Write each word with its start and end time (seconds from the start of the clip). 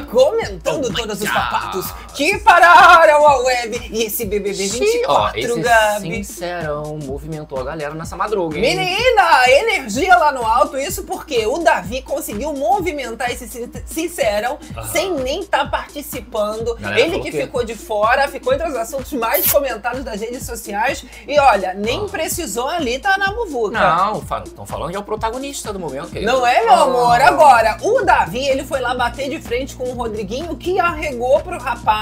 livezona 0.00 0.06
comentando 0.06 0.92
todos 0.92 1.20
os 1.20 1.28
God. 1.28 1.34
papatos 1.34 1.86
que 2.14 2.38
pararam 2.38 3.26
a 3.26 3.36
web. 3.38 3.88
E 3.90 4.04
esse 4.04 4.24
BBB 4.24 4.52
24, 4.52 5.02
Ó, 5.08 5.30
esse 5.34 5.60
Gabi. 5.60 6.24
sincerão 6.24 6.98
movimentou 7.02 7.58
a 7.60 7.64
galera 7.64 7.94
nessa 7.94 8.16
madruga, 8.16 8.56
hein? 8.58 8.62
Menina, 8.76 9.48
energia 9.48 10.16
lá 10.16 10.32
no 10.32 10.44
alto, 10.46 10.76
isso 10.78 11.04
porque 11.04 11.46
o 11.46 11.58
Davi 11.58 12.02
conseguiu 12.02 12.52
movimentar 12.52 13.30
esse 13.30 13.48
sin- 13.48 13.70
sincerão 13.86 14.58
sem 14.92 15.12
nem 15.14 15.40
estar 15.40 15.70
participando. 15.70 16.74
Galera 16.76 17.00
Ele 17.00 17.20
que 17.20 17.30
ficou 17.32 17.64
de 17.64 17.74
fora, 17.74 18.28
ficou 18.28 18.52
entre 18.52 18.68
os 18.68 18.74
assuntos 18.76 19.12
mais 19.12 19.50
comentados 19.50 20.04
das 20.04 20.20
redes 20.20 20.44
sociais. 20.44 21.04
E 21.26 21.38
olha, 21.38 21.74
nem 21.74 22.08
precisou 22.08 22.68
ali 22.68 22.96
estar 22.96 23.18
na 23.18 23.32
muvuca. 23.32 23.78
Não, 23.78 24.18
estão 24.46 24.66
falando 24.66 24.90
que 24.90 24.96
é 24.96 24.98
o 25.00 25.02
protagonista 25.04 25.72
do 25.72 25.78
momento, 25.80 26.10
querido. 26.10 26.30
Não 26.32 26.46
é, 26.46 26.62
meu 26.62 26.72
Ah. 26.74 26.82
amor? 26.82 27.20
Agora, 27.20 27.78
o 27.82 28.02
Davi, 28.04 28.46
ele 28.46 28.64
foi 28.64 28.80
lá 28.80 28.94
bater 28.94 29.28
de 29.30 29.40
frente 29.40 29.74
com 29.76 29.84
o 29.84 29.92
Rodriguinho, 29.94 30.56
que 30.56 30.78
arregou 30.78 31.40
pro 31.40 31.58
rapaz. 31.58 32.01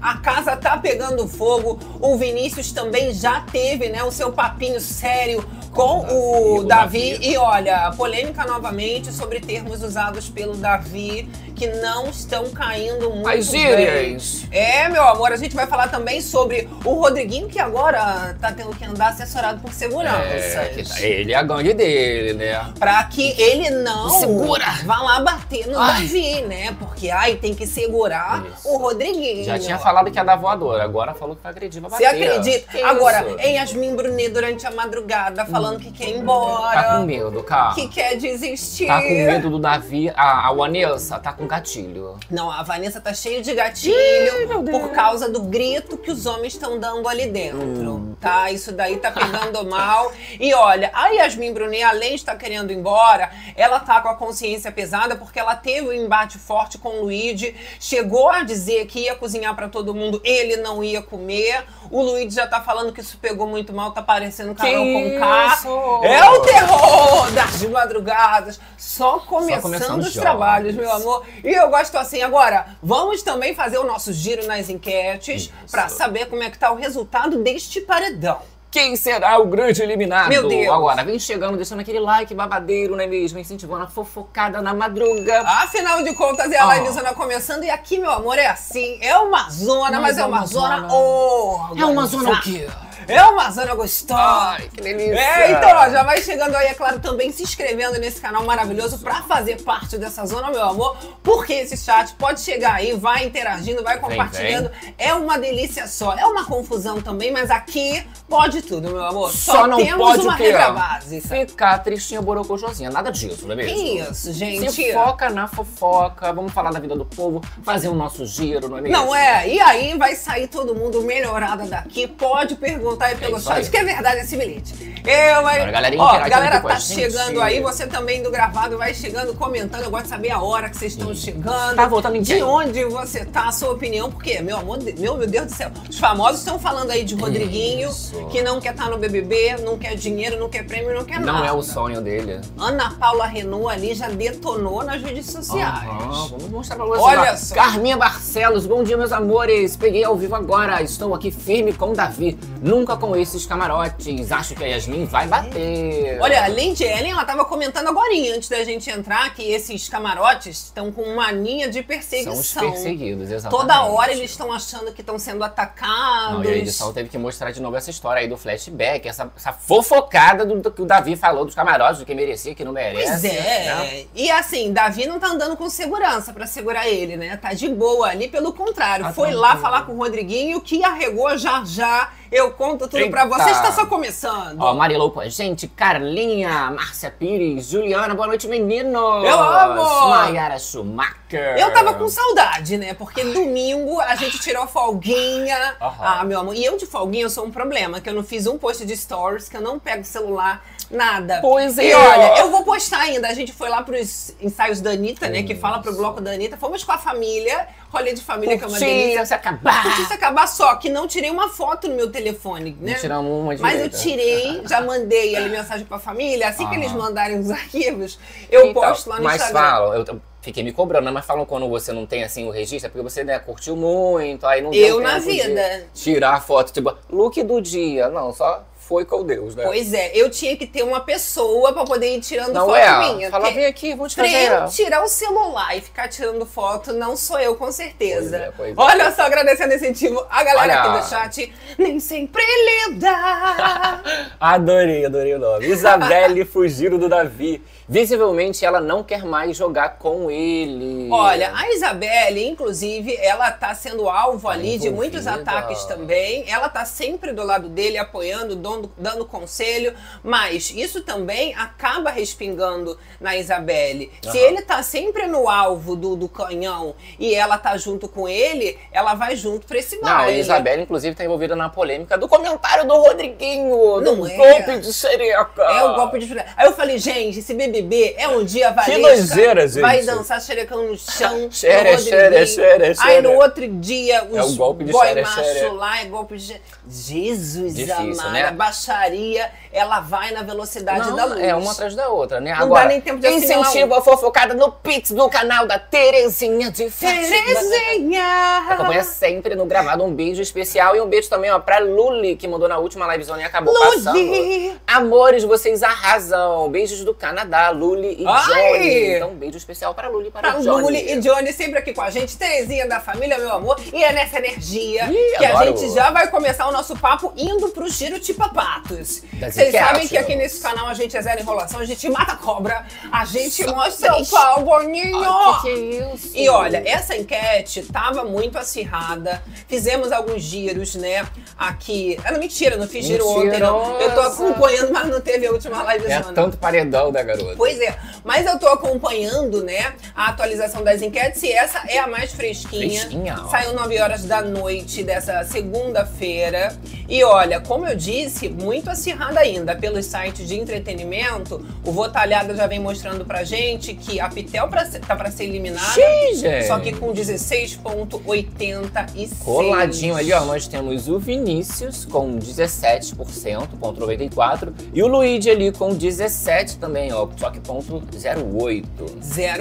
A 0.00 0.18
casa 0.18 0.56
tá 0.56 0.76
pegando 0.76 1.28
fogo. 1.28 1.78
O 2.00 2.16
Vinícius 2.16 2.72
também 2.72 3.12
já 3.12 3.40
teve, 3.40 3.88
né, 3.88 4.02
o 4.02 4.10
seu 4.10 4.32
papinho 4.32 4.80
sério 4.80 5.44
com 5.78 6.58
o, 6.58 6.64
Davi. 6.64 7.12
Davi. 7.12 7.18
E 7.28 7.36
olha, 7.36 7.92
polêmica 7.96 8.44
novamente 8.44 9.12
sobre 9.12 9.38
termos 9.40 9.82
usados 9.82 10.28
pelo 10.28 10.56
Davi, 10.56 11.28
que 11.54 11.68
não 11.68 12.08
estão 12.08 12.50
caindo 12.50 13.10
muito 13.10 13.28
As 13.28 13.48
bem. 13.48 13.60
gírias. 13.60 14.44
É, 14.50 14.88
meu 14.88 15.04
amor, 15.06 15.32
a 15.32 15.36
gente 15.36 15.54
vai 15.54 15.66
falar 15.66 15.88
também 15.88 16.20
sobre 16.20 16.68
o 16.84 16.94
Rodriguinho, 16.94 17.48
que 17.48 17.60
agora 17.60 18.36
tá 18.40 18.50
tendo 18.52 18.74
que 18.76 18.84
andar 18.84 19.08
assessorado 19.10 19.60
por 19.60 19.72
seguranças. 19.72 20.54
É, 20.54 20.82
tá- 20.82 21.00
ele 21.00 21.32
é 21.32 21.36
a 21.36 21.42
gangue 21.42 21.72
dele, 21.74 22.32
né? 22.34 22.72
Pra 22.78 23.04
que 23.04 23.40
ele 23.40 23.70
não 23.70 24.08
Segura. 24.10 24.64
vá 24.84 24.98
lá 25.00 25.20
bater 25.20 25.66
no 25.68 25.78
Ai. 25.78 26.02
Davi, 26.02 26.42
né? 26.42 26.76
Porque 26.78 27.08
ai, 27.10 27.36
tem 27.36 27.54
que 27.54 27.66
segurar 27.66 28.44
Isso. 28.46 28.68
o 28.68 28.78
Rodriguinho. 28.78 29.44
Já 29.44 29.58
tinha 29.58 29.78
falado 29.78 30.10
que 30.10 30.18
ia 30.18 30.24
dar 30.24 30.36
voadora, 30.36 30.82
agora 30.82 31.14
falou 31.14 31.36
que 31.36 31.42
vai 31.42 31.52
agredir, 31.52 31.80
vai 31.80 31.90
Você 31.90 32.04
bater. 32.04 32.30
acredita? 32.30 32.72
Que 32.72 32.82
Agora, 32.82 33.24
isso? 33.26 33.38
em 33.40 33.54
Yasmin 33.56 33.94
Brunet 33.94 34.28
durante 34.30 34.66
a 34.66 34.70
madrugada 34.70 35.44
falando 35.46 35.67
que 35.76 35.90
quer 35.90 36.08
ir 36.10 36.16
embora, 36.18 36.82
Tá 36.82 36.96
com 36.96 37.04
medo, 37.04 37.42
cara. 37.42 37.74
que 37.74 37.88
quer 37.88 38.16
desistir. 38.16 38.86
Tá 38.86 39.02
com 39.02 39.08
medo 39.08 39.50
do 39.50 39.58
Davi. 39.58 40.10
A, 40.16 40.48
a 40.48 40.52
Vanessa 40.54 41.18
tá 41.18 41.32
com 41.32 41.46
gatilho. 41.46 42.16
Não, 42.30 42.50
a 42.50 42.62
Vanessa 42.62 43.00
tá 43.00 43.12
cheia 43.12 43.42
de 43.42 43.52
gatilho 43.54 44.62
por 44.70 44.90
causa 44.90 45.28
do 45.28 45.42
grito 45.42 45.96
que 45.98 46.10
os 46.10 46.26
homens 46.26 46.54
estão 46.54 46.78
dando 46.78 47.08
ali 47.08 47.26
dentro, 47.26 47.58
Hum. 47.58 48.16
tá? 48.20 48.50
Isso 48.50 48.72
daí 48.72 48.96
tá 48.98 49.10
pegando 49.10 49.64
mal. 49.68 50.12
E 50.38 50.52
olha, 50.54 50.90
a 50.94 51.08
Yasmin 51.08 51.52
Brunet, 51.52 51.82
além 51.82 52.10
de 52.10 52.16
estar 52.16 52.36
querendo 52.36 52.70
ir 52.72 52.76
embora, 52.76 53.30
ela 53.56 53.80
tá 53.80 54.00
com 54.00 54.08
a 54.08 54.14
consciência 54.14 54.70
pesada 54.72 55.16
porque 55.16 55.38
ela 55.38 55.54
teve 55.56 55.88
um 55.88 55.92
embate 55.92 56.38
forte 56.38 56.78
com 56.78 56.88
o 56.90 57.02
Luigi, 57.02 57.54
chegou 57.80 58.28
a 58.30 58.42
dizer 58.42 58.86
que 58.86 59.00
ia 59.00 59.14
cozinhar 59.14 59.54
pra 59.54 59.68
todo 59.68 59.94
mundo, 59.94 60.20
ele 60.24 60.56
não 60.58 60.82
ia 60.84 61.02
comer. 61.02 61.64
O 61.90 62.02
Luigi 62.02 62.34
já 62.36 62.46
tá 62.46 62.60
falando 62.60 62.92
que 62.92 63.00
isso 63.00 63.18
pegou 63.18 63.46
muito 63.46 63.72
mal, 63.72 63.92
tá 63.92 64.02
parecendo 64.02 64.54
Carol 64.54 64.84
com 64.84 65.18
K. 65.18 65.57
isso? 65.58 66.00
É 66.04 66.30
o 66.30 66.40
terror 66.40 67.30
das 67.32 67.62
madrugadas, 67.64 68.60
só 68.76 69.18
começando, 69.20 69.62
começando 69.62 70.00
os 70.00 70.08
os 70.08 70.14
trabalhos, 70.14 70.74
jogos. 70.74 70.86
meu 70.88 70.96
amor. 70.96 71.26
E 71.44 71.48
eu 71.48 71.68
gosto 71.70 71.96
assim, 71.98 72.22
agora, 72.22 72.66
vamos 72.82 73.22
também 73.22 73.54
fazer 73.54 73.78
o 73.78 73.84
nosso 73.84 74.12
giro 74.12 74.46
nas 74.46 74.68
enquetes 74.68 75.52
pra 75.70 75.88
saber 75.88 76.26
como 76.26 76.42
é 76.42 76.50
que 76.50 76.58
tá 76.58 76.70
o 76.70 76.76
resultado 76.76 77.38
deste 77.42 77.80
paredão. 77.80 78.38
Quem 78.70 78.96
será 78.96 79.38
o 79.38 79.46
grande 79.46 79.82
eliminado? 79.82 80.28
Meu 80.28 80.46
Deus. 80.46 80.68
Agora, 80.68 81.02
vem 81.02 81.18
chegando, 81.18 81.56
deixando 81.56 81.80
aquele 81.80 82.00
like 82.00 82.34
babadeiro, 82.34 82.94
não 82.96 83.02
é 83.02 83.06
mesmo? 83.06 83.38
Incentivando 83.38 83.84
a 83.84 83.86
fofocada 83.86 84.60
na 84.60 84.74
madruga. 84.74 85.40
Afinal 85.40 86.02
de 86.02 86.12
contas, 86.14 86.52
é 86.52 86.58
a 86.58 86.68
Ah. 86.68 86.74
livezona 86.74 87.14
começando 87.14 87.64
e 87.64 87.70
aqui, 87.70 87.96
meu 87.98 88.10
amor, 88.10 88.38
é 88.38 88.46
assim. 88.46 88.98
É 89.00 89.16
uma 89.16 89.48
zona, 89.48 89.92
mas, 89.98 90.02
Mas 90.02 90.18
é 90.18 90.20
é 90.20 90.26
uma 90.26 90.36
uma 90.40 90.46
zona 90.46 90.76
zona- 90.80 90.94
organizada. 90.94 91.80
É 91.80 91.84
uma 91.86 92.06
zona 92.06 92.30
o 92.32 92.40
quê? 92.42 92.68
É 93.08 93.22
uma 93.24 93.50
zona 93.50 93.74
gostosa. 93.74 94.20
Ai, 94.20 94.68
que 94.68 94.82
delícia. 94.82 95.18
É, 95.18 95.52
então, 95.52 95.70
ó, 95.70 95.88
já 95.88 96.02
vai 96.02 96.20
chegando 96.22 96.54
aí, 96.54 96.66
é 96.66 96.74
claro, 96.74 97.00
também 97.00 97.32
se 97.32 97.42
inscrevendo 97.42 97.98
nesse 97.98 98.20
canal 98.20 98.44
maravilhoso 98.44 98.98
pra 98.98 99.22
fazer 99.22 99.62
parte 99.62 99.96
dessa 99.96 100.26
zona, 100.26 100.50
meu 100.50 100.62
amor. 100.62 100.96
Porque 101.22 101.54
esse 101.54 101.76
chat 101.76 102.14
pode 102.14 102.40
chegar 102.40 102.74
aí, 102.74 102.92
vai 102.94 103.24
interagindo, 103.24 103.82
vai 103.82 103.98
compartilhando. 103.98 104.70
É 104.98 105.14
uma 105.14 105.38
delícia 105.38 105.86
só. 105.86 106.14
É 106.14 106.26
uma 106.26 106.44
confusão 106.44 107.00
também, 107.00 107.32
mas 107.32 107.50
aqui 107.50 108.06
pode 108.28 108.60
tudo, 108.60 108.90
meu 108.90 109.04
amor. 109.04 109.30
Só 109.30 109.66
não 109.66 109.78
temos 109.78 110.06
pode 110.06 110.22
uma 110.22 110.34
regra 110.36 110.70
básica. 110.70 111.46
Ficar 111.46 111.78
tristinha, 111.78 112.20
borocochosinha. 112.20 112.90
Nada 112.90 113.10
disso, 113.10 113.46
não 113.46 113.52
é 113.52 113.56
mesmo? 113.56 114.10
Isso, 114.10 114.32
gente? 114.34 114.70
Se 114.70 114.92
foca 114.92 115.30
na 115.30 115.48
fofoca, 115.48 116.30
vamos 116.32 116.52
falar 116.52 116.70
da 116.70 116.78
vida 116.78 116.94
do 116.94 117.06
povo, 117.06 117.40
fazer 117.62 117.88
o 117.88 117.94
nosso 117.94 118.26
giro, 118.26 118.68
não 118.68 118.76
é 118.76 118.80
mesmo? 118.82 118.96
Não 118.96 119.14
é? 119.14 119.48
E 119.48 119.60
aí 119.60 119.96
vai 119.96 120.14
sair 120.14 120.46
todo 120.46 120.74
mundo 120.74 121.02
melhorada 121.02 121.64
daqui. 121.64 122.06
Pode 122.06 122.54
perguntar 122.56 122.97
aí 123.06 123.16
pelo 123.16 123.36
isso 123.36 123.48
chat, 123.48 123.58
aí. 123.58 123.68
que 123.68 123.76
é 123.76 123.84
verdade 123.84 124.20
esse 124.20 124.36
bilhete. 124.36 124.88
Eu? 125.06 125.38
Agora, 125.38 125.70
galerinha 125.70 126.02
Ó, 126.02 126.08
interagindo 126.08 126.30
galera 126.30 126.56
a 126.56 126.60
tá 126.60 126.80
chegando 126.80 127.40
aí, 127.40 127.60
você 127.62 127.86
também 127.86 128.22
do 128.22 128.30
gravado 128.30 128.76
vai 128.76 128.92
chegando, 128.92 129.32
comentando. 129.34 129.84
Eu 129.84 129.90
gosto 129.90 130.04
de 130.04 130.10
saber 130.10 130.30
a 130.30 130.40
hora 130.42 130.68
que 130.68 130.76
vocês 130.76 130.92
estão 130.92 131.14
chegando. 131.14 131.76
Tá 131.76 131.86
voltando 131.86 132.16
em 132.16 132.22
De 132.22 132.34
quem? 132.34 132.42
onde 132.42 132.84
você 132.84 133.24
tá, 133.24 133.48
a 133.48 133.52
sua 133.52 133.70
opinião, 133.70 134.10
porque, 134.10 134.40
meu 134.42 134.58
amor, 134.58 134.78
meu, 134.98 135.16
meu 135.16 135.26
Deus 135.26 135.46
do 135.46 135.52
céu, 135.54 135.70
os 135.88 135.98
famosos 135.98 136.40
estão 136.40 136.58
falando 136.58 136.90
aí 136.90 137.04
de 137.04 137.14
Rodriguinho, 137.14 137.88
Isso. 137.88 138.26
que 138.30 138.42
não 138.42 138.60
quer 138.60 138.72
estar 138.72 138.90
no 138.90 138.98
BBB, 138.98 139.56
não 139.64 139.78
quer 139.78 139.94
dinheiro, 139.94 140.38
não 140.38 140.48
quer 140.48 140.64
prêmio, 140.66 140.94
não 140.94 141.04
quer 141.04 141.20
nada. 141.20 141.38
Não 141.38 141.44
é 141.44 141.52
o 141.52 141.62
sonho 141.62 142.00
dele. 142.02 142.40
Ana 142.58 142.90
Paula 142.98 143.26
Renault 143.26 143.68
ali 143.72 143.94
já 143.94 144.08
detonou 144.08 144.82
nas 144.84 145.00
redes 145.00 145.26
sociais. 145.30 145.84
Aham, 145.88 146.28
vamos 146.28 146.48
mostrar 146.50 146.76
pra 146.76 146.84
vocês. 146.84 147.18
Olha 147.18 147.36
só. 147.36 147.54
Carminha 147.54 147.96
Barcelos, 147.96 148.66
bom 148.66 148.82
dia, 148.82 148.96
meus 148.96 149.12
amores. 149.12 149.76
Peguei 149.76 150.04
ao 150.04 150.16
vivo 150.16 150.34
agora. 150.34 150.82
Estou 150.82 151.14
aqui 151.14 151.30
firme 151.30 151.72
com 151.72 151.92
o 151.92 151.94
Davi. 151.94 152.38
Nunca 152.78 152.96
com 152.96 153.16
esses 153.16 153.44
camarotes. 153.44 154.30
Acho 154.30 154.54
que 154.54 154.64
a 154.64 154.66
Yasmin 154.66 155.04
vai 155.04 155.26
bater. 155.26 156.18
Olha, 156.20 156.44
a 156.44 156.48
Lady 156.48 156.84
Ellen, 156.84 157.12
ela 157.12 157.24
tava 157.24 157.44
comentando 157.44 157.88
agora, 157.88 158.08
antes 158.34 158.48
da 158.48 158.62
gente 158.64 158.88
entrar, 158.88 159.34
que 159.34 159.42
esses 159.42 159.88
camarotes 159.88 160.64
estão 160.64 160.90
com 160.92 161.14
mania 161.14 161.68
de 161.68 161.82
perseguição. 161.82 162.42
São 162.42 162.70
os 162.70 162.74
perseguidos, 162.74 163.30
exatamente. 163.30 163.60
Toda 163.60 163.84
hora 163.84 164.12
eles 164.12 164.30
estão 164.30 164.52
achando 164.52 164.92
que 164.92 165.00
estão 165.00 165.18
sendo 165.18 165.42
atacados. 165.44 166.34
Não, 166.38 166.44
e 166.44 166.48
a 166.48 166.56
edição 166.56 166.92
teve 166.92 167.08
que 167.08 167.18
mostrar 167.18 167.50
de 167.50 167.60
novo 167.60 167.76
essa 167.76 167.90
história 167.90 168.20
aí 168.20 168.28
do 168.28 168.36
flashback, 168.36 169.08
essa, 169.08 169.30
essa 169.36 169.52
fofocada 169.52 170.46
do, 170.46 170.60
do 170.60 170.70
que 170.70 170.82
o 170.82 170.86
Davi 170.86 171.16
falou 171.16 171.44
dos 171.44 171.54
camarotes, 171.54 171.98
do 171.98 172.06
que 172.06 172.14
merecia, 172.14 172.54
que 172.54 172.64
não 172.64 172.72
merece. 172.72 173.20
Pois 173.20 173.24
é. 173.24 173.64
né? 173.64 174.06
E 174.14 174.30
assim, 174.30 174.72
Davi 174.72 175.06
não 175.06 175.18
tá 175.18 175.28
andando 175.28 175.56
com 175.56 175.68
segurança 175.68 176.32
pra 176.32 176.46
segurar 176.46 176.88
ele, 176.88 177.16
né? 177.16 177.36
Tá 177.36 177.52
de 177.52 177.68
boa 177.68 178.08
ali, 178.08 178.28
pelo 178.28 178.52
contrário. 178.52 179.06
Tá 179.06 179.12
Foi 179.12 179.32
lá 179.32 179.48
tranquilo. 179.48 179.62
falar 179.62 179.86
com 179.86 179.92
o 179.92 179.96
Rodriguinho, 179.98 180.60
que 180.60 180.82
arregou 180.84 181.36
já 181.36 181.64
já. 181.64 182.10
Eu 182.30 182.50
conto 182.52 182.86
tudo 182.86 183.08
pra 183.10 183.24
Eita. 183.24 183.38
você. 183.38 183.50
Está 183.50 183.72
só 183.72 183.86
começando. 183.86 184.60
Ó, 184.60 184.74
Marilou 184.74 185.10
com 185.10 185.20
a 185.20 185.28
gente, 185.28 185.66
Carlinha, 185.66 186.70
Márcia 186.70 187.10
Pires, 187.10 187.66
Juliana, 187.68 188.14
boa 188.14 188.26
noite, 188.26 188.46
meninos! 188.46 189.24
Eu 189.24 189.38
amo! 189.38 190.08
Mayara 190.10 190.58
Schumacher. 190.58 191.56
Eu 191.58 191.72
tava 191.72 191.94
com 191.94 192.08
saudade, 192.08 192.76
né? 192.76 192.94
Porque 192.94 193.24
domingo 193.24 194.00
a 194.00 194.14
gente 194.14 194.38
tirou 194.38 194.66
folguinha. 194.66 195.76
Aham. 195.80 195.96
Ah, 196.00 196.24
meu 196.24 196.40
amor. 196.40 196.54
E 196.54 196.64
eu 196.64 196.76
de 196.76 196.86
folguinha 196.86 197.24
eu 197.24 197.30
sou 197.30 197.46
um 197.46 197.50
problema, 197.50 198.00
que 198.00 198.08
eu 198.08 198.14
não 198.14 198.22
fiz 198.22 198.46
um 198.46 198.58
post 198.58 198.84
de 198.84 198.96
stories, 198.96 199.48
que 199.48 199.56
eu 199.56 199.62
não 199.62 199.78
pego 199.78 200.04
celular, 200.04 200.64
nada. 200.90 201.38
Pois 201.40 201.76
E 201.78 201.90
é. 201.90 201.96
olha, 201.96 202.38
eu 202.40 202.50
vou 202.50 202.62
postar 202.64 203.00
ainda. 203.00 203.28
A 203.28 203.34
gente 203.34 203.52
foi 203.52 203.68
lá 203.68 203.82
pros 203.82 204.34
ensaios 204.40 204.80
da 204.80 204.90
Anitta, 204.90 205.28
né? 205.28 205.42
Que 205.42 205.54
fala 205.54 205.80
pro 205.80 205.92
bloco 205.94 206.20
da 206.20 206.30
Anitta. 206.32 206.56
Fomos 206.56 206.82
com 206.84 206.92
a 206.92 206.98
família, 206.98 207.68
rolê 207.90 208.12
de 208.14 208.22
família, 208.22 208.56
que 208.58 208.64
é 208.64 208.66
uma 208.66 208.78
delícia. 208.78 209.26
Se 209.26 209.34
acabar. 209.34 209.82
Curti 209.82 210.04
se 210.06 210.12
acabar 210.12 210.46
só, 210.46 210.74
que 210.76 210.88
não 210.88 211.06
tirei 211.06 211.30
uma 211.30 211.48
foto 211.48 211.88
no 211.88 211.94
meu 211.94 212.10
telefone, 212.10 212.76
né? 212.80 212.92
Não 212.92 213.00
tiramos 213.00 213.30
uma 213.30 213.54
Mas 213.58 213.80
eu 213.80 213.90
tirei, 213.90 214.62
já 214.68 214.80
mandei 214.80 215.36
ali 215.36 215.48
mensagem 215.50 215.84
pra 215.86 215.98
família. 215.98 216.48
Assim 216.48 216.66
que 216.66 216.74
Aham. 216.74 216.82
eles 216.82 216.92
mandarem 216.92 217.38
os 217.38 217.50
arquivos, 217.50 218.18
eu 218.50 218.66
Então, 218.66 218.82
posto 218.82 219.08
lá 219.10 219.16
no 219.18 219.24
mas 219.24 219.42
Instagram. 219.42 219.60
falam, 219.60 219.94
eu 219.94 220.20
fiquei 220.40 220.62
me 220.62 220.72
cobrando, 220.72 221.04
né? 221.04 221.10
mas 221.10 221.26
falam 221.26 221.44
quando 221.44 221.68
você 221.68 221.92
não 221.92 222.06
tem 222.06 222.22
assim 222.24 222.46
o 222.46 222.50
registro, 222.50 222.86
é 222.86 222.90
porque 222.90 223.02
você 223.02 223.22
né, 223.24 223.38
curtiu 223.38 223.76
muito, 223.76 224.46
aí 224.46 224.62
não 224.62 224.72
Eu 224.72 225.00
na 225.00 225.14
tempo 225.20 225.26
de 225.30 225.42
vida. 225.42 225.86
tirar 225.92 226.40
foto, 226.42 226.72
tipo, 226.72 226.94
look 227.10 227.42
do 227.42 227.60
dia. 227.60 228.08
Não, 228.08 228.32
só 228.32 228.64
foi 228.88 229.04
com 229.04 229.22
Deus, 229.22 229.54
né? 229.54 229.64
Pois 229.64 229.92
é, 229.92 230.12
eu 230.14 230.30
tinha 230.30 230.56
que 230.56 230.66
ter 230.66 230.82
uma 230.82 231.00
pessoa 231.00 231.74
pra 231.74 231.84
poder 231.84 232.16
ir 232.16 232.20
tirando 232.20 232.54
não 232.54 232.64
foto 232.66 232.76
é? 232.76 233.12
minha. 233.14 233.30
Fala, 233.30 233.50
vem 233.50 233.66
aqui, 233.66 233.94
vou 233.94 234.08
te 234.08 234.14
Pra 234.14 234.24
fazer. 234.24 234.50
eu 234.50 234.68
tirar 234.68 235.04
o 235.04 235.08
celular 235.08 235.76
e 235.76 235.82
ficar 235.82 236.08
tirando 236.08 236.46
foto, 236.46 236.92
não 236.94 237.14
sou 237.14 237.38
eu, 237.38 237.54
com 237.54 237.70
certeza. 237.70 238.30
Pois 238.30 238.32
é, 238.32 238.52
pois 238.56 238.70
é. 238.70 238.74
Olha 238.80 239.12
só, 239.12 239.22
agradecendo 239.22 239.72
o 239.72 239.76
incentivo 239.76 240.26
a 240.30 240.42
galera 240.42 240.60
Olha. 240.62 240.80
aqui 240.94 241.02
do 241.02 241.08
chat. 241.10 241.52
Nem 241.76 242.00
sempre 242.00 242.42
lida. 242.88 243.12
Adorei, 244.40 245.04
adorei 245.04 245.34
o 245.34 245.38
nome. 245.38 245.66
Isabelle 245.66 246.44
fugiram 246.46 246.96
do 246.98 247.08
Davi. 247.08 247.62
Visivelmente 247.88 248.64
ela 248.66 248.80
não 248.80 249.02
quer 249.02 249.24
mais 249.24 249.56
jogar 249.56 249.96
com 249.98 250.30
ele. 250.30 251.08
Olha, 251.10 251.52
a 251.54 251.70
Isabelle, 251.72 252.46
inclusive, 252.46 253.16
ela 253.16 253.50
tá 253.50 253.74
sendo 253.74 254.08
alvo 254.10 254.46
ali 254.46 254.78
de 254.78 254.88
envolvida. 254.88 254.96
muitos 254.96 255.26
ataques 255.26 255.84
também. 255.84 256.44
Ela 256.46 256.68
tá 256.68 256.84
sempre 256.84 257.32
do 257.32 257.42
lado 257.42 257.68
dele, 257.68 257.96
apoiando 257.96 258.54
dando, 258.54 258.92
dando 258.98 259.24
conselho, 259.24 259.94
mas 260.22 260.70
isso 260.70 261.02
também 261.02 261.54
acaba 261.54 262.10
respingando 262.10 262.98
na 263.18 263.36
Isabelle. 263.36 264.12
Se 264.22 264.36
ele 264.36 264.60
tá 264.62 264.82
sempre 264.82 265.26
no 265.26 265.48
alvo 265.48 265.96
do, 265.96 266.14
do 266.14 266.28
canhão 266.28 266.94
e 267.18 267.34
ela 267.34 267.56
tá 267.56 267.76
junto 267.78 268.06
com 268.06 268.28
ele, 268.28 268.76
ela 268.92 269.14
vai 269.14 269.34
junto 269.34 269.66
pra 269.66 269.78
esse 269.78 269.96
Não, 270.00 270.08
a. 270.08 270.30
Isabelle, 270.30 270.82
inclusive, 270.82 271.16
tá 271.16 271.24
envolvida 271.24 271.56
na 271.56 271.70
polêmica 271.70 272.18
do 272.18 272.28
comentário 272.28 272.86
do 272.86 272.94
Rodriguinho, 272.94 274.00
Não 274.02 274.16
do 274.16 274.28
é. 274.28 274.36
golpe 274.36 274.78
de 274.78 274.92
xereca. 274.92 275.62
É 275.62 275.84
o 275.84 275.94
golpe 275.94 276.18
de 276.18 276.38
Aí 276.56 276.66
eu 276.66 276.72
falei, 276.72 276.98
gente, 276.98 277.38
esse 277.38 277.54
BBB 277.82 278.14
é 278.18 278.28
um 278.28 278.44
dia 278.44 278.70
Valesca 278.72 279.00
doideira, 279.34 279.68
gente. 279.68 279.80
vai 279.80 280.02
dançar 280.02 280.40
xerecão 280.40 280.84
no 280.88 280.96
chão. 280.98 281.48
Xere, 281.52 281.92
no 281.92 281.98
xere, 281.98 282.22
Rodriguinho. 282.22 282.46
xere, 282.46 282.84
Aí 282.86 282.94
xere. 282.94 283.20
no 283.22 283.32
outro 283.34 283.68
dia, 283.68 284.24
os 284.30 284.36
É 284.36 284.42
o 284.42 284.52
golpe 284.56 284.84
de 284.84 284.92
boy 284.92 285.06
xere, 285.06 285.22
macho 285.22 285.42
xere. 285.44 285.68
lá, 285.70 286.00
é 286.00 286.04
golpe 286.06 286.36
de... 286.36 286.60
Jesus 286.90 287.74
Difícil, 287.74 287.94
amado, 288.12 288.32
né? 288.32 288.44
a 288.46 288.52
baixaria, 288.52 289.50
ela 289.72 290.00
vai 290.00 290.30
na 290.32 290.42
velocidade 290.42 291.08
Não, 291.10 291.16
da 291.16 291.24
luz. 291.26 291.40
é 291.40 291.54
uma 291.54 291.72
atrás 291.72 291.94
da 291.94 292.08
outra, 292.08 292.40
né? 292.40 292.54
Não 292.54 292.62
Agora, 292.62 292.82
dá 292.84 292.88
nem 292.88 293.00
tempo 293.00 293.18
de 293.20 293.28
incentivo 293.28 293.94
a 293.94 294.00
fofocada 294.02 294.54
no 294.54 294.72
Pix 294.72 295.10
do 295.12 295.28
canal 295.28 295.66
da 295.66 295.78
Terezinha 295.78 296.70
de. 296.70 296.90
Terezinha! 296.90 298.66
Acompanha 298.70 299.04
sempre 299.04 299.54
no 299.54 299.66
gravado. 299.66 300.02
Um 300.04 300.14
beijo 300.14 300.40
especial 300.40 300.96
e 300.96 301.00
um 301.00 301.06
beijo 301.06 301.28
também 301.28 301.50
ó, 301.50 301.58
pra 301.58 301.78
Luli, 301.78 302.36
que 302.36 302.48
mandou 302.48 302.68
na 302.68 302.78
última 302.78 303.06
livezona 303.12 303.42
e 303.42 303.44
acabou 303.44 303.72
Luli! 303.74 303.96
passando. 303.96 304.80
Amores, 304.86 305.44
vocês 305.44 305.82
arrasam. 305.82 306.68
Beijos 306.70 307.04
do 307.04 307.14
Canadá, 307.14 307.67
Luli 307.70 308.16
e 308.20 308.26
Ai! 308.26 308.44
Johnny. 308.72 309.14
Então, 309.16 309.30
um 309.30 309.34
beijo 309.36 309.56
especial 309.56 309.94
pra 309.94 310.08
Luli 310.08 310.28
e 310.28 310.30
para 310.30 310.52
Pra 310.52 310.60
Johnny. 310.60 310.82
Luli 310.82 311.12
e 311.12 311.20
Johnny 311.20 311.52
sempre 311.52 311.78
aqui 311.78 311.92
com 311.92 312.02
a 312.02 312.10
gente, 312.10 312.36
Terezinha 312.36 312.86
da 312.88 313.00
família, 313.00 313.38
meu 313.38 313.52
amor. 313.52 313.78
E 313.92 314.02
é 314.02 314.12
nessa 314.12 314.38
energia 314.38 315.04
Ih, 315.10 315.36
que 315.38 315.44
a 315.44 315.50
adoro. 315.60 315.76
gente 315.76 315.94
já 315.94 316.10
vai 316.10 316.28
começar 316.30 316.66
o 316.68 316.72
nosso 316.72 316.96
papo 316.96 317.32
indo 317.36 317.68
pro 317.70 317.88
giro 317.88 318.18
de 318.20 318.34
papatos. 318.34 319.22
Vocês 319.40 319.72
sabem 319.72 320.06
que 320.08 320.16
aqui 320.16 320.34
nesse 320.36 320.60
canal 320.62 320.86
a 320.88 320.94
gente 320.94 321.16
é 321.16 321.22
zero 321.22 321.40
enrolação, 321.40 321.80
a 321.80 321.84
gente 321.84 322.08
mata 322.08 322.32
a 322.32 322.36
cobra, 322.36 322.86
a 323.10 323.24
gente 323.24 323.64
Só 323.64 323.74
mostra 323.74 324.16
o 324.16 324.26
pau, 324.26 324.62
Boninho! 324.62 325.18
Ai, 325.22 325.54
que 325.62 325.62
que 325.62 325.68
é 325.68 326.14
isso? 326.14 326.30
E 326.34 326.48
olha, 326.48 326.82
essa 326.86 327.16
enquete 327.16 327.82
tava 327.92 328.24
muito 328.24 328.56
acirrada. 328.58 329.42
Fizemos 329.68 330.12
alguns 330.12 330.42
giros, 330.42 330.94
né? 330.94 331.26
Aqui. 331.56 332.18
Ah, 332.24 332.32
não, 332.32 332.38
mentira, 332.38 332.76
não 332.76 332.86
fiz 332.86 333.04
giro 333.04 333.26
ontem, 333.28 333.58
não. 333.58 333.98
Eu 334.00 334.14
tô 334.14 334.22
Mentirosa. 334.22 334.44
acompanhando, 334.44 334.92
mas 334.92 335.06
não 335.08 335.20
teve 335.20 335.46
a 335.46 335.50
última 335.52 335.82
live 335.82 336.06
É 336.10 336.20
tanto 336.20 336.56
paredão 336.56 337.10
da 337.10 337.22
garota. 337.22 337.54
Pois 337.58 337.78
é, 337.80 337.98
mas 338.24 338.46
eu 338.46 338.58
tô 338.58 338.68
acompanhando, 338.68 339.62
né, 339.64 339.92
a 340.14 340.28
atualização 340.28 340.84
das 340.84 341.02
enquetes 341.02 341.42
e 341.42 341.50
essa 341.50 341.82
é 341.88 341.98
a 341.98 342.06
mais 342.06 342.32
fresquinha. 342.32 343.00
Fresquinha, 343.00 343.40
ó. 343.44 343.48
Saiu 343.48 343.74
9 343.74 344.00
horas 344.00 344.24
da 344.24 344.40
noite 344.40 345.02
dessa 345.02 345.42
segunda-feira. 345.42 346.78
E 347.08 347.24
olha, 347.24 347.60
como 347.60 347.86
eu 347.86 347.96
disse, 347.96 348.48
muito 348.48 348.88
acirrada 348.88 349.40
ainda 349.40 349.74
pelos 349.74 350.06
sites 350.06 350.46
de 350.46 350.56
entretenimento. 350.56 351.66
O 351.84 351.90
Votalhada 351.90 352.54
já 352.54 352.66
vem 352.66 352.78
mostrando 352.78 353.24
pra 353.24 353.42
gente 353.42 353.94
que 353.94 354.20
a 354.20 354.28
Pitel 354.28 354.68
pra 354.68 354.84
tá 354.84 355.16
pra 355.16 355.30
ser 355.30 355.44
eliminada. 355.44 355.94
Xiii, 355.94 356.34
gente. 356.36 356.66
Só 356.66 356.78
que 356.78 356.92
com 356.92 357.12
16,86. 357.12 359.30
Coladinho 359.42 360.16
ali, 360.16 360.32
ó, 360.32 360.44
nós 360.44 360.68
temos 360.68 361.08
o 361.08 361.18
Vinícius 361.18 362.04
com 362.04 362.38
17%, 362.38 363.68
ponto 363.80 363.98
94, 363.98 364.72
e 364.92 365.02
o 365.02 365.08
Luigi 365.08 365.50
ali 365.50 365.72
com 365.72 365.94
17 365.94 366.78
também, 366.78 367.12
ó, 367.12 367.26
só 367.38 367.50
que 367.50 367.60
ponto 367.60 368.02
08. 368.12 368.88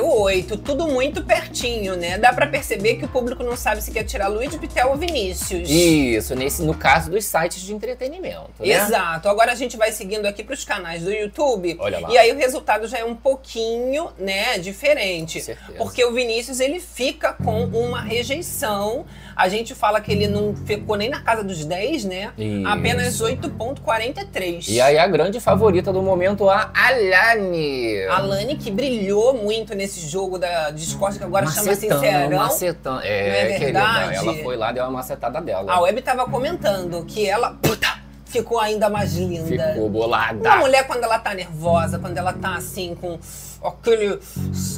08, 0.01 0.57
tudo 0.57 0.87
muito 0.87 1.23
pertinho, 1.23 1.95
né? 1.95 2.17
Dá 2.17 2.33
pra 2.33 2.47
perceber 2.47 2.95
que 2.95 3.05
o 3.05 3.07
público 3.07 3.43
não 3.43 3.55
sabe 3.55 3.81
se 3.81 3.91
quer 3.91 4.03
tirar 4.03 4.27
Luiz 4.27 4.55
Pitel 4.55 4.89
ou 4.89 4.95
Vinícius. 4.95 5.69
Isso, 5.69 6.35
nesse, 6.35 6.63
no 6.63 6.73
caso 6.73 7.11
dos 7.11 7.25
sites 7.25 7.61
de 7.61 7.73
entretenimento, 7.73 8.51
né? 8.59 8.69
Exato. 8.69 9.29
Agora 9.29 9.51
a 9.51 9.55
gente 9.55 9.77
vai 9.77 9.91
seguindo 9.91 10.25
aqui 10.25 10.43
pros 10.43 10.63
canais 10.63 11.03
do 11.03 11.11
YouTube. 11.11 11.77
Olha 11.79 11.99
lá. 11.99 12.11
E 12.11 12.17
aí 12.17 12.31
o 12.31 12.35
resultado 12.35 12.87
já 12.87 12.97
é 12.97 13.05
um 13.05 13.15
pouquinho, 13.15 14.09
né, 14.17 14.57
diferente. 14.57 15.39
Com 15.39 15.45
certeza. 15.45 15.77
Porque 15.77 16.03
o 16.03 16.13
Vinícius, 16.13 16.59
ele 16.59 16.79
fica 16.79 17.33
com 17.33 17.65
uma 17.65 18.01
rejeição. 18.01 19.05
A 19.37 19.47
gente 19.49 19.75
fala 19.75 20.01
que 20.01 20.11
ele 20.11 20.27
não 20.27 20.55
ficou 20.55 20.95
nem 20.97 21.09
na 21.09 21.21
casa 21.21 21.43
dos 21.43 21.63
10, 21.63 22.05
né? 22.05 22.31
Isso. 22.37 22.67
Apenas 22.67 23.21
8,43. 23.21 24.67
E 24.67 24.81
aí 24.81 24.97
a 24.97 25.05
grande 25.07 25.39
favorita 25.39 25.93
do 25.93 26.01
momento, 26.01 26.49
a 26.49 26.71
Alane. 26.73 28.03
A 28.09 28.19
Lani, 28.19 28.55
que 28.55 28.71
brilhou 28.71 29.35
muito 29.35 29.75
nesse 29.75 30.07
jogo 30.07 30.39
da 30.39 30.71
Discord, 30.71 31.19
que 31.19 31.23
agora 31.23 31.45
chama 31.47 31.67
Macetando, 31.67 32.01
Sincerão. 32.01 32.37
macetando. 32.37 33.01
É, 33.03 33.27
Não 33.27 33.35
é 33.35 33.59
querida, 33.59 33.79
verdade? 33.79 34.15
ela 34.15 34.33
foi 34.43 34.57
lá, 34.57 34.71
deu 34.71 34.83
uma 34.85 34.91
macetada 34.91 35.39
dela. 35.39 35.71
A 35.71 35.79
Web 35.81 36.01
tava 36.01 36.25
comentando 36.25 37.05
que 37.05 37.27
ela 37.29 37.51
puta, 37.61 37.87
ficou 38.29 38.59
ainda 38.59 38.89
mais 38.89 39.13
linda. 39.15 39.73
Ficou 39.73 39.89
bolada. 39.89 40.37
Uma 40.37 40.57
mulher, 40.57 40.85
quando 40.87 41.03
ela 41.03 41.19
tá 41.19 41.33
nervosa, 41.33 41.99
quando 41.99 42.17
ela 42.17 42.33
tá 42.33 42.55
assim, 42.55 42.95
com 42.99 43.17
aquele. 43.63 44.19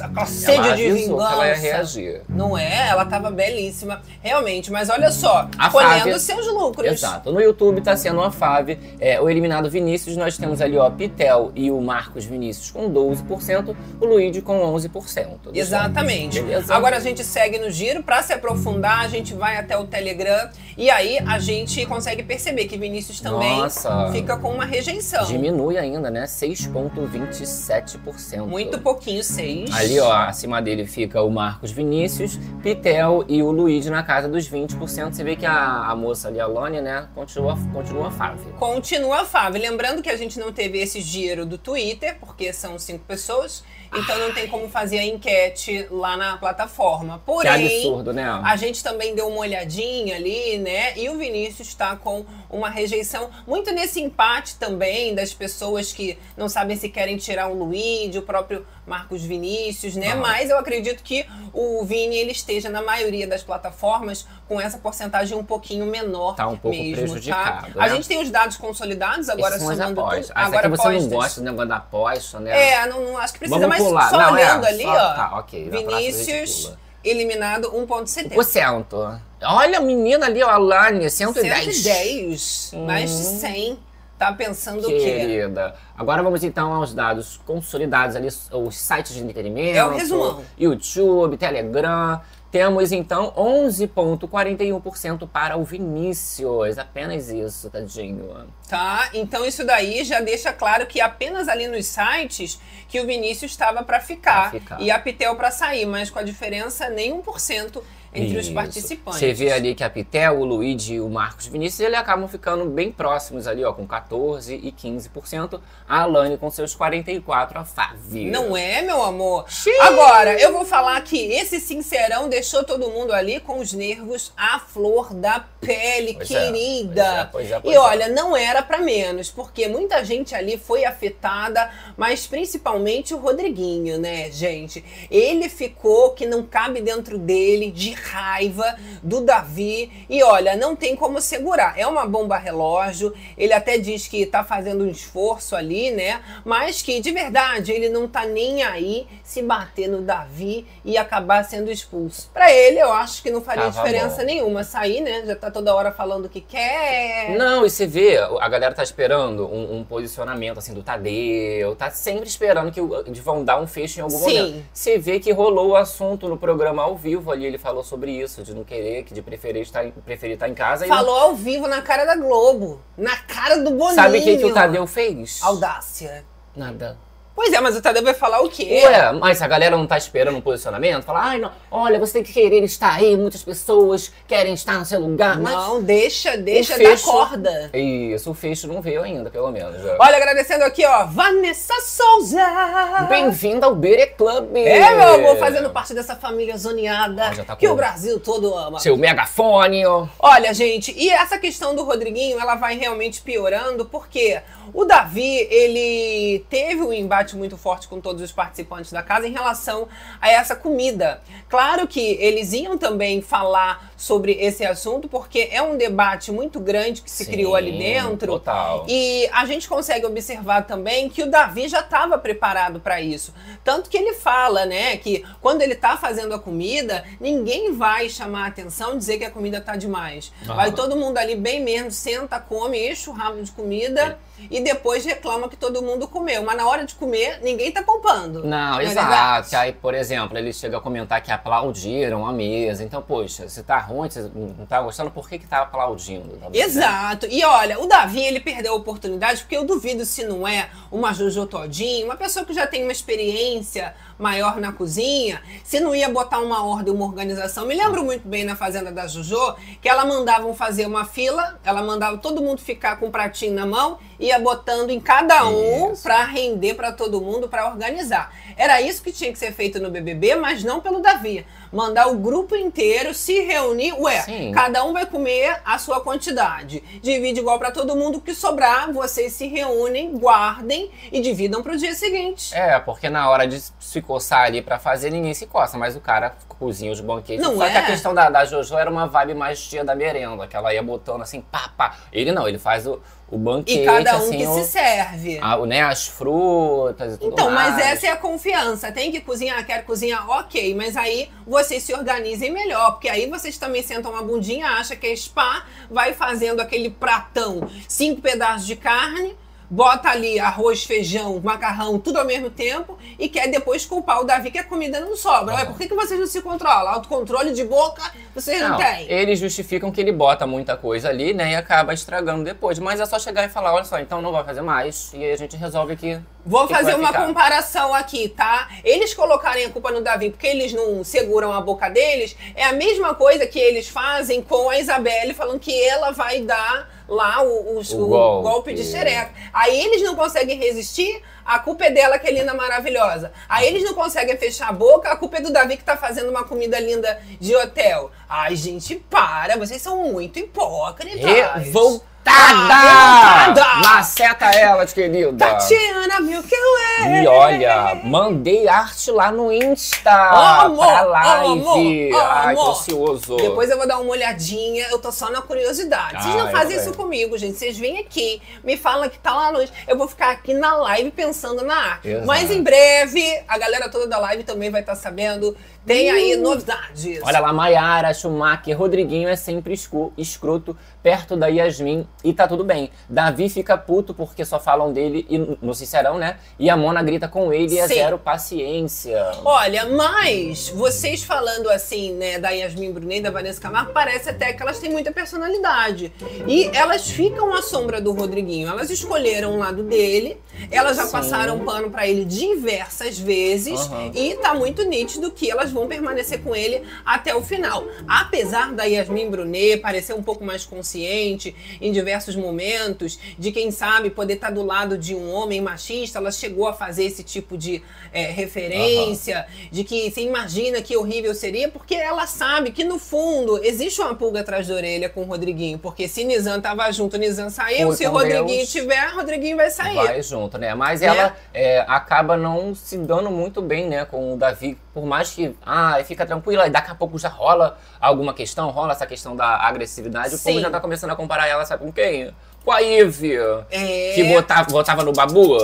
aquela 0.00 0.26
sede 0.26 0.52
ela 0.68 0.76
de 0.76 0.90
vingança. 0.92 1.32
ela 1.32 1.48
ia 1.48 1.54
reagir. 1.54 2.22
Não 2.28 2.56
é? 2.56 2.88
Ela 2.88 3.04
tava 3.04 3.30
belíssima, 3.30 4.00
realmente. 4.22 4.70
Mas 4.72 4.88
olha 4.88 5.10
só, 5.10 5.48
A 5.58 5.70
colhendo 5.70 5.98
Fábia- 5.98 6.18
seus 6.18 6.46
lucros. 6.46 6.86
Exato. 6.86 7.30
No 7.32 7.40
YouTube 7.40 7.80
tá 7.80 7.96
sendo 7.96 8.20
a 8.22 8.30
Fave, 8.30 8.78
é, 8.98 9.20
o 9.20 9.28
eliminado 9.28 9.68
Vinícius, 9.70 10.16
nós 10.16 10.36
temos 10.38 10.60
ali, 10.60 10.76
ó, 10.78 10.88
Pitel 10.90 11.52
e 11.54 11.70
o 11.70 11.80
Marcos 11.80 12.24
Vinícius 12.24 12.70
com 12.70 12.90
12%, 12.90 13.76
o 14.00 14.04
Luigi 14.06 14.40
com 14.40 14.60
11%. 14.74 15.50
Exatamente. 15.52 16.40
Beleza? 16.40 16.74
Agora 16.74 16.96
a 16.96 17.00
gente 17.00 17.22
segue 17.24 17.58
no 17.58 17.70
giro. 17.70 18.02
Pra 18.02 18.22
se 18.22 18.32
aprofundar, 18.32 19.00
a 19.00 19.08
gente 19.08 19.34
vai 19.34 19.56
até 19.56 19.76
o 19.76 19.84
Telegram. 19.86 20.48
E 20.76 20.90
aí 20.90 21.18
a 21.26 21.38
gente 21.38 21.84
consegue 21.86 22.22
perceber 22.22 22.64
que 22.66 22.78
Vinícius 22.78 23.20
também 23.20 23.39
Nossa. 23.48 24.10
fica 24.12 24.36
com 24.36 24.50
uma 24.50 24.64
rejeição. 24.64 25.24
Diminui 25.24 25.78
ainda, 25.78 26.10
né? 26.10 26.24
6,27%. 26.24 28.46
Muito 28.46 28.78
pouquinho, 28.80 29.22
seis. 29.24 29.72
Ali, 29.74 29.98
ó, 30.00 30.12
acima 30.12 30.60
dele 30.60 30.86
fica 30.86 31.22
o 31.22 31.30
Marcos 31.30 31.70
Vinícius, 31.70 32.38
Pitel 32.62 33.24
e 33.28 33.42
o 33.42 33.50
Luigi 33.50 33.90
na 33.90 34.02
casa 34.02 34.28
dos 34.28 34.48
20%. 34.48 35.12
Você 35.12 35.24
vê 35.24 35.36
que 35.36 35.46
a, 35.46 35.86
a 35.88 35.96
moça 35.96 36.28
ali, 36.28 36.40
a 36.40 36.46
Lônia, 36.46 36.82
né, 36.82 37.08
continua, 37.14 37.56
continua 37.72 38.10
Fave. 38.10 38.40
Continua 38.58 39.24
Fábio. 39.24 39.60
Lembrando 39.60 40.02
que 40.02 40.10
a 40.10 40.16
gente 40.16 40.38
não 40.38 40.52
teve 40.52 40.78
esse 40.78 41.00
giro 41.00 41.46
do 41.46 41.58
Twitter, 41.58 42.16
porque 42.20 42.52
são 42.52 42.78
cinco 42.78 43.04
pessoas, 43.04 43.64
então 43.94 44.18
não 44.18 44.32
tem 44.32 44.46
como 44.46 44.68
fazer 44.68 44.98
a 44.98 45.04
enquete 45.04 45.86
lá 45.90 46.16
na 46.16 46.36
plataforma. 46.36 47.18
Que 47.18 47.24
Porém, 47.24 47.82
absurdo, 47.82 48.12
né? 48.12 48.24
a 48.24 48.56
gente 48.56 48.82
também 48.82 49.14
deu 49.14 49.28
uma 49.28 49.40
olhadinha 49.40 50.16
ali, 50.16 50.58
né? 50.58 50.96
E 50.96 51.08
o 51.08 51.18
Vinícius 51.18 51.68
está 51.68 51.96
com 51.96 52.24
uma 52.48 52.68
rejeição 52.68 53.30
muito 53.46 53.72
nesse 53.72 54.00
empate 54.00 54.56
também 54.56 55.14
das 55.14 55.34
pessoas 55.34 55.92
que 55.92 56.18
não 56.36 56.48
sabem 56.48 56.76
se 56.76 56.88
querem 56.88 57.16
tirar 57.16 57.48
o 57.48 57.54
Luigi, 57.54 58.18
o 58.18 58.22
próprio 58.22 58.66
Marcos 58.90 59.22
Vinícius, 59.22 59.94
né? 59.94 60.10
Ah. 60.14 60.16
Mas 60.16 60.50
eu 60.50 60.58
acredito 60.58 61.00
que 61.04 61.24
o 61.52 61.84
Vini 61.84 62.16
ele 62.16 62.32
esteja 62.32 62.68
na 62.68 62.82
maioria 62.82 63.24
das 63.24 63.40
plataformas 63.40 64.26
com 64.48 64.60
essa 64.60 64.78
porcentagem 64.78 65.38
um 65.38 65.44
pouquinho 65.44 65.86
menor 65.86 66.34
Tá 66.34 66.48
um 66.48 66.56
pouco 66.56 66.76
mesmo, 66.76 66.96
prejudicado, 66.96 67.72
tá? 67.72 67.84
A 67.84 67.88
né? 67.88 67.94
gente 67.94 68.08
tem 68.08 68.20
os 68.20 68.30
dados 68.30 68.56
consolidados 68.56 69.28
agora 69.28 69.54
Esses 69.54 69.62
somando 69.68 70.00
apostas. 70.00 70.26
tudo. 70.26 70.36
Ah, 70.36 70.46
agora 70.46 70.68
você 70.68 70.82
não 70.82 70.90
apostas. 70.90 71.12
gosta 71.12 71.40
do 71.40 71.44
negócio 71.44 71.68
da 71.68 71.76
aposta, 71.76 72.40
né? 72.40 72.70
É, 72.72 72.86
não, 72.88 73.00
não 73.04 73.18
acho 73.18 73.32
que 73.32 73.38
precisa, 73.38 73.60
Vamos 73.60 73.76
mas 73.78 73.86
pular. 73.86 74.10
só 74.10 74.16
Não, 74.18 74.36
é, 74.36 74.42
olhando 74.42 74.66
ali, 74.66 74.82
só- 74.82 74.90
ó. 74.90 75.14
tá, 75.14 75.38
ok, 75.38 75.68
a 75.68 75.76
Vinícius 75.76 76.72
eliminado 77.04 77.70
1.70. 77.72 78.34
Por 78.34 78.44
cento. 78.44 79.20
Olha 79.42 79.78
a 79.78 79.80
menina 79.80 80.26
ali, 80.26 80.42
ó, 80.42 80.50
a 80.50 80.58
Lani, 80.58 81.08
110. 81.08 81.76
110, 81.76 82.72
mais 82.86 83.08
de 83.08 83.22
100. 83.24 83.78
Tá 84.20 84.32
pensando 84.34 84.84
o 84.84 84.86
quê? 84.86 84.98
Querida. 85.00 85.74
Agora 85.96 86.22
vamos 86.22 86.44
então 86.44 86.74
aos 86.74 86.92
dados 86.92 87.40
consolidados 87.46 88.14
ali, 88.14 88.28
os 88.52 88.76
sites 88.76 89.14
de 89.14 89.20
entretenimento. 89.22 89.78
É 89.78 89.82
o 89.86 89.94
resumão. 89.94 90.44
YouTube, 90.58 91.38
Telegram. 91.38 92.20
Temos 92.50 92.92
então 92.92 93.32
11,41% 93.32 95.26
para 95.26 95.56
o 95.56 95.64
Vinícius. 95.64 96.76
Apenas 96.76 97.30
isso, 97.30 97.70
tadinho. 97.70 98.28
Tá? 98.68 99.08
Então 99.14 99.42
isso 99.46 99.64
daí 99.64 100.04
já 100.04 100.20
deixa 100.20 100.52
claro 100.52 100.86
que 100.86 101.00
apenas 101.00 101.48
ali 101.48 101.66
nos 101.66 101.86
sites 101.86 102.60
que 102.88 103.00
o 103.00 103.06
Vinícius 103.06 103.52
estava 103.52 103.82
para 103.82 104.00
ficar, 104.00 104.50
Pra 104.50 104.60
ficar. 104.60 104.82
e 104.82 104.90
a 104.90 104.98
Pitel 104.98 105.34
para 105.34 105.50
sair, 105.50 105.86
mas 105.86 106.10
com 106.10 106.18
a 106.18 106.22
diferença 106.22 106.90
nem 106.90 107.10
1% 107.22 107.82
entre 108.12 108.38
os 108.38 108.46
Isso. 108.46 108.54
participantes. 108.54 109.20
Você 109.20 109.32
vê 109.32 109.52
ali 109.52 109.74
que 109.74 109.84
a 109.84 109.90
Pitel, 109.90 110.40
o 110.40 110.44
Luigi 110.44 110.94
e 110.94 111.00
o 111.00 111.08
Marcos 111.08 111.46
Vinícius, 111.46 111.80
eles 111.80 111.98
acabam 111.98 112.28
ficando 112.28 112.64
bem 112.66 112.90
próximos 112.90 113.46
ali, 113.46 113.64
ó, 113.64 113.72
com 113.72 113.86
14% 113.86 114.58
e 114.62 114.72
15%. 114.72 115.60
A 115.88 116.02
Alane 116.02 116.36
com 116.36 116.50
seus 116.50 116.76
44%, 116.76 117.56
a 117.56 117.64
Favi. 117.64 118.30
Não 118.30 118.56
é, 118.56 118.82
meu 118.82 119.02
amor? 119.02 119.44
Agora, 119.80 120.40
eu 120.40 120.52
vou 120.52 120.64
falar 120.64 121.00
que 121.02 121.32
esse 121.32 121.60
sincerão 121.60 122.28
deixou 122.28 122.64
todo 122.64 122.88
mundo 122.90 123.12
ali 123.12 123.38
com 123.40 123.58
os 123.58 123.72
nervos 123.72 124.32
à 124.36 124.58
flor 124.58 125.14
da 125.14 125.44
pele, 125.60 126.14
Pois 126.14 126.30
é, 126.30 126.46
querida. 126.46 127.28
pois 127.30 127.46
é, 127.46 127.50
pois 127.50 127.50
é, 127.52 127.60
pois 127.60 127.74
e 127.74 127.76
é. 127.76 127.80
olha, 127.80 128.08
não 128.08 128.36
era 128.36 128.62
pra 128.62 128.78
menos, 128.78 129.30
porque 129.30 129.68
muita 129.68 130.04
gente 130.04 130.34
ali 130.34 130.58
foi 130.58 130.84
afetada, 130.84 131.70
mas 131.96 132.26
principalmente 132.26 133.14
o 133.14 133.18
Rodriguinho, 133.18 133.98
né, 133.98 134.30
gente? 134.30 134.84
Ele 135.10 135.48
ficou 135.48 136.10
que 136.12 136.26
não 136.26 136.42
cabe 136.42 136.80
dentro 136.80 137.18
dele 137.18 137.70
de 137.70 137.99
raiva 138.02 138.76
do 139.02 139.20
Davi 139.20 139.90
e 140.08 140.22
olha, 140.22 140.56
não 140.56 140.74
tem 140.74 140.96
como 140.96 141.20
segurar. 141.20 141.78
É 141.78 141.86
uma 141.86 142.06
bomba 142.06 142.36
relógio. 142.36 143.14
Ele 143.36 143.52
até 143.52 143.78
diz 143.78 144.06
que 144.06 144.26
tá 144.26 144.42
fazendo 144.44 144.84
um 144.84 144.90
esforço 144.90 145.54
ali, 145.54 145.90
né? 145.90 146.20
Mas 146.44 146.82
que 146.82 147.00
de 147.00 147.10
verdade 147.10 147.72
ele 147.72 147.88
não 147.88 148.08
tá 148.08 148.26
nem 148.26 148.62
aí 148.62 149.06
se 149.22 149.42
bater 149.42 149.88
no 149.88 150.02
Davi 150.02 150.66
e 150.84 150.96
acabar 150.96 151.44
sendo 151.44 151.70
expulso. 151.70 152.30
Para 152.32 152.52
ele, 152.52 152.78
eu 152.78 152.92
acho 152.92 153.22
que 153.22 153.30
não 153.30 153.40
faria 153.40 153.64
Tava 153.64 153.76
diferença 153.76 154.18
bom. 154.18 154.24
nenhuma 154.24 154.64
sair, 154.64 155.00
né? 155.00 155.22
Já 155.26 155.36
tá 155.36 155.50
toda 155.50 155.74
hora 155.74 155.92
falando 155.92 156.26
o 156.26 156.28
que 156.28 156.40
quer. 156.40 157.36
Não, 157.36 157.64
e 157.64 157.70
você 157.70 157.86
vê, 157.86 158.18
a 158.18 158.48
galera 158.48 158.74
tá 158.74 158.82
esperando 158.82 159.46
um, 159.46 159.78
um 159.78 159.84
posicionamento 159.84 160.58
assim 160.58 160.74
do 160.74 160.82
Tadeu, 160.82 161.76
tá 161.76 161.90
sempre 161.90 162.28
esperando 162.28 162.72
que 162.72 162.80
eles 162.80 163.18
vão 163.20 163.44
dar 163.44 163.60
um 163.60 163.66
fecho 163.66 164.00
em 164.00 164.02
algum 164.02 164.18
Sim. 164.18 164.38
momento. 164.38 164.64
Você 164.72 164.98
vê 164.98 165.20
que 165.20 165.32
rolou 165.32 165.70
o 165.70 165.76
assunto 165.76 166.28
no 166.28 166.36
programa 166.36 166.82
ao 166.82 166.96
vivo 166.96 167.30
ali, 167.30 167.46
ele 167.46 167.58
falou 167.58 167.82
sobre 167.90 168.12
isso, 168.12 168.42
de 168.42 168.54
não 168.54 168.62
querer, 168.64 169.02
que 169.02 169.12
de 169.12 169.20
preferir 169.20 169.62
estar, 169.62 169.84
em- 169.84 169.90
preferir 169.90 170.34
estar 170.34 170.48
em 170.48 170.54
casa. 170.54 170.86
Falou 170.86 171.14
ao 171.18 171.34
vivo 171.34 171.66
na 171.66 171.82
cara 171.82 172.04
da 172.04 172.14
Globo. 172.16 172.80
Na 172.96 173.16
cara 173.16 173.56
do 173.58 173.70
Boninho. 173.72 173.94
Sabe 173.96 174.18
o 174.18 174.22
que, 174.22 174.36
que 174.38 174.44
o 174.44 174.54
Tadeu 174.54 174.86
fez? 174.86 175.40
Audácia. 175.42 176.24
Nada. 176.56 176.96
Pois 177.34 177.52
é, 177.52 177.60
mas 177.60 177.74
o 177.76 177.80
Tadeu 177.80 178.02
vai 178.02 178.12
falar 178.12 178.40
o 178.42 178.50
quê? 178.50 178.82
Ué, 178.84 179.12
mas 179.12 179.40
a 179.40 179.48
galera 179.48 179.76
não 179.76 179.86
tá 179.86 179.96
esperando 179.96 180.36
um 180.36 180.40
posicionamento, 180.40 181.04
fala, 181.04 181.20
ai, 181.22 181.38
não, 181.38 181.50
olha, 181.70 181.98
você 181.98 182.14
tem 182.14 182.22
que 182.22 182.32
querer 182.34 182.62
estar 182.64 182.94
aí, 182.96 183.16
muitas 183.16 183.42
pessoas 183.42 184.12
querem 184.28 184.52
estar 184.52 184.74
no 184.78 184.84
seu 184.84 185.00
lugar. 185.00 185.38
Mas 185.40 185.54
Não, 185.54 185.82
deixa, 185.82 186.36
deixa 186.36 186.74
fecho- 186.74 187.04
corda. 187.04 187.70
Isso, 187.72 188.30
o 188.30 188.34
fecho 188.34 188.66
não 188.66 188.82
veio 188.82 189.02
ainda, 189.02 189.30
pelo 189.30 189.50
menos. 189.50 189.74
ó. 189.86 189.96
Olha, 190.04 190.16
agradecendo 190.16 190.64
aqui, 190.64 190.84
ó, 190.84 191.06
Vanessa 191.06 191.74
Souza. 191.80 193.06
Bem-vindo 193.08 193.64
ao 193.64 193.74
Bere 193.74 194.08
Club! 194.08 194.56
É, 194.56 194.94
meu 194.94 195.14
amor, 195.14 195.36
fazendo 195.38 195.70
parte 195.70 195.94
dessa 195.94 196.16
família 196.16 196.56
zoneada 196.58 197.32
já 197.32 197.44
tá 197.44 197.56
que 197.56 197.66
o 197.68 197.74
Brasil 197.74 198.20
todo 198.20 198.54
ama. 198.54 198.80
Seu 198.80 198.96
megafone! 198.96 199.86
ó. 199.86 200.06
Olha, 200.18 200.52
gente, 200.52 200.92
e 200.96 201.08
essa 201.08 201.38
questão 201.38 201.74
do 201.74 201.84
Rodriguinho, 201.84 202.38
ela 202.38 202.56
vai 202.56 202.76
realmente 202.76 203.22
piorando, 203.22 203.86
porque 203.86 204.40
o 204.74 204.84
Davi, 204.84 205.48
ele 205.50 206.44
teve 206.50 206.82
um 206.82 206.92
embate 206.92 207.19
muito 207.36 207.56
forte 207.56 207.88
com 207.88 208.00
todos 208.00 208.22
os 208.22 208.32
participantes 208.32 208.92
da 208.92 209.02
casa 209.02 209.26
em 209.26 209.32
relação 209.32 209.88
a 210.20 210.30
essa 210.30 210.56
comida. 210.56 211.20
Claro 211.48 211.86
que 211.86 212.00
eles 212.00 212.52
iam 212.52 212.78
também 212.78 213.20
falar 213.20 213.89
sobre 214.00 214.32
esse 214.32 214.64
assunto, 214.64 215.08
porque 215.08 215.50
é 215.52 215.60
um 215.60 215.76
debate 215.76 216.32
muito 216.32 216.58
grande 216.58 217.02
que 217.02 217.10
se 217.10 217.26
Sim, 217.26 217.32
criou 217.32 217.54
ali 217.54 217.76
dentro. 217.76 218.32
Total. 218.32 218.86
E 218.88 219.28
a 219.30 219.44
gente 219.44 219.68
consegue 219.68 220.06
observar 220.06 220.62
também 220.66 221.10
que 221.10 221.22
o 221.22 221.30
Davi 221.30 221.68
já 221.68 221.80
estava 221.80 222.16
preparado 222.16 222.80
para 222.80 222.98
isso. 223.02 223.34
Tanto 223.62 223.90
que 223.90 223.98
ele 223.98 224.14
fala, 224.14 224.64
né, 224.64 224.96
que 224.96 225.22
quando 225.42 225.60
ele 225.60 225.74
tá 225.74 225.98
fazendo 225.98 226.34
a 226.34 226.38
comida, 226.38 227.04
ninguém 227.20 227.74
vai 227.74 228.08
chamar 228.08 228.44
a 228.44 228.46
atenção 228.46 228.96
dizer 228.96 229.18
que 229.18 229.24
a 229.26 229.30
comida 229.30 229.60
tá 229.60 229.76
demais. 229.76 230.32
Aham. 230.46 230.54
Vai 230.56 230.72
todo 230.72 230.96
mundo 230.96 231.18
ali 231.18 231.36
bem 231.36 231.62
mesmo, 231.62 231.90
senta, 231.90 232.40
come, 232.40 232.90
enche 232.90 233.10
o 233.10 233.12
rabo 233.12 233.42
de 233.42 233.52
comida 233.52 234.18
e 234.50 234.60
depois 234.60 235.04
reclama 235.04 235.48
que 235.48 235.56
todo 235.56 235.82
mundo 235.82 236.08
comeu. 236.08 236.42
Mas 236.42 236.56
na 236.56 236.66
hora 236.66 236.86
de 236.86 236.94
comer, 236.94 237.40
ninguém 237.42 237.70
tá 237.70 237.82
poupando. 237.82 238.46
Não, 238.46 238.80
é 238.80 238.84
exato. 238.84 239.08
verdade? 239.08 239.56
Aí, 239.56 239.72
por 239.72 239.92
exemplo, 239.92 240.38
ele 240.38 240.52
chega 240.52 240.78
a 240.78 240.80
comentar 240.80 241.20
que 241.20 241.30
aplaudiram 241.30 242.24
a 242.26 242.32
mesa. 242.32 242.82
Então, 242.82 243.02
poxa, 243.02 243.48
se 243.48 243.62
tá 243.62 243.89
ruim, 243.90 244.08
você 244.08 244.30
não 244.34 244.66
tá 244.66 244.80
gostando, 244.80 245.10
por 245.10 245.28
que 245.28 245.38
que 245.38 245.46
tá 245.46 245.62
aplaudindo? 245.62 246.36
Tá? 246.36 246.48
Exato. 246.52 247.26
E 247.28 247.44
olha, 247.44 247.78
o 247.80 247.86
Davi, 247.86 248.20
ele 248.20 248.40
perdeu 248.40 248.72
a 248.72 248.76
oportunidade, 248.76 249.40
porque 249.42 249.56
eu 249.56 249.64
duvido 249.64 250.04
se 250.04 250.24
não 250.24 250.46
é 250.46 250.70
uma 250.90 251.12
Jojo 251.12 251.46
Todinho, 251.46 252.06
uma 252.06 252.16
pessoa 252.16 252.44
que 252.44 252.54
já 252.54 252.66
tem 252.66 252.82
uma 252.82 252.92
experiência 252.92 253.94
maior 254.18 254.60
na 254.60 254.72
cozinha, 254.72 255.42
se 255.64 255.80
não 255.80 255.94
ia 255.94 256.08
botar 256.08 256.40
uma 256.40 256.64
ordem, 256.64 256.92
uma 256.92 257.06
organização. 257.06 257.66
Me 257.66 257.74
lembro 257.74 258.04
muito 258.04 258.28
bem 258.28 258.44
na 258.44 258.54
fazenda 258.54 258.92
da 258.92 259.06
Jojo, 259.06 259.56
que 259.80 259.88
ela 259.88 260.04
mandavam 260.04 260.54
fazer 260.54 260.86
uma 260.86 261.04
fila, 261.04 261.58
ela 261.64 261.82
mandava 261.82 262.18
todo 262.18 262.42
mundo 262.42 262.60
ficar 262.60 262.96
com 262.96 263.06
um 263.06 263.10
pratinho 263.10 263.54
na 263.54 263.66
mão, 263.66 263.98
ia 264.18 264.38
botando 264.38 264.90
em 264.90 265.00
cada 265.00 265.46
um 265.48 265.94
para 266.02 266.24
render 266.24 266.74
para 266.74 266.92
todo 266.92 267.20
mundo, 267.20 267.48
para 267.48 267.66
organizar. 267.68 268.32
Era 268.56 268.80
isso 268.80 269.02
que 269.02 269.10
tinha 269.10 269.32
que 269.32 269.38
ser 269.38 269.52
feito 269.52 269.80
no 269.80 269.90
BBB, 269.90 270.36
mas 270.36 270.62
não 270.62 270.80
pelo 270.80 271.00
Davi. 271.00 271.46
Mandar 271.72 272.08
o 272.08 272.16
grupo 272.16 272.56
inteiro 272.56 273.14
se 273.14 273.40
reunir, 273.42 273.92
ué, 273.92 274.20
Sim. 274.22 274.52
cada 274.52 274.84
um 274.84 274.92
vai 274.92 275.06
comer 275.06 275.60
a 275.64 275.78
sua 275.78 276.00
quantidade. 276.00 276.82
Divide 277.02 277.40
igual 277.40 277.58
para 277.58 277.70
todo 277.70 277.94
mundo, 277.96 278.18
o 278.18 278.20
que 278.20 278.34
sobrar, 278.34 278.92
vocês 278.92 279.32
se 279.34 279.46
reúnem, 279.46 280.16
guardem 280.18 280.90
e 281.12 281.20
dividam 281.20 281.62
pro 281.62 281.76
dia 281.76 281.94
seguinte. 281.94 282.54
É, 282.54 282.78
porque 282.80 283.08
na 283.08 283.28
hora 283.30 283.46
de 283.46 283.62
se 283.78 284.02
coçar 284.02 284.44
ali 284.46 284.62
pra 284.62 284.78
fazer, 284.78 285.10
ninguém 285.10 285.32
se 285.34 285.46
coça, 285.46 285.78
mas 285.78 285.94
o 285.96 286.00
cara 286.00 286.34
cozinha 286.48 286.92
os 286.92 287.00
banquetes. 287.00 287.42
Não 287.44 287.56
Só 287.56 287.64
é? 287.66 287.70
que 287.70 287.76
a 287.78 287.86
questão 287.86 288.12
da, 288.14 288.28
da 288.28 288.44
Jojo 288.44 288.76
era 288.76 288.90
uma 288.90 289.06
vibe 289.06 289.34
mais 289.34 289.58
dia 289.60 289.84
da 289.84 289.94
merenda, 289.94 290.46
que 290.46 290.56
ela 290.56 290.74
ia 290.74 290.82
botando 290.82 291.22
assim, 291.22 291.40
pá, 291.40 291.70
pá. 291.76 291.96
Ele 292.12 292.32
não, 292.32 292.46
ele 292.46 292.58
faz 292.58 292.86
o, 292.86 293.00
o 293.30 293.38
banquete, 293.38 293.80
E 293.80 293.84
cada 293.86 294.16
um 294.16 294.18
assim, 294.18 294.36
que 294.38 294.46
o- 294.46 294.54
se 294.56 294.64
serve. 294.64 295.38
a- 295.40 295.56
o- 295.56 295.64
né, 295.64 295.80
as 295.82 296.06
frutas 296.06 297.14
e 297.14 297.18
tudo 297.18 297.32
Então, 297.32 297.50
mas 297.50 297.74
mais. 297.74 297.86
essa 297.92 298.06
é 298.08 298.10
a 298.10 298.16
confiança. 298.16 298.92
Tem 298.92 299.10
que 299.10 299.20
cozinhar, 299.20 299.64
quer 299.64 299.84
cozinhar, 299.84 300.28
ok. 300.28 300.74
Mas 300.74 300.96
aí 300.96 301.30
vocês 301.64 301.82
se 301.82 301.92
organizem 301.92 302.50
melhor. 302.50 302.92
Porque 302.92 303.08
aí 303.08 303.28
vocês 303.28 303.58
também 303.58 303.82
sentam 303.82 304.12
uma 304.12 304.22
bundinha, 304.22 304.66
acha 304.66 304.96
que 304.96 305.06
é 305.06 305.16
spa, 305.16 305.66
vai 305.90 306.14
fazendo 306.14 306.60
aquele 306.60 306.90
pratão, 306.90 307.70
cinco 307.88 308.20
pedaços 308.20 308.66
de 308.66 308.76
carne, 308.76 309.36
bota 309.70 310.10
ali 310.10 310.38
arroz, 310.40 310.84
feijão, 310.84 311.40
macarrão, 311.42 311.98
tudo 311.98 312.18
ao 312.18 312.24
mesmo 312.24 312.50
tempo 312.50 312.98
e 313.18 313.28
quer 313.28 313.48
depois 313.48 313.86
culpar 313.86 314.20
o 314.20 314.24
Davi 314.24 314.50
que 314.50 314.58
a 314.58 314.64
comida 314.64 314.98
não 315.00 315.16
sobra. 315.16 315.54
Ué, 315.54 315.64
por 315.64 315.78
que, 315.78 315.86
que 315.86 315.94
vocês 315.94 316.18
não 316.18 316.26
se 316.26 316.42
controlam? 316.42 316.92
Autocontrole 316.94 317.52
de 317.52 317.64
boca 317.64 318.02
vocês 318.34 318.60
não, 318.60 318.70
Não, 318.70 318.78
têm. 318.78 319.10
eles 319.10 319.38
justificam 319.38 319.90
que 319.90 320.00
ele 320.00 320.12
bota 320.12 320.46
muita 320.46 320.76
coisa 320.76 321.08
ali, 321.08 321.32
né, 321.34 321.52
e 321.52 321.54
acaba 321.56 321.92
estragando 321.94 322.44
depois. 322.44 322.78
Mas 322.78 323.00
é 323.00 323.06
só 323.06 323.18
chegar 323.18 323.44
e 323.44 323.48
falar, 323.48 323.72
olha 323.74 323.84
só, 323.84 323.98
então 323.98 324.20
não 324.20 324.32
vai 324.32 324.44
fazer 324.44 324.62
mais. 324.62 325.12
E 325.14 325.24
aí 325.24 325.32
a 325.32 325.36
gente 325.36 325.56
resolve 325.56 325.96
que... 325.96 326.18
Vou 326.44 326.66
que 326.66 326.74
fazer 326.74 326.94
uma 326.94 327.08
ficar. 327.08 327.26
comparação 327.26 327.92
aqui, 327.94 328.28
tá? 328.28 328.68
Eles 328.82 329.12
colocarem 329.12 329.66
a 329.66 329.70
culpa 329.70 329.90
no 329.90 330.00
Davi 330.00 330.30
porque 330.30 330.46
eles 330.46 330.72
não 330.72 331.04
seguram 331.04 331.52
a 331.52 331.60
boca 331.60 331.88
deles, 331.90 332.34
é 332.54 332.64
a 332.64 332.72
mesma 332.72 333.14
coisa 333.14 333.46
que 333.46 333.58
eles 333.58 333.88
fazem 333.88 334.42
com 334.42 334.70
a 334.70 334.78
Isabelle, 334.78 335.34
falando 335.34 335.60
que 335.60 335.78
ela 335.84 336.12
vai 336.12 336.40
dar 336.40 336.88
lá 337.10 337.42
o, 337.42 337.76
os- 337.78 337.92
O 337.92 338.04
o 338.04 338.06
golpe. 338.06 338.48
golpe 338.48 338.74
de 338.74 338.84
xereca. 338.84 339.32
Aí 339.52 339.78
eles 339.80 340.00
não 340.02 340.14
conseguem 340.14 340.56
resistir, 340.58 341.20
a 341.44 341.58
culpa 341.58 341.84
é 341.86 341.90
dela 341.90 342.18
que 342.18 342.26
é 342.28 342.32
linda, 342.32 342.54
maravilhosa. 342.54 343.32
Aí 343.48 343.66
eles 343.66 343.82
não 343.84 343.94
conseguem 343.94 344.36
fechar 344.36 344.68
a 344.68 344.72
boca, 344.72 345.10
a 345.10 345.16
culpa 345.16 345.38
é 345.38 345.40
do 345.40 345.52
Davi 345.52 345.76
que 345.76 345.84
tá 345.84 345.96
fazendo 345.96 346.30
uma 346.30 346.44
comida 346.44 346.78
linda 346.78 347.18
de 347.40 347.54
hotel. 347.56 348.10
Ai, 348.28 348.54
gente, 348.56 348.96
para, 348.96 349.56
vocês 349.56 349.80
são 349.82 349.96
muito 350.12 350.38
hipócritas. 350.38 351.20
Revoltada! 351.20 352.10
Revoltada! 352.24 353.64
Maceta 353.82 354.44
ela, 354.46 354.86
querida! 354.86 355.32
Tatiana 355.46 356.20
Milk 356.20 356.48
Way. 356.50 357.22
E 357.22 357.26
olha, 357.26 358.00
mandei 358.04 358.68
arte 358.68 359.10
lá 359.10 359.32
no 359.32 359.50
Insta 359.50 360.10
Amor, 360.12 360.86
pra 360.86 361.02
live. 361.02 361.46
amor, 361.46 362.20
Ai, 362.22 362.54
tô 362.54 362.60
amor. 362.60 362.70
ansioso. 362.72 363.36
Depois 363.36 363.70
eu 363.70 363.78
vou 363.78 363.86
dar 363.88 363.98
uma 363.98 364.10
olhadinha, 364.10 364.86
eu 364.90 364.98
tô 364.98 365.10
só 365.10 365.30
na 365.30 365.40
curiosidade. 365.40 366.22
Vocês 366.22 366.34
Ah, 366.34 366.38
não 366.44 366.50
fazem 366.50 366.76
isso 366.76 366.92
comigo, 366.92 367.36
gente. 367.38 367.56
Vocês 367.58 367.78
vêm 367.78 367.98
aqui, 367.98 368.40
me 368.62 368.76
falam 368.76 369.08
que 369.08 369.18
tá 369.18 369.32
lá 369.34 369.48
longe. 369.50 369.72
Eu 369.88 369.96
vou 369.96 370.06
ficar 370.06 370.30
aqui 370.30 370.52
na 370.54 370.74
live 370.76 371.10
pensando 371.10 371.29
na 371.62 371.74
arte. 371.74 372.08
Exato. 372.08 372.26
Mas 372.26 372.50
em 372.50 372.62
breve, 372.62 373.42
a 373.46 373.58
galera 373.58 373.88
toda 373.88 374.06
da 374.06 374.18
live 374.18 374.42
também 374.44 374.70
vai 374.70 374.80
estar 374.80 374.94
sabendo. 374.94 375.56
Tem 375.86 376.10
aí 376.10 376.36
novidades. 376.36 377.20
Olha 377.22 377.40
lá, 377.40 377.52
Maiara, 377.52 378.12
Schumacher, 378.12 378.76
Rodriguinho 378.78 379.28
é 379.28 379.34
sempre 379.36 379.72
escu- 379.74 380.12
escroto 380.16 380.76
perto 381.02 381.36
da 381.36 381.46
Yasmin 381.46 382.06
e 382.22 382.32
tá 382.34 382.46
tudo 382.46 382.62
bem. 382.62 382.90
Davi 383.08 383.48
fica 383.48 383.76
puto 383.78 384.12
porque 384.12 384.44
só 384.44 384.60
falam 384.60 384.92
dele 384.92 385.26
e, 385.28 385.38
no 385.38 385.74
Sincerão, 385.74 386.18
né? 386.18 386.36
E 386.58 386.68
a 386.68 386.76
Mona 386.76 387.02
grita 387.02 387.26
com 387.28 387.50
ele 387.52 387.74
e 387.74 387.78
é 387.78 387.88
Sim. 387.88 387.94
zero 387.94 388.18
paciência. 388.18 389.32
Olha, 389.44 389.86
mas 389.86 390.68
vocês 390.68 391.22
falando 391.22 391.70
assim, 391.70 392.12
né, 392.12 392.38
da 392.38 392.50
Yasmin 392.50 392.92
Brunet 392.92 393.18
e 393.20 393.22
da 393.22 393.30
Vanessa 393.30 393.60
Camargo, 393.60 393.92
parece 393.92 394.28
até 394.30 394.52
que 394.52 394.62
elas 394.62 394.78
têm 394.78 394.90
muita 394.90 395.10
personalidade. 395.12 396.12
E 396.46 396.64
elas 396.76 397.10
ficam 397.10 397.54
à 397.54 397.62
sombra 397.62 398.00
do 398.00 398.12
Rodriguinho. 398.12 398.68
Elas 398.68 398.90
escolheram 398.90 399.54
o 399.54 399.58
lado 399.58 399.82
dele, 399.82 400.38
elas 400.70 400.96
já 400.98 401.04
Sim. 401.06 401.12
passaram 401.12 401.58
pano 401.60 401.90
pra 401.90 402.06
ele 402.06 402.24
diversas 402.24 403.18
vezes 403.18 403.80
Aham. 403.80 404.10
e 404.14 404.34
tá 404.36 404.54
muito 404.54 404.82
nítido 404.84 405.30
que 405.30 405.50
elas 405.50 405.69
vão 405.70 405.86
permanecer 405.86 406.42
com 406.42 406.54
ele 406.54 406.82
até 407.04 407.34
o 407.34 407.42
final. 407.42 407.84
Apesar 408.06 408.72
da 408.72 408.84
Yasmin 408.84 409.30
Brunet 409.30 409.78
parecer 409.78 410.14
um 410.14 410.22
pouco 410.22 410.44
mais 410.44 410.64
consciente 410.64 411.54
em 411.80 411.92
diversos 411.92 412.36
momentos, 412.36 413.18
de 413.38 413.52
quem 413.52 413.70
sabe 413.70 414.10
poder 414.10 414.34
estar 414.34 414.50
do 414.50 414.64
lado 414.64 414.98
de 414.98 415.14
um 415.14 415.32
homem 415.32 415.60
machista, 415.60 416.18
ela 416.18 416.30
chegou 416.30 416.68
a 416.68 416.72
fazer 416.72 417.04
esse 417.04 417.22
tipo 417.22 417.56
de 417.56 417.82
é, 418.12 418.26
referência, 418.26 419.46
de 419.70 419.84
que 419.84 420.10
você 420.10 420.22
imagina 420.22 420.82
que 420.82 420.96
horrível 420.96 421.34
seria, 421.34 421.68
porque 421.68 421.94
ela 421.94 422.26
sabe 422.26 422.70
que 422.72 422.84
no 422.84 422.98
fundo 422.98 423.62
existe 423.64 424.00
uma 424.00 424.14
pulga 424.14 424.40
atrás 424.40 424.66
da 424.66 424.74
orelha 424.74 425.08
com 425.08 425.22
o 425.22 425.24
Rodriguinho, 425.24 425.78
porque 425.78 426.08
se 426.08 426.24
Nizam 426.24 426.60
tava 426.60 426.90
junto, 426.92 427.16
Nizam 427.16 427.50
saiu, 427.50 427.88
Foi 427.88 427.96
se 427.96 428.04
Rodriguinho 428.04 428.66
tiver, 428.66 429.08
Rodriguinho 429.14 429.56
vai 429.56 429.70
sair. 429.70 429.94
Vai 429.94 430.22
junto. 430.22 430.58
né? 430.58 430.74
Mas 430.74 431.02
ela 431.02 431.36
é, 431.52 431.84
acaba 431.86 432.36
não 432.36 432.74
se 432.74 432.96
dando 432.98 433.30
muito 433.30 433.62
bem, 433.62 433.88
né, 433.88 434.04
com 434.04 434.34
o 434.34 434.36
Davi. 434.36 434.76
Por 434.92 435.06
mais 435.06 435.30
que, 435.30 435.54
ah, 435.64 435.98
fica 436.04 436.26
tranquila, 436.26 436.66
e 436.66 436.70
daqui 436.70 436.90
a 436.90 436.94
pouco 436.94 437.16
já 437.18 437.28
rola 437.28 437.78
alguma 438.00 438.34
questão, 438.34 438.70
rola 438.70 438.92
essa 438.92 439.06
questão 439.06 439.36
da 439.36 439.56
agressividade, 439.56 440.34
o 440.34 440.38
Sim. 440.38 440.50
povo 440.50 440.60
já 440.60 440.70
tá 440.70 440.80
começando 440.80 441.10
a 441.10 441.16
comparar 441.16 441.46
ela, 441.46 441.64
sabe 441.64 441.84
com 441.84 441.92
quem? 441.92 442.34
Com 442.64 442.72
a 442.72 442.80
Ivy, 442.80 443.36
É. 443.70 444.12
que 444.14 444.24
botava, 444.24 444.68
botava 444.70 445.04
no 445.04 445.12
Babu. 445.12 445.56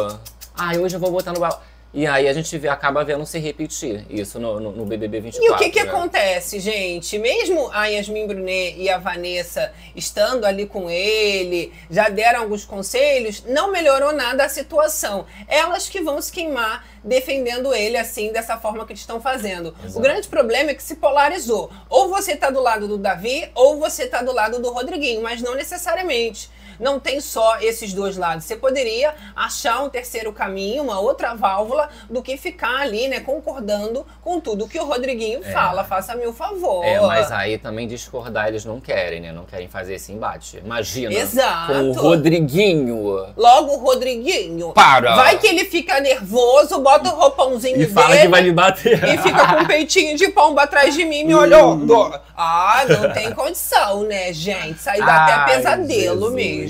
Ah, 0.57 0.71
hoje 0.79 0.95
eu 0.97 1.01
vou 1.01 1.11
botar 1.11 1.33
no 1.33 1.41
Babu. 1.41 1.57
E 1.97 2.07
aí 2.07 2.29
a 2.29 2.33
gente 2.35 2.59
vê, 2.59 2.69
acaba 2.69 3.03
vendo 3.03 3.25
se 3.25 3.39
repetir 3.39 4.05
isso 4.11 4.39
no, 4.39 4.61
no, 4.61 4.71
no 4.71 4.85
BBB 4.85 5.19
24. 5.19 5.51
E 5.51 5.51
o 5.51 5.57
que 5.57 5.71
que 5.71 5.83
né? 5.83 5.91
acontece, 5.91 6.61
gente? 6.61 7.19
Mesmo 7.19 7.71
a 7.73 7.87
Yasmin 7.87 8.27
Brunet 8.27 8.77
e 8.77 8.91
a 8.91 8.99
Vanessa 8.99 9.73
estando 9.95 10.45
ali 10.45 10.67
com 10.67 10.91
ele, 10.91 11.73
já 11.89 12.11
deram 12.11 12.41
alguns 12.41 12.67
conselhos, 12.67 13.43
não 13.47 13.73
melhorou 13.73 14.13
nada 14.13 14.45
a 14.45 14.49
situação. 14.51 15.25
Elas 15.49 15.89
que 15.89 16.03
vão 16.03 16.21
se 16.21 16.31
queimar 16.31 16.87
defendendo 17.03 17.73
ele 17.73 17.97
assim, 17.97 18.31
dessa 18.31 18.59
forma 18.59 18.85
que 18.85 18.93
eles 18.93 19.01
estão 19.01 19.19
fazendo. 19.19 19.75
Exato. 19.83 19.99
O 19.99 20.03
grande 20.03 20.29
problema 20.29 20.73
é 20.73 20.75
que 20.75 20.83
se 20.83 20.97
polarizou. 20.97 21.71
Ou 21.89 22.11
você 22.11 22.37
tá 22.37 22.51
do 22.51 22.61
lado 22.61 22.87
do 22.87 22.99
Davi, 22.99 23.49
ou 23.55 23.79
você 23.79 24.07
tá 24.07 24.21
do 24.21 24.35
lado 24.35 24.61
do 24.61 24.71
Rodriguinho, 24.71 25.23
mas 25.23 25.41
não 25.41 25.55
necessariamente. 25.55 26.51
Não 26.79 26.99
tem 27.01 27.21
só 27.21 27.59
esses 27.61 27.93
dois 27.93 28.17
lados. 28.17 28.45
Você 28.45 28.57
poderia 28.57 29.15
achar 29.35 29.83
um 29.83 29.89
terceiro 29.89 30.33
caminho, 30.33 30.83
uma 30.83 30.99
outra 31.01 31.35
válvula, 31.35 31.89
do 32.09 32.23
que 32.23 32.37
ficar 32.37 32.81
ali, 32.81 33.09
né, 33.09 33.21
concordando 33.21 34.07
com 34.23 34.41
tudo 34.41 34.69
que 34.69 34.79
o 34.79 34.85
Rodriguinho 34.85 35.43
fala. 35.53 35.85
Faça-me 35.85 36.27
o 36.27 36.33
favor. 36.33 36.85
É, 36.85 37.01
mas 37.01 37.31
aí 37.33 37.59
também 37.59 37.87
discordar 37.87 38.49
eles 38.49 38.65
não 38.65 38.81
querem, 38.81 39.21
né? 39.21 39.33
Não 39.33 39.45
querem 39.45 39.69
fazer 39.69 39.95
esse 39.95 40.13
embate. 40.13 40.59
Imagina. 40.65 41.13
Exato. 41.15 41.73
Com 41.73 41.91
o 41.91 41.93
Rodriguinho. 41.93 43.27
Logo 43.37 43.73
o 43.75 43.79
Rodriguinho. 43.79 44.73
Para! 44.73 45.15
Vai 45.17 45.39
que 45.39 45.47
ele 45.47 45.65
fica 45.65 46.01
nervoso, 46.01 46.79
bota 46.81 47.13
o 47.13 47.17
roupãozinho 47.17 47.81
E 47.81 47.87
fala 47.87 48.09
dele. 48.09 48.21
que 48.23 48.29
vai 48.29 48.41
lhe 48.43 48.53
bater. 48.53 49.03
E 49.05 49.19
fica 49.19 49.47
com 49.55 49.63
um 49.63 49.67
peitinho 49.67 50.17
de 50.17 50.29
pomba 50.29 50.63
atrás 50.63 50.95
de 50.95 51.05
mim 51.05 51.25
me 51.25 51.35
olhando. 51.35 52.21
Ah, 52.37 52.85
não 52.89 53.13
tem 53.13 53.33
condição, 53.33 54.03
né, 54.03 54.33
gente? 54.33 54.79
Isso 54.79 54.91
aí 54.91 55.01
dá 55.01 55.25
Ai, 55.25 55.33
até 55.33 55.55
pesadelo 55.55 56.15
Jesus. 56.21 56.35
mesmo. 56.35 56.66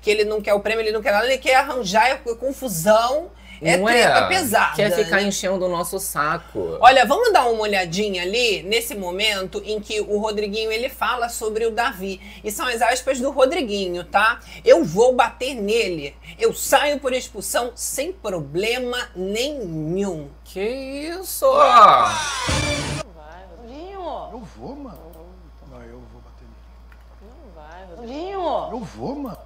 Que 0.00 0.10
ele 0.10 0.24
não 0.24 0.40
quer 0.40 0.54
o 0.54 0.60
prêmio, 0.60 0.82
ele 0.82 0.92
não 0.92 1.02
quer 1.02 1.12
nada, 1.12 1.26
ele 1.26 1.38
quer 1.38 1.56
arranjar 1.56 2.08
é 2.08 2.14
confusão. 2.16 3.30
É 3.62 3.76
Não 3.76 3.84
treta 3.84 4.26
pesada. 4.26 4.74
Quer 4.74 4.90
ficar 4.90 5.16
né? 5.16 5.24
enchendo 5.24 5.66
o 5.66 5.68
nosso 5.68 5.98
saco. 5.98 6.78
Olha, 6.80 7.04
vamos 7.04 7.30
dar 7.30 7.46
uma 7.46 7.60
olhadinha 7.60 8.22
ali 8.22 8.62
nesse 8.62 8.94
momento 8.94 9.62
em 9.66 9.78
que 9.78 10.00
o 10.00 10.16
Rodriguinho 10.18 10.72
ele 10.72 10.88
fala 10.88 11.28
sobre 11.28 11.66
o 11.66 11.70
Davi. 11.70 12.20
E 12.42 12.50
são 12.50 12.66
as 12.66 12.80
aspas 12.80 13.20
do 13.20 13.30
Rodriguinho, 13.30 14.02
tá? 14.04 14.40
Eu 14.64 14.82
vou 14.82 15.14
bater 15.14 15.54
nele. 15.54 16.16
Eu 16.38 16.54
saio 16.54 16.98
por 17.00 17.12
expulsão 17.12 17.72
sem 17.74 18.12
problema 18.12 19.10
nenhum. 19.14 20.30
Que 20.42 20.62
isso? 20.62 21.44
Rodinho, 23.60 24.28
Eu 24.32 24.40
vou, 24.56 24.74
mano. 24.74 24.98
Não, 25.70 25.82
eu 25.82 26.00
vou 26.10 26.22
bater 26.22 26.46
nele. 26.46 27.89
Eu 28.72 28.80
vou, 28.80 29.14
mano. 29.16 29.38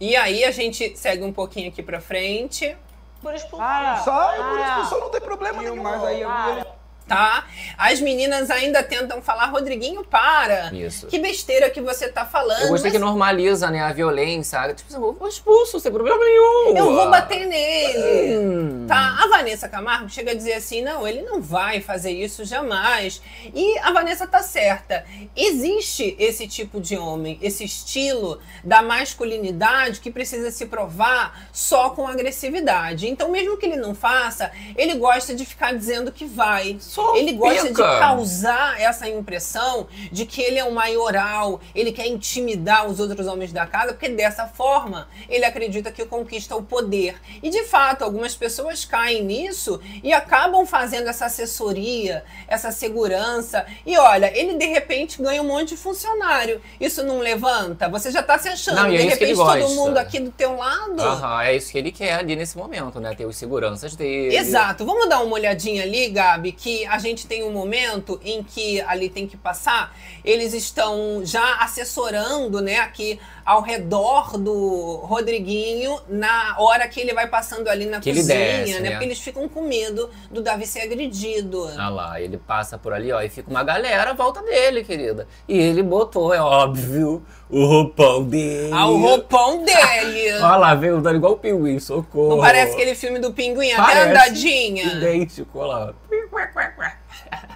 E 0.00 0.16
aí 0.16 0.44
a 0.44 0.50
gente 0.50 0.96
segue 0.96 1.22
um 1.22 1.32
pouquinho 1.32 1.68
aqui 1.68 1.82
pra 1.82 2.00
frente, 2.00 2.76
Por 3.22 3.34
expulsão. 3.34 3.66
Sai 4.04 4.36
por 4.38 4.44
Para. 4.58 4.68
expulsão, 4.68 5.00
não 5.00 5.10
tem 5.10 5.20
problema 5.20 5.62
nenhum. 5.62 5.82
Mas 5.82 6.02
aí 6.04 6.24
Para. 6.24 6.66
Tá? 7.10 7.44
As 7.76 8.00
meninas 8.00 8.50
ainda 8.52 8.84
tentam 8.84 9.20
falar, 9.20 9.46
Rodriguinho, 9.46 10.04
para. 10.04 10.72
Isso. 10.72 11.08
Que 11.08 11.18
besteira 11.18 11.68
que 11.68 11.80
você 11.80 12.06
tá 12.08 12.24
falando. 12.24 12.62
Eu 12.62 12.68
gostei 12.68 12.92
que 12.92 13.00
mas 13.00 13.08
normaliza, 13.08 13.68
né, 13.68 13.80
a 13.80 13.92
violência. 13.92 14.72
Tipo, 14.72 14.94
eu 14.94 15.12
vou 15.14 15.28
expulso, 15.28 15.80
sem 15.80 15.90
problema 15.90 16.24
nenhum. 16.24 16.76
Eu 16.76 16.94
vou 16.94 17.10
bater 17.10 17.48
nele. 17.48 18.38
Hum. 18.38 18.86
Tá, 18.86 19.24
a 19.24 19.26
Vanessa 19.26 19.68
Camargo 19.68 20.08
chega 20.08 20.30
a 20.30 20.34
dizer 20.34 20.52
assim: 20.52 20.82
não, 20.82 21.06
ele 21.06 21.22
não 21.22 21.42
vai 21.42 21.80
fazer 21.80 22.12
isso 22.12 22.44
jamais. 22.44 23.20
E 23.52 23.76
a 23.80 23.90
Vanessa 23.90 24.24
tá 24.24 24.40
certa. 24.40 25.04
Existe 25.34 26.14
esse 26.16 26.46
tipo 26.46 26.80
de 26.80 26.96
homem, 26.96 27.40
esse 27.42 27.64
estilo 27.64 28.38
da 28.62 28.82
masculinidade 28.82 29.98
que 29.98 30.12
precisa 30.12 30.52
se 30.52 30.66
provar 30.66 31.48
só 31.52 31.90
com 31.90 32.06
agressividade. 32.06 33.08
Então, 33.08 33.32
mesmo 33.32 33.56
que 33.56 33.66
ele 33.66 33.76
não 33.76 33.96
faça, 33.96 34.52
ele 34.76 34.94
gosta 34.94 35.34
de 35.34 35.44
ficar 35.44 35.72
dizendo 35.72 36.12
que 36.12 36.24
vai. 36.24 36.76
Só 36.78 36.99
ele 37.16 37.32
gosta 37.32 37.64
de 37.64 37.68
pica. 37.70 37.98
causar 37.98 38.80
essa 38.80 39.08
impressão 39.08 39.86
de 40.10 40.26
que 40.26 40.40
ele 40.40 40.58
é 40.58 40.64
um 40.64 40.72
maioral, 40.72 41.60
ele 41.74 41.92
quer 41.92 42.06
intimidar 42.06 42.86
os 42.86 43.00
outros 43.00 43.26
homens 43.26 43.52
da 43.52 43.66
casa, 43.66 43.92
porque 43.92 44.08
dessa 44.08 44.46
forma 44.46 45.08
ele 45.28 45.44
acredita 45.44 45.90
que 45.90 46.04
conquista 46.04 46.56
o 46.56 46.62
poder. 46.62 47.20
E 47.42 47.50
de 47.50 47.64
fato, 47.64 48.02
algumas 48.02 48.34
pessoas 48.34 48.84
caem 48.84 49.22
nisso 49.24 49.80
e 50.02 50.12
acabam 50.12 50.66
fazendo 50.66 51.08
essa 51.08 51.26
assessoria, 51.26 52.24
essa 52.46 52.70
segurança. 52.70 53.66
E 53.84 53.96
olha, 53.96 54.30
ele 54.38 54.54
de 54.54 54.66
repente 54.66 55.22
ganha 55.22 55.42
um 55.42 55.46
monte 55.46 55.70
de 55.70 55.76
funcionário. 55.76 56.60
Isso 56.80 57.02
não 57.02 57.18
levanta? 57.18 57.88
Você 57.88 58.10
já 58.10 58.22
tá 58.22 58.38
se 58.38 58.48
achando. 58.48 58.76
Não, 58.76 58.86
é 58.86 58.96
de 58.96 59.02
repente 59.04 59.36
todo 59.36 59.68
mundo 59.70 59.98
aqui 59.98 60.20
do 60.20 60.30
teu 60.30 60.56
lado. 60.56 61.00
Aham, 61.00 61.42
é 61.42 61.56
isso 61.56 61.70
que 61.70 61.78
ele 61.78 61.92
quer 61.92 62.14
ali 62.14 62.36
nesse 62.36 62.56
momento, 62.56 63.00
né? 63.00 63.14
Ter 63.14 63.26
os 63.26 63.36
seguranças 63.36 63.94
dele. 63.96 64.36
Exato. 64.36 64.84
Vamos 64.84 65.08
dar 65.08 65.20
uma 65.22 65.34
olhadinha 65.34 65.82
ali, 65.82 66.08
Gabi, 66.08 66.52
que 66.52 66.84
a 66.90 66.98
gente 66.98 67.26
tem 67.26 67.44
um 67.44 67.52
momento 67.52 68.20
em 68.24 68.42
que 68.42 68.80
ali 68.80 69.08
tem 69.08 69.26
que 69.26 69.36
passar. 69.36 69.96
Eles 70.24 70.52
estão 70.52 71.22
já 71.24 71.56
assessorando, 71.56 72.60
né, 72.60 72.80
aqui 72.80 73.20
ao 73.50 73.62
redor 73.62 74.38
do 74.38 74.96
Rodriguinho 75.04 75.98
na 76.08 76.54
hora 76.58 76.86
que 76.86 77.00
ele 77.00 77.12
vai 77.12 77.26
passando 77.26 77.68
ali 77.68 77.86
na 77.86 77.98
Que 78.00 78.10
ele 78.10 78.20
cozinha, 78.20 78.36
desce, 78.38 78.72
né? 78.74 78.80
né? 78.80 78.90
Porque 78.90 79.04
eles 79.06 79.18
ficam 79.18 79.48
com 79.48 79.62
medo 79.62 80.08
do 80.30 80.40
Davi 80.42 80.66
ser 80.66 80.82
agredido. 80.82 81.68
Ah 81.76 81.88
lá, 81.88 82.20
ele 82.20 82.36
passa 82.38 82.78
por 82.78 82.92
ali, 82.92 83.10
ó, 83.12 83.20
e 83.20 83.28
fica 83.28 83.50
uma 83.50 83.64
galera 83.64 84.10
à 84.10 84.14
volta 84.14 84.40
dele, 84.42 84.84
querida. 84.84 85.26
E 85.48 85.58
ele 85.58 85.82
botou, 85.82 86.32
é 86.32 86.40
óbvio, 86.40 87.24
o 87.48 87.64
roupão 87.66 88.22
dele. 88.22 88.70
Ah, 88.72 88.86
o 88.86 88.98
roupão 88.98 89.64
dele. 89.64 90.32
Olha 90.40 90.56
lá, 90.56 90.74
veio 90.74 91.00
dando 91.00 91.16
igual 91.16 91.32
o 91.32 91.36
pinguim, 91.36 91.78
socorro. 91.80 92.28
Não 92.36 92.40
parece 92.40 92.74
aquele 92.74 92.94
filme 92.94 93.18
do 93.18 93.32
pinguim, 93.32 93.72
até 93.72 93.82
Parece. 93.82 94.10
andadinha. 94.10 94.84
Idêntico, 94.84 95.58
olha 95.58 95.68
lá. 95.68 95.94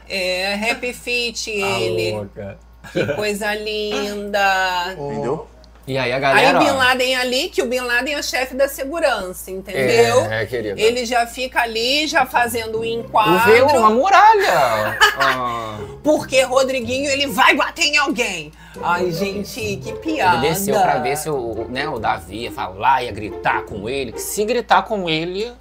É, 0.08 0.54
Happy 0.70 0.92
Fit 0.92 1.50
A 1.62 1.80
ele. 1.80 2.12
louca. 2.12 2.58
Que 2.92 3.06
coisa 3.14 3.54
linda. 3.54 4.92
Entendeu? 4.92 5.46
E 5.86 5.98
aí 5.98 6.12
a 6.12 6.14
Aí 6.14 6.20
galera, 6.20 6.58
Bin 6.58 6.70
ó, 6.70 6.74
Laden 6.76 7.16
ali, 7.16 7.48
que 7.50 7.60
o 7.60 7.66
Bin 7.66 7.80
Laden 7.80 8.14
é 8.14 8.22
chefe 8.22 8.54
da 8.54 8.66
segurança, 8.66 9.50
entendeu? 9.50 10.24
É, 10.30 10.42
é, 10.42 10.46
querida. 10.46 10.80
Ele 10.80 11.04
já 11.04 11.26
fica 11.26 11.60
ali, 11.60 12.06
já 12.06 12.24
fazendo 12.24 12.78
o 12.78 12.84
o 12.84 12.84
enquadro, 12.84 13.50
veio 13.50 13.66
uma 13.66 13.90
muralha. 13.90 14.98
Ah, 15.16 15.78
porque 16.02 16.42
Rodriguinho, 16.42 17.08
ele 17.08 17.28
vai 17.28 17.54
bater 17.54 17.84
em 17.84 17.96
alguém. 17.96 18.52
Ai, 18.82 19.12
gente, 19.12 19.76
que 19.76 19.92
piada. 19.94 20.38
ele 20.38 20.48
desceu 20.48 20.74
pra 20.74 20.98
ver 20.98 21.16
se 21.16 21.30
o, 21.30 21.66
né, 21.68 21.88
o 21.88 21.98
Davi 21.98 22.42
ia 22.42 22.52
falar, 22.52 23.04
ia 23.04 23.12
gritar 23.12 23.62
com 23.62 23.88
ele. 23.88 24.12
Que 24.12 24.20
se 24.20 24.44
gritar 24.44 24.82
com 24.82 25.08
ele, 25.08 25.52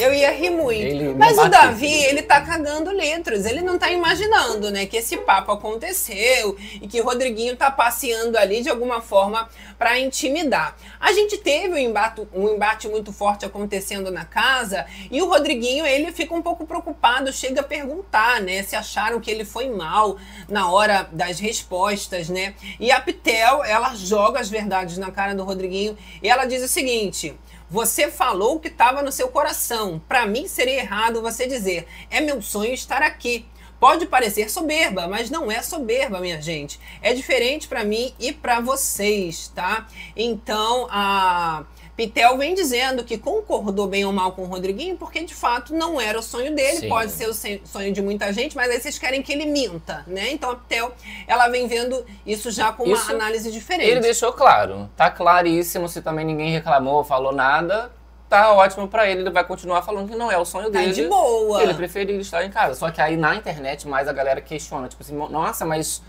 Eu 0.00 0.12
ia 0.12 0.32
rir 0.32 0.50
muito. 0.50 0.82
Ele 0.82 1.14
Mas 1.14 1.38
o. 1.38 1.48
Davi, 1.48 1.92
ele 1.92 2.22
tá 2.22 2.40
cagando 2.40 2.90
letras. 2.90 3.46
Ele 3.46 3.60
não 3.60 3.78
tá 3.78 3.92
imaginando, 3.92 4.70
né, 4.70 4.86
que 4.86 4.96
esse 4.96 5.16
papo 5.18 5.52
aconteceu 5.52 6.56
e 6.80 6.88
que 6.88 7.00
Rodriguinho 7.00 7.56
tá 7.56 7.70
passeando 7.70 8.36
ali 8.36 8.60
de 8.60 8.68
alguma 8.68 9.00
forma 9.00 9.48
pra 9.78 9.98
intimidar. 9.98 10.76
A 10.98 11.12
gente 11.12 11.38
teve 11.38 11.74
um 11.74 11.78
embate, 11.78 12.26
um 12.34 12.48
embate 12.48 12.88
muito 12.88 13.12
forte 13.12 13.44
acontecendo 13.44 14.10
na 14.10 14.24
casa 14.24 14.84
e 15.10 15.22
o 15.22 15.28
Rodriguinho, 15.28 15.86
ele 15.86 16.10
fica 16.10 16.34
um 16.34 16.42
pouco 16.42 16.66
preocupado, 16.66 17.32
chega 17.32 17.60
a 17.60 17.64
perguntar, 17.64 18.40
né, 18.40 18.62
se 18.62 18.74
acharam 18.74 19.20
que 19.20 19.30
ele 19.30 19.44
foi 19.44 19.68
mal 19.68 20.16
na 20.48 20.70
hora 20.70 21.08
das 21.12 21.38
respostas, 21.38 22.28
né? 22.28 22.54
E 22.80 22.90
a 22.90 23.00
Pitel, 23.00 23.62
ela 23.62 23.94
joga 23.94 24.40
as 24.40 24.48
verdades 24.48 24.98
na 24.98 25.10
cara 25.10 25.34
do 25.34 25.44
Rodriguinho 25.44 25.96
e 26.22 26.28
ela 26.28 26.46
diz 26.46 26.62
o 26.62 26.68
seguinte: 26.68 27.34
você 27.74 28.08
falou 28.08 28.54
o 28.54 28.60
que 28.60 28.68
estava 28.68 29.02
no 29.02 29.10
seu 29.10 29.26
coração. 29.26 30.00
Para 30.06 30.24
mim 30.26 30.46
seria 30.46 30.78
errado 30.78 31.20
você 31.20 31.44
dizer: 31.44 31.88
"É 32.08 32.20
meu 32.20 32.40
sonho 32.40 32.72
estar 32.72 33.02
aqui". 33.02 33.44
Pode 33.80 34.06
parecer 34.06 34.48
soberba, 34.48 35.08
mas 35.08 35.28
não 35.28 35.50
é 35.50 35.60
soberba, 35.60 36.20
minha 36.20 36.40
gente. 36.40 36.78
É 37.02 37.12
diferente 37.12 37.66
para 37.66 37.82
mim 37.82 38.14
e 38.20 38.32
para 38.32 38.60
vocês, 38.60 39.48
tá? 39.48 39.88
Então, 40.16 40.86
a 40.88 41.64
Pitel 41.96 42.36
vem 42.36 42.54
dizendo 42.54 43.04
que 43.04 43.16
concordou 43.16 43.86
bem 43.86 44.04
ou 44.04 44.12
mal 44.12 44.32
com 44.32 44.42
o 44.42 44.46
Rodriguinho, 44.46 44.96
porque 44.96 45.22
de 45.24 45.34
fato 45.34 45.72
não 45.72 46.00
era 46.00 46.18
o 46.18 46.22
sonho 46.22 46.54
dele, 46.54 46.78
Sim. 46.78 46.88
pode 46.88 47.12
ser 47.12 47.28
o 47.28 47.34
sonho 47.34 47.92
de 47.92 48.02
muita 48.02 48.32
gente, 48.32 48.56
mas 48.56 48.68
aí 48.70 48.80
vocês 48.80 48.98
querem 48.98 49.22
que 49.22 49.32
ele 49.32 49.46
minta, 49.46 50.02
né? 50.06 50.32
Então 50.32 50.50
a 50.50 50.56
Pitel, 50.56 50.92
ela 51.28 51.46
vem 51.48 51.68
vendo 51.68 52.04
isso 52.26 52.50
já 52.50 52.72
com 52.72 52.82
uma 52.84 52.96
Isso 52.96 53.10
análise 53.12 53.50
diferente. 53.52 53.88
ele 53.90 54.00
deixou 54.00 54.32
claro. 54.32 54.90
Tá 54.96 55.08
claríssimo, 55.10 55.88
se 55.88 56.02
também 56.02 56.24
ninguém 56.26 56.50
reclamou, 56.50 57.04
falou 57.04 57.32
nada, 57.32 57.92
tá 58.28 58.52
ótimo 58.52 58.88
pra 58.88 59.08
ele. 59.08 59.20
Ele 59.20 59.30
vai 59.30 59.44
continuar 59.44 59.82
falando 59.82 60.08
que 60.10 60.16
não 60.16 60.32
é 60.32 60.36
o 60.36 60.44
sonho 60.44 60.70
Tá 60.72 60.80
dele. 60.80 60.92
de 60.92 61.06
boa. 61.06 61.62
Ele 61.62 61.74
preferia 61.74 62.16
estar 62.20 62.44
em 62.44 62.50
casa. 62.50 62.74
Só 62.74 62.90
que 62.90 63.00
aí 63.00 63.16
na 63.16 63.36
internet 63.36 63.86
mais 63.86 64.08
a 64.08 64.12
galera 64.12 64.40
questiona, 64.40 64.88
tipo 64.88 65.00
assim, 65.02 65.14
nossa, 65.14 65.64
mas 65.64 66.02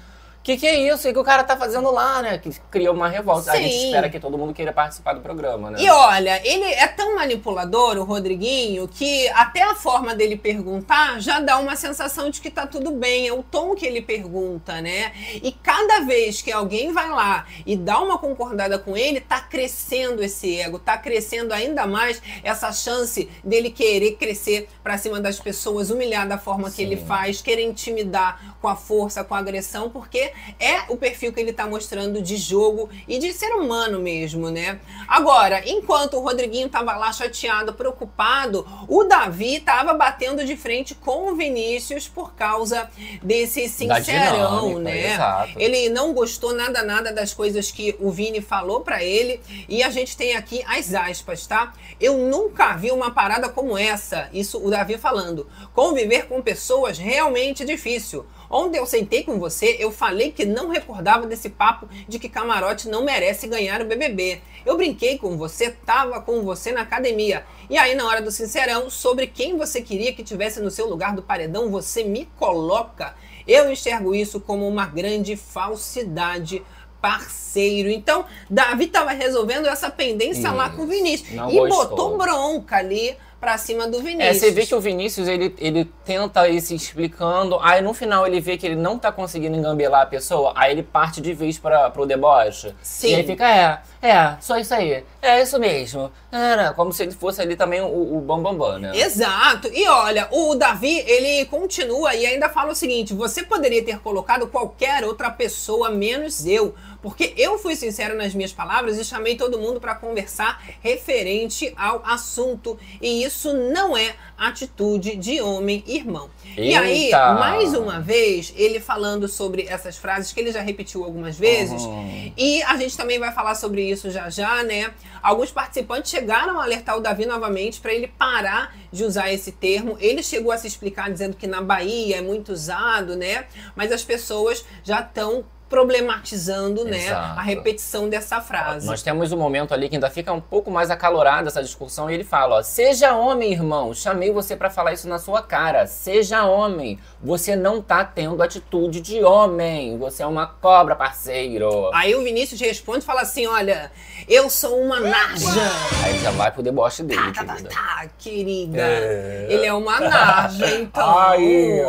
que 0.45 0.57
que 0.57 0.67
é 0.67 0.93
isso? 0.93 1.09
O 1.09 1.11
que 1.11 1.17
o 1.17 1.23
cara 1.23 1.43
tá 1.43 1.57
fazendo 1.57 1.91
lá, 1.91 2.21
né? 2.21 2.37
Que 2.37 2.51
criou 2.69 2.93
uma 2.93 3.09
revolta. 3.09 3.51
A 3.51 3.55
gente 3.55 3.73
Sim. 3.73 3.85
espera 3.87 4.07
que 4.11 4.19
todo 4.19 4.37
mundo 4.37 4.53
queira 4.53 4.71
participar 4.71 5.13
do 5.13 5.21
programa, 5.21 5.71
né? 5.71 5.81
E 5.81 5.89
olha, 5.89 6.39
ele 6.47 6.65
é 6.65 6.87
tão 6.87 7.15
manipulador, 7.15 7.97
o 7.97 8.03
Rodriguinho, 8.03 8.87
que 8.87 9.27
até 9.29 9.63
a 9.63 9.73
forma 9.73 10.13
dele 10.13 10.37
perguntar 10.37 11.19
já 11.19 11.39
dá 11.39 11.57
uma 11.57 11.75
sensação 11.75 12.29
de 12.29 12.39
que 12.39 12.51
tá 12.51 12.67
tudo 12.67 12.91
bem. 12.91 13.27
É 13.27 13.33
o 13.33 13.41
tom 13.41 13.73
que 13.73 13.87
ele 13.87 14.03
pergunta, 14.03 14.79
né? 14.81 15.13
E 15.41 15.51
cada 15.51 16.01
vez 16.01 16.43
que 16.43 16.51
alguém 16.51 16.93
vai 16.93 17.09
lá 17.09 17.47
e 17.65 17.75
dá 17.75 17.99
uma 17.99 18.19
concordada 18.19 18.77
com 18.77 18.95
ele, 18.95 19.21
tá 19.21 19.41
crescendo 19.41 20.23
esse 20.23 20.61
ego, 20.61 20.77
tá 20.77 20.95
crescendo 20.95 21.55
ainda 21.55 21.87
mais 21.87 22.21
essa 22.43 22.71
chance 22.71 23.27
dele 23.43 23.71
querer 23.71 24.11
crescer 24.11 24.69
pra 24.83 24.95
cima 24.99 25.19
das 25.19 25.39
pessoas, 25.39 25.89
humilhar 25.89 26.27
da 26.27 26.37
forma 26.37 26.69
que 26.69 26.83
ele 26.83 26.97
faz, 26.97 27.41
querer 27.41 27.63
intimidar 27.63 28.55
com 28.61 28.67
a 28.67 28.75
força, 28.75 29.23
com 29.23 29.33
a 29.33 29.39
agressão, 29.39 29.89
porque 29.89 30.34
é 30.59 30.81
o 30.89 30.97
perfil 30.97 31.33
que 31.33 31.39
ele 31.39 31.53
tá 31.53 31.67
mostrando 31.67 32.21
de 32.21 32.37
jogo 32.37 32.89
e 33.07 33.17
de 33.19 33.33
ser 33.33 33.53
humano 33.53 33.99
mesmo, 33.99 34.49
né? 34.49 34.79
Agora, 35.07 35.61
enquanto 35.67 36.17
o 36.17 36.21
Rodriguinho 36.21 36.69
tava 36.69 36.95
lá 36.95 37.11
chateado, 37.11 37.73
preocupado, 37.73 38.65
o 38.87 39.03
Davi 39.03 39.59
tava 39.59 39.93
batendo 39.93 40.45
de 40.45 40.55
frente 40.55 40.95
com 40.95 41.31
o 41.31 41.35
Vinícius 41.35 42.07
por 42.07 42.33
causa 42.33 42.89
desse 43.21 43.67
sincerão, 43.69 44.69
dinâmica, 44.69 44.79
né? 44.79 45.13
exato. 45.13 45.53
Ele 45.57 45.89
não 45.89 46.13
gostou 46.13 46.53
nada, 46.53 46.83
nada 46.83 47.11
das 47.11 47.33
coisas 47.33 47.71
que 47.71 47.95
o 47.99 48.11
Vini 48.11 48.41
falou 48.41 48.81
pra 48.81 49.03
ele. 49.03 49.39
E 49.67 49.83
a 49.83 49.89
gente 49.89 50.15
tem 50.15 50.35
aqui 50.35 50.63
as 50.67 50.93
aspas, 50.93 51.45
tá? 51.45 51.73
Eu 51.99 52.17
nunca 52.17 52.75
vi 52.75 52.91
uma 52.91 53.11
parada 53.11 53.49
como 53.49 53.77
essa. 53.77 54.29
Isso 54.33 54.63
o 54.63 54.69
Davi 54.69 54.97
falando. 54.97 55.47
Conviver 55.73 56.27
com 56.27 56.41
pessoas 56.41 56.97
realmente 56.97 57.63
é 57.63 57.65
difícil. 57.65 58.25
Ontem 58.49 58.77
eu 58.77 58.85
sentei 58.85 59.23
com 59.23 59.39
você, 59.39 59.75
eu 59.79 59.91
falei 59.91 60.31
que 60.31 60.45
não 60.45 60.69
recordava 60.69 61.25
desse 61.25 61.49
papo 61.49 61.87
de 62.07 62.19
que 62.19 62.29
camarote 62.29 62.89
não 62.89 63.03
merece 63.03 63.47
ganhar 63.47 63.81
o 63.81 63.85
BBB. 63.85 64.41
Eu 64.65 64.77
brinquei 64.77 65.17
com 65.17 65.37
você, 65.37 65.71
tava 65.71 66.21
com 66.21 66.41
você 66.43 66.71
na 66.71 66.81
academia. 66.81 67.45
E 67.69 67.77
aí, 67.77 67.95
na 67.95 68.05
hora 68.05 68.21
do 68.21 68.31
sincerão, 68.31 68.89
sobre 68.89 69.27
quem 69.27 69.57
você 69.57 69.81
queria 69.81 70.13
que 70.13 70.23
tivesse 70.23 70.59
no 70.59 70.71
seu 70.71 70.87
lugar 70.87 71.15
do 71.15 71.21
paredão, 71.21 71.69
você 71.69 72.03
me 72.03 72.27
coloca. 72.37 73.15
Eu 73.47 73.71
enxergo 73.71 74.15
isso 74.15 74.39
como 74.39 74.67
uma 74.67 74.85
grande 74.85 75.35
falsidade 75.35 76.63
parceiro. 77.05 77.89
Então, 77.89 78.25
Davi 78.49 78.87
tava 78.87 79.11
resolvendo 79.11 79.67
essa 79.67 79.91
pendência 79.91 80.51
lá 80.51 80.71
com 80.71 80.83
o 80.83 80.87
Vinícius. 80.87 81.29
E 81.29 81.35
gostou. 81.35 81.67
botou 81.69 82.17
bronca 82.17 82.77
ali 82.77 83.15
pra 83.45 83.59
cima 83.59 83.87
do 83.87 83.99
É, 83.99 84.01
Vinícius. 84.01 84.37
você 84.37 84.51
vê 84.51 84.65
que 84.65 84.73
o 84.73 84.81
Vinícius, 84.81 85.27
ele, 85.27 85.53
ele 85.59 85.85
tenta 86.03 86.49
ir 86.49 86.59
se 86.61 86.73
explicando, 86.73 87.59
aí 87.61 87.79
no 87.79 87.93
final 87.93 88.25
ele 88.25 88.41
vê 88.41 88.57
que 88.57 88.65
ele 88.65 88.75
não 88.75 88.97
tá 88.97 89.11
conseguindo 89.11 89.55
engambelar 89.55 90.01
a 90.01 90.05
pessoa, 90.07 90.51
aí 90.55 90.71
ele 90.71 90.81
parte 90.81 91.21
de 91.21 91.31
vez 91.31 91.59
para 91.59 91.91
pro 91.91 92.07
deboche. 92.07 92.73
Sim. 92.81 93.09
E 93.09 93.15
aí 93.15 93.23
fica, 93.23 93.47
é, 93.47 93.81
é, 94.01 94.35
só 94.41 94.57
isso 94.57 94.73
aí. 94.73 95.03
É 95.21 95.43
isso 95.43 95.59
mesmo. 95.59 96.11
Era, 96.31 96.73
como 96.73 96.91
se 96.91 97.03
ele 97.03 97.11
fosse 97.11 97.39
ali 97.39 97.55
também 97.55 97.81
o, 97.81 98.17
o 98.17 98.19
bambambam, 98.19 98.57
bam, 98.57 98.71
bam, 98.71 98.79
né? 98.79 98.97
Exato. 98.97 99.69
E 99.71 99.87
olha, 99.87 100.27
o 100.31 100.55
Davi, 100.55 101.03
ele 101.05 101.45
continua 101.45 102.15
e 102.15 102.25
ainda 102.25 102.49
fala 102.49 102.71
o 102.71 102.75
seguinte: 102.75 103.13
você 103.13 103.43
poderia 103.43 103.83
ter 103.85 103.99
colocado 103.99 104.47
qualquer 104.47 105.03
outra 105.03 105.29
pessoa 105.29 105.89
menos 105.91 106.47
eu, 106.47 106.73
porque 107.05 107.35
eu 107.37 107.59
fui 107.59 107.75
sincero 107.75 108.17
nas 108.17 108.33
minhas 108.33 108.51
palavras 108.51 108.97
e 108.97 109.05
chamei 109.05 109.35
todo 109.35 109.59
mundo 109.59 109.79
para 109.79 109.93
conversar 109.93 110.59
referente 110.81 111.71
ao 111.77 112.01
assunto. 112.03 112.79
E 112.99 113.23
isso 113.23 113.53
não 113.53 113.95
é 113.95 114.15
atitude 114.35 115.15
de 115.15 115.39
homem 115.39 115.83
irmão. 115.85 116.31
E 116.57 116.73
aí, 116.75 117.05
Eita! 117.05 117.35
mais 117.35 117.75
uma 117.75 117.99
vez, 117.99 118.51
ele 118.57 118.79
falando 118.79 119.27
sobre 119.27 119.67
essas 119.67 119.97
frases 119.97 120.33
que 120.33 120.39
ele 120.39 120.51
já 120.51 120.61
repetiu 120.61 121.03
algumas 121.03 121.37
vezes. 121.37 121.83
Uhum. 121.83 122.33
E 122.35 122.63
a 122.63 122.75
gente 122.75 122.97
também 122.97 123.19
vai 123.19 123.31
falar 123.31 123.53
sobre 123.53 123.87
isso 123.87 124.09
já 124.09 124.27
já, 124.31 124.63
né? 124.63 124.91
Alguns 125.21 125.51
participantes 125.51 126.09
chegaram 126.09 126.59
a 126.59 126.63
alertar 126.63 126.97
o 126.97 127.01
Davi 127.01 127.27
novamente 127.27 127.79
para 127.81 127.93
ele 127.93 128.07
parar 128.07 128.75
de 128.91 129.03
usar 129.03 129.31
esse 129.31 129.51
termo. 129.51 129.95
Ele 129.99 130.23
chegou 130.23 130.51
a 130.51 130.57
se 130.57 130.65
explicar 130.65 131.11
dizendo 131.11 131.37
que 131.37 131.45
na 131.45 131.61
Bahia 131.61 132.17
é 132.17 132.21
muito 132.21 132.51
usado, 132.51 133.15
né? 133.15 133.45
Mas 133.75 133.91
as 133.91 134.03
pessoas 134.03 134.65
já 134.83 135.01
estão 135.01 135.45
problematizando, 135.69 136.85
né, 136.85 137.07
Exato. 137.07 137.39
a 137.39 137.41
repetição 137.41 138.07
dessa 138.07 138.39
frase. 138.41 138.85
Nós 138.85 139.01
temos 139.01 139.31
um 139.31 139.37
momento 139.37 139.73
ali 139.73 139.89
que 139.89 139.95
ainda 139.95 140.09
fica 140.09 140.31
um 140.31 140.39
pouco 140.41 140.69
mais 140.69 140.91
acalorada 140.91 141.47
essa 141.47 141.61
discussão 141.63 142.09
e 142.09 142.13
ele 142.13 142.23
fala, 142.23 142.57
ó, 142.57 142.63
seja 142.63 143.15
homem, 143.15 143.51
irmão, 143.51 143.93
chamei 143.93 144.31
você 144.31 144.55
pra 144.55 144.69
falar 144.69 144.93
isso 144.93 145.07
na 145.09 145.17
sua 145.19 145.41
cara, 145.41 145.87
seja 145.87 146.45
homem, 146.45 146.99
você 147.21 147.55
não 147.55 147.81
tá 147.81 148.03
tendo 148.05 148.41
atitude 148.43 149.01
de 149.01 149.23
homem, 149.23 149.97
você 149.97 150.23
é 150.23 150.27
uma 150.27 150.45
cobra, 150.47 150.95
parceiro. 150.95 151.89
Aí 151.93 152.13
o 152.15 152.23
Vinícius 152.23 152.59
responde 152.61 152.99
e 152.99 153.05
fala 153.05 153.21
assim: 153.21 153.47
olha, 153.47 153.91
eu 154.27 154.49
sou 154.49 154.79
uma 154.79 154.99
narja. 154.99 155.61
Aí 156.03 156.19
já 156.19 156.31
vai 156.31 156.51
pro 156.51 156.61
deboche 156.63 157.03
dele, 157.03 157.31
Tá, 157.33 157.43
tá, 157.43 157.55
querida. 157.55 157.69
tá, 157.69 158.05
querida. 158.17 158.81
É. 158.81 159.47
Ele 159.49 159.65
é 159.65 159.73
uma 159.73 159.99
narja, 159.99 160.75
então. 160.79 161.19
Aí. 161.19 161.81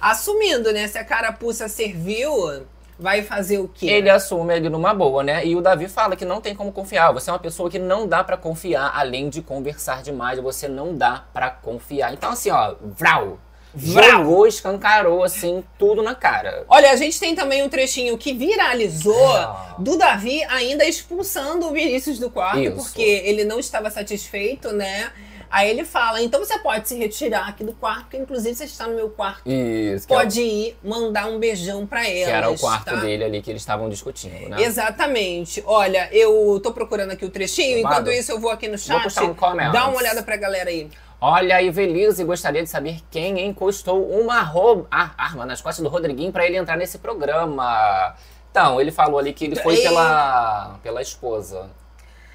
Assumindo, 0.00 0.72
né? 0.72 0.88
Se 0.88 0.98
a 0.98 1.04
carapuça 1.04 1.68
serviu, 1.68 2.64
vai 3.00 3.22
fazer 3.22 3.58
o 3.58 3.66
quê? 3.68 3.86
Ele 3.86 4.10
assume 4.10 4.52
ali 4.54 4.68
numa 4.68 4.92
boa, 4.94 5.22
né? 5.22 5.44
E 5.44 5.56
o 5.56 5.60
Davi 5.60 5.88
fala 5.88 6.14
que 6.14 6.24
não 6.24 6.40
tem 6.40 6.54
como 6.54 6.70
confiar. 6.70 7.12
Você 7.12 7.30
é 7.30 7.32
uma 7.32 7.38
pessoa 7.38 7.70
que 7.70 7.78
não 7.78 8.06
dá 8.06 8.22
pra 8.22 8.36
confiar, 8.36 8.92
além 8.94 9.28
de 9.28 9.40
conversar 9.42 10.02
demais, 10.02 10.38
você 10.38 10.68
não 10.68 10.94
dá 10.94 11.24
pra 11.32 11.50
confiar. 11.50 12.12
Então, 12.12 12.30
assim, 12.30 12.50
ó. 12.50 12.74
Vral. 12.82 13.38
Jogou, 13.74 14.48
escancarou, 14.48 15.22
assim, 15.22 15.62
tudo 15.78 16.02
na 16.02 16.12
cara. 16.14 16.64
Olha, 16.68 16.90
a 16.90 16.96
gente 16.96 17.20
tem 17.20 17.36
também 17.36 17.62
um 17.62 17.68
trechinho 17.68 18.18
que 18.18 18.32
viralizou 18.32 19.32
Ah. 19.32 19.76
do 19.78 19.96
Davi 19.96 20.42
ainda 20.44 20.84
expulsando 20.84 21.66
o 21.68 21.70
Vinícius 21.72 22.18
do 22.18 22.28
quarto, 22.28 22.58
Isso. 22.60 22.74
porque 22.74 23.00
ele 23.00 23.44
não 23.44 23.60
estava 23.60 23.88
satisfeito, 23.88 24.72
né? 24.72 25.12
Aí 25.50 25.68
ele 25.68 25.84
fala: 25.84 26.22
então 26.22 26.38
você 26.38 26.58
pode 26.60 26.88
se 26.88 26.96
retirar 26.96 27.48
aqui 27.48 27.64
do 27.64 27.72
quarto, 27.72 28.02
porque 28.02 28.16
inclusive 28.16 28.54
você 28.54 28.64
está 28.64 28.86
no 28.86 28.94
meu 28.94 29.10
quarto. 29.10 29.42
Isso, 29.50 30.06
que, 30.06 30.14
Pode 30.14 30.40
ir 30.40 30.78
mandar 30.82 31.26
um 31.26 31.38
beijão 31.38 31.86
pra 31.86 32.06
é, 32.06 32.20
ela. 32.20 32.30
que 32.30 32.36
era 32.36 32.50
o 32.50 32.58
quarto 32.58 32.84
tá? 32.84 32.96
dele 32.96 33.24
ali 33.24 33.42
que 33.42 33.50
eles 33.50 33.62
estavam 33.62 33.88
discutindo, 33.88 34.48
né? 34.48 34.62
Exatamente. 34.62 35.62
Olha, 35.66 36.08
eu 36.12 36.60
tô 36.62 36.72
procurando 36.72 37.10
aqui 37.10 37.24
o 37.24 37.30
trechinho. 37.30 37.78
Enquanto 37.78 38.10
isso, 38.12 38.30
eu 38.30 38.38
vou 38.38 38.50
aqui 38.50 38.68
no 38.68 38.78
chat. 38.78 39.02
puxar 39.02 39.24
um. 39.24 39.34
Dá 39.72 39.88
uma 39.88 39.96
olhada 39.98 40.22
pra 40.22 40.36
galera 40.36 40.70
aí. 40.70 40.88
Olha 41.20 41.56
aí, 41.56 41.68
Velise, 41.68 42.24
gostaria 42.24 42.62
de 42.62 42.70
saber 42.70 43.00
quem 43.10 43.44
encostou 43.46 44.08
uma 44.08 44.40
ro- 44.40 44.86
a- 44.90 45.10
arma 45.18 45.44
nas 45.44 45.60
costas 45.60 45.82
do 45.82 45.90
Rodriguinho 45.90 46.32
pra 46.32 46.46
ele 46.46 46.56
entrar 46.56 46.76
nesse 46.78 46.96
programa. 46.96 48.14
Então, 48.50 48.80
ele 48.80 48.90
falou 48.90 49.18
ali 49.18 49.32
que 49.34 49.44
ele 49.44 49.56
foi 49.56 49.76
pela, 49.76 50.78
pela 50.82 51.02
esposa. 51.02 51.68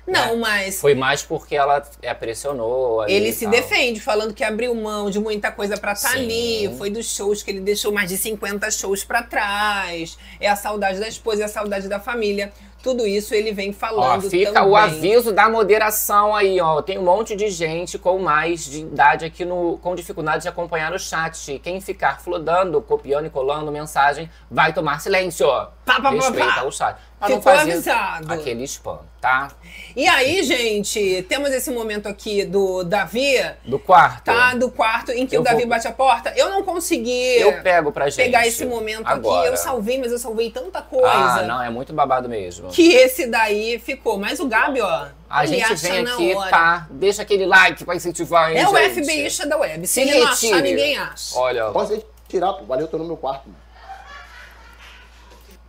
Não, 0.08 0.38
mas 0.38 0.80
Foi 0.80 0.94
mais 0.94 1.24
porque 1.24 1.56
ela 1.56 1.82
pressionou. 2.20 3.02
ali 3.02 3.14
ele 3.14 3.34
se 3.34 3.48
defende, 3.48 4.00
falando 4.00 4.34
que 4.34 4.44
abriu 4.44 4.74
mão 4.76 5.10
de 5.10 5.20
muita 5.20 5.52
coisa 5.52 5.78
pra 5.78 5.94
estar 5.94 6.12
Sim. 6.12 6.20
ali. 6.20 6.78
Foi 6.78 6.90
dos 6.90 7.16
shows 7.16 7.42
que 7.42 7.50
ele 7.52 7.60
deixou 7.60 7.92
mais 7.92 8.10
de 8.10 8.18
50 8.18 8.70
shows 8.72 9.04
pra 9.04 9.24
trás. 9.24 10.18
É 10.40 10.48
a 10.48 10.56
saudade 10.56 11.00
da 11.00 11.08
esposa, 11.08 11.42
é 11.42 11.46
a 11.46 11.50
saudade 11.50 11.88
da 11.88 12.00
família. 12.00 12.52
Tudo 12.86 13.08
isso 13.08 13.34
ele 13.34 13.52
vem 13.52 13.72
Ó, 13.72 13.74
falando 13.74 14.30
fica 14.30 14.52
também. 14.52 14.70
o 14.70 14.76
aviso 14.76 15.32
da 15.34 15.50
moderação 15.50 16.36
aí, 16.36 16.62
ó. 16.62 16.84
Tem 16.84 17.00
um 17.00 17.04
monte 17.04 17.36
de 17.36 17.50
gente 17.50 17.98
com 17.98 18.20
mais 18.20 18.64
de 18.64 18.82
idade 18.82 19.26
aqui 19.26 19.44
no, 19.44 19.80
com 19.80 19.96
dificuldade 19.96 20.44
de 20.44 20.50
acompanhar 20.50 20.94
o 20.94 21.00
chat. 21.00 21.60
Quem 21.64 21.82
ficar 21.82 22.22
flodando, 22.22 22.80
copiando 22.84 23.26
e 23.26 23.30
colando 23.32 23.72
mensagem, 23.72 24.30
vai 24.52 24.72
tomar 24.72 25.02
silêncio. 25.02 25.48
Pá, 25.84 25.96
pá, 25.96 26.02
pá, 26.04 26.10
Respeita 26.12 26.54
pá. 26.54 26.64
o 26.64 26.72
chat. 26.72 26.96
Pra 27.18 27.30
não 27.30 27.38
Ficou 27.38 27.54
fazer 27.54 27.72
avisado. 27.72 28.34
aquele 28.34 28.64
spam, 28.66 29.00
tá? 29.22 29.48
E 29.96 30.06
aí, 30.06 30.44
gente, 30.44 31.26
temos 31.30 31.50
esse 31.52 31.72
momento 31.72 32.08
aqui 32.08 32.44
do 32.44 32.84
Davi, 32.84 33.38
Do 33.64 33.80
quarto. 33.80 34.26
tá? 34.26 34.54
Do 34.54 34.70
quarto 34.70 35.12
em 35.14 35.26
que 35.26 35.36
Eu 35.38 35.40
o 35.42 35.44
Davi 35.44 35.62
vou- 35.62 35.70
bate 35.70 35.88
a 35.88 35.94
porta. 35.94 36.34
Eu 36.36 36.50
não 36.50 36.62
consegui 36.64 37.38
Eu 37.40 37.62
pego 37.64 37.92
pra 37.92 38.10
gente. 38.10 38.18
pegar 38.26 38.46
esse 38.46 38.66
momento 38.66 39.08
agora. 39.08 39.44
aqui. 39.44 39.54
Eu 39.54 39.58
salvei, 39.58 39.98
mas 39.98 40.12
eu 40.12 40.20
salvei 40.20 40.52
tanta 40.52 40.82
coisa. 40.82 41.08
Ah, 41.10 41.44
não, 41.44 41.64
é 41.64 41.70
muito 41.70 41.94
babado 41.94 42.28
mesmo. 42.28 42.70
Que 42.76 42.94
esse 42.94 43.28
daí 43.28 43.80
ficou. 43.80 44.18
Mas 44.18 44.40
o 44.40 44.48
Gabi, 44.48 44.82
ó. 44.82 45.08
A 45.30 45.44
ele 45.46 45.54
gente 45.60 45.64
acha 45.74 45.76
vem 45.76 46.06
aqui, 46.06 46.36
hora. 46.36 46.50
tá? 46.50 46.88
Deixa 46.90 47.22
aquele 47.22 47.46
like 47.46 47.84
pra 47.86 47.96
incentivar, 47.96 48.52
hein, 48.52 48.58
É 48.60 48.68
o 48.68 48.76
gente? 48.76 49.02
FBIista 49.04 49.48
da 49.48 49.58
web. 49.58 49.86
Se 49.88 49.94
Se 49.94 50.02
ele 50.02 50.20
não 50.20 50.28
achar, 50.28 50.62
ninguém 50.62 50.98
acha. 50.98 51.38
Olha, 51.40 51.72
Posso 51.72 52.04
tirar, 52.28 52.54
pô. 52.54 52.66
Valeu, 52.66 52.88
tô 52.88 52.98
no 52.98 53.06
meu 53.06 53.18
quarto. 53.18 53.48
mano. 53.48 53.58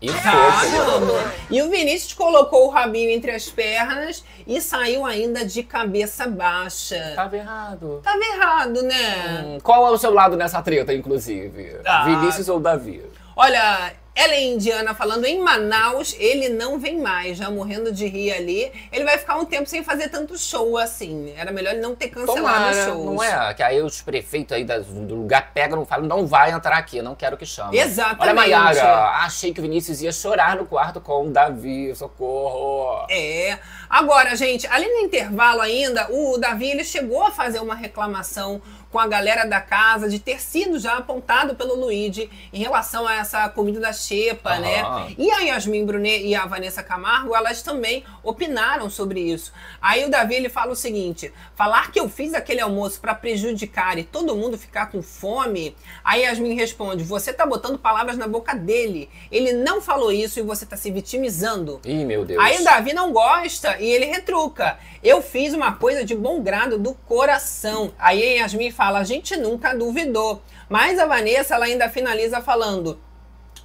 e 0.00 0.08
Caramba! 0.12 1.32
E 1.50 1.62
o 1.62 1.70
Vinícius 1.70 2.12
colocou 2.12 2.66
o 2.66 2.70
rabinho 2.70 3.08
entre 3.10 3.30
as 3.30 3.48
pernas 3.48 4.22
e 4.46 4.60
saiu 4.60 5.06
ainda 5.06 5.44
de 5.44 5.62
cabeça 5.62 6.26
baixa. 6.28 7.12
Tava 7.16 7.36
errado. 7.36 8.00
Tava 8.04 8.20
errado, 8.24 8.82
né? 8.82 9.42
Hum, 9.46 9.58
Qual 9.62 9.86
é 9.86 9.90
o 9.90 9.96
seu 9.98 10.12
lado 10.12 10.36
nessa 10.36 10.60
treta, 10.60 10.92
inclusive? 10.92 11.80
Ah. 11.84 12.04
Vinícius 12.04 12.48
ou 12.48 12.60
Davi? 12.60 13.02
Olha, 13.34 13.94
Ela 14.16 14.32
é 14.32 14.42
indiana 14.44 14.94
falando 14.94 15.26
em 15.26 15.38
Manaus, 15.38 16.16
ele 16.18 16.48
não 16.48 16.78
vem 16.78 16.98
mais, 16.98 17.36
já 17.36 17.50
morrendo 17.50 17.92
de 17.92 18.06
rir 18.06 18.32
ali. 18.32 18.72
Ele 18.90 19.04
vai 19.04 19.18
ficar 19.18 19.36
um 19.36 19.44
tempo 19.44 19.68
sem 19.68 19.84
fazer 19.84 20.08
tanto 20.08 20.38
show 20.38 20.78
assim. 20.78 21.34
Era 21.36 21.52
melhor 21.52 21.74
ele 21.74 21.82
não 21.82 21.94
ter 21.94 22.08
cancelado 22.08 22.40
Tomara, 22.40 22.84
shows. 22.86 23.04
não 23.04 23.22
é? 23.22 23.52
Que 23.52 23.62
aí 23.62 23.82
os 23.82 24.00
prefeitos 24.00 24.56
aí 24.56 24.64
do 24.64 25.14
lugar 25.14 25.52
pegam 25.52 25.82
e 25.82 25.86
falam, 25.86 26.06
não 26.06 26.26
vai 26.26 26.50
entrar 26.50 26.78
aqui, 26.78 27.02
não 27.02 27.14
quero 27.14 27.36
que 27.36 27.44
chame. 27.44 27.78
Exatamente. 27.78 28.22
Olha, 28.22 28.34
Mayara, 28.34 29.04
achei 29.22 29.52
que 29.52 29.60
o 29.60 29.62
Vinícius 29.62 30.00
ia 30.00 30.12
chorar 30.12 30.56
no 30.56 30.64
quarto 30.64 30.98
com 30.98 31.26
o 31.26 31.30
Davi, 31.30 31.94
socorro. 31.94 33.06
É. 33.10 33.58
Agora, 33.90 34.34
gente, 34.34 34.66
ali 34.68 34.86
no 34.86 35.00
intervalo 35.00 35.60
ainda, 35.60 36.10
o 36.10 36.38
Davi 36.38 36.70
ele 36.70 36.84
chegou 36.84 37.22
a 37.22 37.30
fazer 37.30 37.60
uma 37.60 37.74
reclamação 37.74 38.62
com 38.90 38.98
a 38.98 39.06
galera 39.06 39.44
da 39.44 39.60
casa 39.60 40.08
de 40.08 40.18
ter 40.18 40.40
sido 40.40 40.78
já 40.78 40.96
apontado 40.96 41.54
pelo 41.54 41.74
Luigi 41.74 42.30
em 42.52 42.58
relação 42.58 43.06
a 43.06 43.16
essa 43.16 43.48
comida 43.48 43.80
da 43.80 43.92
xepa, 43.92 44.58
né? 44.58 44.82
E 45.18 45.30
a 45.30 45.40
Yasmin 45.40 45.84
Brunet 45.84 46.24
e 46.24 46.34
a 46.34 46.46
Vanessa 46.46 46.82
Camargo, 46.82 47.34
elas 47.34 47.62
também 47.62 48.04
opinaram 48.22 48.88
sobre 48.88 49.20
isso. 49.20 49.52
Aí 49.80 50.04
o 50.04 50.10
Davi 50.10 50.34
ele 50.34 50.48
fala 50.48 50.72
o 50.72 50.76
seguinte: 50.76 51.32
falar 51.54 51.90
que 51.90 52.00
eu 52.00 52.08
fiz 52.08 52.34
aquele 52.34 52.60
almoço 52.60 53.00
para 53.00 53.14
prejudicar 53.14 53.98
e 53.98 54.04
todo 54.04 54.36
mundo 54.36 54.56
ficar 54.56 54.90
com 54.90 55.02
fome. 55.02 55.76
Aí 56.04 56.22
Yasmin 56.22 56.54
responde: 56.54 57.04
você 57.04 57.32
tá 57.32 57.44
botando 57.44 57.78
palavras 57.78 58.16
na 58.16 58.26
boca 58.26 58.54
dele. 58.54 59.08
Ele 59.30 59.52
não 59.52 59.80
falou 59.80 60.12
isso 60.12 60.38
e 60.38 60.42
você 60.42 60.64
tá 60.64 60.76
se 60.76 60.90
vitimizando. 60.90 61.80
Ih, 61.84 62.04
meu 62.04 62.24
Deus. 62.24 62.42
Aí 62.42 62.60
o 62.60 62.64
Davi 62.64 62.92
não 62.92 63.12
gosta 63.12 63.78
e 63.78 63.90
ele 63.90 64.06
retruca. 64.06 64.78
Eu 65.06 65.22
fiz 65.22 65.54
uma 65.54 65.72
coisa 65.72 66.04
de 66.04 66.16
bom 66.16 66.42
grado 66.42 66.80
do 66.80 66.92
coração. 66.92 67.92
Aí 67.96 68.20
a 68.20 68.42
Yasmin 68.42 68.72
fala, 68.72 68.98
a 68.98 69.04
gente 69.04 69.36
nunca 69.36 69.72
duvidou. 69.72 70.42
Mas 70.68 70.98
a 70.98 71.06
Vanessa, 71.06 71.54
ela 71.54 71.66
ainda 71.66 71.88
finaliza 71.88 72.40
falando. 72.40 72.98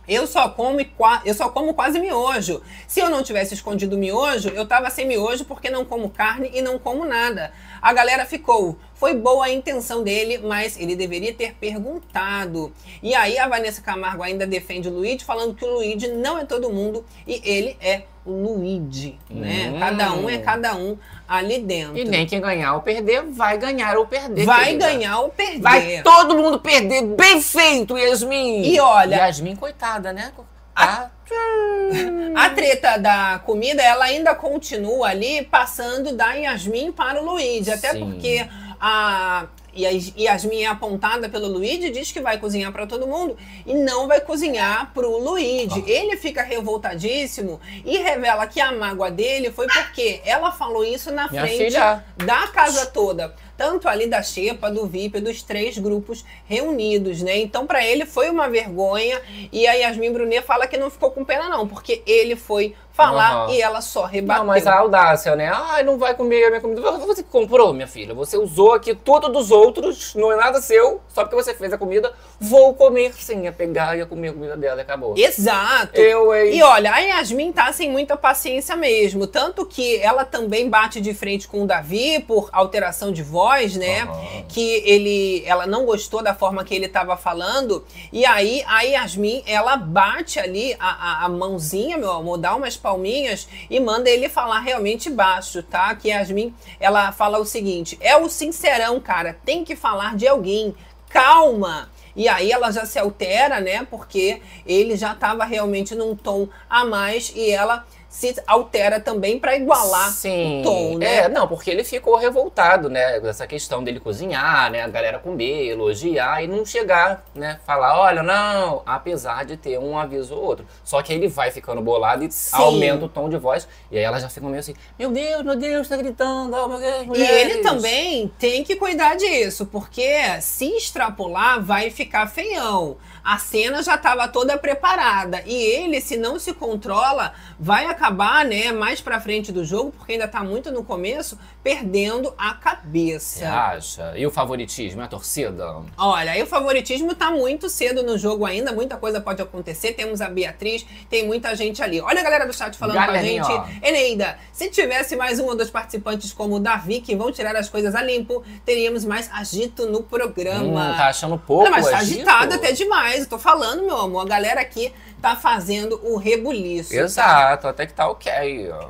Eu 0.07 0.27
só, 0.27 0.49
como, 0.49 0.77
eu 1.25 1.33
só 1.33 1.49
como 1.49 1.73
quase 1.73 1.99
miojo. 1.99 2.61
Se 2.87 2.99
eu 2.99 3.09
não 3.09 3.23
tivesse 3.23 3.55
escondido 3.55 3.97
miojo, 3.97 4.49
eu 4.49 4.67
tava 4.67 4.91
sem 4.91 5.07
miojo 5.07 5.43
porque 5.45 5.67
não 5.71 5.83
como 5.83 6.11
carne 6.11 6.51
e 6.53 6.61
não 6.61 6.77
como 6.77 7.05
nada. 7.05 7.51
A 7.81 7.91
galera 7.91 8.23
ficou. 8.23 8.77
Foi 8.93 9.15
boa 9.15 9.45
a 9.45 9.51
intenção 9.51 10.03
dele, 10.03 10.37
mas 10.37 10.79
ele 10.79 10.95
deveria 10.95 11.33
ter 11.33 11.55
perguntado. 11.55 12.71
E 13.01 13.15
aí 13.15 13.39
a 13.39 13.47
Vanessa 13.47 13.81
Camargo 13.81 14.21
ainda 14.21 14.45
defende 14.45 14.89
o 14.89 14.91
Luigi, 14.91 15.25
falando 15.25 15.55
que 15.55 15.65
o 15.65 15.73
Luigi 15.73 16.07
não 16.07 16.37
é 16.37 16.45
todo 16.45 16.69
mundo 16.69 17.03
e 17.25 17.41
ele 17.43 17.75
é 17.81 18.03
o 18.25 18.31
Luigi, 18.31 19.17
né? 19.29 19.71
Hum. 19.73 19.79
Cada 19.79 20.13
um 20.13 20.29
é 20.29 20.37
cada 20.37 20.75
um 20.75 20.97
ali 21.27 21.59
dentro. 21.59 21.97
E 21.97 22.03
nem 22.05 22.25
quem 22.25 22.39
ganhar 22.39 22.75
ou 22.75 22.81
perder, 22.81 23.23
vai 23.23 23.57
ganhar 23.57 23.97
ou 23.97 24.05
perder. 24.05 24.45
Vai 24.45 24.65
querida. 24.65 24.85
ganhar 24.87 25.19
ou 25.19 25.29
perder. 25.29 25.61
Vai 25.61 26.01
todo 26.03 26.35
mundo 26.37 26.59
perder. 26.59 27.03
Bem 27.03 27.41
feito, 27.41 27.97
Yasmin. 27.97 28.61
E 28.63 28.79
olha- 28.79 29.17
Yasmin, 29.17 29.55
coitada, 29.55 30.13
né? 30.13 30.31
Tá. 30.75 31.09
A 32.35 32.49
treta 32.49 32.97
da 32.97 33.39
comida, 33.45 33.81
ela 33.81 34.05
ainda 34.05 34.35
continua 34.35 35.07
ali 35.09 35.43
passando 35.43 36.15
da 36.15 36.33
Yasmin 36.33 36.91
para 36.91 37.21
o 37.21 37.25
Luigi. 37.25 37.71
Até 37.71 37.91
Sim. 37.91 37.99
porque 38.11 38.45
a 38.79 39.45
Yas- 39.77 40.13
Yasmin 40.17 40.63
é 40.63 40.67
apontada 40.67 41.29
pelo 41.29 41.47
Luigi, 41.47 41.89
diz 41.89 42.11
que 42.11 42.19
vai 42.19 42.37
cozinhar 42.37 42.71
para 42.71 42.85
todo 42.85 43.07
mundo 43.07 43.37
e 43.65 43.73
não 43.73 44.07
vai 44.07 44.19
cozinhar 44.21 44.91
pro 44.93 45.17
Luigi. 45.17 45.83
Ele 45.87 46.17
fica 46.17 46.43
revoltadíssimo 46.43 47.59
e 47.85 47.97
revela 47.97 48.47
que 48.47 48.59
a 48.59 48.71
mágoa 48.71 49.09
dele 49.09 49.51
foi 49.51 49.67
porque 49.67 50.21
ela 50.25 50.51
falou 50.51 50.83
isso 50.83 51.11
na 51.11 51.29
Minha 51.29 51.43
frente 51.43 51.57
filha. 51.65 52.03
da 52.17 52.47
casa 52.47 52.85
toda. 52.87 53.33
Tanto 53.57 53.87
ali 53.87 54.07
da 54.07 54.23
Xepa, 54.23 54.71
do 54.71 54.87
VIP, 54.87 55.19
dos 55.19 55.43
três 55.43 55.77
grupos 55.77 56.25
reunidos, 56.45 57.21
né? 57.21 57.37
Então, 57.37 57.67
pra 57.67 57.85
ele 57.85 58.07
foi 58.07 58.27
uma 58.29 58.49
vergonha. 58.49 59.21
E 59.51 59.67
a 59.67 59.73
Yasmin 59.73 60.11
Brunet 60.11 60.41
fala 60.43 60.65
que 60.65 60.77
não 60.77 60.89
ficou 60.89 61.11
com 61.11 61.23
pena, 61.23 61.47
não, 61.47 61.67
porque 61.67 62.01
ele 62.07 62.35
foi 62.35 62.73
falar 62.93 63.45
Aham. 63.45 63.53
e 63.53 63.61
ela 63.61 63.81
só 63.81 64.05
rebateu. 64.05 64.43
Não, 64.43 64.47
mas 64.47 64.67
a 64.67 64.77
audácia, 64.77 65.35
né? 65.35 65.51
Ai, 65.53 65.83
não 65.83 65.97
vai 65.97 66.13
comer 66.13 66.45
a 66.45 66.49
minha 66.49 66.61
comida. 66.61 66.91
Você 66.91 67.23
comprou, 67.23 67.73
minha 67.73 67.87
filha. 67.87 68.13
Você 68.13 68.37
usou 68.37 68.73
aqui 68.73 68.93
tudo 68.93 69.29
dos 69.29 69.51
outros, 69.51 70.13
não 70.15 70.31
é 70.31 70.35
nada 70.35 70.61
seu. 70.61 71.01
Só 71.09 71.23
porque 71.23 71.35
você 71.35 71.53
fez 71.53 71.71
a 71.73 71.77
comida, 71.77 72.13
vou 72.39 72.73
comer 72.73 73.13
sim. 73.13 73.47
É 73.47 73.51
pegar 73.51 73.95
e 73.95 73.99
ia 73.99 74.05
comer 74.05 74.29
a 74.29 74.33
comida 74.33 74.57
dela 74.57 74.79
e 74.79 74.83
acabou. 74.83 75.13
Exato. 75.17 75.99
Eu, 75.99 76.33
hein? 76.33 76.55
E 76.55 76.61
olha, 76.63 76.93
a 76.93 76.99
Yasmin 76.99 77.51
tá 77.51 77.71
sem 77.71 77.89
muita 77.89 78.17
paciência 78.17 78.75
mesmo. 78.75 79.25
Tanto 79.27 79.65
que 79.65 79.97
ela 79.97 80.25
também 80.25 80.69
bate 80.69 80.99
de 80.99 81.13
frente 81.13 81.47
com 81.47 81.63
o 81.63 81.67
Davi 81.67 82.19
por 82.27 82.49
alteração 82.51 83.11
de 83.11 83.23
voz, 83.23 83.75
né? 83.75 84.01
Aham. 84.01 84.43
Que 84.47 84.83
ele, 84.85 85.43
ela 85.45 85.65
não 85.65 85.85
gostou 85.85 86.21
da 86.21 86.33
forma 86.33 86.63
que 86.63 86.75
ele 86.75 86.87
tava 86.87 87.15
falando. 87.15 87.85
E 88.11 88.25
aí 88.25 88.63
a 88.67 88.81
Yasmin, 88.81 89.43
ela 89.45 89.77
bate 89.77 90.39
ali 90.39 90.75
a, 90.79 91.23
a, 91.23 91.25
a 91.25 91.29
mãozinha, 91.29 91.97
meu 91.97 92.11
amor, 92.11 92.37
dá 92.37 92.55
umas 92.55 92.77
palminhas 92.81 93.47
e 93.69 93.79
manda 93.79 94.09
ele 94.09 94.27
falar 94.27 94.59
realmente 94.59 95.09
baixo, 95.09 95.63
tá? 95.63 95.95
Que 95.95 96.09
Yasmin, 96.09 96.53
ela 96.79 97.11
fala 97.11 97.39
o 97.39 97.45
seguinte: 97.45 97.97
é 98.01 98.17
o 98.17 98.27
sincerão, 98.27 98.99
cara, 98.99 99.37
tem 99.45 99.63
que 99.63 99.75
falar 99.75 100.15
de 100.15 100.27
alguém. 100.27 100.75
Calma! 101.07 101.89
E 102.15 102.27
aí 102.27 102.51
ela 102.51 102.71
já 102.71 102.85
se 102.85 102.99
altera, 102.99 103.59
né? 103.59 103.85
Porque 103.89 104.41
ele 104.65 104.97
já 104.97 105.13
estava 105.13 105.45
realmente 105.45 105.95
num 105.95 106.15
tom 106.15 106.47
a 106.69 106.83
mais 106.83 107.31
e 107.35 107.49
ela 107.49 107.85
se 108.11 108.35
altera 108.45 108.99
também 108.99 109.39
para 109.39 109.55
igualar 109.55 110.11
Sim. 110.11 110.59
o 110.59 110.63
tom, 110.63 110.97
né? 110.97 111.15
É, 111.19 111.29
não, 111.29 111.47
porque 111.47 111.71
ele 111.71 111.81
ficou 111.81 112.17
revoltado, 112.17 112.89
né? 112.89 113.21
Dessa 113.21 113.47
questão 113.47 113.81
dele 113.81 114.01
cozinhar, 114.01 114.69
né? 114.69 114.81
A 114.81 114.87
galera 114.89 115.17
comer, 115.17 115.69
elogiar 115.69 116.43
e 116.43 116.47
não 116.47 116.65
chegar, 116.65 117.23
né? 117.33 117.57
Falar, 117.65 117.97
olha, 117.97 118.21
não, 118.21 118.81
apesar 118.85 119.45
de 119.45 119.55
ter 119.55 119.79
um 119.79 119.97
aviso 119.97 120.35
ou 120.35 120.43
outro. 120.43 120.65
Só 120.83 121.01
que 121.01 121.13
ele 121.13 121.29
vai 121.29 121.51
ficando 121.51 121.81
bolado 121.81 122.25
e 122.25 122.29
Sim. 122.31 122.53
aumenta 122.57 123.05
o 123.05 123.09
tom 123.09 123.29
de 123.29 123.37
voz. 123.37 123.65
E 123.89 123.97
aí 123.97 124.03
ela 124.03 124.19
já 124.19 124.27
fica 124.27 124.45
meio 124.45 124.59
assim, 124.59 124.75
meu 124.99 125.09
Deus, 125.09 125.41
meu 125.43 125.55
Deus, 125.55 125.87
tá 125.87 125.95
gritando, 125.95 126.53
oh 126.53 126.67
meu 126.67 126.79
Deus, 126.79 127.03
E 127.03 127.07
mulheres." 127.07 127.53
ele 127.55 127.63
também 127.63 128.29
tem 128.37 128.61
que 128.61 128.75
cuidar 128.75 129.15
disso, 129.15 129.65
porque 129.65 130.05
se 130.41 130.65
extrapolar 130.75 131.63
vai 131.63 131.89
ficar 131.89 132.27
feião. 132.27 132.97
A 133.23 133.37
cena 133.37 133.83
já 133.83 133.95
estava 133.95 134.27
toda 134.27 134.57
preparada. 134.57 135.43
E 135.45 135.53
ele, 135.53 136.01
se 136.01 136.17
não 136.17 136.39
se 136.39 136.53
controla, 136.53 137.33
vai 137.59 137.85
acabar, 137.85 138.43
né, 138.45 138.71
mais 138.71 139.01
pra 139.01 139.21
frente 139.21 139.51
do 139.51 139.63
jogo, 139.63 139.91
porque 139.91 140.13
ainda 140.13 140.27
tá 140.27 140.43
muito 140.43 140.71
no 140.71 140.83
começo, 140.83 141.37
perdendo 141.63 142.33
a 142.37 142.53
Você 142.53 142.59
cabeça. 142.61 143.49
acha? 143.49 144.13
E 144.17 144.25
o 144.25 144.31
favoritismo, 144.31 145.01
a 145.01 145.07
torcida? 145.07 145.75
Olha, 145.97 146.31
aí 146.31 146.41
o 146.41 146.47
favoritismo 146.47 147.13
tá 147.15 147.29
muito 147.31 147.69
cedo 147.69 148.03
no 148.03 148.17
jogo 148.17 148.45
ainda, 148.45 148.71
muita 148.71 148.97
coisa 148.97 149.21
pode 149.21 149.41
acontecer. 149.41 149.93
Temos 149.93 150.21
a 150.21 150.29
Beatriz, 150.29 150.85
tem 151.09 151.25
muita 151.25 151.55
gente 151.55 151.81
ali. 151.83 152.01
Olha 152.01 152.19
a 152.19 152.23
galera 152.23 152.45
do 152.45 152.53
chat 152.53 152.75
falando 152.77 152.95
Galerinha, 152.95 153.43
com 153.43 153.51
a 153.51 153.65
gente. 153.65 153.79
Eneida, 153.85 154.37
se 154.51 154.69
tivesse 154.69 155.15
mais 155.15 155.39
um 155.39 155.45
ou 155.45 155.55
dois 155.55 155.69
participantes 155.69 156.33
como 156.33 156.55
o 156.55 156.59
Davi, 156.59 157.01
que 157.01 157.15
vão 157.15 157.31
tirar 157.31 157.55
as 157.55 157.69
coisas 157.69 157.93
a 157.95 158.01
limpo, 158.01 158.43
teríamos 158.65 159.05
mais 159.05 159.29
agito 159.31 159.85
no 159.87 160.01
programa. 160.03 160.63
Hum, 160.93 160.97
tá 160.97 161.07
achando 161.07 161.37
pouco, 161.37 161.63
Olha, 161.63 161.71
mas 161.71 161.89
tá 161.89 161.97
agito? 161.97 162.21
agitado 162.21 162.55
até 162.55 162.71
demais. 162.71 163.21
Eu 163.21 163.29
tô 163.29 163.37
falando, 163.39 163.83
meu 163.83 163.97
amor. 163.97 164.21
A 164.21 164.29
galera 164.29 164.61
aqui 164.61 164.91
tá 165.21 165.35
fazendo 165.35 165.99
o 166.03 166.17
rebuliço. 166.17 166.89
tá? 166.89 166.95
Exato, 166.95 167.67
até 167.67 167.85
que 167.85 167.93
tá 167.93 168.09
ok. 168.09 168.31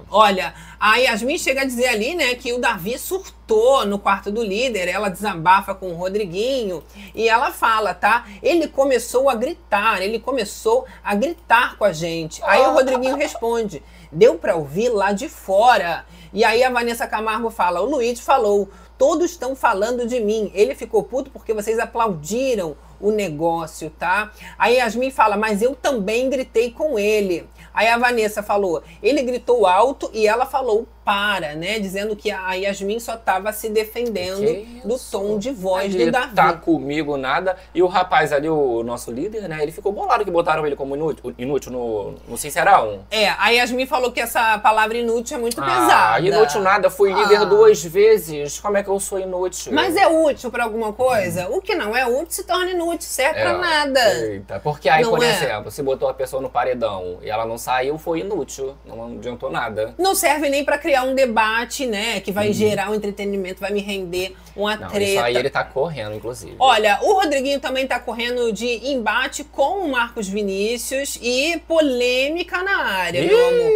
Olha, 0.09 0.53
a 0.79 0.95
Yasmin 0.95 1.37
chega 1.37 1.61
a 1.61 1.65
dizer 1.65 1.87
ali, 1.87 2.15
né, 2.15 2.35
que 2.35 2.53
o 2.53 2.59
Davi 2.61 2.97
surtou 2.97 3.85
no 3.85 3.99
quarto 3.99 4.31
do 4.31 4.43
líder. 4.43 4.87
Ela 4.87 5.09
desabafa 5.09 5.73
com 5.75 5.89
o 5.91 5.95
Rodriguinho 5.95 6.83
e 7.13 7.27
ela 7.27 7.51
fala, 7.51 7.93
tá? 7.93 8.25
Ele 8.41 8.67
começou 8.67 9.29
a 9.29 9.35
gritar, 9.35 10.01
ele 10.01 10.19
começou 10.19 10.85
a 11.03 11.15
gritar 11.15 11.75
com 11.77 11.83
a 11.83 11.91
gente. 11.91 12.41
Aí 12.43 12.61
o 12.61 12.73
Rodriguinho 12.73 13.17
responde: 13.17 13.83
deu 14.11 14.35
pra 14.35 14.55
ouvir 14.55 14.89
lá 14.89 15.11
de 15.11 15.27
fora. 15.27 16.05
E 16.31 16.45
aí 16.45 16.63
a 16.63 16.69
Vanessa 16.69 17.07
Camargo 17.07 17.49
fala: 17.49 17.81
o 17.81 17.85
Luiz 17.85 18.19
falou, 18.19 18.69
todos 18.97 19.31
estão 19.31 19.55
falando 19.55 20.07
de 20.07 20.19
mim. 20.19 20.51
Ele 20.53 20.75
ficou 20.75 21.03
puto 21.03 21.31
porque 21.31 21.53
vocês 21.53 21.79
aplaudiram 21.79 22.77
o 22.99 23.11
negócio, 23.11 23.89
tá? 23.89 24.31
Aí 24.57 24.75
Yasmin 24.75 25.09
fala, 25.09 25.35
mas 25.35 25.61
eu 25.61 25.75
também 25.75 26.29
gritei 26.29 26.71
com 26.71 26.99
ele. 26.99 27.49
Aí 27.73 27.87
a 27.87 27.97
Vanessa 27.97 28.43
falou, 28.43 28.83
ele 29.01 29.23
gritou 29.23 29.65
alto 29.65 30.09
e 30.13 30.27
ela 30.27 30.45
falou 30.45 30.87
para, 31.03 31.55
né? 31.55 31.79
Dizendo 31.79 32.15
que 32.15 32.31
a 32.31 32.53
Yasmin 32.53 32.99
só 32.99 33.17
tava 33.17 33.51
se 33.53 33.69
defendendo 33.69 34.41
do 34.85 34.97
tom 35.11 35.37
de 35.37 35.51
voz 35.51 35.93
Ele 35.93 36.05
do 36.05 36.11
Davi. 36.11 36.35
tá 36.35 36.53
comigo 36.53 37.17
nada. 37.17 37.55
E 37.73 37.81
o 37.81 37.87
rapaz 37.87 38.31
ali, 38.31 38.49
o 38.49 38.83
nosso 38.83 39.11
líder, 39.11 39.47
né? 39.49 39.59
Ele 39.61 39.71
ficou 39.71 39.91
bolado 39.91 40.23
que 40.23 40.31
botaram 40.31 40.65
ele 40.65 40.75
como 40.75 40.95
inútil, 40.95 41.33
inútil 41.37 41.71
no, 41.71 42.15
no 42.27 42.37
Sincerão. 42.37 42.99
É, 43.09 43.29
a 43.29 43.49
Yasmin 43.49 43.85
falou 43.85 44.11
que 44.11 44.19
essa 44.19 44.57
palavra 44.59 44.97
inútil 44.97 45.37
é 45.37 45.39
muito 45.41 45.59
Ah, 45.61 45.65
pesada. 45.65 46.19
inútil 46.27 46.61
nada. 46.61 46.89
Fui 46.89 47.11
líder 47.11 47.41
Ah. 47.41 47.45
duas 47.45 47.83
vezes. 47.83 48.59
Como 48.59 48.77
é 48.77 48.83
que 48.83 48.89
eu 48.89 48.99
sou 48.99 49.19
inútil? 49.19 49.73
Mas 49.73 49.95
é 49.95 50.07
útil 50.07 50.51
pra 50.51 50.63
alguma 50.65 50.93
coisa? 50.93 51.49
O 51.49 51.61
que 51.61 51.73
não 51.75 51.95
é 51.95 52.05
útil 52.05 52.27
se 52.29 52.43
torna 52.43 52.69
inútil, 52.71 53.07
serve 53.09 53.39
É, 53.39 53.43
pra 53.43 53.57
nada. 53.57 54.13
Eita, 54.25 54.59
porque 54.59 54.87
aí, 54.87 55.01
Não 55.03 55.11
por 55.11 55.23
é? 55.23 55.29
exemplo, 55.31 55.71
se 55.71 55.81
botou 55.81 56.07
a 56.09 56.13
pessoa 56.13 56.41
no 56.41 56.49
paredão 56.49 57.17
e 57.21 57.29
ela 57.29 57.45
não 57.45 57.57
saiu, 57.57 57.97
foi 57.97 58.19
inútil. 58.19 58.75
Não 58.85 59.05
adiantou 59.17 59.49
nada. 59.51 59.95
Não 59.97 60.13
serve 60.13 60.49
nem 60.49 60.63
pra 60.63 60.77
criar 60.77 60.90
criar 60.91 61.03
um 61.03 61.15
debate, 61.15 61.85
né? 61.85 62.19
Que 62.19 62.31
vai 62.31 62.51
gerar 62.51 62.91
um 62.91 62.95
entretenimento, 62.95 63.61
vai 63.61 63.71
me 63.71 63.79
render 63.79 64.35
uma 64.55 64.75
Não, 64.75 64.89
treta. 64.89 65.11
isso 65.11 65.21
aí 65.21 65.35
ele 65.37 65.49
tá 65.49 65.63
correndo, 65.63 66.13
inclusive. 66.13 66.55
Olha, 66.59 66.99
o 67.01 67.13
Rodriguinho 67.13 67.59
também 67.59 67.87
tá 67.87 67.99
correndo 67.99 68.51
de 68.51 68.91
embate 68.91 69.45
com 69.45 69.85
o 69.85 69.89
Marcos 69.89 70.27
Vinícius 70.27 71.17
e 71.21 71.57
polêmica 71.67 72.61
na 72.61 72.77
área, 72.77 73.23
meu 73.23 73.47
amor. 73.47 73.71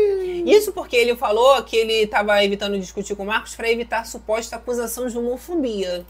Isso 0.45 0.73
porque 0.73 0.95
ele 0.95 1.15
falou 1.15 1.63
que 1.63 1.75
ele 1.77 2.05
tava 2.05 2.43
evitando 2.43 2.77
discutir 2.77 3.15
com 3.15 3.23
o 3.23 3.27
Marcos 3.27 3.55
para 3.55 3.71
evitar 3.71 4.05
suposta 4.05 4.57
acusação 4.57 5.07
de 5.07 5.17
homofobia. 5.17 6.05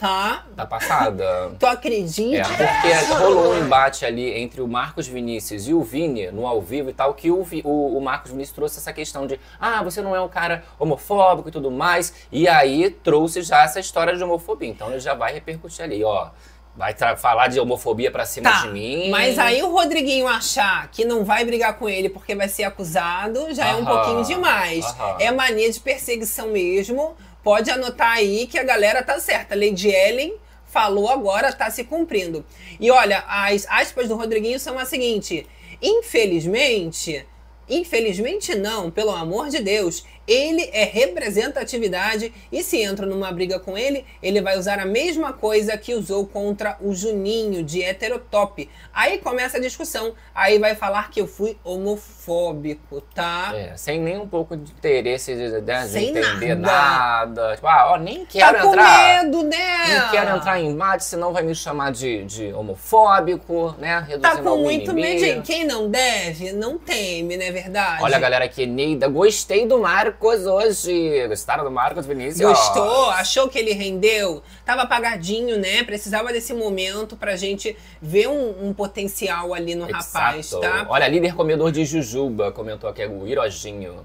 Tá? 0.00 0.46
Tá 0.56 0.64
passada. 0.64 1.52
Tu 1.58 1.66
acredita? 1.66 2.38
É, 2.38 2.42
porque 2.44 3.12
rolou 3.14 3.52
um 3.52 3.58
embate 3.58 4.06
ali 4.06 4.30
entre 4.40 4.62
o 4.62 4.66
Marcos 4.66 5.06
Vinícius 5.06 5.68
e 5.68 5.74
o 5.74 5.82
Vini 5.82 6.30
no 6.30 6.46
ao 6.46 6.62
vivo 6.62 6.88
e 6.88 6.92
tal, 6.94 7.12
que 7.12 7.30
o, 7.30 7.46
o, 7.64 7.98
o 7.98 8.00
Marcos 8.00 8.30
Vinícius 8.30 8.54
trouxe 8.54 8.78
essa 8.78 8.92
questão 8.94 9.26
de 9.26 9.38
ah, 9.60 9.82
você 9.82 10.00
não 10.00 10.16
é 10.16 10.20
um 10.20 10.28
cara 10.28 10.64
homofóbico 10.78 11.50
e 11.50 11.52
tudo 11.52 11.70
mais. 11.70 12.14
E 12.32 12.48
aí 12.48 12.88
trouxe 12.90 13.42
já 13.42 13.62
essa 13.64 13.78
história 13.78 14.16
de 14.16 14.24
homofobia. 14.24 14.68
Então 14.70 14.88
ele 14.90 15.00
já 15.00 15.12
vai 15.14 15.32
repercutir 15.34 15.84
ali, 15.84 16.02
ó. 16.02 16.30
Vai 16.76 16.94
falar 17.16 17.48
de 17.48 17.58
homofobia 17.60 18.10
pra 18.12 18.24
cima 18.24 18.50
Tá, 18.50 18.62
de 18.62 18.68
mim. 18.68 19.10
mas 19.10 19.38
aí 19.38 19.60
o 19.62 19.70
Rodriguinho 19.72 20.26
achar 20.26 20.88
que 20.90 21.04
não 21.04 21.24
vai 21.24 21.44
brigar 21.44 21.76
com 21.76 21.88
ele 21.88 22.08
porque 22.08 22.34
vai 22.34 22.48
ser 22.48 22.62
acusado 22.62 23.52
já 23.52 23.66
é 23.68 23.74
um 23.74 23.80
Aham, 23.80 23.86
pouquinho 23.96 24.24
demais. 24.24 24.84
aham. 24.86 25.16
É 25.18 25.30
mania 25.32 25.70
de 25.70 25.80
perseguição 25.80 26.48
mesmo. 26.48 27.14
Pode 27.42 27.70
anotar 27.70 28.12
aí 28.12 28.46
que 28.46 28.58
a 28.58 28.64
galera 28.64 29.02
tá 29.02 29.18
certa. 29.18 29.54
Lady 29.54 29.88
Ellen 29.88 30.34
falou 30.66 31.08
agora, 31.08 31.52
tá 31.52 31.70
se 31.70 31.84
cumprindo. 31.84 32.44
E 32.78 32.90
olha, 32.90 33.24
as 33.26 33.66
aspas 33.68 34.08
do 34.08 34.16
Rodriguinho 34.16 34.60
são 34.60 34.78
a 34.78 34.84
seguinte: 34.84 35.46
infelizmente, 35.82 37.26
infelizmente 37.68 38.54
não, 38.54 38.90
pelo 38.90 39.10
amor 39.10 39.48
de 39.48 39.60
Deus, 39.60 40.04
ele 40.30 40.70
é 40.72 40.84
representatividade 40.84 42.32
e 42.52 42.62
se 42.62 42.80
entra 42.80 43.04
numa 43.04 43.32
briga 43.32 43.58
com 43.58 43.76
ele, 43.76 44.04
ele 44.22 44.40
vai 44.40 44.56
usar 44.56 44.78
a 44.78 44.84
mesma 44.86 45.32
coisa 45.32 45.76
que 45.76 45.94
usou 45.94 46.26
contra 46.26 46.76
o 46.80 46.94
Juninho 46.94 47.62
de 47.64 47.82
heterotop. 47.82 48.68
Aí 48.92 49.18
começa 49.18 49.56
a 49.56 49.60
discussão, 49.60 50.14
aí 50.34 50.58
vai 50.58 50.74
falar 50.76 51.10
que 51.10 51.20
eu 51.20 51.26
fui 51.26 51.56
homofóbico, 51.64 53.00
tá? 53.14 53.52
É, 53.54 53.76
sem 53.76 54.00
nem 54.00 54.18
um 54.18 54.28
pouco 54.28 54.56
de 54.56 54.70
interesse 54.70 55.34
de, 55.34 55.60
de- 55.60 55.88
Sem 55.88 56.10
entender 56.10 56.54
nada. 56.54 57.26
nada. 57.26 57.54
Tipo, 57.56 57.66
ah, 57.66 57.92
ó, 57.92 57.96
nem 57.96 58.24
quero 58.26 58.56
tá 58.58 58.62
com 58.62 58.68
entrar. 58.70 59.24
medo, 59.24 59.42
né? 59.42 59.98
Não 59.98 60.10
quero 60.10 60.36
entrar 60.36 60.60
em 60.60 60.68
embate, 60.68 61.04
senão 61.04 61.32
vai 61.32 61.42
me 61.42 61.54
chamar 61.54 61.92
de, 61.92 62.24
de 62.24 62.52
homofóbico, 62.52 63.74
né? 63.78 63.98
Reduzindo 64.06 64.20
Tá 64.20 64.36
com 64.42 64.56
muito 64.58 64.92
medo. 64.92 65.42
Quem 65.42 65.64
não 65.64 65.88
deve, 65.90 66.52
não 66.52 66.78
teme, 66.78 67.36
não 67.36 67.44
é 67.44 67.50
verdade? 67.50 68.02
Olha, 68.02 68.18
galera, 68.18 68.44
aqui, 68.44 68.66
Neida, 68.66 69.08
gostei 69.08 69.66
do 69.66 69.78
Marcos 70.20 70.46
hoje. 70.46 71.26
Gostaram 71.28 71.64
do 71.64 71.70
Marcos 71.70 72.04
Vinícius? 72.04 72.46
Gostou? 72.46 73.08
Achou 73.10 73.48
que 73.48 73.58
ele 73.58 73.72
rendeu? 73.72 74.42
Tava 74.66 74.82
apagadinho, 74.82 75.58
né? 75.58 75.82
Precisava 75.82 76.30
desse 76.30 76.52
momento 76.52 77.16
pra 77.16 77.36
gente 77.36 77.74
ver 78.02 78.28
um, 78.28 78.68
um 78.68 78.74
potencial 78.74 79.54
ali 79.54 79.74
no 79.74 79.86
rapaz, 79.90 80.52
Exato. 80.52 80.60
tá? 80.60 80.86
Olha, 80.90 81.08
líder 81.08 81.34
comedor 81.34 81.72
de 81.72 81.86
Jujuba 81.86 82.52
comentou 82.52 82.90
aqui, 82.90 83.06
o 83.06 83.26
Irojinho. 83.26 84.04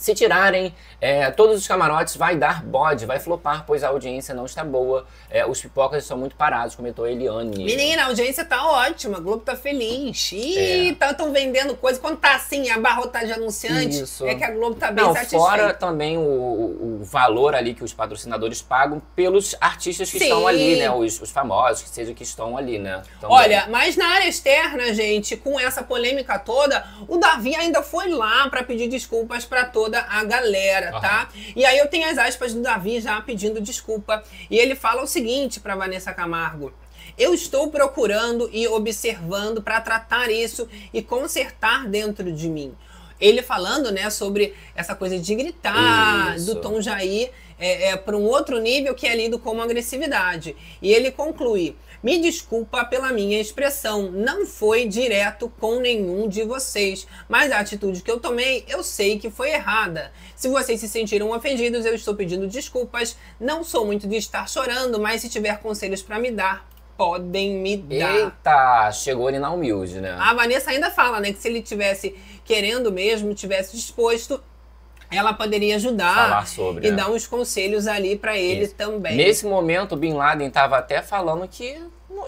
Se 0.00 0.14
tirarem 0.14 0.74
é, 0.98 1.30
todos 1.30 1.58
os 1.60 1.68
camarotes, 1.68 2.16
vai 2.16 2.34
dar 2.34 2.64
bode, 2.64 3.04
vai 3.04 3.18
flopar, 3.18 3.64
pois 3.66 3.84
a 3.84 3.88
audiência 3.88 4.34
não 4.34 4.46
está 4.46 4.64
boa. 4.64 5.06
É, 5.30 5.44
os 5.44 5.60
pipocas 5.60 6.02
estão 6.04 6.16
muito 6.16 6.34
parados, 6.36 6.74
comentou 6.74 7.04
a 7.04 7.10
Eliane. 7.10 7.62
Menina, 7.62 8.04
a 8.04 8.06
audiência 8.06 8.42
tá 8.42 8.64
ótima, 8.66 9.18
a 9.18 9.20
Globo 9.20 9.42
tá 9.42 9.54
feliz. 9.54 10.32
Ih, 10.32 10.88
É. 10.88 10.94
tá, 10.94 11.12
vendendo 11.30 11.76
coisa. 11.76 12.00
Quando 12.00 12.16
tá 12.16 12.34
assim, 12.34 12.70
abarrotado 12.70 13.26
de 13.26 13.32
anunciante, 13.34 14.00
Isso. 14.02 14.26
é 14.26 14.34
que 14.34 14.42
a 14.42 14.50
Globo 14.52 14.76
tá 14.76 14.90
bem 14.90 15.04
Não, 15.04 15.12
satisfeita. 15.12 15.44
fora 15.44 15.74
também 15.74 16.16
o, 16.16 16.22
o- 16.22 17.00
valor 17.04 17.54
ali 17.54 17.74
que 17.74 17.84
os 17.84 17.92
patrocinadores 17.92 18.62
pagam 18.62 19.02
pelos 19.14 19.54
artistas 19.60 20.10
que 20.10 20.18
Sim. 20.18 20.24
estão 20.24 20.46
ali, 20.46 20.76
né? 20.76 20.90
Os, 20.90 21.20
os 21.20 21.30
famosos, 21.30 21.82
que 21.82 21.90
seja 21.90 22.14
que 22.14 22.22
estão 22.22 22.56
ali, 22.56 22.78
né? 22.78 23.02
Também. 23.20 23.36
Olha, 23.36 23.66
mas 23.68 23.96
na 23.96 24.06
área 24.08 24.26
externa, 24.28 24.94
gente, 24.94 25.36
com 25.36 25.60
essa 25.60 25.82
polêmica 25.82 26.38
toda, 26.38 26.86
o 27.06 27.18
Davi 27.18 27.54
ainda 27.54 27.82
foi 27.82 28.08
lá 28.08 28.48
pra 28.48 28.62
pedir 28.62 28.88
desculpas 28.88 29.44
pra 29.44 29.64
toda 29.90 30.06
a 30.08 30.22
galera, 30.22 31.00
tá? 31.00 31.28
E 31.56 31.64
aí 31.64 31.76
eu 31.78 31.88
tenho 31.88 32.08
as 32.08 32.16
aspas 32.16 32.54
do 32.54 32.62
Davi 32.62 33.00
já 33.00 33.20
pedindo 33.20 33.60
desculpa. 33.60 34.22
E 34.48 34.56
ele 34.56 34.76
fala 34.76 35.02
o 35.02 35.06
seguinte 35.06 35.58
pra 35.58 35.74
Vanessa 35.74 36.14
Camargo. 36.14 36.72
Eu 37.18 37.34
estou 37.34 37.68
procurando 37.70 38.48
e 38.52 38.68
observando 38.68 39.60
pra 39.60 39.80
tratar 39.80 40.30
isso 40.30 40.68
e 40.94 41.02
consertar 41.02 41.88
dentro 41.88 42.32
de 42.32 42.48
mim. 42.48 42.72
Ele 43.20 43.42
falando, 43.42 43.90
né, 43.90 44.08
sobre 44.08 44.54
essa 44.74 44.94
coisa 44.94 45.18
de 45.18 45.34
gritar, 45.34 46.36
Isso. 46.36 46.46
do 46.46 46.60
tom 46.60 46.80
Jair 46.80 47.30
é, 47.58 47.88
é, 47.88 47.96
para 47.96 48.16
um 48.16 48.24
outro 48.24 48.58
nível 48.58 48.94
que 48.94 49.06
é 49.06 49.14
lido 49.14 49.38
como 49.38 49.60
agressividade. 49.60 50.56
E 50.80 50.90
ele 50.90 51.10
conclui: 51.10 51.76
Me 52.02 52.18
desculpa 52.18 52.84
pela 52.84 53.12
minha 53.12 53.38
expressão, 53.38 54.10
não 54.10 54.46
foi 54.46 54.86
direto 54.86 55.52
com 55.60 55.80
nenhum 55.80 56.26
de 56.26 56.42
vocês, 56.42 57.06
mas 57.28 57.52
a 57.52 57.58
atitude 57.58 58.02
que 58.02 58.10
eu 58.10 58.18
tomei 58.18 58.64
eu 58.68 58.82
sei 58.82 59.18
que 59.18 59.30
foi 59.30 59.50
errada. 59.50 60.10
Se 60.34 60.48
vocês 60.48 60.80
se 60.80 60.88
sentiram 60.88 61.30
ofendidos, 61.30 61.84
eu 61.84 61.94
estou 61.94 62.14
pedindo 62.14 62.46
desculpas. 62.46 63.16
Não 63.38 63.62
sou 63.62 63.84
muito 63.84 64.08
de 64.08 64.16
estar 64.16 64.48
chorando, 64.48 64.98
mas 64.98 65.20
se 65.20 65.28
tiver 65.28 65.58
conselhos 65.60 66.00
para 66.00 66.18
me 66.18 66.30
dar, 66.30 66.66
podem 66.96 67.54
me 67.54 67.76
dar. 67.76 68.14
Eita, 68.14 68.92
chegou 68.92 69.28
ali 69.28 69.38
na 69.38 69.50
humilde, 69.50 70.00
né? 70.00 70.16
A 70.18 70.32
Vanessa 70.32 70.70
ainda 70.70 70.90
fala, 70.90 71.20
né, 71.20 71.32
que 71.32 71.38
se 71.38 71.48
ele 71.48 71.62
tivesse 71.62 72.14
querendo 72.44 72.90
mesmo, 72.90 73.34
tivesse 73.34 73.76
disposto, 73.76 74.42
ela 75.10 75.32
poderia 75.32 75.76
ajudar 75.76 76.14
Falar 76.14 76.46
sobre, 76.46 76.86
e 76.86 76.90
né? 76.90 76.96
dar 76.96 77.10
uns 77.10 77.26
conselhos 77.26 77.86
ali 77.86 78.16
pra 78.16 78.36
ele 78.38 78.64
Isso. 78.64 78.74
também. 78.74 79.16
Nesse 79.16 79.46
momento, 79.46 79.92
o 79.92 79.96
Bin 79.96 80.14
Laden 80.14 80.48
estava 80.48 80.78
até 80.78 81.02
falando 81.02 81.46
que 81.48 81.78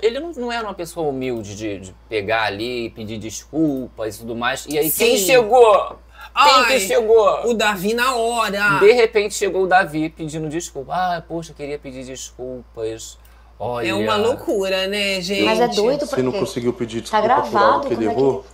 ele 0.00 0.18
não, 0.18 0.32
não 0.32 0.52
era 0.52 0.64
uma 0.64 0.74
pessoa 0.74 1.08
humilde 1.08 1.54
de, 1.54 1.78
de 1.78 1.94
pegar 2.08 2.44
ali, 2.44 2.90
pedir 2.90 3.18
desculpas 3.18 4.16
e 4.16 4.18
tudo 4.20 4.34
mais. 4.34 4.66
E 4.68 4.78
aí, 4.78 4.90
quem 4.90 5.16
Sim. 5.16 5.26
chegou? 5.26 5.98
Quem 6.34 6.54
Ai, 6.54 6.66
que 6.66 6.80
chegou? 6.80 7.50
O 7.50 7.54
Davi 7.54 7.92
na 7.92 8.14
hora. 8.16 8.78
De 8.78 8.90
repente 8.92 9.34
chegou 9.34 9.64
o 9.64 9.66
Davi 9.66 10.08
pedindo 10.08 10.48
desculpa. 10.48 10.94
Ah, 10.94 11.22
poxa, 11.26 11.52
eu 11.52 11.54
queria 11.54 11.78
pedir 11.78 12.04
desculpas. 12.04 13.18
Olha. 13.58 13.88
É 13.90 13.94
uma 13.94 14.16
loucura, 14.16 14.88
né, 14.88 15.20
gente? 15.20 15.44
Mas 15.44 15.60
é 15.60 15.68
doido 15.68 16.06
Se 16.06 16.20
não 16.22 16.32
porque 16.32 16.44
conseguiu 16.44 16.72
pedir 16.72 17.02
tá 17.02 17.20
desculpa 17.20 17.42
por 17.42 17.50
gravado. 17.50 17.72
algo 17.74 17.86
que 17.86 17.94
ele 17.94 18.06
é 18.06 18.10
errou, 18.10 18.44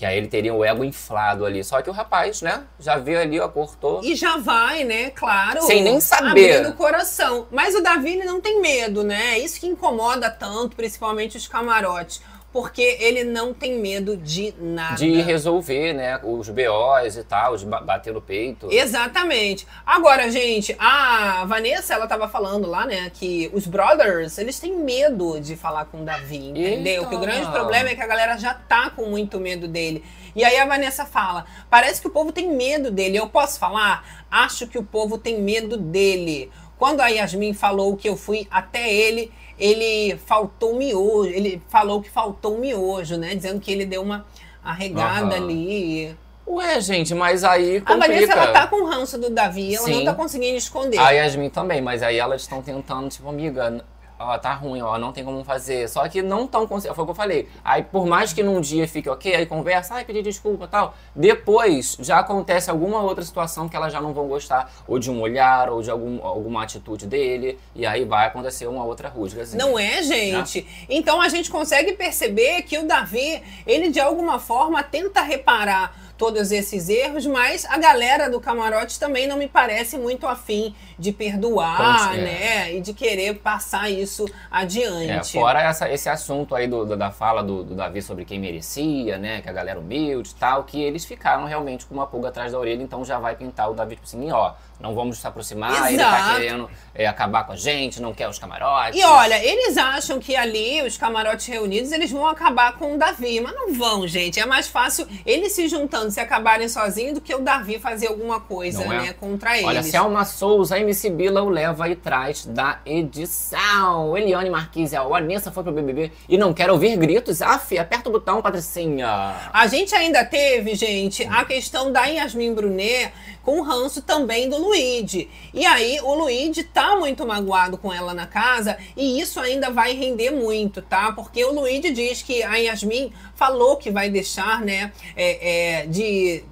Que 0.00 0.06
aí 0.06 0.16
ele 0.16 0.28
teria 0.28 0.54
o 0.54 0.64
ego 0.64 0.82
inflado 0.82 1.44
ali. 1.44 1.62
Só 1.62 1.82
que 1.82 1.90
o 1.90 1.92
rapaz, 1.92 2.40
né? 2.40 2.62
Já 2.78 2.96
veio 2.96 3.20
ali, 3.20 3.38
ó, 3.38 3.46
cortou. 3.50 4.00
E 4.02 4.14
já 4.16 4.38
vai, 4.38 4.82
né? 4.82 5.10
Claro. 5.10 5.60
Sem 5.60 5.82
nem 5.82 6.00
saber. 6.00 6.54
Abrindo 6.54 6.70
o 6.70 6.72
coração. 6.72 7.46
Mas 7.50 7.74
o 7.74 7.82
Davi, 7.82 8.12
ele 8.12 8.24
não 8.24 8.40
tem 8.40 8.62
medo, 8.62 9.04
né? 9.04 9.38
Isso 9.38 9.60
que 9.60 9.66
incomoda 9.66 10.30
tanto, 10.30 10.74
principalmente 10.74 11.36
os 11.36 11.46
camarotes. 11.46 12.22
Porque 12.52 12.96
ele 13.00 13.22
não 13.22 13.54
tem 13.54 13.78
medo 13.78 14.16
de 14.16 14.52
nada. 14.58 14.96
De 14.96 15.20
resolver, 15.20 15.92
né? 15.92 16.20
Os 16.24 16.48
BOs 16.48 17.16
e 17.16 17.22
tal, 17.22 17.56
de 17.56 17.64
ba- 17.64 17.80
bater 17.80 18.12
no 18.12 18.20
peito. 18.20 18.68
Exatamente. 18.72 19.66
Agora, 19.86 20.28
gente, 20.30 20.74
a 20.78 21.44
Vanessa, 21.46 21.94
ela 21.94 22.06
tava 22.08 22.28
falando 22.28 22.68
lá, 22.68 22.86
né, 22.86 23.10
que 23.14 23.48
os 23.52 23.66
brothers, 23.66 24.36
eles 24.38 24.58
têm 24.58 24.74
medo 24.76 25.40
de 25.40 25.54
falar 25.54 25.84
com 25.84 26.02
o 26.02 26.04
Davi, 26.04 26.48
entendeu? 26.50 27.02
Eita. 27.02 27.06
Que 27.08 27.14
o 27.14 27.20
grande 27.20 27.50
problema 27.52 27.88
é 27.90 27.94
que 27.94 28.02
a 28.02 28.06
galera 28.06 28.36
já 28.36 28.52
tá 28.52 28.90
com 28.90 29.06
muito 29.06 29.38
medo 29.38 29.68
dele. 29.68 30.04
E 30.34 30.44
aí 30.44 30.56
a 30.58 30.66
Vanessa 30.66 31.04
fala: 31.04 31.44
parece 31.68 32.00
que 32.00 32.08
o 32.08 32.10
povo 32.10 32.32
tem 32.32 32.50
medo 32.52 32.90
dele. 32.90 33.16
Eu 33.16 33.28
posso 33.28 33.58
falar? 33.58 34.24
Acho 34.30 34.66
que 34.66 34.78
o 34.78 34.82
povo 34.82 35.18
tem 35.18 35.40
medo 35.40 35.76
dele. 35.76 36.50
Quando 36.78 37.00
a 37.00 37.08
Yasmin 37.08 37.52
falou 37.52 37.96
que 37.96 38.08
eu 38.08 38.16
fui 38.16 38.48
até 38.50 38.90
ele, 38.92 39.30
ele 39.60 40.16
faltou 40.26 40.74
miojo. 40.74 41.30
Ele 41.30 41.62
falou 41.68 42.00
que 42.02 42.10
faltou 42.10 42.58
miojo, 42.58 43.16
né? 43.16 43.34
Dizendo 43.34 43.60
que 43.60 43.70
ele 43.70 43.84
deu 43.84 44.02
uma 44.02 44.24
arregada 44.64 45.36
Aham. 45.36 45.44
ali. 45.44 46.16
Ué, 46.46 46.80
gente, 46.80 47.14
mas 47.14 47.44
aí 47.44 47.80
A 47.86 47.92
Vanessa, 47.94 48.12
complica. 48.12 48.32
ela 48.32 48.52
tá 48.52 48.66
com 48.66 48.82
o 48.82 48.86
ranço 48.86 49.16
do 49.18 49.30
Davi, 49.30 49.76
ela 49.76 49.86
não 49.86 49.98
Sim. 50.00 50.04
tá 50.04 50.14
conseguindo 50.14 50.56
esconder. 50.56 50.98
A 50.98 51.10
Yasmin 51.10 51.48
também, 51.48 51.80
mas 51.80 52.02
aí 52.02 52.18
elas 52.18 52.42
estão 52.42 52.60
tentando, 52.60 53.08
tipo, 53.08 53.28
amiga, 53.28 53.84
ó, 54.20 54.38
tá 54.38 54.52
ruim, 54.52 54.82
ó, 54.82 54.98
não 54.98 55.12
tem 55.12 55.24
como 55.24 55.42
fazer. 55.42 55.88
Só 55.88 56.06
que 56.08 56.22
não 56.22 56.46
tão 56.46 56.66
conseguindo. 56.66 56.94
Foi 56.94 57.02
o 57.02 57.06
que 57.06 57.10
eu 57.10 57.16
falei. 57.16 57.48
Aí, 57.64 57.82
por 57.82 58.06
mais 58.06 58.32
que 58.32 58.42
num 58.42 58.60
dia 58.60 58.86
fique 58.86 59.08
ok, 59.08 59.34
aí 59.34 59.46
conversa, 59.46 59.94
ai, 59.94 60.04
pedir 60.04 60.22
desculpa 60.22 60.66
e 60.66 60.68
tal. 60.68 60.94
Depois 61.16 61.96
já 62.00 62.18
acontece 62.18 62.70
alguma 62.70 63.00
outra 63.02 63.24
situação 63.24 63.68
que 63.68 63.74
elas 63.74 63.92
já 63.92 64.00
não 64.00 64.12
vão 64.12 64.28
gostar, 64.28 64.70
ou 64.86 64.98
de 64.98 65.10
um 65.10 65.20
olhar, 65.20 65.70
ou 65.70 65.82
de 65.82 65.90
algum, 65.90 66.24
alguma 66.24 66.62
atitude 66.62 67.06
dele, 67.06 67.58
e 67.74 67.86
aí 67.86 68.04
vai 68.04 68.26
acontecer 68.26 68.66
uma 68.66 68.84
outra 68.84 69.08
rusga. 69.08 69.42
Assim. 69.42 69.56
Não 69.56 69.78
é, 69.78 70.02
gente? 70.02 70.66
Então 70.88 71.20
a 71.20 71.28
gente 71.28 71.50
consegue 71.50 71.92
perceber 71.92 72.62
que 72.62 72.78
o 72.78 72.86
Davi, 72.86 73.42
ele 73.66 73.88
de 73.88 74.00
alguma 74.00 74.38
forma 74.38 74.82
tenta 74.82 75.22
reparar 75.22 76.09
todos 76.20 76.52
esses 76.52 76.90
erros, 76.90 77.24
mas 77.24 77.64
a 77.64 77.78
galera 77.78 78.28
do 78.28 78.38
camarote 78.38 79.00
também 79.00 79.26
não 79.26 79.38
me 79.38 79.48
parece 79.48 79.96
muito 79.96 80.26
afim 80.26 80.74
de 80.98 81.12
perdoar, 81.12 82.14
é. 82.14 82.20
né? 82.20 82.74
E 82.74 82.80
de 82.82 82.92
querer 82.92 83.36
passar 83.38 83.88
isso 83.88 84.26
É, 84.28 84.32
adiante. 84.50 85.32
fora 85.32 85.62
essa- 85.62 85.88
esse 85.90 86.10
assunto 86.10 86.54
aí 86.54 86.66
do- 86.68 86.84
do- 86.84 86.96
da 86.96 87.10
fala 87.10 87.42
do, 87.42 87.64
do 87.64 87.74
Davi 87.74 88.02
sobre 88.02 88.26
quem 88.26 88.38
merecia, 88.38 89.16
né? 89.16 89.40
Que 89.40 89.48
a 89.48 89.52
galera 89.52 89.80
humilde 89.80 90.32
e 90.32 90.34
tal, 90.34 90.64
que 90.64 90.78
eles 90.82 91.06
ficaram 91.06 91.46
realmente 91.46 91.86
com 91.86 91.94
uma 91.94 92.06
pulga 92.06 92.28
atrás 92.28 92.52
da 92.52 92.58
orelha, 92.58 92.82
então 92.82 93.02
já 93.02 93.18
vai 93.18 93.34
pintar 93.34 93.70
o 93.70 93.74
Davi, 93.74 93.94
tipo 93.96 94.06
assim, 94.06 94.30
ó, 94.30 94.52
não 94.80 94.94
vamos 94.94 95.18
se 95.18 95.26
aproximar, 95.26 95.88
ele 95.88 95.98
tá 95.98 96.18
Exato. 96.18 96.40
querendo 96.40 96.70
é, 96.94 97.06
acabar 97.06 97.44
com 97.44 97.52
a 97.52 97.56
gente, 97.56 98.00
não 98.00 98.14
quer 98.14 98.28
os 98.28 98.38
camarotes. 98.38 98.98
E 98.98 99.04
olha, 99.04 99.42
eles 99.44 99.76
acham 99.76 100.18
que 100.18 100.34
ali, 100.34 100.82
os 100.82 100.96
camarotes 100.96 101.46
reunidos, 101.46 101.92
eles 101.92 102.10
vão 102.10 102.26
acabar 102.26 102.78
com 102.78 102.94
o 102.94 102.98
Davi. 102.98 103.40
Mas 103.40 103.54
não 103.54 103.74
vão, 103.74 104.06
gente. 104.06 104.40
É 104.40 104.46
mais 104.46 104.68
fácil 104.68 105.06
eles 105.26 105.52
se 105.52 105.68
juntando, 105.68 106.10
se 106.10 106.18
acabarem 106.18 106.68
sozinhos, 106.68 107.14
do 107.14 107.20
que 107.20 107.34
o 107.34 107.40
Davi 107.40 107.78
fazer 107.78 108.08
alguma 108.08 108.40
coisa, 108.40 108.82
é? 108.82 108.88
né, 108.88 109.12
contra 109.12 109.54
eles. 109.54 109.66
Olha, 109.66 109.82
Selma 109.82 110.24
Souza, 110.24 110.78
MC 110.78 111.10
Bila 111.10 111.42
o 111.42 111.48
leva 111.48 111.88
e 111.88 111.94
traz 111.94 112.46
da 112.46 112.80
edição. 112.86 114.16
Eliane 114.16 114.48
Marquise, 114.48 114.96
a 114.96 115.02
Vanessa 115.02 115.52
foi 115.52 115.62
pro 115.62 115.72
BBB 115.72 116.10
e 116.28 116.38
não 116.38 116.54
quer 116.54 116.70
ouvir 116.70 116.96
gritos. 116.96 117.42
Aff, 117.42 117.78
aperta 117.78 118.08
o 118.08 118.12
botão, 118.12 118.40
Patricinha. 118.40 119.34
A 119.52 119.66
gente 119.66 119.94
ainda 119.94 120.24
teve, 120.24 120.74
gente, 120.74 121.24
a 121.24 121.44
questão 121.44 121.92
da 121.92 122.06
Yasmin 122.06 122.54
Brunet 122.54 123.12
com 123.42 123.60
o 123.60 123.62
ranço 123.62 124.02
também 124.02 124.48
do 124.48 124.58
Luigi. 124.58 125.28
E 125.52 125.64
aí, 125.66 126.00
o 126.02 126.14
Luigi 126.14 126.64
tá 126.64 126.96
muito 126.96 127.26
magoado 127.26 127.78
com 127.78 127.92
ela 127.92 128.12
na 128.14 128.26
casa 128.26 128.76
e 128.96 129.20
isso 129.20 129.40
ainda 129.40 129.70
vai 129.70 129.94
render 129.94 130.30
muito, 130.30 130.82
tá? 130.82 131.12
Porque 131.12 131.44
o 131.44 131.52
Luigi 131.52 131.90
diz 131.90 132.22
que 132.22 132.42
a 132.42 132.56
Yasmin 132.56 133.12
falou 133.34 133.76
que 133.76 133.90
vai 133.90 134.10
deixar, 134.10 134.60
né, 134.60 134.92
é, 135.16 135.80
é, 135.80 135.86
de 135.86 136.44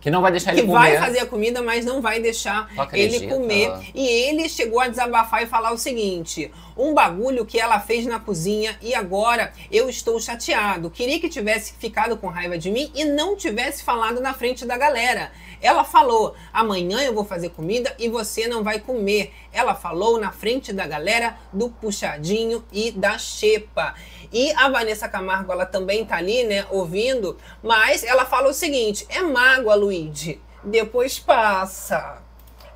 Que 0.00 0.10
não 0.10 0.20
vai 0.22 0.30
deixar 0.30 0.52
que 0.52 0.60
ele 0.60 0.68
vai 0.68 0.92
comer. 0.92 1.04
fazer 1.04 1.18
a 1.20 1.26
comida, 1.26 1.62
mas 1.62 1.84
não 1.84 2.00
vai 2.00 2.20
deixar 2.20 2.68
ele 2.92 3.26
comer. 3.26 3.72
E 3.94 4.06
ele 4.06 4.48
chegou 4.48 4.78
a 4.80 4.86
desabafar 4.86 5.42
e 5.42 5.46
falar 5.46 5.72
o 5.72 5.78
seguinte: 5.78 6.50
um 6.76 6.94
bagulho 6.94 7.44
que 7.44 7.58
ela 7.58 7.80
fez 7.80 8.06
na 8.06 8.20
cozinha 8.20 8.78
e 8.80 8.94
agora 8.94 9.52
eu 9.70 9.88
estou 9.88 10.20
chateado. 10.20 10.90
Queria 10.90 11.18
que 11.18 11.28
tivesse 11.28 11.72
ficado 11.78 12.16
com 12.16 12.28
raiva 12.28 12.56
de 12.56 12.70
mim 12.70 12.90
e 12.94 13.04
não 13.04 13.34
tivesse 13.34 13.82
falado 13.82 14.20
na 14.20 14.32
frente 14.32 14.64
da 14.64 14.76
galera. 14.76 15.32
Ela 15.60 15.84
falou: 15.84 16.34
amanhã 16.52 17.00
eu 17.02 17.14
vou 17.14 17.24
fazer 17.24 17.50
comida 17.50 17.94
e 17.98 18.08
você 18.08 18.46
não 18.46 18.62
vai 18.62 18.78
comer. 18.78 19.32
Ela 19.52 19.74
falou 19.74 20.18
na 20.20 20.30
frente 20.32 20.72
da 20.72 20.86
galera 20.86 21.36
do 21.52 21.70
puxadinho 21.70 22.64
e 22.72 22.90
da 22.90 23.18
xepa. 23.18 23.94
E 24.32 24.52
a 24.52 24.68
Vanessa 24.68 25.08
Camargo, 25.08 25.52
ela 25.52 25.64
também 25.66 26.04
tá 26.04 26.16
ali, 26.16 26.44
né, 26.44 26.66
ouvindo, 26.70 27.36
mas 27.62 28.04
ela 28.04 28.24
fala 28.26 28.48
o 28.48 28.54
seguinte: 28.54 29.06
é 29.08 29.20
mágoa, 29.22 29.74
Luigi. 29.74 30.40
Depois 30.64 31.18
passa. 31.18 32.18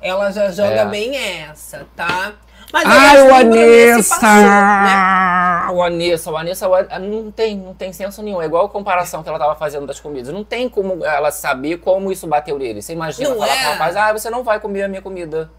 Ela 0.01 0.31
já 0.31 0.49
joga 0.51 0.81
É. 0.81 0.85
bem 0.85 1.15
essa, 1.15 1.87
tá? 1.95 2.33
Mas 2.73 2.83
Ai, 2.85 3.21
o 3.29 3.33
Anessa! 3.35 4.19
passou, 4.19 4.29
né? 4.31 5.71
O 5.73 5.83
Anessa, 5.83 6.31
o 6.31 6.37
Anessa 6.37 6.67
o 6.69 6.75
An- 6.75 6.87
não 6.99 7.31
tem, 7.31 7.57
não 7.57 7.73
tem 7.73 7.91
senso 7.91 8.21
nenhum. 8.23 8.41
É 8.41 8.45
igual 8.45 8.65
a 8.65 8.69
comparação 8.69 9.21
que 9.23 9.29
ela 9.29 9.37
tava 9.39 9.55
fazendo 9.55 9.85
das 9.85 9.99
comidas. 9.99 10.33
Não 10.33 10.43
tem 10.43 10.69
como 10.69 11.03
ela 11.05 11.31
saber 11.31 11.77
como 11.77 12.11
isso 12.11 12.27
bateu 12.27 12.57
nele. 12.57 12.81
Você 12.81 12.93
imagina 12.93 13.29
Não 13.29 13.37
falar 13.37 13.53
é? 13.55 13.59
pro 13.61 13.71
rapaz, 13.71 13.95
ah, 13.97 14.13
você 14.13 14.29
não 14.29 14.43
vai 14.43 14.59
comer 14.59 14.83
a 14.83 14.87
minha 14.87 15.01
comida. 15.01 15.49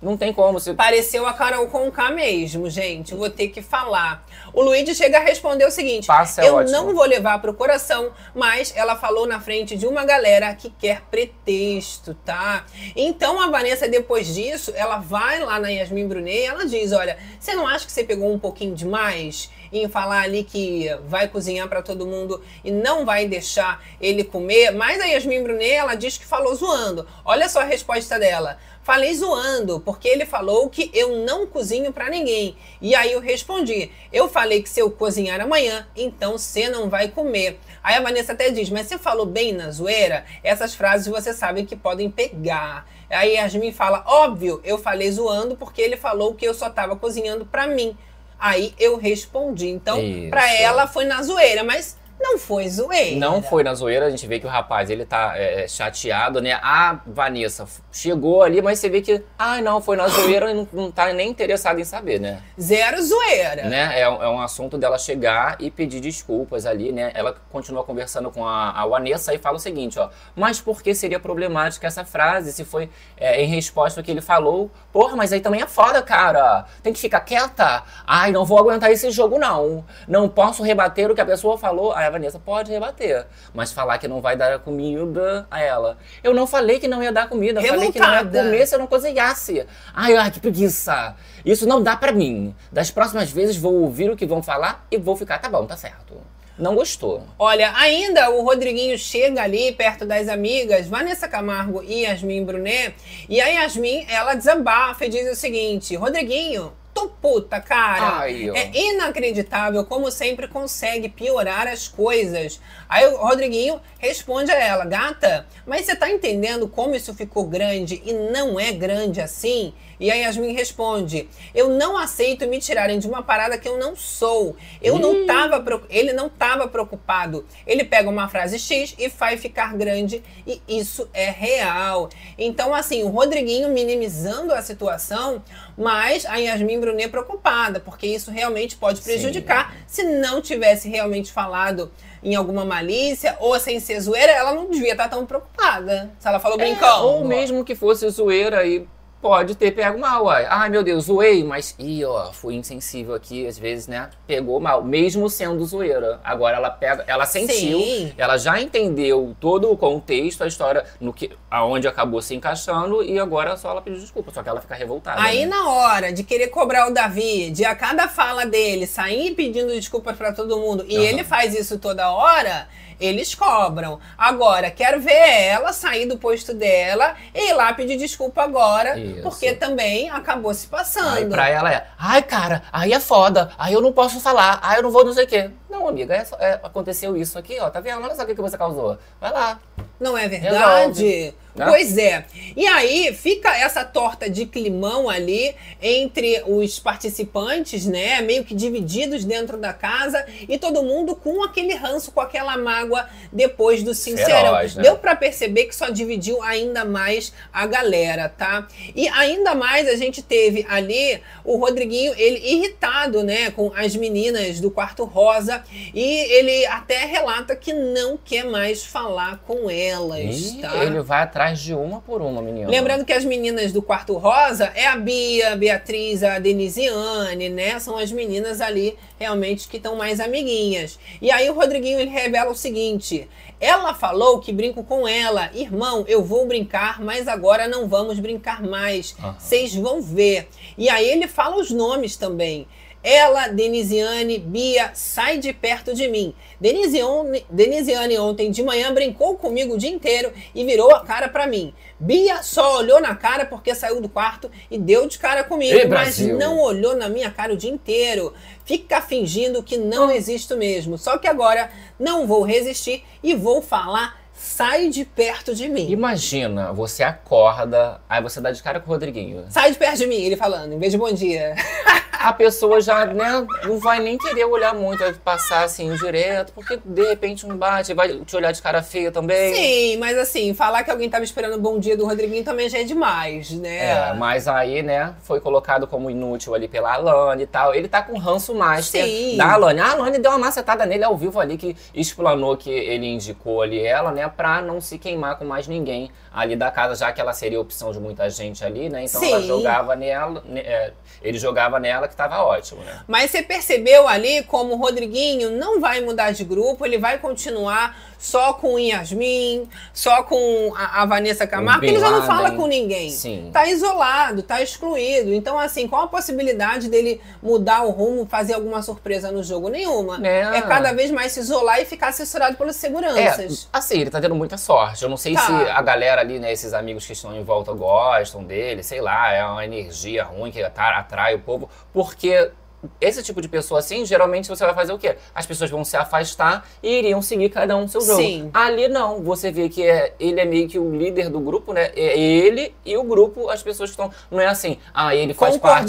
Não 0.00 0.16
tem 0.16 0.32
como. 0.32 0.58
Você... 0.58 0.72
Pareceu 0.72 1.26
a 1.26 1.32
Carol 1.34 1.66
Conká 1.66 2.10
mesmo, 2.10 2.70
gente. 2.70 3.14
Vou 3.14 3.28
ter 3.28 3.48
que 3.48 3.60
falar. 3.60 4.24
O 4.52 4.62
Luigi 4.62 4.94
chega 4.94 5.18
a 5.18 5.20
responder 5.20 5.66
o 5.66 5.70
seguinte: 5.70 6.06
Passa, 6.06 6.42
é 6.42 6.48
Eu 6.48 6.54
ótimo. 6.56 6.72
não 6.72 6.94
vou 6.94 7.04
levar 7.04 7.40
pro 7.40 7.52
coração, 7.52 8.10
mas 8.34 8.72
ela 8.74 8.96
falou 8.96 9.26
na 9.26 9.40
frente 9.40 9.76
de 9.76 9.86
uma 9.86 10.04
galera 10.04 10.54
que 10.54 10.70
quer 10.70 11.02
pretexto, 11.10 12.14
tá? 12.24 12.64
Então 12.96 13.40
a 13.40 13.48
Vanessa, 13.48 13.88
depois 13.88 14.34
disso, 14.34 14.72
ela 14.74 14.98
vai 14.98 15.40
lá 15.40 15.60
na 15.60 15.68
Yasmin 15.68 16.08
Brunet 16.08 16.38
e 16.38 16.44
ela 16.46 16.64
diz: 16.64 16.92
Olha, 16.92 17.18
você 17.38 17.54
não 17.54 17.66
acha 17.66 17.84
que 17.84 17.92
você 17.92 18.02
pegou 18.02 18.32
um 18.32 18.38
pouquinho 18.38 18.74
demais? 18.74 19.50
Em 19.72 19.88
falar 19.88 20.22
ali 20.22 20.42
que 20.42 20.88
vai 21.06 21.28
cozinhar 21.28 21.68
pra 21.68 21.80
todo 21.80 22.04
mundo 22.04 22.42
e 22.64 22.72
não 22.72 23.04
vai 23.04 23.28
deixar 23.28 23.80
ele 24.00 24.24
comer, 24.24 24.72
mas 24.72 25.00
a 25.00 25.04
Yasmin 25.04 25.44
Brunet 25.44 25.70
ela 25.74 25.94
diz 25.94 26.18
que 26.18 26.26
falou 26.26 26.52
zoando. 26.56 27.06
Olha 27.24 27.48
só 27.48 27.60
a 27.60 27.64
resposta 27.64 28.18
dela. 28.18 28.58
Falei 28.90 29.14
zoando, 29.14 29.78
porque 29.78 30.08
ele 30.08 30.26
falou 30.26 30.68
que 30.68 30.90
eu 30.92 31.24
não 31.24 31.46
cozinho 31.46 31.92
pra 31.92 32.10
ninguém. 32.10 32.56
E 32.82 32.92
aí 32.92 33.12
eu 33.12 33.20
respondi: 33.20 33.88
eu 34.12 34.28
falei 34.28 34.64
que 34.64 34.68
se 34.68 34.80
eu 34.80 34.90
cozinhar 34.90 35.40
amanhã, 35.40 35.86
então 35.94 36.36
você 36.36 36.68
não 36.68 36.90
vai 36.90 37.06
comer. 37.06 37.60
Aí 37.84 37.94
a 37.94 38.00
Vanessa 38.00 38.32
até 38.32 38.50
diz: 38.50 38.68
mas 38.68 38.88
você 38.88 38.98
falou 38.98 39.24
bem 39.24 39.52
na 39.52 39.70
zoeira? 39.70 40.24
Essas 40.42 40.74
frases 40.74 41.06
você 41.06 41.32
sabe 41.32 41.66
que 41.66 41.76
podem 41.76 42.10
pegar. 42.10 42.84
Aí 43.08 43.36
a 43.38 43.42
Yasmin 43.42 43.70
fala: 43.70 44.02
óbvio, 44.08 44.60
eu 44.64 44.76
falei 44.76 45.08
zoando 45.12 45.54
porque 45.54 45.80
ele 45.80 45.96
falou 45.96 46.34
que 46.34 46.44
eu 46.44 46.52
só 46.52 46.68
tava 46.68 46.96
cozinhando 46.96 47.46
pra 47.46 47.68
mim. 47.68 47.96
Aí 48.40 48.74
eu 48.76 48.96
respondi. 48.96 49.68
Então, 49.68 50.00
pra 50.30 50.52
ela 50.52 50.88
foi 50.88 51.04
na 51.04 51.22
zoeira, 51.22 51.62
mas 51.62 51.96
não 52.20 52.38
foi 52.38 52.68
zoeira. 52.68 53.16
Não 53.18 53.42
foi 53.42 53.62
na 53.64 53.74
zoeira, 53.74 54.06
a 54.06 54.10
gente 54.10 54.26
vê 54.26 54.38
que 54.38 54.46
o 54.46 54.48
rapaz, 54.50 54.90
ele 54.90 55.04
tá 55.06 55.32
é, 55.36 55.66
chateado, 55.66 56.40
né? 56.40 56.52
A 56.62 57.00
Vanessa 57.06 57.66
chegou 57.90 58.42
ali, 58.42 58.60
mas 58.60 58.78
você 58.78 58.88
vê 58.90 59.00
que, 59.00 59.22
ai 59.38 59.62
não, 59.62 59.80
foi 59.80 59.96
na 59.96 60.06
zoeira 60.06 60.50
e 60.50 60.54
não, 60.54 60.68
não 60.72 60.90
tá 60.90 61.12
nem 61.12 61.28
interessado 61.30 61.80
em 61.80 61.84
saber, 61.84 62.20
né? 62.20 62.42
Zero 62.60 63.02
zoeira. 63.02 63.64
né? 63.64 63.98
É, 64.00 64.08
um- 64.08 64.22
é 64.22 64.28
um 64.28 64.40
assunto 64.40 64.76
dela 64.76 64.98
chegar 64.98 65.56
e 65.58 65.70
pedir 65.70 66.00
desculpas 66.00 66.66
ali, 66.66 66.92
né? 66.92 67.10
Ela 67.14 67.34
continua 67.50 67.82
conversando 67.84 68.30
com 68.30 68.46
a, 68.46 68.70
a 68.70 68.86
Vanessa 68.86 69.34
e 69.34 69.38
fala 69.38 69.56
o 69.56 69.60
seguinte, 69.60 69.98
ó. 69.98 70.10
Mas 70.36 70.60
por 70.60 70.82
que 70.82 70.94
seria 70.94 71.18
problemática 71.18 71.86
essa 71.86 72.04
frase 72.04 72.52
se 72.52 72.64
foi 72.64 72.90
é, 73.16 73.42
em 73.42 73.46
resposta 73.46 74.00
ao 74.00 74.04
que 74.04 74.10
ele 74.10 74.20
falou? 74.20 74.70
Porra, 74.92 75.16
mas 75.16 75.32
aí 75.32 75.40
também 75.40 75.62
é 75.62 75.66
foda, 75.66 76.02
cara. 76.02 76.66
Tem 76.82 76.92
que 76.92 77.00
ficar 77.00 77.20
quieta. 77.20 77.82
Ai, 78.06 78.30
não 78.30 78.44
vou 78.44 78.58
aguentar 78.58 78.90
esse 78.92 79.10
jogo, 79.10 79.38
não. 79.38 79.84
Não 80.06 80.28
posso 80.28 80.62
rebater 80.62 81.10
o 81.10 81.14
que 81.14 81.20
a 81.20 81.26
pessoa 81.26 81.56
falou. 81.56 81.92
Aí 81.92 82.09
Vanessa 82.10 82.38
pode 82.38 82.70
rebater. 82.70 83.26
Mas 83.54 83.72
falar 83.72 83.98
que 83.98 84.08
não 84.08 84.20
vai 84.20 84.36
dar 84.36 84.52
a 84.52 84.58
comida 84.58 85.46
a 85.50 85.60
ela. 85.60 85.98
Eu 86.22 86.34
não 86.34 86.46
falei 86.46 86.78
que 86.78 86.88
não 86.88 87.02
ia 87.02 87.12
dar 87.12 87.28
comida. 87.28 87.60
Eu 87.60 87.68
falei 87.68 87.92
que 87.92 87.98
não 87.98 88.12
ia 88.12 88.24
comer 88.24 88.66
se 88.66 88.74
eu 88.74 88.78
não 88.78 88.86
cozinhasse. 88.86 89.66
Ai, 89.94 90.16
ai, 90.16 90.30
que 90.30 90.40
preguiça. 90.40 91.14
Isso 91.44 91.66
não 91.66 91.82
dá 91.82 91.96
pra 91.96 92.12
mim. 92.12 92.54
Das 92.70 92.90
próximas 92.90 93.30
vezes 93.30 93.56
vou 93.56 93.74
ouvir 93.74 94.10
o 94.10 94.16
que 94.16 94.26
vão 94.26 94.42
falar 94.42 94.86
e 94.90 94.98
vou 94.98 95.16
ficar, 95.16 95.38
tá 95.38 95.48
bom, 95.48 95.66
tá 95.66 95.76
certo. 95.76 96.20
Não 96.60 96.74
gostou. 96.74 97.26
Olha, 97.38 97.72
ainda 97.74 98.28
o 98.30 98.42
Rodriguinho 98.42 98.98
chega 98.98 99.42
ali 99.42 99.72
perto 99.72 100.04
das 100.04 100.28
amigas, 100.28 100.86
Vanessa 100.86 101.26
Camargo 101.26 101.82
e 101.82 102.02
Yasmin 102.02 102.44
Brunet, 102.44 102.94
e 103.30 103.40
a 103.40 103.46
Yasmin, 103.46 104.04
ela 104.10 104.34
desabafa 104.34 105.06
e 105.06 105.08
diz 105.08 105.32
o 105.32 105.34
seguinte: 105.34 105.96
Rodriguinho, 105.96 106.70
tô 107.00 107.08
puta, 107.08 107.60
cara. 107.60 108.18
Ai, 108.20 108.50
é 108.50 108.70
inacreditável 108.74 109.84
como 109.84 110.10
sempre 110.10 110.46
consegue 110.46 111.08
piorar 111.08 111.66
as 111.66 111.88
coisas. 111.88 112.60
Aí 112.88 113.06
o 113.06 113.16
Rodriguinho 113.16 113.80
responde 113.98 114.50
a 114.50 114.58
ela: 114.58 114.84
Gata, 114.84 115.46
mas 115.66 115.86
você 115.86 115.96
tá 115.96 116.10
entendendo 116.10 116.68
como 116.68 116.94
isso 116.94 117.14
ficou 117.14 117.46
grande 117.46 118.02
e 118.04 118.12
não 118.12 118.58
é 118.58 118.72
grande 118.72 119.20
assim? 119.20 119.72
E 120.00 120.10
a 120.10 120.14
Yasmin 120.14 120.52
responde: 120.52 121.28
Eu 121.54 121.68
não 121.68 121.96
aceito 121.96 122.48
me 122.48 122.58
tirarem 122.58 122.98
de 122.98 123.06
uma 123.06 123.22
parada 123.22 123.58
que 123.58 123.68
eu 123.68 123.78
não 123.78 123.94
sou. 123.94 124.56
Eu 124.80 124.98
não 124.98 125.26
tava, 125.26 125.62
ele 125.90 126.14
não 126.14 126.30
tava 126.30 126.66
preocupado. 126.66 127.44
Ele 127.66 127.84
pega 127.84 128.08
uma 128.08 128.26
frase 128.28 128.58
X 128.58 128.94
e 128.98 129.10
faz 129.10 129.40
ficar 129.40 129.76
grande 129.76 130.22
e 130.46 130.60
isso 130.66 131.08
é 131.12 131.28
real. 131.28 132.08
Então, 132.38 132.74
assim, 132.74 133.02
o 133.02 133.08
Rodriguinho 133.08 133.68
minimizando 133.68 134.54
a 134.54 134.62
situação, 134.62 135.42
mas 135.76 136.24
a 136.24 136.36
Yasmin 136.36 136.80
Brunet 136.80 137.10
preocupada, 137.10 137.78
porque 137.78 138.06
isso 138.06 138.30
realmente 138.30 138.76
pode 138.76 139.02
prejudicar. 139.02 139.76
Se 139.86 140.02
não 140.02 140.40
tivesse 140.40 140.88
realmente 140.88 141.30
falado 141.30 141.92
em 142.22 142.34
alguma 142.34 142.64
malícia 142.64 143.36
ou 143.40 143.58
sem 143.58 143.80
ser 143.80 144.00
zoeira, 144.00 144.32
ela 144.32 144.54
não 144.54 144.70
devia 144.70 144.92
estar 144.92 145.08
tão 145.08 145.26
preocupada. 145.26 146.10
Se 146.18 146.26
ela 146.26 146.40
falou 146.40 146.56
brincando. 146.56 146.86
É, 146.86 147.00
ou 147.00 147.24
mesmo 147.24 147.64
que 147.64 147.74
fosse 147.74 148.08
zoeira 148.08 148.66
e 148.66 148.86
pode 149.20 149.54
ter 149.54 149.72
pego 149.72 149.98
mal, 149.98 150.24
uai. 150.24 150.46
Ai, 150.48 150.68
meu 150.68 150.82
Deus, 150.82 151.04
zoei, 151.04 151.44
mas 151.44 151.74
ih, 151.78 152.04
ó, 152.04 152.32
fui 152.32 152.54
insensível 152.54 153.14
aqui, 153.14 153.46
às 153.46 153.58
vezes, 153.58 153.86
né? 153.86 154.10
Pegou 154.26 154.58
mal, 154.60 154.82
mesmo 154.82 155.28
sendo 155.28 155.64
zoeira. 155.64 156.20
Agora 156.24 156.56
ela 156.56 156.70
pega, 156.70 157.04
ela 157.06 157.26
sentiu, 157.26 157.80
Sim. 157.80 158.12
ela 158.16 158.38
já 158.38 158.60
entendeu 158.60 159.36
todo 159.38 159.70
o 159.70 159.76
contexto, 159.76 160.42
a 160.42 160.46
história 160.46 160.84
no 161.00 161.12
que 161.12 161.30
aonde 161.50 161.86
acabou 161.86 162.22
se 162.22 162.34
encaixando 162.34 163.02
e 163.02 163.18
agora 163.18 163.56
só 163.56 163.70
ela 163.70 163.82
pediu 163.82 164.00
desculpa, 164.00 164.30
só 164.32 164.42
que 164.42 164.48
ela 164.48 164.60
fica 164.60 164.74
revoltada. 164.74 165.20
Aí 165.20 165.40
né? 165.40 165.46
na 165.46 165.68
hora 165.68 166.12
de 166.12 166.22
querer 166.22 166.48
cobrar 166.48 166.88
o 166.88 166.94
Davi, 166.94 167.50
de 167.50 167.64
a 167.64 167.74
cada 167.74 168.08
fala 168.08 168.46
dele 168.46 168.86
sair 168.86 169.34
pedindo 169.34 169.68
desculpas 169.68 170.16
pra 170.16 170.32
todo 170.32 170.58
mundo, 170.58 170.84
e 170.88 170.96
Aham. 170.96 171.04
ele 171.04 171.24
faz 171.24 171.54
isso 171.54 171.78
toda 171.78 172.10
hora, 172.10 172.68
eles 173.00 173.34
cobram. 173.34 173.98
Agora, 174.16 174.70
quero 174.70 175.00
ver 175.00 175.12
ela 175.12 175.72
sair 175.72 176.06
do 176.06 176.18
posto 176.18 176.52
dela 176.54 177.14
e 177.34 177.50
ir 177.50 177.52
lá 177.54 177.72
pedir 177.72 177.96
desculpa 177.96 178.42
agora, 178.42 178.98
Isso. 178.98 179.22
porque 179.22 179.54
também 179.54 180.10
acabou 180.10 180.52
se 180.54 180.66
Aí 180.66 180.70
passando. 180.70 181.30
pra 181.30 181.48
ela 181.48 181.72
é, 181.72 181.86
ai 181.98 182.22
cara, 182.22 182.62
aí 182.72 182.92
é 182.92 183.00
foda, 183.00 183.50
aí 183.58 183.72
eu 183.72 183.80
não 183.80 183.92
posso 183.92 184.20
falar, 184.20 184.60
aí 184.62 184.76
eu 184.76 184.82
não 184.82 184.90
vou 184.90 185.04
não 185.04 185.12
sei 185.12 185.24
o 185.24 185.28
quê. 185.28 185.50
Não, 185.70 185.86
amiga, 185.88 186.14
é 186.14 186.24
só- 186.24 186.36
é, 186.40 186.54
aconteceu 186.62 187.16
isso 187.16 187.38
aqui, 187.38 187.58
ó, 187.60 187.70
tá 187.70 187.80
vendo? 187.80 188.02
Olha 188.02 188.14
só 188.14 188.22
o 188.22 188.26
que 188.26 188.34
que 188.34 188.40
você 188.42 188.58
causou. 188.58 188.98
Vai 189.20 189.32
lá, 189.32 189.60
Não 189.98 190.16
é 190.16 190.26
verdade? 190.28 191.34
Né? 191.54 191.66
Pois 191.68 191.98
é. 191.98 192.24
E 192.56 192.64
aí 192.66 193.12
fica 193.12 193.54
essa 193.54 193.84
torta 193.84 194.30
de 194.30 194.46
climão 194.46 195.10
ali 195.10 195.54
entre 195.82 196.42
os 196.46 196.78
participantes, 196.78 197.84
né? 197.86 198.22
Meio 198.22 198.44
que 198.44 198.54
divididos 198.54 199.24
dentro 199.24 199.58
da 199.58 199.72
casa 199.72 200.24
e 200.48 200.56
todo 200.58 200.82
mundo 200.82 201.14
com 201.16 201.42
aquele 201.42 201.74
ranço, 201.74 202.12
com 202.12 202.20
aquela 202.20 202.56
mágoa 202.56 203.06
depois 203.32 203.82
do 203.82 203.92
sincerão. 203.92 204.26
Feroz, 204.54 204.74
né? 204.76 204.82
Deu 204.84 204.96
pra 204.96 205.16
perceber 205.16 205.64
que 205.66 205.74
só 205.74 205.90
dividiu 205.90 206.40
ainda 206.42 206.84
mais 206.84 207.32
a 207.52 207.66
galera, 207.66 208.28
tá? 208.28 208.66
E 208.94 209.08
ainda 209.08 209.54
mais 209.54 209.88
a 209.88 209.96
gente 209.96 210.22
teve 210.22 210.64
ali 210.68 211.20
o 211.44 211.56
Rodriguinho, 211.56 212.14
ele 212.16 212.38
irritado, 212.54 213.22
né, 213.24 213.50
com 213.50 213.72
as 213.76 213.94
meninas 213.96 214.60
do 214.60 214.70
quarto 214.70 215.04
rosa 215.04 215.59
e 215.94 216.02
ele 216.02 216.66
até 216.66 217.04
relata 217.04 217.54
que 217.56 217.72
não 217.72 218.16
quer 218.16 218.44
mais 218.44 218.84
falar 218.84 219.38
com 219.46 219.70
elas, 219.70 220.52
Ih, 220.52 220.60
tá? 220.60 220.84
ele 220.84 221.00
vai 221.00 221.22
atrás 221.22 221.60
de 221.60 221.74
uma 221.74 222.00
por 222.00 222.22
uma, 222.22 222.42
menina. 222.42 222.68
Lembrando 222.70 223.04
que 223.04 223.12
as 223.12 223.24
meninas 223.24 223.72
do 223.72 223.82
quarto 223.82 224.16
rosa 224.16 224.72
é 224.74 224.86
a 224.86 224.96
Bia, 224.96 225.52
a 225.52 225.56
Beatriz, 225.56 226.22
a 226.22 226.38
Denisiane, 226.38 227.48
né? 227.48 227.78
São 227.78 227.96
as 227.96 228.12
meninas 228.12 228.60
ali 228.60 228.96
realmente 229.18 229.68
que 229.68 229.76
estão 229.76 229.96
mais 229.96 230.20
amiguinhas. 230.20 230.98
E 231.20 231.30
aí 231.30 231.48
o 231.50 231.54
Rodriguinho 231.54 232.00
ele 232.00 232.10
revela 232.10 232.50
o 232.50 232.56
seguinte: 232.56 233.28
ela 233.60 233.92
falou 233.92 234.40
que 234.40 234.52
brinco 234.52 234.82
com 234.82 235.06
ela, 235.06 235.50
irmão, 235.52 236.04
eu 236.08 236.24
vou 236.24 236.46
brincar, 236.46 237.00
mas 237.00 237.28
agora 237.28 237.68
não 237.68 237.86
vamos 237.86 238.18
brincar 238.18 238.62
mais. 238.62 239.14
Vocês 239.38 239.74
vão 239.74 240.00
ver. 240.00 240.48
E 240.78 240.88
aí 240.88 241.08
ele 241.08 241.28
fala 241.28 241.56
os 241.56 241.70
nomes 241.70 242.16
também. 242.16 242.66
Ela, 243.02 243.48
Denisiane, 243.48 244.38
Bia, 244.38 244.90
sai 244.92 245.38
de 245.38 245.52
perto 245.52 245.94
de 245.94 246.06
mim. 246.06 246.34
Denisiane, 246.60 247.46
Denisiane 247.48 248.18
ontem 248.18 248.50
de 248.50 248.62
manhã 248.62 248.92
brincou 248.92 249.36
comigo 249.36 249.74
o 249.74 249.78
dia 249.78 249.90
inteiro 249.90 250.32
e 250.54 250.64
virou 250.64 250.94
a 250.94 251.00
cara 251.00 251.28
pra 251.28 251.46
mim. 251.46 251.72
Bia 251.98 252.42
só 252.42 252.78
olhou 252.78 253.00
na 253.00 253.14
cara 253.14 253.46
porque 253.46 253.74
saiu 253.74 254.00
do 254.00 254.08
quarto 254.08 254.50
e 254.70 254.78
deu 254.78 255.06
de 255.06 255.18
cara 255.18 255.42
comigo, 255.42 255.78
Ei, 255.78 255.86
mas 255.86 256.18
não 256.18 256.58
olhou 256.58 256.94
na 256.94 257.08
minha 257.08 257.30
cara 257.30 257.54
o 257.54 257.56
dia 257.56 257.70
inteiro. 257.70 258.34
Fica 258.66 259.00
fingindo 259.00 259.62
que 259.62 259.78
não 259.78 260.10
existo 260.10 260.56
mesmo. 260.56 260.98
Só 260.98 261.16
que 261.16 261.26
agora 261.26 261.70
não 261.98 262.26
vou 262.26 262.42
resistir 262.42 263.02
e 263.22 263.34
vou 263.34 263.62
falar. 263.62 264.19
Sai 264.60 264.90
de 264.90 265.06
perto 265.06 265.54
de 265.54 265.70
mim. 265.70 265.90
Imagina, 265.90 266.70
você 266.70 267.02
acorda, 267.02 267.98
aí 268.06 268.22
você 268.22 268.42
dá 268.42 268.52
de 268.52 268.62
cara 268.62 268.78
com 268.78 268.90
o 268.90 268.92
Rodriguinho. 268.92 269.46
Sai 269.48 269.72
de 269.72 269.78
perto 269.78 269.96
de 269.96 270.06
mim, 270.06 270.16
ele 270.16 270.36
falando, 270.36 270.74
em 270.74 270.78
vez 270.78 270.92
de 270.92 270.98
bom 270.98 271.10
dia. 271.10 271.54
A 272.20 272.34
pessoa 272.34 272.82
já 272.82 273.06
né, 273.06 273.46
não 273.64 273.78
vai 273.78 273.98
nem 273.98 274.18
querer 274.18 274.44
olhar 274.44 274.74
muito, 274.74 274.98
vai 274.98 275.14
passar 275.14 275.64
assim 275.64 275.94
direto, 275.94 276.52
porque 276.52 276.78
de 276.84 277.02
repente 277.08 277.46
um 277.46 277.56
bate, 277.56 277.94
vai 277.94 278.14
te 278.18 278.36
olhar 278.36 278.52
de 278.52 278.60
cara 278.60 278.82
feia 278.82 279.10
também. 279.10 279.54
Sim, 279.54 279.96
mas 279.96 280.18
assim, 280.18 280.52
falar 280.52 280.84
que 280.84 280.90
alguém 280.90 281.08
tava 281.08 281.24
esperando 281.24 281.54
o 281.54 281.58
bom 281.58 281.78
dia 281.78 281.96
do 281.96 282.04
Rodriguinho 282.04 282.44
também 282.44 282.68
já 282.68 282.80
é 282.80 282.84
demais, 282.84 283.52
né? 283.52 284.10
É, 284.10 284.12
mas 284.12 284.46
aí, 284.46 284.82
né, 284.82 285.14
foi 285.22 285.40
colocado 285.40 285.86
como 285.86 286.10
inútil 286.10 286.54
ali 286.54 286.68
pela 286.68 286.92
Alane 286.92 287.44
e 287.44 287.46
tal. 287.46 287.74
Ele 287.74 287.88
tá 287.88 288.02
com 288.02 288.18
ranço 288.18 288.54
master 288.54 289.02
Sim. 289.02 289.38
da 289.38 289.54
Alane. 289.54 289.80
A 289.80 289.92
Alane 289.92 290.18
deu 290.18 290.30
uma 290.32 290.38
macetada 290.38 290.84
nele 290.84 291.04
ao 291.04 291.16
vivo 291.16 291.40
ali, 291.40 291.56
que 291.56 291.74
explanou 291.94 292.54
que 292.54 292.68
ele 292.68 293.06
indicou 293.06 293.62
ali 293.62 293.82
ela, 293.82 294.12
né, 294.12 294.28
pra 294.28 294.49
não 294.58 294.80
se 294.80 294.98
queimar 294.98 295.36
com 295.38 295.44
mais 295.44 295.68
ninguém 295.68 296.10
ali 296.32 296.54
da 296.56 296.70
casa, 296.70 296.94
já 296.94 297.12
que 297.12 297.20
ela 297.20 297.32
seria 297.32 297.60
opção 297.60 297.90
de 297.92 297.98
muita 297.98 298.28
gente 298.30 298.64
ali, 298.64 298.88
né? 298.88 299.04
Então 299.04 299.22
ela 299.22 299.40
Sim. 299.40 299.46
jogava 299.46 299.96
nela, 299.96 300.42
né, 300.46 300.60
é, 300.60 300.92
ele 301.22 301.38
jogava 301.38 301.80
nela 301.80 302.06
que 302.06 302.14
tava 302.14 302.42
ótimo, 302.42 302.82
né? 302.82 303.00
Mas 303.08 303.30
você 303.30 303.42
percebeu 303.42 304.06
ali 304.06 304.42
como 304.44 304.74
o 304.74 304.76
Rodriguinho 304.76 305.50
não 305.50 305.80
vai 305.80 306.00
mudar 306.00 306.30
de 306.32 306.44
grupo, 306.44 306.86
ele 306.86 306.98
vai 306.98 307.18
continuar 307.18 307.96
só 308.18 308.52
com 308.52 308.74
o 308.74 308.78
Yasmin, 308.78 309.66
só 309.94 310.22
com 310.22 310.74
a, 310.76 311.02
a 311.02 311.06
Vanessa 311.06 311.46
Camargo, 311.46 311.80
porque 311.80 311.94
ele 311.94 312.00
já 312.00 312.10
não 312.10 312.22
fala 312.26 312.50
com 312.50 312.66
ninguém. 312.66 313.08
Sim. 313.10 313.50
Tá 313.50 313.66
isolado, 313.66 314.42
tá 314.42 314.60
excluído. 314.60 315.32
Então, 315.32 315.58
assim, 315.58 315.88
qual 315.88 316.02
a 316.02 316.08
possibilidade 316.08 316.88
dele 316.90 317.18
mudar 317.42 317.82
o 317.82 317.90
rumo, 317.90 318.26
fazer 318.26 318.52
alguma 318.52 318.82
surpresa 318.82 319.32
no 319.32 319.42
jogo? 319.42 319.68
Nenhuma. 319.70 320.20
É. 320.26 320.58
É 320.58 320.62
cada 320.62 320.92
vez 320.92 321.10
mais 321.10 321.32
se 321.32 321.40
isolar 321.40 321.80
e 321.80 321.86
ficar 321.86 322.08
assessorado 322.08 322.56
pelas 322.58 322.76
É, 322.76 322.78
seguranças. 322.78 323.68
assim, 323.72 323.98
ele 324.00 324.10
tá 324.10 324.20
tendo 324.20 324.34
muita 324.34 324.58
sorte. 324.58 325.02
Eu 325.02 325.08
não 325.08 325.16
sei 325.16 325.32
Tá. 325.34 325.40
se 325.46 325.52
a 325.52 325.80
galera 325.80 326.19
ali, 326.20 326.38
né, 326.38 326.52
esses 326.52 326.72
amigos 326.72 327.06
que 327.06 327.12
estão 327.12 327.34
em 327.34 327.42
volta 327.42 327.72
gostam 327.72 328.44
dele, 328.44 328.82
sei 328.82 329.00
lá, 329.00 329.32
é 329.32 329.44
uma 329.44 329.64
energia 329.64 330.24
ruim 330.24 330.50
que 330.50 330.62
atra- 330.62 330.98
atrai 330.98 331.34
o 331.34 331.40
povo, 331.40 331.68
porque 331.92 332.50
esse 332.98 333.22
tipo 333.22 333.42
de 333.42 333.48
pessoa 333.48 333.80
assim, 333.80 334.06
geralmente 334.06 334.48
você 334.48 334.64
vai 334.64 334.74
fazer 334.74 334.92
o 334.94 334.98
quê? 334.98 335.16
As 335.34 335.44
pessoas 335.44 335.68
vão 335.70 335.84
se 335.84 335.98
afastar 335.98 336.66
e 336.82 336.98
iriam 336.98 337.20
seguir 337.20 337.50
cada 337.50 337.76
um 337.76 337.86
seu 337.86 338.00
jogo. 338.00 338.22
Sim. 338.22 338.50
Ali 338.54 338.88
não, 338.88 339.22
você 339.22 339.52
vê 339.52 339.68
que 339.68 339.82
é, 339.86 340.14
ele 340.18 340.40
é 340.40 340.46
meio 340.46 340.66
que 340.66 340.78
o 340.78 340.90
líder 340.96 341.28
do 341.28 341.40
grupo, 341.40 341.74
né? 341.74 341.90
É 341.94 342.18
ele 342.18 342.74
e 342.86 342.96
o 342.96 343.02
grupo, 343.04 343.50
as 343.50 343.62
pessoas 343.62 343.90
que 343.90 344.00
estão. 344.00 344.10
Não 344.30 344.40
é 344.40 344.46
assim, 344.46 344.78
ah, 344.94 345.14
ele 345.14 345.34
faz 345.34 345.56
parte 345.58 345.88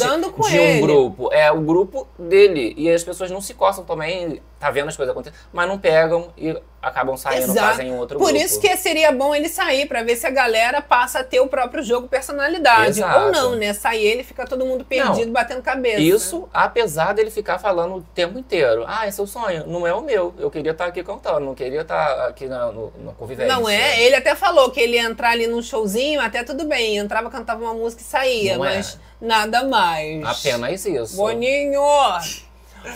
de 0.49 0.55
ele. 0.57 0.83
um 0.83 0.87
grupo. 0.87 1.29
É 1.33 1.49
o 1.49 1.61
grupo 1.61 2.07
dele. 2.19 2.73
E 2.77 2.91
as 2.91 3.03
pessoas 3.05 3.31
não 3.31 3.39
se 3.39 3.53
coçam 3.53 3.85
também, 3.85 4.41
tá 4.61 4.69
vendo 4.69 4.89
as 4.89 4.95
coisas 4.95 5.11
acontecendo, 5.11 5.39
mas 5.51 5.67
não 5.67 5.79
pegam 5.79 6.31
e 6.37 6.55
acabam 6.81 7.17
saindo, 7.17 7.53
fazem 7.53 7.91
um 7.91 7.97
outro 7.97 8.17
Por 8.17 8.29
grupo. 8.29 8.43
isso 8.43 8.59
que 8.59 8.75
seria 8.77 9.11
bom 9.11 9.33
ele 9.35 9.49
sair 9.49 9.87
pra 9.87 10.03
ver 10.03 10.15
se 10.15 10.25
a 10.25 10.29
galera 10.29 10.81
passa 10.81 11.19
a 11.19 11.23
ter 11.23 11.39
o 11.39 11.47
próprio 11.47 11.83
jogo 11.83 12.07
personalidade. 12.07 12.99
Exato. 12.99 13.25
Ou 13.25 13.31
não, 13.31 13.55
né? 13.55 13.73
Sair 13.73 14.05
ele 14.05 14.23
fica 14.23 14.45
todo 14.45 14.65
mundo 14.65 14.85
perdido, 14.85 15.31
batendo 15.31 15.61
cabeça. 15.61 15.99
Isso, 15.99 16.47
apesar 16.53 17.13
dele 17.13 17.29
ficar 17.31 17.59
falando 17.59 17.95
o 17.97 18.01
tempo 18.01 18.37
inteiro. 18.37 18.83
Ah, 18.87 19.07
esse 19.07 19.19
é 19.19 19.23
o 19.23 19.27
sonho. 19.27 19.65
Não 19.67 19.85
é 19.85 19.93
o 19.93 20.01
meu. 20.01 20.33
Eu 20.37 20.49
queria 20.49 20.71
estar 20.71 20.85
aqui 20.85 21.03
cantando, 21.03 21.41
não 21.41 21.55
queria 21.55 21.81
estar 21.81 22.27
aqui 22.27 22.45
na, 22.47 22.71
no, 22.71 22.93
na 23.03 23.11
convivência. 23.13 23.53
Não 23.53 23.67
é? 23.67 24.01
Ele 24.01 24.15
até 24.15 24.35
falou 24.35 24.69
que 24.71 24.79
ele 24.79 24.95
ia 24.95 25.03
entrar 25.03 25.31
ali 25.31 25.47
num 25.47 25.61
showzinho, 25.61 26.21
até 26.21 26.43
tudo 26.43 26.65
bem. 26.65 26.97
Entrava, 26.97 27.29
cantava 27.29 27.63
uma 27.63 27.73
música 27.73 28.01
e 28.01 28.05
saía, 28.05 28.57
Não 28.57 28.65
é. 28.65 28.75
mas 28.75 28.99
nada 29.19 29.63
mais. 29.63 30.23
Apenas 30.23 30.85
isso. 30.85 31.15
Boninho! 31.15 31.81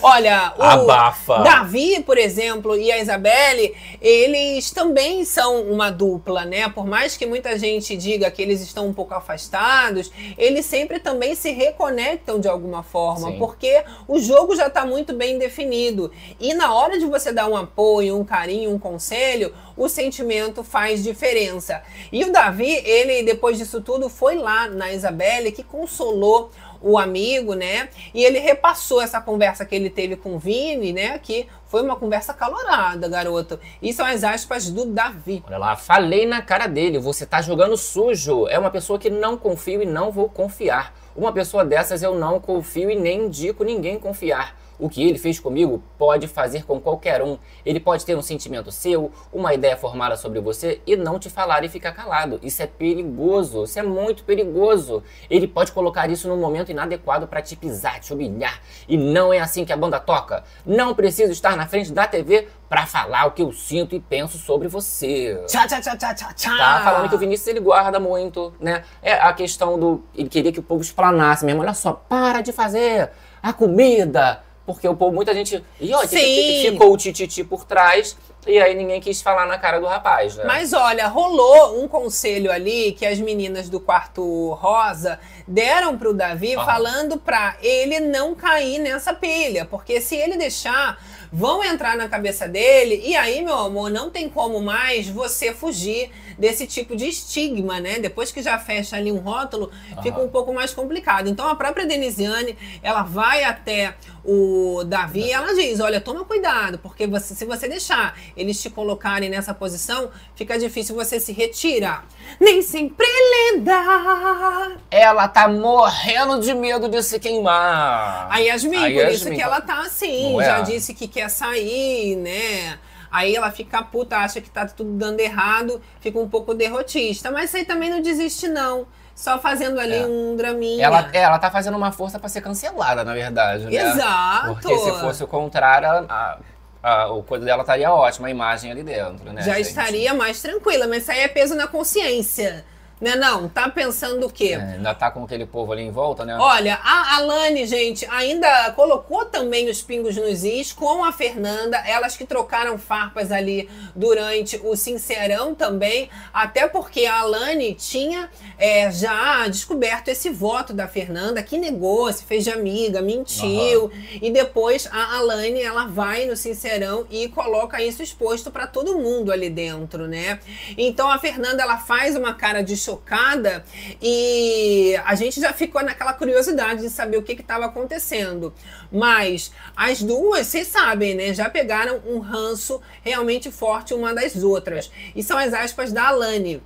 Olha, 0.02 0.52
o 0.58 0.62
Abafa. 0.62 1.38
Davi, 1.38 2.02
por 2.02 2.18
exemplo, 2.18 2.76
e 2.76 2.90
a 2.90 2.98
Isabelle, 2.98 3.74
eles 4.00 4.70
também 4.70 5.24
são 5.24 5.62
uma 5.62 5.90
dupla, 5.90 6.44
né? 6.44 6.68
Por 6.68 6.86
mais 6.86 7.16
que 7.16 7.26
muita 7.26 7.58
gente 7.58 7.96
diga 7.96 8.30
que 8.30 8.42
eles 8.42 8.60
estão 8.60 8.86
um 8.88 8.92
pouco 8.92 9.14
afastados, 9.14 10.10
eles 10.36 10.66
sempre 10.66 10.98
também 10.98 11.34
se 11.34 11.50
reconectam 11.52 12.40
de 12.40 12.48
alguma 12.48 12.82
forma, 12.82 13.30
Sim. 13.30 13.38
porque 13.38 13.84
o 14.08 14.18
jogo 14.18 14.56
já 14.56 14.66
está 14.66 14.84
muito 14.84 15.12
bem 15.12 15.38
definido. 15.38 16.10
E 16.40 16.52
na 16.54 16.74
hora 16.74 16.98
de 16.98 17.06
você 17.06 17.32
dar 17.32 17.48
um 17.48 17.56
apoio, 17.56 18.18
um 18.18 18.24
carinho, 18.24 18.70
um 18.70 18.78
conselho, 18.78 19.54
o 19.76 19.88
sentimento 19.88 20.64
faz 20.64 21.04
diferença. 21.04 21.82
E 22.10 22.24
o 22.24 22.32
Davi, 22.32 22.72
ele, 22.84 23.22
depois 23.22 23.58
disso 23.58 23.80
tudo, 23.80 24.08
foi 24.08 24.36
lá 24.36 24.68
na 24.68 24.92
Isabelle, 24.92 25.52
que 25.52 25.62
consolou 25.62 26.50
o 26.80 26.98
amigo, 26.98 27.54
né? 27.54 27.88
E 28.14 28.24
ele 28.24 28.38
repassou 28.38 29.00
essa 29.00 29.20
conversa 29.20 29.64
que 29.64 29.74
ele 29.74 29.90
teve 29.90 30.16
com 30.16 30.36
o 30.36 30.38
Vini, 30.38 30.92
né? 30.92 31.18
Que 31.18 31.46
foi 31.66 31.82
uma 31.82 31.96
conversa 31.96 32.32
calorada, 32.32 33.08
garoto. 33.08 33.58
E 33.82 33.92
são 33.92 34.06
as 34.06 34.24
aspas 34.24 34.70
do 34.70 34.86
Davi. 34.86 35.42
Olha 35.46 35.58
lá, 35.58 35.76
falei 35.76 36.26
na 36.26 36.42
cara 36.42 36.66
dele, 36.66 36.98
você 36.98 37.26
tá 37.26 37.42
jogando 37.42 37.76
sujo. 37.76 38.46
É 38.48 38.58
uma 38.58 38.70
pessoa 38.70 38.98
que 38.98 39.10
não 39.10 39.36
confio 39.36 39.82
e 39.82 39.86
não 39.86 40.10
vou 40.10 40.28
confiar. 40.28 40.94
Uma 41.14 41.32
pessoa 41.32 41.64
dessas 41.64 42.02
eu 42.02 42.14
não 42.14 42.38
confio 42.40 42.90
e 42.90 42.96
nem 42.96 43.26
indico 43.26 43.64
ninguém 43.64 43.98
confiar. 43.98 44.54
O 44.78 44.88
que 44.88 45.02
ele 45.02 45.18
fez 45.18 45.40
comigo 45.40 45.82
pode 45.98 46.26
fazer 46.26 46.64
com 46.64 46.80
qualquer 46.80 47.22
um. 47.22 47.38
Ele 47.64 47.80
pode 47.80 48.04
ter 48.04 48.16
um 48.16 48.22
sentimento 48.22 48.70
seu, 48.70 49.10
uma 49.32 49.54
ideia 49.54 49.76
formada 49.76 50.16
sobre 50.16 50.40
você 50.40 50.80
e 50.86 50.96
não 50.96 51.18
te 51.18 51.30
falar 51.30 51.64
e 51.64 51.68
ficar 51.68 51.92
calado. 51.92 52.38
Isso 52.42 52.62
é 52.62 52.66
perigoso, 52.66 53.64
isso 53.64 53.78
é 53.78 53.82
muito 53.82 54.24
perigoso. 54.24 55.02
Ele 55.30 55.46
pode 55.46 55.72
colocar 55.72 56.10
isso 56.10 56.28
num 56.28 56.36
momento 56.36 56.70
inadequado 56.70 57.26
para 57.26 57.40
te 57.40 57.56
pisar, 57.56 58.00
te 58.00 58.12
humilhar. 58.12 58.60
E 58.88 58.96
não 58.96 59.32
é 59.32 59.40
assim 59.40 59.64
que 59.64 59.72
a 59.72 59.76
banda 59.76 59.98
toca. 59.98 60.44
Não 60.64 60.94
preciso 60.94 61.32
estar 61.32 61.56
na 61.56 61.66
frente 61.66 61.92
da 61.92 62.06
TV 62.06 62.48
para 62.68 62.84
falar 62.86 63.26
o 63.26 63.30
que 63.30 63.42
eu 63.42 63.52
sinto 63.52 63.94
e 63.94 64.00
penso 64.00 64.38
sobre 64.38 64.68
você. 64.68 65.40
Tchá, 65.46 65.66
tchá, 65.66 65.80
tchá, 65.80 65.96
tchá, 65.96 66.14
tchá, 66.14 66.32
tchá. 66.32 66.56
Tá 66.56 66.80
falando 66.84 67.08
que 67.08 67.14
o 67.14 67.18
Vinícius 67.18 67.48
ele 67.48 67.60
guarda 67.60 68.00
muito, 68.00 68.52
né? 68.60 68.82
É 69.02 69.12
a 69.14 69.32
questão 69.32 69.78
do. 69.78 70.04
Ele 70.14 70.28
queria 70.28 70.52
que 70.52 70.60
o 70.60 70.62
povo 70.62 70.82
explanasse 70.82 71.44
mesmo. 71.44 71.62
Olha 71.62 71.74
só, 71.74 71.92
para 71.92 72.40
de 72.40 72.52
fazer 72.52 73.10
a 73.42 73.52
comida. 73.52 74.42
Porque 74.66 74.86
o 74.88 74.96
povo, 74.96 75.14
muita 75.14 75.32
gente. 75.32 75.64
E 75.80 75.94
ó, 75.94 76.00
ficou 76.00 76.92
o 76.92 76.96
tititi 76.96 77.44
por 77.44 77.64
trás. 77.64 78.16
E 78.46 78.60
aí 78.60 78.76
ninguém 78.76 79.00
quis 79.00 79.20
falar 79.20 79.44
na 79.46 79.58
cara 79.58 79.80
do 79.80 79.86
rapaz, 79.86 80.36
né? 80.36 80.44
Mas 80.46 80.72
olha, 80.72 81.08
rolou 81.08 81.82
um 81.82 81.88
conselho 81.88 82.50
ali 82.50 82.92
que 82.92 83.04
as 83.04 83.18
meninas 83.18 83.68
do 83.68 83.80
quarto 83.80 84.52
rosa 84.52 85.18
deram 85.48 85.98
pro 85.98 86.14
Davi 86.14 86.54
falando 86.54 87.18
pra 87.18 87.56
ele 87.60 87.98
não 87.98 88.36
cair 88.36 88.78
nessa 88.78 89.12
pilha, 89.12 89.64
porque 89.64 90.00
se 90.00 90.14
ele 90.14 90.36
deixar, 90.36 90.96
vão 91.32 91.64
entrar 91.64 91.96
na 91.96 92.08
cabeça 92.08 92.46
dele 92.46 93.02
e 93.04 93.16
aí, 93.16 93.42
meu 93.42 93.58
amor, 93.58 93.90
não 93.90 94.10
tem 94.10 94.28
como 94.28 94.60
mais 94.60 95.08
você 95.08 95.52
fugir 95.52 96.12
desse 96.38 96.66
tipo 96.66 96.94
de 96.96 97.06
estigma, 97.06 97.80
né? 97.80 97.98
Depois 97.98 98.30
que 98.30 98.42
já 98.42 98.58
fecha 98.58 98.96
ali 98.96 99.10
um 99.10 99.18
rótulo, 99.18 99.70
fica 100.02 100.20
um 100.20 100.28
pouco 100.28 100.52
mais 100.52 100.72
complicado. 100.74 101.28
Então 101.28 101.48
a 101.48 101.54
própria 101.54 101.86
Denisiane, 101.86 102.56
ela 102.82 103.02
vai 103.02 103.44
até 103.44 103.94
o 104.24 104.82
Davi 104.84 105.26
e 105.26 105.32
ela 105.32 105.54
diz: 105.54 105.80
olha, 105.80 106.00
toma 106.00 106.24
cuidado, 106.24 106.78
porque 106.78 107.06
você, 107.06 107.34
se 107.34 107.44
você 107.44 107.68
deixar 107.68 108.18
eles 108.36 108.60
te 108.60 108.68
colocarem 108.68 109.30
nessa 109.30 109.54
posição, 109.54 110.10
fica 110.34 110.58
difícil 110.58 110.94
você 110.94 111.18
se 111.20 111.32
retirar. 111.32 112.06
Nem 112.40 112.60
sempre 112.62 113.06
é 113.06 113.52
lenda. 113.54 114.76
Ela 114.90 115.28
tá 115.28 115.48
morrendo 115.48 116.40
de 116.40 116.52
medo 116.54 116.88
de 116.88 117.02
se 117.02 117.18
queimar. 117.18 118.28
A 118.30 118.38
Yasmin, 118.38 118.76
A 118.76 118.80
por 118.82 118.88
isso 118.90 119.24
Yasmin, 119.24 119.36
que 119.36 119.42
ela 119.42 119.60
tá 119.60 119.80
assim, 119.80 120.32
Não 120.32 120.40
é? 120.40 120.44
já 120.44 120.60
disse 120.60 120.94
que 120.94 121.06
quer 121.08 121.28
sair, 121.28 122.16
né? 122.16 122.78
Aí 123.10 123.34
ela 123.36 123.50
fica 123.50 123.82
puta, 123.82 124.16
acha 124.18 124.40
que 124.40 124.50
tá 124.50 124.66
tudo 124.66 124.92
dando 124.92 125.20
errado, 125.20 125.80
fica 126.00 126.18
um 126.18 126.28
pouco 126.28 126.54
derrotista. 126.54 127.30
Mas 127.30 127.46
isso 127.46 127.56
aí 127.56 127.64
também 127.64 127.90
não 127.90 128.00
desiste, 128.00 128.48
não. 128.48 128.86
Só 129.14 129.38
fazendo 129.38 129.80
ali 129.80 129.96
É. 129.96 130.06
um 130.06 130.36
draminha. 130.36 130.84
Ela, 130.84 131.08
é, 131.12 131.20
ela 131.20 131.38
tá 131.38 131.50
fazendo 131.50 131.76
uma 131.76 131.90
força 131.90 132.18
pra 132.18 132.28
ser 132.28 132.42
cancelada, 132.42 133.02
na 133.02 133.14
verdade, 133.14 133.64
né? 133.64 133.74
Exato. 133.74 134.46
Porque 134.48 134.76
se 134.78 134.90
fosse 135.00 135.24
o 135.24 135.26
contrário, 135.26 135.88
a, 136.08 136.38
a, 136.82 137.12
o 137.12 137.22
coisa 137.22 137.44
dela 137.44 137.62
estaria 137.62 137.90
ótima, 137.90 138.28
a 138.28 138.30
imagem 138.30 138.70
ali 138.70 138.82
dentro, 138.82 139.32
né? 139.32 139.40
Já 139.42 139.54
gente? 139.54 139.68
estaria 139.68 140.12
mais 140.12 140.42
tranquila, 140.42 140.86
mas 140.86 141.02
isso 141.02 141.12
aí 141.12 141.20
é 141.20 141.28
peso 141.28 141.54
na 141.54 141.66
consciência. 141.66 142.64
Né 142.98 143.14
não? 143.14 143.46
Tá 143.46 143.68
pensando 143.68 144.26
o 144.26 144.30
quê? 144.30 144.56
É, 144.58 144.74
ainda 144.74 144.94
tá 144.94 145.10
com 145.10 145.22
aquele 145.24 145.44
povo 145.44 145.70
ali 145.70 145.82
em 145.82 145.90
volta, 145.90 146.24
né? 146.24 146.34
Olha, 146.38 146.78
a 146.82 147.16
Alane, 147.16 147.66
gente, 147.66 148.06
ainda 148.06 148.70
colocou 148.72 149.26
também 149.26 149.68
os 149.68 149.82
pingos 149.82 150.16
nos 150.16 150.44
is 150.44 150.72
com 150.72 151.04
a 151.04 151.12
Fernanda, 151.12 151.76
elas 151.86 152.16
que 152.16 152.24
trocaram 152.24 152.78
farpas 152.78 153.30
ali 153.30 153.68
durante 153.94 154.58
o 154.64 154.74
Sincerão 154.76 155.54
também, 155.54 156.08
até 156.32 156.66
porque 156.66 157.04
a 157.04 157.20
Alane 157.20 157.74
tinha 157.74 158.30
é, 158.58 158.90
já 158.90 159.46
descoberto 159.46 160.08
esse 160.08 160.30
voto 160.30 160.72
da 160.72 160.88
Fernanda, 160.88 161.42
que 161.42 161.58
negou, 161.58 162.10
se 162.10 162.24
fez 162.24 162.44
de 162.44 162.50
amiga, 162.50 163.02
mentiu, 163.02 163.90
e 164.22 164.30
depois 164.30 164.88
a 164.90 165.18
Alane, 165.18 165.60
ela 165.60 165.86
vai 165.86 166.24
no 166.24 166.34
Sincerão 166.34 167.06
e 167.10 167.28
coloca 167.28 167.82
isso 167.82 168.02
exposto 168.02 168.50
para 168.50 168.66
todo 168.66 168.96
mundo 168.96 169.30
ali 169.30 169.50
dentro, 169.50 170.08
né? 170.08 170.40
Então 170.78 171.10
a 171.10 171.18
Fernanda, 171.18 171.62
ela 171.62 171.76
faz 171.76 172.16
uma 172.16 172.32
cara 172.32 172.62
de 172.62 172.85
chocada 172.86 173.64
e 174.00 174.96
a 175.04 175.14
gente 175.16 175.40
já 175.40 175.52
ficou 175.52 175.82
naquela 175.82 176.12
curiosidade 176.12 176.82
de 176.82 176.90
saber 176.90 177.16
o 177.16 177.22
que 177.22 177.32
estava 177.32 177.66
acontecendo. 177.66 178.54
Mas 178.90 179.52
as 179.74 180.02
duas, 180.02 180.46
vocês 180.46 180.68
sabem, 180.68 181.14
né? 181.14 181.34
Já 181.34 181.50
pegaram 181.50 182.00
um 182.06 182.20
ranço 182.20 182.80
realmente 183.02 183.50
forte 183.50 183.92
uma 183.92 184.14
das 184.14 184.42
outras. 184.42 184.90
E 185.14 185.22
são 185.22 185.36
as 185.36 185.52
aspas 185.52 185.92
da 185.92 186.08
Alane. 186.08 186.62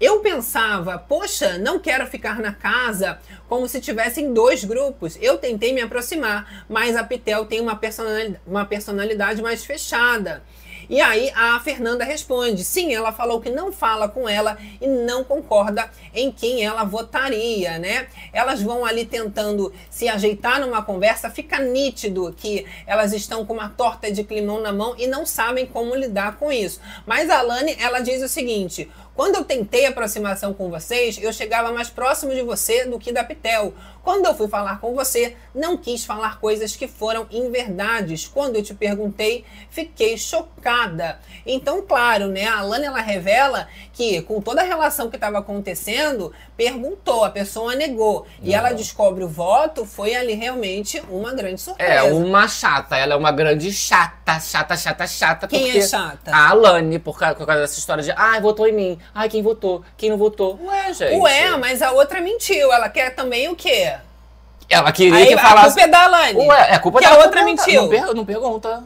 Eu 0.00 0.20
pensava, 0.20 0.96
poxa, 0.96 1.58
não 1.58 1.78
quero 1.78 2.06
ficar 2.06 2.38
na 2.40 2.54
casa 2.54 3.18
como 3.46 3.68
se 3.68 3.82
tivessem 3.82 4.32
dois 4.32 4.64
grupos. 4.64 5.18
Eu 5.20 5.36
tentei 5.36 5.74
me 5.74 5.82
aproximar, 5.82 6.64
mas 6.70 6.96
a 6.96 7.04
Pitel 7.04 7.44
tem 7.44 7.60
uma 7.60 7.76
personalidade, 7.76 8.40
uma 8.46 8.64
personalidade 8.64 9.42
mais 9.42 9.62
fechada. 9.62 10.42
E 10.90 11.00
aí 11.00 11.30
a 11.36 11.60
Fernanda 11.60 12.04
responde: 12.04 12.64
sim, 12.64 12.92
ela 12.92 13.12
falou 13.12 13.40
que 13.40 13.48
não 13.48 13.70
fala 13.70 14.08
com 14.08 14.28
ela 14.28 14.58
e 14.80 14.88
não 14.88 15.22
concorda 15.22 15.88
em 16.12 16.32
quem 16.32 16.64
ela 16.64 16.82
votaria, 16.82 17.78
né? 17.78 18.08
Elas 18.32 18.60
vão 18.60 18.84
ali 18.84 19.06
tentando 19.06 19.72
se 19.88 20.08
ajeitar 20.08 20.60
numa 20.60 20.82
conversa, 20.82 21.30
fica 21.30 21.60
nítido 21.60 22.34
que 22.36 22.66
elas 22.88 23.12
estão 23.12 23.46
com 23.46 23.54
uma 23.54 23.68
torta 23.68 24.10
de 24.10 24.24
climão 24.24 24.60
na 24.60 24.72
mão 24.72 24.96
e 24.98 25.06
não 25.06 25.24
sabem 25.24 25.64
como 25.64 25.94
lidar 25.94 26.38
com 26.38 26.50
isso. 26.50 26.80
Mas 27.06 27.30
a 27.30 27.40
Lani, 27.40 27.76
ela 27.78 28.00
diz 28.00 28.20
o 28.20 28.28
seguinte: 28.28 28.90
quando 29.20 29.34
eu 29.34 29.44
tentei 29.44 29.84
aproximação 29.84 30.54
com 30.54 30.70
vocês, 30.70 31.18
eu 31.20 31.30
chegava 31.30 31.70
mais 31.72 31.90
próximo 31.90 32.34
de 32.34 32.40
você 32.40 32.86
do 32.86 32.98
que 32.98 33.12
da 33.12 33.22
Pitel. 33.22 33.74
Quando 34.02 34.24
eu 34.24 34.34
fui 34.34 34.48
falar 34.48 34.80
com 34.80 34.94
você, 34.94 35.36
não 35.54 35.76
quis 35.76 36.06
falar 36.06 36.40
coisas 36.40 36.74
que 36.74 36.88
foram 36.88 37.26
inverdades. 37.30 38.26
Quando 38.26 38.56
eu 38.56 38.62
te 38.62 38.72
perguntei, 38.72 39.44
fiquei 39.68 40.16
chocada. 40.16 41.20
Então, 41.44 41.82
claro, 41.82 42.28
né? 42.28 42.46
A 42.46 42.60
Alana 42.60 42.86
ela 42.86 43.00
revela 43.02 43.68
que 44.00 44.22
com 44.22 44.40
toda 44.40 44.62
a 44.62 44.64
relação 44.64 45.10
que 45.10 45.16
estava 45.16 45.38
acontecendo, 45.38 46.32
perguntou, 46.56 47.22
a 47.22 47.28
pessoa 47.28 47.74
negou. 47.74 48.26
E 48.42 48.54
ela 48.54 48.72
descobre 48.72 49.22
o 49.22 49.28
voto, 49.28 49.84
foi 49.84 50.14
ali 50.16 50.32
realmente 50.32 51.02
uma 51.10 51.34
grande 51.34 51.60
surpresa. 51.60 51.92
É, 51.92 52.02
uma 52.04 52.48
chata. 52.48 52.96
Ela 52.96 53.12
é 53.12 53.16
uma 53.16 53.30
grande 53.30 53.70
chata, 53.70 54.40
chata, 54.40 54.74
chata, 54.74 55.06
chata. 55.06 55.46
Quem 55.46 55.64
porque 55.64 55.78
é 55.80 55.82
chata? 55.82 56.34
A 56.34 56.48
Alane, 56.48 56.98
por 56.98 57.18
causa, 57.18 57.34
por 57.34 57.46
causa 57.46 57.60
dessa 57.60 57.78
história 57.78 58.02
de, 58.02 58.10
ai, 58.16 58.40
votou 58.40 58.66
em 58.66 58.72
mim. 58.72 58.98
Ai, 59.14 59.28
quem 59.28 59.42
votou? 59.42 59.84
Quem 59.98 60.08
não 60.08 60.16
votou? 60.16 60.58
Ué, 60.64 60.94
gente. 60.94 61.20
Ué, 61.20 61.56
mas 61.58 61.82
a 61.82 61.92
outra 61.92 62.22
mentiu. 62.22 62.72
Ela 62.72 62.88
quer 62.88 63.14
também 63.14 63.50
o 63.50 63.54
quê? 63.54 63.92
Ela 64.66 64.92
queria 64.92 65.14
Aí 65.18 65.26
que 65.26 65.34
a 65.34 65.38
falasse... 65.38 65.74
culpa 65.74 65.82
é 65.82 65.88
da 65.88 66.04
Alane. 66.04 66.38
Ué, 66.46 66.68
é 66.74 66.78
culpa 66.78 67.00
que 67.00 67.04
dela. 67.04 67.20
a 67.20 67.24
outra 67.26 67.44
mentiu. 67.44 67.82
Não, 67.82 67.88
per- 67.90 68.14
não 68.14 68.24
pergunta. 68.24 68.82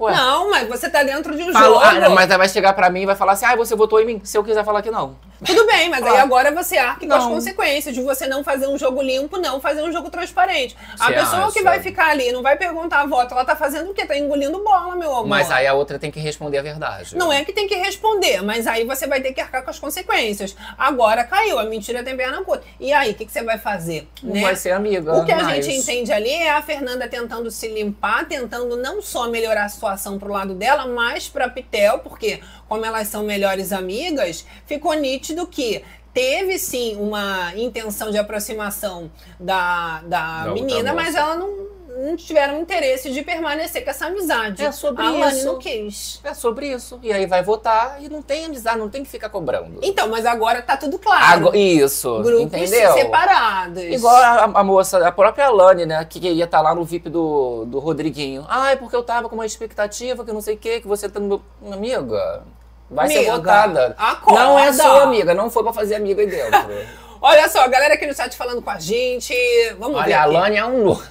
Ué. 0.00 0.14
Não, 0.14 0.50
mas 0.50 0.66
você 0.68 0.88
tá 0.88 1.02
dentro 1.02 1.36
de 1.36 1.42
um 1.42 1.52
Falou- 1.52 1.74
jogo. 1.80 1.84
ah, 1.84 2.00
não, 2.00 2.10
mas 2.14 2.28
ela 2.30 2.38
vai 2.38 2.48
chegar 2.48 2.72
pra 2.72 2.88
mim 2.88 3.02
e 3.02 3.06
vai 3.06 3.14
falar 3.16 3.32
assim, 3.32 3.44
ai, 3.44 3.56
você 3.56 3.74
votou 3.76 4.00
em 4.00 4.06
mim. 4.06 4.20
Se 4.24 4.36
eu 4.38 4.42
quiser 4.42 4.64
falar 4.64 4.80
que 4.82 4.90
não. 4.90 5.16
Tudo 5.44 5.66
bem, 5.66 5.88
mas 5.88 6.04
aí 6.04 6.16
Ah. 6.18 6.22
agora 6.22 6.50
você 6.52 6.76
arque 6.76 7.06
com 7.06 7.14
as 7.14 7.24
consequências 7.24 7.94
de 7.94 8.02
você 8.02 8.26
não 8.26 8.44
fazer 8.44 8.66
um 8.66 8.76
jogo 8.76 9.00
limpo, 9.00 9.38
não 9.38 9.58
fazer 9.60 9.82
um 9.82 9.90
jogo 9.92 10.10
transparente. 10.10 10.76
a 10.98 11.06
Você 11.06 11.12
pessoa 11.14 11.44
acha? 11.46 11.52
que 11.52 11.62
vai 11.62 11.80
ficar 11.80 12.08
ali 12.10 12.30
não 12.32 12.42
vai 12.42 12.56
perguntar 12.56 13.00
a 13.00 13.06
voto, 13.06 13.32
ela 13.32 13.44
tá 13.44 13.56
fazendo 13.56 13.90
o 13.90 13.94
quê? 13.94 14.04
Tá 14.06 14.16
engolindo 14.18 14.62
bola, 14.62 14.94
meu 14.96 15.10
amor. 15.12 15.26
Mas 15.26 15.50
aí 15.50 15.66
a 15.66 15.72
outra 15.74 15.98
tem 15.98 16.10
que 16.10 16.20
responder 16.20 16.58
a 16.58 16.62
verdade. 16.62 17.16
Não 17.16 17.32
é 17.32 17.42
que 17.44 17.52
tem 17.52 17.66
que 17.66 17.74
responder, 17.74 18.42
mas 18.42 18.66
aí 18.66 18.84
você 18.84 19.06
vai 19.06 19.20
ter 19.20 19.32
que 19.32 19.40
arcar 19.40 19.62
com 19.62 19.70
as 19.70 19.78
consequências. 19.78 20.54
Agora 20.76 21.24
caiu, 21.24 21.58
a 21.58 21.64
mentira 21.64 22.02
tem 22.02 22.16
perna 22.16 22.42
curta. 22.42 22.64
E 22.78 22.92
aí, 22.92 23.12
o 23.12 23.14
que, 23.14 23.24
que 23.24 23.32
você 23.32 23.42
vai 23.42 23.58
fazer? 23.58 24.08
Não 24.22 24.34
né? 24.34 24.40
vai 24.42 24.56
ser 24.56 24.70
amiga. 24.72 25.14
O 25.14 25.24
que 25.24 25.32
a 25.32 25.36
mas- 25.42 25.64
gente 25.64 25.78
entende 25.78 26.12
ali 26.12 26.30
é 26.30 26.50
a 26.50 26.62
Fernanda 26.62 27.08
tentando 27.08 27.50
se 27.50 27.68
limpar, 27.68 28.26
tentando 28.26 28.76
não 28.76 29.00
só 29.02 29.28
melhorar 29.28 29.64
a 29.64 29.68
situação 29.90 30.18
pro 30.18 30.32
lado 30.32 30.54
dela, 30.54 30.86
mas 30.86 31.28
pra 31.28 31.48
Pitel, 31.48 31.98
porque 32.00 32.40
como 32.68 32.84
elas 32.84 33.08
são 33.08 33.24
melhores 33.24 33.72
amigas, 33.72 34.46
ficou 34.66 34.94
nítido 34.94 35.46
que 35.46 35.82
teve 36.12 36.58
sim 36.58 36.96
uma 36.96 37.52
intenção 37.56 38.10
de 38.10 38.18
aproximação 38.18 39.10
da, 39.38 40.02
da, 40.02 40.44
Da 40.44 40.52
menina, 40.52 40.92
mas 40.92 41.14
ela 41.14 41.36
não, 41.36 41.68
não 42.00 42.16
tiveram 42.16 42.60
interesse 42.60 43.10
de 43.10 43.22
permanecer 43.22 43.84
com 43.84 43.90
essa 43.90 44.06
amizade. 44.06 44.64
É 44.64 44.72
sobre 44.72 45.02
a 45.04 45.10
Lani 45.10 45.36
isso. 45.38 45.46
não 45.46 45.58
quis. 45.58 46.20
É 46.24 46.34
sobre 46.34 46.68
isso. 46.72 46.98
E 47.02 47.12
aí 47.12 47.26
vai 47.26 47.42
votar 47.42 48.02
e 48.02 48.08
não 48.08 48.22
tem 48.22 48.46
amizade, 48.46 48.78
não 48.78 48.88
tem 48.88 49.02
que 49.04 49.10
ficar 49.10 49.28
cobrando. 49.28 49.78
Então, 49.82 50.08
mas 50.08 50.24
agora 50.26 50.62
tá 50.62 50.76
tudo 50.76 50.98
claro. 50.98 51.48
Ago- 51.48 51.56
Isso, 51.56 52.22
Grupos 52.22 52.42
entendeu? 52.60 52.92
separados. 52.94 53.82
Igual 53.82 54.14
a, 54.16 54.44
a 54.44 54.64
moça, 54.64 55.06
a 55.06 55.12
própria 55.12 55.46
Alane, 55.46 55.86
né, 55.86 56.04
que 56.04 56.18
queria 56.20 56.44
estar 56.44 56.60
lá 56.60 56.74
no 56.74 56.84
VIP 56.84 57.08
do, 57.08 57.64
do 57.66 57.78
Rodriguinho. 57.78 58.44
Ai, 58.48 58.76
porque 58.76 58.96
eu 58.96 59.02
tava 59.02 59.28
com 59.28 59.34
uma 59.34 59.46
expectativa 59.46 60.24
que 60.24 60.32
não 60.32 60.40
sei 60.40 60.54
o 60.54 60.58
que, 60.58 60.80
que 60.80 60.88
você 60.88 61.08
tá 61.08 61.20
no 61.20 61.28
meu... 61.28 61.42
Amiga, 61.72 62.42
vai 62.90 63.06
ser 63.08 63.18
Amiga, 63.18 63.36
votada. 63.36 63.94
acorda. 63.98 64.40
Não 64.44 64.58
é 64.58 64.72
sua 64.72 65.02
amiga, 65.02 65.34
não 65.34 65.50
foi 65.50 65.62
pra 65.62 65.72
fazer 65.72 65.94
amiga 65.96 66.20
aí 66.22 66.26
dentro. 66.28 66.68
Olha 67.22 67.48
só, 67.50 67.60
a 67.60 67.68
galera 67.68 67.94
aqui 67.94 68.06
no 68.06 68.14
chat 68.14 68.34
falando 68.34 68.62
com 68.62 68.70
a 68.70 68.78
gente. 68.78 69.34
Vamos 69.78 69.96
ver. 69.98 70.04
Olha, 70.04 70.20
a. 70.20 70.22
Alane 70.22 70.56
é 70.56 70.64
um, 70.64 70.84
no... 70.84 71.02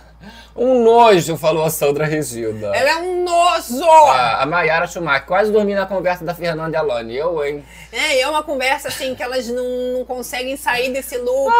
um 0.59 0.83
nojo, 0.83 1.37
falou 1.37 1.63
a 1.63 1.69
Sandra 1.69 2.05
Regida. 2.05 2.75
Ela 2.75 2.89
é 2.89 2.95
um 2.97 3.23
nojo! 3.23 3.83
Ah, 4.11 4.43
a 4.43 4.45
Mayara 4.45 4.85
Schumacher, 4.87 5.25
quase 5.25 5.51
dormi 5.51 5.73
na 5.73 5.85
conversa 5.85 6.23
da 6.25 6.33
Fernanda 6.35 6.75
e 6.75 6.79
Alane. 6.79 7.15
Eu, 7.15 7.43
hein? 7.45 7.63
É, 7.91 8.17
e 8.17 8.21
é 8.21 8.27
uma 8.27 8.43
conversa 8.43 8.89
assim 8.89 9.15
que 9.15 9.23
elas 9.23 9.47
não, 9.47 9.63
não 9.97 10.05
conseguem 10.05 10.55
sair 10.57 10.91
desse 10.91 11.17
looping. 11.17 11.51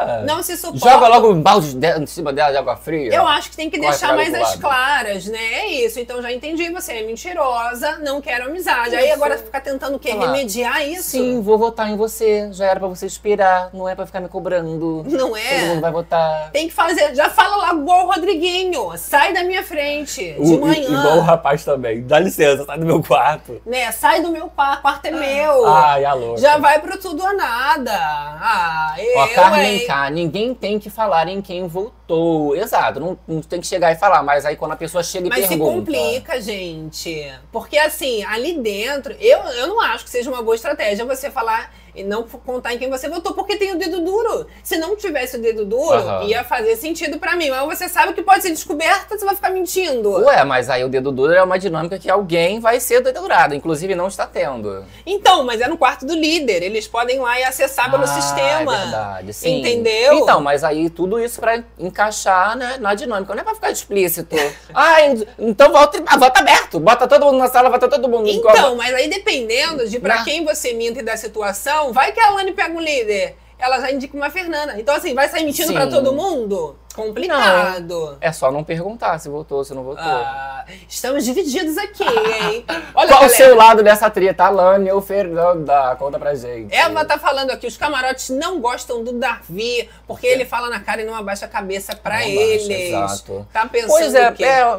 Ah, 0.00 0.22
não 0.26 0.42
se 0.42 0.56
suportam. 0.56 0.90
Joga 0.90 1.08
logo 1.08 1.30
um 1.32 1.40
balde 1.42 1.74
de- 1.74 1.98
em 1.98 2.06
cima 2.06 2.32
dela 2.32 2.50
de 2.50 2.56
água 2.56 2.76
fria. 2.76 3.14
Eu 3.14 3.26
acho 3.26 3.50
que 3.50 3.56
tem 3.56 3.68
que 3.70 3.78
Corre 3.78 3.90
deixar 3.90 4.14
mais 4.16 4.32
as 4.34 4.56
claras, 4.56 5.26
né? 5.26 5.38
É 5.38 5.66
isso. 5.84 6.00
Então 6.00 6.20
já 6.22 6.32
entendi, 6.32 6.70
você 6.70 6.92
é 6.94 7.02
mentirosa, 7.02 7.98
não 7.98 8.20
quero 8.20 8.46
amizade. 8.46 8.96
Aí 8.96 9.04
Isso. 9.06 9.14
agora 9.14 9.38
ficar 9.38 9.60
tentando 9.60 9.96
o 9.96 9.98
quê? 9.98 10.12
Lá. 10.14 10.26
Remediar 10.26 10.82
isso? 10.86 11.10
Sim, 11.10 11.40
vou 11.42 11.58
votar 11.58 11.88
em 11.90 11.96
você. 11.96 12.48
Já 12.52 12.66
era 12.66 12.80
pra 12.80 12.88
você 12.88 13.06
esperar, 13.06 13.70
não 13.72 13.88
é 13.88 13.94
pra 13.94 14.06
ficar 14.06 14.20
me 14.20 14.28
cobrando. 14.28 15.04
Não 15.06 15.18
Todo 15.30 15.36
é? 15.36 15.60
mundo 15.66 15.80
vai 15.80 15.92
votar. 15.92 16.50
Tem 16.50 16.66
que 16.68 16.74
fazer. 16.74 17.14
Já 17.14 17.28
fala 17.30 17.56
lá 17.56 17.74
igual 17.74 18.06
o 18.06 18.12
Rodriguinho. 18.38 18.96
Sai 18.96 19.32
da 19.32 19.42
minha 19.42 19.62
frente. 19.62 20.32
De 20.34 20.56
manhã. 20.58 20.88
Igual 20.88 21.18
o 21.18 21.20
rapaz 21.20 21.64
também. 21.64 22.02
Dá 22.02 22.18
licença, 22.18 22.64
sai 22.64 22.78
do 22.78 22.86
meu 22.86 23.02
quarto. 23.02 23.60
Né? 23.66 23.90
Sai 23.92 24.22
do 24.22 24.30
meu 24.30 24.48
quarto, 24.48 24.82
quarto 24.82 25.04
é 25.06 25.10
meu. 25.10 25.66
Ai, 25.66 26.04
a 26.04 26.14
louca. 26.14 26.40
Já 26.40 26.58
vai 26.58 26.80
pro 26.80 26.98
tudo 26.98 27.22
ou 27.22 27.36
nada. 27.36 27.92
Ah, 27.92 28.94
eu, 28.98 29.18
Ó, 29.18 29.28
Carmen 29.28 29.80
hein? 29.80 29.86
K, 29.86 30.10
ninguém 30.10 30.54
tem 30.54 30.78
que 30.78 30.88
falar 30.88 31.28
em 31.28 31.42
quem 31.42 31.66
votou. 31.66 31.92
votou. 32.08 32.56
Exato, 32.56 32.98
não, 33.00 33.18
não 33.26 33.42
tem 33.42 33.60
que 33.60 33.66
chegar 33.66 33.92
e 33.92 33.96
falar, 33.96 34.22
mas 34.22 34.46
aí 34.46 34.56
quando 34.56 34.72
a 34.72 34.76
pessoa 34.76 35.02
chega 35.02 35.26
e 35.26 35.28
Mas 35.30 35.42
se 35.42 35.48
pergunta. 35.48 35.74
complica, 35.92 36.40
gente. 36.40 37.30
Porque 37.52 37.76
assim, 37.78 38.24
ali 38.24 38.58
dentro, 38.58 39.12
eu, 39.20 39.38
eu 39.40 39.66
não 39.66 39.80
acho 39.80 40.04
que 40.04 40.10
seja 40.10 40.30
uma 40.30 40.42
boa 40.42 40.54
estratégia 40.54 41.04
você 41.04 41.30
falar 41.30 41.70
e 41.98 42.04
não 42.04 42.22
contar 42.22 42.74
em 42.74 42.78
quem 42.78 42.88
você 42.88 43.08
votou, 43.08 43.34
porque 43.34 43.56
tem 43.56 43.72
o 43.72 43.78
dedo 43.78 44.00
duro. 44.00 44.46
Se 44.62 44.76
não 44.76 44.94
tivesse 44.96 45.36
o 45.36 45.40
dedo 45.40 45.64
duro, 45.64 45.94
Aham. 45.98 46.24
ia 46.24 46.44
fazer 46.44 46.76
sentido 46.76 47.18
pra 47.18 47.34
mim. 47.36 47.50
Mas 47.50 47.78
você 47.78 47.88
sabe 47.88 48.12
que 48.12 48.22
pode 48.22 48.42
ser 48.42 48.50
descoberta, 48.50 49.18
você 49.18 49.24
vai 49.24 49.34
ficar 49.34 49.50
mentindo. 49.50 50.10
Ué, 50.24 50.44
mas 50.44 50.70
aí 50.70 50.84
o 50.84 50.88
dedo 50.88 51.10
duro 51.12 51.32
é 51.32 51.42
uma 51.42 51.58
dinâmica 51.58 51.98
que 51.98 52.10
alguém 52.10 52.60
vai 52.60 52.80
ser 52.80 53.00
dedurado, 53.02 53.54
inclusive 53.54 53.94
não 53.94 54.06
está 54.08 54.26
tendo. 54.26 54.84
Então, 55.06 55.44
mas 55.44 55.60
é 55.60 55.68
no 55.68 55.76
quarto 55.76 56.06
do 56.06 56.14
líder. 56.14 56.62
Eles 56.62 56.86
podem 56.86 57.16
ir 57.16 57.20
lá 57.20 57.38
e 57.40 57.44
acessar 57.44 57.90
pelo 57.90 58.04
Ah, 58.04 58.06
sistema. 58.06 58.74
É 58.76 58.80
verdade, 58.82 59.32
sim. 59.32 59.60
Entendeu? 59.60 60.14
Então, 60.14 60.40
mas 60.40 60.62
aí 60.64 60.88
tudo 60.90 61.18
isso 61.18 61.40
pra 61.40 61.62
encaixar 61.78 62.56
né, 62.56 62.76
na 62.80 62.94
dinâmica, 62.94 63.34
não 63.34 63.40
é 63.40 63.44
pra 63.44 63.54
ficar 63.54 63.70
explícito. 63.70 64.36
ah, 64.74 65.02
en- 65.06 65.26
então 65.38 65.72
volta, 65.72 66.02
ah, 66.06 66.16
volta 66.16 66.40
aberto, 66.40 66.78
bota 66.80 67.06
todo 67.08 67.24
mundo 67.26 67.38
na 67.38 67.48
sala, 67.48 67.70
bota 67.70 67.88
todo 67.88 68.08
mundo. 68.08 68.28
Então, 68.28 68.76
mas 68.76 68.94
aí 68.94 69.08
dependendo 69.08 69.88
de 69.88 69.98
pra 69.98 70.16
Não. 70.18 70.24
quem 70.24 70.44
você 70.44 70.72
minta 70.74 71.00
e 71.00 71.02
da 71.02 71.16
situação, 71.16 71.87
vai 71.92 72.12
que 72.12 72.20
a 72.20 72.28
Alane 72.28 72.52
pega 72.52 72.74
um 72.74 72.80
líder. 72.80 73.36
Ela 73.58 73.80
já 73.80 73.90
indica 73.90 74.16
uma 74.16 74.30
Fernanda. 74.30 74.78
Então, 74.80 74.94
assim, 74.94 75.14
vai 75.14 75.28
sair 75.28 75.44
mentindo 75.44 75.68
Sim. 75.68 75.74
pra 75.74 75.88
todo 75.88 76.12
mundo? 76.12 76.76
Complicado. 76.94 78.16
É 78.20 78.30
só 78.32 78.50
não 78.50 78.62
perguntar 78.64 79.18
se 79.18 79.28
votou, 79.28 79.64
se 79.64 79.74
não 79.74 79.82
votou. 79.82 80.02
Ah, 80.04 80.64
estamos 80.88 81.24
divididos 81.24 81.76
aqui, 81.78 82.04
hein? 82.04 82.64
Olha, 82.94 83.08
Qual 83.08 83.24
o 83.24 83.28
seu 83.28 83.54
lado 83.56 83.82
dessa 83.82 84.08
treta, 84.10 84.44
Alane 84.44 84.90
ou 84.90 85.00
Fernanda? 85.00 85.94
Conta 85.96 86.18
pra 86.18 86.34
gente. 86.34 86.74
Eva 86.74 87.04
tá 87.04 87.18
falando 87.18 87.50
aqui, 87.50 87.66
os 87.66 87.76
camarotes 87.76 88.30
não 88.30 88.60
gostam 88.60 89.02
do 89.02 89.12
Davi, 89.12 89.88
porque 90.06 90.26
ele 90.26 90.44
fala 90.44 90.68
na 90.68 90.80
cara 90.80 91.02
e 91.02 91.04
não 91.04 91.14
abaixa 91.14 91.46
a 91.46 91.48
cabeça 91.48 91.94
pra 91.96 92.14
Não 92.20 92.22
abaixa, 92.22 92.42
eles. 92.72 92.88
exato. 92.88 93.46
Tá 93.52 93.66
pensando 93.66 93.90
Pois 93.90 94.14
é, 94.14 94.30
o 94.30 94.34
quê? 94.34 94.44
é, 94.44 94.58
é, 94.60 94.78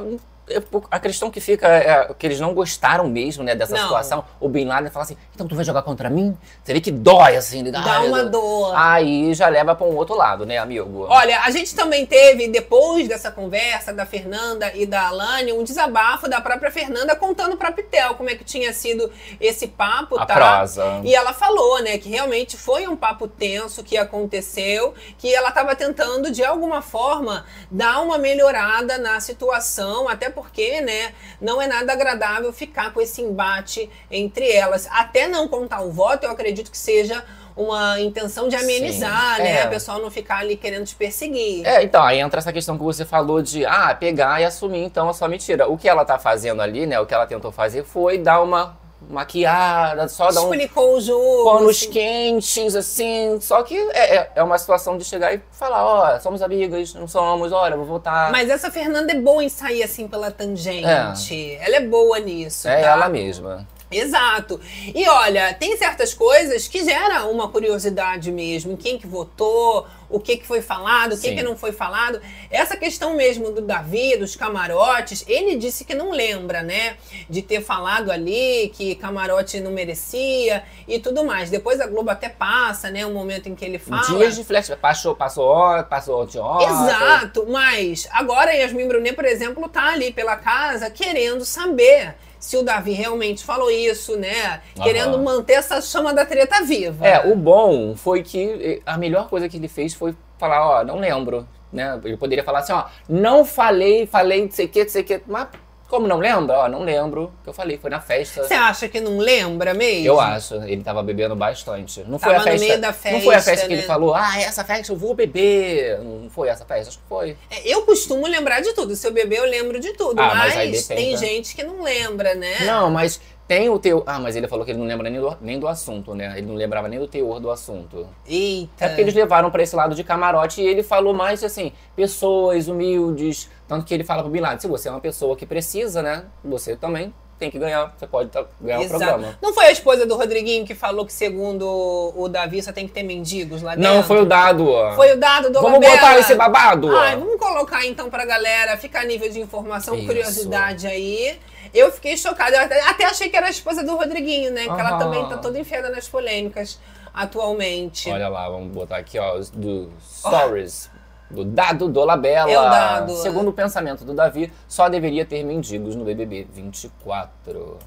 a 0.89 0.99
questão 0.99 1.29
que 1.29 1.39
fica 1.39 1.67
é 1.67 2.13
que 2.17 2.25
eles 2.27 2.39
não 2.39 2.53
gostaram 2.53 3.07
mesmo, 3.07 3.43
né, 3.43 3.55
dessa 3.55 3.75
Não. 3.75 3.83
situação. 3.83 4.23
O 4.39 4.49
Bin 4.49 4.65
Laden 4.65 4.89
fala 4.91 5.03
assim, 5.03 5.17
então 5.33 5.47
tu 5.47 5.55
vai 5.55 5.63
jogar 5.65 5.81
contra 5.81 6.09
mim? 6.09 6.37
Você 6.63 6.73
vê 6.73 6.81
que 6.81 6.91
dói, 6.91 7.35
assim. 7.35 7.63
Dá 7.71 7.81
ai, 7.83 8.07
uma 8.07 8.23
dor. 8.23 8.73
Aí 8.75 9.33
já 9.33 9.47
leva 9.47 9.75
pra 9.75 9.85
um 9.85 9.95
outro 9.95 10.15
lado, 10.15 10.45
né, 10.45 10.57
amigo? 10.57 11.05
Olha, 11.09 11.41
a 11.41 11.51
gente 11.51 11.75
também 11.75 12.05
teve, 12.05 12.47
depois 12.47 13.07
dessa 13.07 13.31
conversa 13.31 13.93
da 13.93 14.05
Fernanda 14.05 14.71
e 14.75 14.85
da 14.85 15.07
Alane, 15.07 15.53
um 15.53 15.63
desabafo 15.63 16.27
da 16.29 16.41
própria 16.41 16.71
Fernanda 16.71 17.15
contando 17.15 17.57
pra 17.57 17.71
Pitel 17.71 18.15
como 18.15 18.29
é 18.29 18.35
que 18.35 18.43
tinha 18.43 18.73
sido 18.73 19.11
esse 19.39 19.67
papo, 19.67 20.17
A 20.19 20.25
tá? 20.25 20.33
prosa. 20.35 21.01
E 21.03 21.13
ela 21.13 21.33
falou, 21.33 21.81
né, 21.81 21.97
que 21.97 22.09
realmente 22.09 22.57
foi 22.57 22.87
um 22.87 22.95
papo 22.95 23.27
tenso 23.27 23.83
que 23.83 23.97
aconteceu, 23.97 24.93
que 25.17 25.33
ela 25.33 25.49
estava 25.49 25.75
tentando, 25.75 26.31
de 26.31 26.43
alguma 26.43 26.81
forma, 26.81 27.45
dar 27.69 28.01
uma 28.01 28.17
melhorada 28.17 28.97
na 28.97 29.19
situação, 29.19 30.07
até 30.07 30.29
porque, 30.29 30.38
né, 30.81 31.13
não 31.39 31.61
é 31.61 31.67
nada 31.67 31.93
agradável 31.93 32.51
ficar 32.51 32.93
com 32.93 33.01
esse 33.01 33.21
embate 33.21 33.89
entre 34.11 34.49
elas. 34.51 34.87
Até 34.91 35.27
não 35.27 35.47
contar 35.47 35.81
o 35.81 35.91
voto, 35.91 36.25
eu 36.25 36.31
acredito 36.31 36.71
que 36.71 36.77
seja 36.77 37.23
uma 37.55 37.99
intenção 37.99 38.47
de 38.47 38.55
amenizar, 38.55 39.35
Sim, 39.35 39.43
né? 39.43 39.57
é. 39.57 39.63
A 39.63 39.67
pessoa 39.67 39.99
não 39.99 40.09
ficar 40.09 40.37
ali 40.37 40.55
querendo 40.55 40.85
te 40.85 40.95
perseguir. 40.95 41.65
É, 41.67 41.83
então, 41.83 42.01
aí 42.01 42.19
entra 42.19 42.39
essa 42.39 42.53
questão 42.53 42.77
que 42.77 42.83
você 42.83 43.03
falou 43.03 43.41
de, 43.41 43.65
ah, 43.65 43.93
pegar 43.99 44.39
e 44.39 44.45
assumir, 44.45 44.83
então, 44.83 45.09
a 45.09 45.13
sua 45.13 45.27
mentira. 45.27 45.67
O 45.67 45.77
que 45.77 45.89
ela 45.89 46.05
tá 46.05 46.17
fazendo 46.17 46.61
ali, 46.61 46.85
né, 46.85 46.99
o 46.99 47.05
que 47.05 47.13
ela 47.13 47.27
tentou 47.27 47.51
fazer 47.51 47.83
foi 47.83 48.17
dar 48.17 48.41
uma 48.41 48.77
maquiada, 49.07 50.07
só 50.07 50.31
dar 50.31 50.41
um 50.41 50.53
Explicou 50.53 50.97
o 50.97 51.01
jogo. 51.01 51.43
panos 51.51 51.77
assim. 51.77 51.89
quentes, 51.91 52.75
assim. 52.75 53.37
Só 53.41 53.61
que 53.63 53.77
é, 53.93 54.15
é- 54.17 54.31
é 54.35 54.43
uma 54.43 54.57
situação 54.57 54.97
de 54.97 55.05
chegar 55.05 55.33
e 55.33 55.41
falar, 55.51 55.85
ó, 55.85 56.19
somos 56.19 56.41
amigas, 56.41 56.93
não 56.93 57.07
somos, 57.07 57.51
olha, 57.51 57.77
vou 57.77 57.85
voltar. 57.85 58.31
Mas 58.31 58.49
essa 58.49 58.69
Fernanda 58.71 59.11
é 59.11 59.15
boa 59.15 59.43
em 59.43 59.49
sair 59.49 59.83
assim 59.83 60.07
pela 60.07 60.31
tangente. 60.31 61.57
Ela 61.61 61.75
é 61.77 61.81
boa 61.81 62.19
nisso. 62.19 62.67
é 62.67 62.81
tá? 62.81 62.87
ela 62.89 63.09
mesma. 63.09 63.67
Exato. 63.91 64.59
E 64.93 65.07
olha, 65.07 65.53
tem 65.53 65.75
certas 65.77 66.13
coisas 66.13 66.67
que 66.67 66.83
geram 66.83 67.31
uma 67.31 67.47
curiosidade 67.49 68.31
mesmo. 68.31 68.77
Quem 68.77 68.97
que 68.99 69.07
votou, 69.07 69.87
o 70.09 70.19
que 70.19 70.37
que 70.37 70.45
foi 70.45 70.61
falado, 70.61 71.13
o 71.13 71.17
que 71.19 71.35
que 71.35 71.43
não 71.43 71.57
foi 71.57 71.71
falado. 71.71 72.21
Essa 72.51 72.77
questão 72.77 73.15
mesmo 73.15 73.51
do 73.51 73.61
Davi, 73.61 74.15
dos 74.17 74.35
camarotes, 74.35 75.23
ele 75.27 75.55
disse 75.55 75.83
que 75.85 75.93
não 75.95 76.11
lembra, 76.11 76.61
né? 76.61 76.97
De 77.29 77.41
ter 77.41 77.61
falado 77.61 78.11
ali 78.11 78.71
que 78.75 78.93
camarote 78.95 79.59
não 79.59 79.71
merecia 79.71 80.63
e 80.87 80.99
tudo 80.99 81.23
mais. 81.25 81.49
Depois 81.49 81.79
a 81.81 81.87
Globo 81.87 82.09
até 82.11 82.29
passa, 82.29 82.89
né? 82.91 83.05
O 83.05 83.11
momento 83.13 83.49
em 83.49 83.55
que 83.55 83.65
ele 83.65 83.79
fala. 83.79 84.03
Dias 84.19 84.35
de 84.35 84.43
flex, 84.43 84.69
passou, 84.81 85.15
passou, 85.15 85.45
ó- 85.45 85.83
passou 85.83 86.21
ontem, 86.23 86.37
ó. 86.39 86.59
Exato, 86.61 87.45
mas 87.49 88.07
agora 88.11 88.53
Yasmin 88.53 88.87
Brunet, 88.87 89.15
por 89.15 89.25
exemplo, 89.25 89.67
tá 89.67 89.85
ali 89.93 90.11
pela 90.11 90.35
casa 90.35 90.89
querendo 90.91 91.43
saber 91.45 92.15
se 92.39 92.57
o 92.57 92.63
Davi 92.63 92.93
realmente 92.93 93.43
falou 93.43 93.69
isso, 93.69 94.17
né? 94.17 94.61
Aham. 94.77 94.83
Querendo 94.83 95.19
manter 95.19 95.53
essa 95.53 95.81
chama 95.81 96.13
da 96.13 96.25
treta 96.25 96.63
viva. 96.63 97.05
É, 97.05 97.31
o 97.31 97.35
bom 97.35 97.95
foi 97.95 98.23
que 98.23 98.39
eh, 98.39 98.81
a 98.85 98.97
melhor 98.97 99.27
coisa 99.29 99.49
que 99.49 99.57
ele 99.57 99.67
fez 99.67 99.93
foi 99.93 100.15
falar, 100.37 100.65
ó, 100.65 100.83
não 100.83 100.99
lembro, 100.99 101.47
né? 101.71 101.99
Ele 102.03 102.17
poderia 102.17 102.43
falar 102.43 102.59
assim, 102.59 102.71
ó, 102.71 102.85
não 103.07 103.43
falei, 103.43 104.07
falei, 104.07 104.43
não 104.43 104.51
sei 104.51 104.65
o 104.65 104.69
que, 104.69 104.83
não 104.83 104.89
sei 104.89 105.01
o 105.01 105.05
que, 105.05 105.21
mas 105.27 105.47
como 105.89 106.07
não 106.07 106.17
lembra? 106.17 106.59
Ó, 106.59 106.69
não 106.69 106.83
lembro 106.83 107.33
que 107.43 107.49
eu 107.49 107.53
falei, 107.53 107.77
foi 107.79 107.89
na 107.89 107.99
festa. 107.99 108.43
Você 108.43 108.53
acha 108.53 108.87
que 108.87 109.01
não 109.01 109.17
lembra 109.17 109.73
mesmo? 109.73 110.05
Eu 110.05 110.19
acho, 110.19 110.53
ele 110.63 110.83
tava 110.83 111.01
bebendo 111.01 111.35
bastante. 111.35 112.03
Não 112.07 112.19
foi 112.19 112.33
Tava 112.33 112.43
a 112.43 112.45
no 112.45 112.51
festa. 112.51 112.67
meio 112.67 112.79
da 112.81 112.87
Não 112.87 112.93
foi 113.21 113.35
a 113.35 113.37
festa, 113.41 113.51
festa 113.51 113.67
que 113.67 113.73
né? 113.73 113.79
ele 113.79 113.87
falou, 113.87 114.13
ah, 114.13 114.39
essa 114.39 114.63
festa 114.63 114.93
eu 114.93 114.95
vou 114.95 115.15
beber. 115.15 115.99
Não 115.99 116.29
foi 116.29 116.47
essa 116.47 116.63
festa, 116.63 116.89
acho 116.89 116.99
que 116.99 117.03
foi. 117.09 117.35
É, 117.49 117.67
Eu 117.73 117.81
costumo 117.81 118.27
lembrar 118.27 118.61
de 118.61 118.71
tudo. 118.73 118.95
Se 118.95 119.07
eu 119.07 119.11
beber, 119.11 119.39
eu 119.39 119.45
lembro 119.45 119.79
de 119.79 119.91
tudo. 119.93 120.21
Ah, 120.21 120.35
mas 120.35 120.55
mas 120.55 120.87
depende, 120.87 120.87
tem 120.87 121.11
né? 121.11 121.17
gente 121.17 121.55
que 121.55 121.63
não 121.63 121.81
lembra, 121.81 122.35
né? 122.35 122.59
Não, 122.65 122.91
mas 122.91 123.19
tem 123.49 123.67
o 123.67 123.79
teu. 123.79 124.03
Ah, 124.05 124.19
mas 124.19 124.35
ele 124.35 124.47
falou 124.47 124.63
que 124.63 124.69
ele 124.69 124.77
não 124.77 124.85
lembra 124.85 125.09
nem 125.09 125.19
do, 125.19 125.37
nem 125.41 125.59
do 125.59 125.67
assunto, 125.67 126.13
né? 126.13 126.37
Ele 126.37 126.45
não 126.45 126.53
lembrava 126.53 126.87
nem 126.87 126.99
do 126.99 127.07
teor 127.07 127.39
do 127.39 127.49
assunto. 127.49 128.07
Eita. 128.27 128.85
É 128.85 128.87
porque 128.89 129.01
eles 129.01 129.15
levaram 129.15 129.49
pra 129.49 129.63
esse 129.63 129.75
lado 129.75 129.95
de 129.95 130.03
camarote 130.03 130.61
e 130.61 130.67
ele 130.67 130.83
falou 130.83 131.15
mais 131.15 131.43
assim, 131.43 131.71
pessoas 131.95 132.67
humildes. 132.67 133.49
Tanto 133.67 133.87
que 133.87 133.93
ele 133.95 134.03
fala 134.03 134.21
pro 134.21 134.31
Bin 134.31 134.39
Laden, 134.39 134.59
se 134.59 134.67
você 134.67 134.87
é 134.87 134.91
uma 134.91 134.99
pessoa 135.01 135.35
que 135.35 135.47
precisa, 135.47 136.03
né? 136.03 136.25
Você 136.45 136.75
também 136.75 137.11
tem 137.39 137.49
que 137.49 137.57
ganhar. 137.57 137.91
Você 137.97 138.05
pode 138.05 138.29
ganhar 138.61 138.81
o 138.81 138.83
Exato. 138.83 139.03
programa. 139.03 139.39
Não 139.41 139.51
foi 139.51 139.65
a 139.65 139.71
esposa 139.71 140.05
do 140.05 140.15
Rodriguinho 140.15 140.63
que 140.63 140.75
falou 140.75 141.03
que, 141.03 141.13
segundo 141.13 142.13
o 142.15 142.27
Davi, 142.27 142.61
só 142.61 142.71
tem 142.71 142.85
que 142.85 142.93
ter 142.93 143.01
mendigos 143.01 143.63
lá 143.63 143.73
dentro? 143.75 143.91
Não, 143.91 144.03
foi 144.03 144.21
o 144.21 144.25
dado. 144.25 144.69
ó. 144.69 144.93
Foi 144.93 145.13
o 145.13 145.17
dado 145.17 145.49
do 145.51 145.59
Vamos 145.59 145.79
botar 145.79 146.19
esse 146.19 146.35
babado. 146.35 146.95
Ai, 146.95 147.17
vamos 147.17 147.37
colocar 147.37 147.83
então 147.83 148.11
pra 148.11 148.25
galera, 148.25 148.77
fica 148.77 148.99
a 148.99 149.05
nível 149.05 149.27
de 149.27 149.39
informação, 149.39 149.95
Isso. 149.95 150.05
curiosidade 150.05 150.85
aí. 150.85 151.39
Eu 151.73 151.91
fiquei 151.91 152.17
chocada, 152.17 152.57
eu 152.57 152.63
até, 152.63 152.81
até 152.81 153.05
achei 153.05 153.29
que 153.29 153.37
era 153.37 153.47
a 153.47 153.49
esposa 153.49 153.83
do 153.83 153.95
Rodriguinho, 153.95 154.51
né? 154.51 154.63
Que 154.63 154.69
ela 154.69 154.97
também 154.97 155.27
tá 155.27 155.37
toda 155.37 155.59
enfiada 155.59 155.89
nas 155.89 156.07
polêmicas 156.07 156.79
atualmente. 157.13 158.09
Olha 158.09 158.27
lá, 158.27 158.49
vamos 158.49 158.73
botar 158.73 158.97
aqui, 158.97 159.19
ó, 159.19 159.37
os 159.37 159.49
do 159.49 159.91
Stories. 160.01 160.89
Do 161.29 161.45
dado 161.45 161.87
do 161.87 162.03
Labella. 162.03 162.49
É 162.49 162.55
dado. 162.55 163.15
Segundo 163.17 163.49
o 163.49 163.53
pensamento 163.53 164.03
do 164.03 164.15
Davi, 164.15 164.51
só 164.67 164.89
deveria 164.89 165.23
ter 165.23 165.43
mendigos 165.43 165.95
no 165.95 166.03
BBB 166.03 166.47
24. 166.51 167.77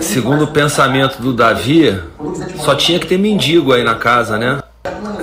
Segundo 0.00 0.44
o 0.44 0.52
pensamento 0.52 1.20
do 1.20 1.32
Davi, 1.32 1.90
só 2.64 2.76
tinha 2.76 3.00
que 3.00 3.06
ter 3.08 3.18
mendigo 3.18 3.72
aí 3.72 3.82
na 3.82 3.96
casa, 3.96 4.38
né? 4.38 4.62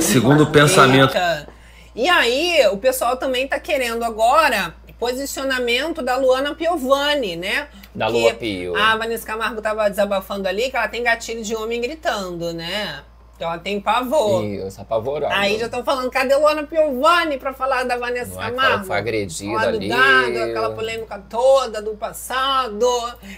Segundo 0.02 0.44
o 0.44 0.52
pensamento. 0.52 1.16
Eita. 1.16 1.48
E 1.96 2.10
aí, 2.10 2.68
o 2.74 2.78
pessoal 2.78 3.16
também 3.16 3.48
tá 3.48 3.58
querendo 3.58 4.04
agora 4.04 4.74
posicionamento 5.02 6.04
da 6.04 6.16
Luana 6.16 6.54
Piovani, 6.54 7.36
né? 7.36 7.68
Da 7.94 8.08
Lua 8.08 8.34
Pio. 8.34 8.76
A 8.76 8.96
Vanessa 8.96 9.26
Camargo 9.26 9.62
tava 9.62 9.90
desabafando 9.90 10.48
ali 10.48 10.70
que 10.70 10.78
ela 10.78 10.88
tem 10.88 11.04
gatilho 11.04 11.44
de 11.44 11.56
homem 11.56 11.82
gritando, 11.82 12.54
né? 12.54 13.04
Que 13.38 13.44
ela 13.44 13.58
tem 13.58 13.82
pavor. 13.82 14.44
Isso, 14.46 14.80
apavorado. 14.80 15.34
Aí 15.34 15.58
já 15.58 15.66
estão 15.66 15.84
falando, 15.84 16.12
cadê 16.12 16.36
Luana 16.36 16.62
Piovani 16.64 17.38
pra 17.40 17.52
falar 17.52 17.84
da 17.86 17.98
Vanessa 17.98 18.36
Não 18.36 18.44
é 18.44 18.52
Camargo? 18.52 18.86
foi 18.86 18.98
agredida 18.98 19.60
ali. 19.68 19.90
dado, 19.90 20.44
aquela 20.44 20.70
polêmica 20.72 21.22
toda 21.28 21.82
do 21.82 21.96
passado. 21.96 22.86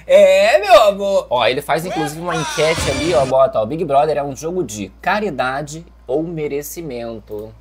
É, 0.05 0.59
meu 0.59 0.81
amor. 0.83 1.27
Ó, 1.29 1.47
ele 1.47 1.61
faz 1.61 1.85
inclusive 1.85 2.19
uma 2.21 2.35
enquete 2.35 2.91
ali, 2.91 3.13
ó, 3.13 3.25
bota, 3.25 3.59
ó, 3.61 3.65
Big 3.65 3.83
Brother 3.85 4.17
é 4.17 4.23
um 4.23 4.35
jogo 4.35 4.61
de 4.63 4.89
caridade 5.01 5.85
ou 6.05 6.21
merecimento. 6.21 7.53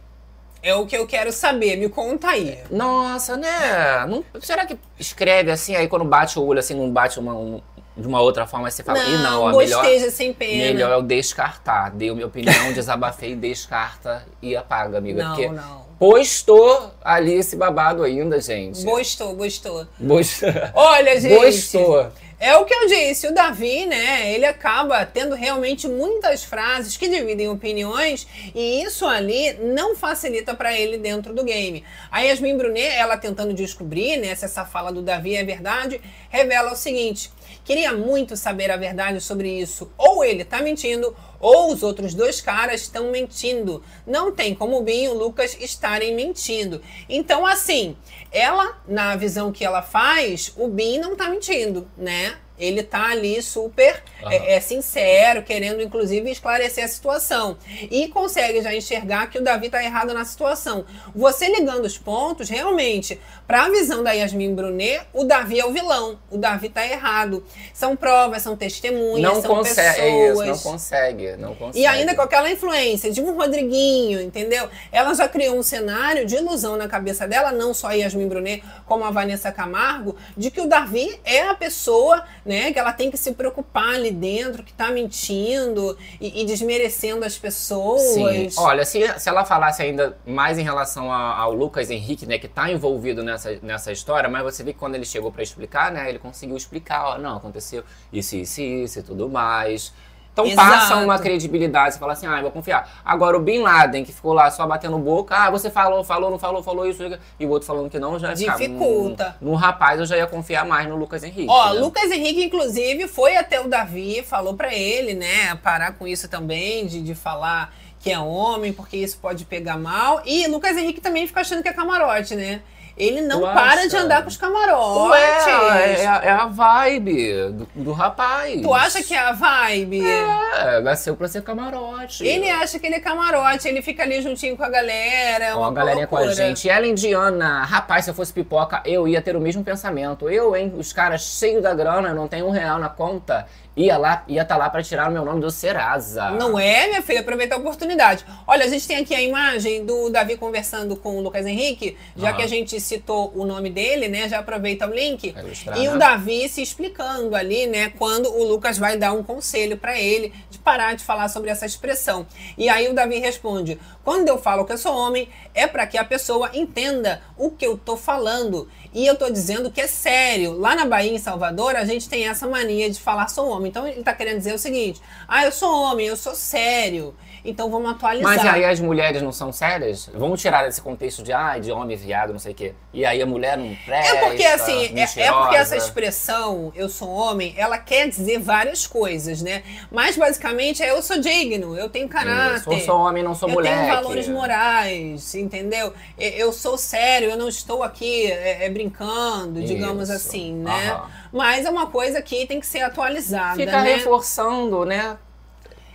É 0.62 0.74
o 0.74 0.86
que 0.86 0.96
eu 0.96 1.06
quero 1.06 1.32
saber, 1.32 1.76
me 1.76 1.88
conta 1.88 2.28
aí. 2.28 2.58
Nossa, 2.70 3.36
né? 3.36 4.06
Não- 4.08 4.24
será 4.40 4.64
que 4.64 4.78
escreve 4.98 5.50
assim, 5.50 5.74
aí 5.74 5.88
quando 5.88 6.04
bate 6.04 6.38
o 6.38 6.44
olho 6.44 6.60
assim, 6.60 6.74
não 6.74 6.88
bate 6.90 7.18
uma, 7.18 7.34
um- 7.34 7.60
de 7.96 8.06
uma 8.06 8.20
outra 8.20 8.46
forma, 8.46 8.70
você 8.70 8.82
fala, 8.82 9.00
Ih, 9.00 9.18
não, 9.18 9.42
ó, 9.42 9.56
melhor, 9.56 9.84
sem 10.10 10.32
pena. 10.32 10.64
melhor 10.72 10.92
é 10.92 10.96
o 10.96 11.02
descartar. 11.02 11.90
Deu 11.90 12.14
minha 12.14 12.26
opinião, 12.26 12.72
desabafei, 12.72 13.34
descarta 13.34 14.24
e 14.40 14.56
apaga, 14.56 14.98
amiga. 14.98 15.22
Não, 15.24 15.30
porque 15.34 15.48
não. 15.48 15.82
postou 15.98 16.90
ali 17.04 17.34
esse 17.34 17.56
babado 17.56 18.02
ainda, 18.02 18.40
gente. 18.40 18.82
Gostou, 18.84 19.34
gostou. 19.34 19.86
Gostou. 20.00 20.48
Olha, 20.74 21.18
gente. 21.20 21.34
Gostou. 21.34 22.08
É 22.45 22.57
o 22.57 22.64
que 22.64 22.74
eu 22.74 22.88
disse, 22.88 23.28
o 23.28 23.32
Davi, 23.32 23.86
né, 23.86 24.34
ele 24.34 24.45
acaba 24.45 25.07
tendo 25.07 25.36
realmente 25.36 25.86
muitas 25.86 26.43
frases 26.43 26.97
que 26.97 27.09
dividem 27.09 27.49
opiniões 27.49 28.26
e 28.53 28.82
isso 28.82 29.07
ali 29.07 29.53
não 29.61 29.95
facilita 29.95 30.53
para 30.53 30.76
ele 30.76 30.99
dentro 30.99 31.32
do 31.32 31.45
game. 31.45 31.84
A 32.11 32.22
Yasmin 32.22 32.57
Brunet, 32.57 32.97
ela 32.97 33.16
tentando 33.16 33.55
descobrir, 33.55 34.16
né, 34.16 34.34
se 34.34 34.45
essa 34.45 34.64
fala 34.64 34.93
do 34.93 35.03
Davi 35.03 35.36
é 35.36 35.45
verdade, 35.45 36.01
revela 36.30 36.72
o 36.72 36.76
seguinte: 36.76 37.30
queria 37.64 37.93
muito 37.93 38.36
saber 38.36 38.72
a 38.72 38.76
verdade 38.76 39.20
sobre 39.20 39.49
isso. 39.61 39.93
Ou 39.97 40.24
ele 40.24 40.45
tá 40.45 40.61
mentindo, 40.61 41.14
ou 41.38 41.72
os 41.72 41.82
outros 41.82 42.14
dois 42.14 42.40
caras 42.40 42.82
estão 42.82 43.11
mentindo. 43.11 43.84
Não 44.07 44.32
tem 44.32 44.55
como 44.55 44.78
o 44.78 44.82
Binho 44.82 45.12
e 45.12 45.14
o 45.14 45.18
Lucas 45.18 45.57
estarem 45.61 46.14
mentindo. 46.14 46.82
Então, 47.09 47.47
assim, 47.47 47.97
ela, 48.32 48.80
na 48.88 49.14
visão 49.14 49.52
que 49.52 49.64
ela 49.64 49.82
faz, 49.82 50.52
o 50.56 50.68
Bin 50.68 50.98
não 50.98 51.14
tá 51.14 51.28
mentindo, 51.28 51.86
né? 51.96 52.36
Ele 52.59 52.82
tá 52.82 53.11
ali 53.11 53.42
super 53.42 54.03
uhum. 54.22 54.30
é, 54.30 54.55
é, 54.55 54.61
sincero, 54.61 55.42
querendo 55.42 55.82
inclusive 55.82 56.30
esclarecer 56.30 56.84
a 56.84 56.88
situação. 56.88 57.57
E 57.90 58.09
consegue 58.09 58.62
já 58.62 58.74
enxergar 58.74 59.28
que 59.28 59.38
o 59.38 59.42
Davi 59.42 59.68
tá 59.68 59.82
errado 59.82 60.14
na 60.14 60.24
situação. 60.24 60.84
Você 61.14 61.48
ligando 61.48 61.84
os 61.84 61.98
pontos, 61.98 62.48
realmente, 62.48 63.20
para 63.46 63.64
a 63.64 63.70
visão 63.70 64.03
da 64.03 64.12
Yasmin 64.12 64.55
Brunet, 64.55 65.03
o 65.12 65.24
Davi 65.24 65.59
é 65.61 65.66
o 65.66 65.72
vilão. 65.72 66.18
O 66.30 66.38
Davi 66.38 66.68
tá 66.68 66.86
errado. 66.86 67.44
São 67.74 67.96
provas, 67.96 68.42
são 68.42 68.57
testemunhas, 68.57 69.20
não 69.20 69.42
são 69.42 69.57
consegue, 69.57 70.00
pessoas. 70.00 70.09
É 70.09 70.30
isso, 70.30 70.44
não 70.44 70.72
consegue, 70.72 71.36
não 71.36 71.55
consegue. 71.55 71.80
E 71.80 71.86
ainda 71.86 72.14
com 72.14 72.22
aquela 72.22 72.50
influência 72.50 73.11
de 73.11 73.20
um 73.20 73.34
Rodriguinho, 73.36 74.20
entendeu? 74.20 74.68
Ela 74.90 75.14
já 75.14 75.28
criou 75.28 75.57
um 75.57 75.62
cenário 75.62 76.24
de 76.24 76.36
ilusão 76.36 76.76
na 76.76 76.88
cabeça 76.88 77.26
dela, 77.26 77.53
não 77.53 77.74
só 77.74 77.88
a 77.88 77.92
Yasmin 77.92 78.28
Brunet, 78.28 78.62
como 78.86 79.05
a 79.05 79.11
Vanessa 79.11 79.50
Camargo, 79.50 80.16
de 80.36 80.50
que 80.50 80.61
o 80.61 80.66
Davi 80.66 81.20
é 81.24 81.42
a 81.48 81.55
pessoa 81.55 82.24
né? 82.45 82.72
Que 82.72 82.78
ela 82.78 82.93
tem 82.93 83.11
que 83.11 83.16
se 83.16 83.32
preocupar 83.32 83.95
ali 83.95 84.11
dentro, 84.11 84.62
que 84.62 84.72
tá 84.72 84.90
mentindo 84.90 85.97
e, 86.20 86.43
e 86.43 86.45
desmerecendo 86.45 87.24
as 87.24 87.38
pessoas. 87.38 88.03
Sim. 88.03 88.49
Olha, 88.57 88.84
se, 88.84 89.01
se 89.18 89.28
ela 89.28 89.45
falasse 89.45 89.82
ainda 89.82 90.16
mais 90.26 90.59
em 90.59 90.62
relação 90.62 91.12
a, 91.12 91.36
ao 91.36 91.53
Lucas 91.53 91.90
Henrique, 91.90 92.26
né, 92.26 92.38
que 92.38 92.49
tá 92.49 92.70
envolvido 92.70 93.22
nessa, 93.22 93.59
nessa 93.62 93.93
história, 93.93 94.28
mas 94.28 94.43
você 94.43 94.62
vê 94.62 94.72
que 94.72 94.78
quando 94.78 94.95
ele 94.95 95.05
chegou 95.05 95.30
para 95.30 95.43
explicar, 95.43 95.93
né, 95.93 96.09
ele 96.09 96.18
conseguiu 96.18 96.57
explicar, 96.57 97.05
ó, 97.05 97.18
não, 97.18 97.36
aconteceu 97.36 97.84
isso, 98.12 98.36
isso, 98.36 98.61
isso 98.61 98.99
e 98.99 99.03
tudo 99.03 99.28
mais. 99.28 99.93
Então 100.32 100.46
Exato. 100.46 100.70
passa 100.70 100.96
uma 100.96 101.18
credibilidade, 101.18 101.94
você 101.94 102.00
fala 102.00 102.14
assim, 102.14 102.26
ah, 102.26 102.38
eu 102.38 102.42
vou 102.42 102.50
confiar. 102.50 102.88
Agora 103.04 103.36
o 103.36 103.40
Bin 103.40 103.58
Laden, 103.58 104.02
que 104.02 104.12
ficou 104.12 104.32
lá 104.32 104.50
só 104.50 104.66
batendo 104.66 104.96
boca, 104.98 105.36
ah, 105.36 105.50
você 105.50 105.70
falou, 105.70 106.02
falou, 106.02 106.30
não 106.30 106.38
falou, 106.38 106.62
falou 106.62 106.86
isso, 106.86 107.02
e 107.38 107.44
o 107.44 107.50
outro 107.50 107.66
falando 107.66 107.90
que 107.90 107.98
não, 107.98 108.18
já 108.18 108.32
Dificulta. 108.32 109.36
No, 109.40 109.50
no, 109.50 109.56
rapaz 109.56 110.00
eu 110.00 110.06
já 110.06 110.16
ia 110.16 110.26
confiar 110.26 110.64
mais 110.64 110.88
no 110.88 110.96
Lucas 110.96 111.22
Henrique. 111.22 111.50
Ó, 111.50 111.74
né? 111.74 111.80
Lucas 111.80 112.10
Henrique, 112.10 112.44
inclusive, 112.44 113.06
foi 113.08 113.36
até 113.36 113.60
o 113.60 113.68
Davi, 113.68 114.22
falou 114.22 114.54
para 114.54 114.74
ele, 114.74 115.12
né, 115.12 115.54
parar 115.62 115.92
com 115.92 116.06
isso 116.06 116.26
também, 116.28 116.86
de, 116.86 117.02
de 117.02 117.14
falar 117.14 117.74
que 118.00 118.10
é 118.10 118.18
homem, 118.18 118.72
porque 118.72 118.96
isso 118.96 119.18
pode 119.18 119.44
pegar 119.44 119.76
mal. 119.76 120.22
E 120.24 120.46
Lucas 120.48 120.76
Henrique 120.76 121.00
também 121.00 121.26
fica 121.26 121.40
achando 121.40 121.62
que 121.62 121.68
é 121.68 121.72
camarote, 121.72 122.34
né? 122.34 122.62
Ele 122.97 123.20
não 123.22 123.40
tu 123.40 123.47
para 123.47 123.86
de 123.86 123.97
andar 123.97 124.22
com 124.22 124.28
os 124.28 124.36
camarotes. 124.36 125.11
Ué, 125.11 125.95
é, 125.97 126.05
é, 126.05 126.30
a 126.30 126.47
vibe 126.47 127.53
do, 127.53 127.68
do, 127.74 127.93
rapaz. 127.93 128.61
Tu 128.61 128.74
acha 128.74 129.03
que 129.03 129.14
é 129.14 129.18
a 129.18 129.32
vibe? 129.32 130.03
É, 130.05 130.80
nasceu 130.80 131.16
pra 131.16 131.28
ser 131.28 131.43
camarote. 131.43 132.26
Ele 132.26 132.49
acha 132.51 132.78
que 132.78 132.86
ele 132.86 132.97
é 132.97 133.01
camarote, 133.01 133.66
ele 133.66 133.82
fica 133.82 134.03
ali 134.03 134.20
juntinho 134.20 134.57
com 134.57 134.64
a 134.64 134.68
galera. 134.68 135.57
Ó, 135.57 135.64
a 135.64 135.72
galerinha 135.72 136.07
com 136.07 136.16
a 136.16 136.32
gente. 136.32 136.68
Ela 136.68 136.86
indiana, 136.86 137.64
rapaz, 137.64 138.05
se 138.05 138.11
eu 138.11 138.14
fosse 138.14 138.32
pipoca, 138.32 138.82
eu 138.84 139.09
ia 139.09 139.22
ter 139.22 139.36
o 139.36 139.40
mesmo 139.40 139.64
pensamento. 139.64 140.28
Eu, 140.28 140.55
hein, 140.55 140.72
os 140.76 140.93
caras 140.93 141.22
cheios 141.22 141.62
da 141.62 141.74
grana, 141.74 142.12
não 142.12 142.28
tem 142.28 142.43
um 142.43 142.51
real 142.51 142.78
na 142.78 142.88
conta 142.88 143.47
ia 143.76 143.96
lá, 143.96 144.24
ia 144.28 144.42
estar 144.42 144.54
tá 144.54 144.58
lá 144.58 144.70
para 144.70 144.82
tirar 144.82 145.08
o 145.08 145.12
meu 145.12 145.24
nome 145.24 145.40
do 145.40 145.50
Serasa. 145.50 146.30
Não 146.32 146.58
é, 146.58 146.88
minha 146.88 147.02
filha? 147.02 147.20
Aproveita 147.20 147.54
a 147.54 147.58
oportunidade. 147.58 148.24
Olha, 148.46 148.64
a 148.64 148.68
gente 148.68 148.86
tem 148.86 148.98
aqui 148.98 149.14
a 149.14 149.22
imagem 149.22 149.84
do 149.84 150.10
Davi 150.10 150.36
conversando 150.36 150.94
com 150.96 151.16
o 151.16 151.20
Lucas 151.20 151.46
Henrique, 151.46 151.96
já 152.16 152.30
uhum. 152.30 152.36
que 152.36 152.42
a 152.42 152.46
gente 152.46 152.80
citou 152.80 153.32
o 153.34 153.44
nome 153.44 153.70
dele, 153.70 154.08
né? 154.08 154.28
Já 154.28 154.40
aproveita 154.40 154.86
o 154.86 154.94
link. 154.94 155.34
e 155.76 155.86
né? 155.86 155.94
o 155.94 155.98
Davi 155.98 156.48
se 156.48 156.60
explicando 156.60 157.34
ali, 157.34 157.66
né? 157.66 157.92
Quando 157.98 158.28
o 158.28 158.44
Lucas 158.44 158.78
vai 158.78 158.96
dar 158.96 159.12
um 159.12 159.22
conselho 159.22 159.76
para 159.76 159.98
ele 159.98 160.32
de 160.50 160.58
parar 160.58 160.94
de 160.94 161.04
falar 161.04 161.28
sobre 161.28 161.50
essa 161.50 161.64
expressão. 161.64 162.26
E 162.58 162.68
aí 162.68 162.88
o 162.88 162.94
Davi 162.94 163.18
responde: 163.18 163.78
quando 164.05 164.28
eu 164.28 164.38
falo 164.38 164.64
que 164.64 164.72
eu 164.72 164.78
sou 164.78 164.96
homem, 164.96 165.28
é 165.55 165.66
para 165.66 165.86
que 165.86 165.96
a 165.96 166.05
pessoa 166.05 166.50
entenda 166.55 167.22
o 167.36 167.50
que 167.50 167.66
eu 167.66 167.78
tô 167.78 167.96
falando. 167.96 168.68
E 168.92 169.07
eu 169.07 169.16
tô 169.16 169.30
dizendo 169.30 169.70
que 169.70 169.80
é 169.80 169.86
sério. 169.86 170.59
Lá 170.59 170.74
na 170.74 170.84
Bahia, 170.84 171.12
em 171.12 171.18
Salvador, 171.18 171.76
a 171.76 171.84
gente 171.84 172.09
tem 172.09 172.26
essa 172.26 172.46
mania 172.46 172.90
de 172.90 173.00
falar 173.00 173.28
sou 173.28 173.48
homem. 173.48 173.70
Então 173.70 173.86
ele 173.86 174.03
tá 174.03 174.12
querendo 174.12 174.38
dizer 174.38 174.55
o 174.55 174.59
seguinte: 174.59 175.00
ah, 175.28 175.44
eu 175.44 175.53
sou 175.53 175.72
homem, 175.72 176.07
eu 176.07 176.16
sou 176.16 176.34
sério. 176.34 177.14
Então 177.45 177.70
vamos 177.70 177.90
atualizar. 177.90 178.36
Mas 178.36 178.47
aí 178.47 178.64
as 178.64 178.78
mulheres 178.78 179.20
não 179.20 179.32
são 179.32 179.53
sérias? 179.53 180.09
Vamos 180.14 180.40
tirar 180.40 180.64
desse 180.64 180.80
contexto 180.80 181.22
de, 181.22 181.32
ah, 181.32 181.59
de 181.59 181.72
homem 181.72 181.97
viado, 181.97 182.32
não 182.32 182.38
sei 182.38 182.53
o 182.53 182.55
quê. 182.55 182.74
E 182.93 183.05
aí 183.05 183.20
a 183.20 183.26
mulher 183.26 183.57
não 183.57 183.74
presta, 183.84 184.16
É 184.16 184.28
porque 184.28 184.45
assim, 184.45 184.97
é, 184.97 185.03
é, 185.03 185.32
porque 185.32 185.57
essa 185.57 185.76
expressão, 185.76 186.72
eu 186.74 186.88
sou 186.88 187.09
homem, 187.09 187.55
ela 187.57 187.78
quer 187.78 188.09
dizer 188.09 188.38
várias 188.38 188.86
coisas, 188.86 189.43
né? 189.43 189.62
Mas 189.90 190.16
basicamente 190.16 190.82
é 190.82 190.90
eu 190.90 191.03
sou 191.03 191.18
digno, 191.18 191.76
eu 191.76 191.88
tenho 191.88 192.09
caráter. 192.09 192.59
Isso, 192.59 192.72
eu 192.72 192.80
sou 192.80 193.01
homem, 193.01 193.22
não 193.22 193.34
sou 193.34 193.49
eu 193.49 193.55
mulher. 193.55 193.72
Eu 193.72 193.80
tenho 193.80 193.95
valores 193.95 194.28
morais, 194.28 195.34
entendeu? 195.34 195.93
Eu 196.16 196.53
sou 196.53 196.78
sério, 196.78 197.30
eu 197.30 197.36
não 197.36 197.49
estou 197.49 197.82
aqui 197.82 198.30
é, 198.30 198.66
é 198.66 198.70
brincando, 198.70 199.62
digamos 199.62 200.09
Isso. 200.09 200.12
assim, 200.12 200.55
né? 200.55 201.01
Mas 201.32 201.66
é 201.66 201.70
uma 201.70 201.86
coisa 201.86 202.22
que 202.22 202.47
tem 202.47 202.61
que 202.61 202.66
ser 202.66 202.82
atualizada. 202.82 203.57
Fica 203.57 203.82
né? 203.82 203.95
reforçando, 203.95 204.84
né? 204.84 205.16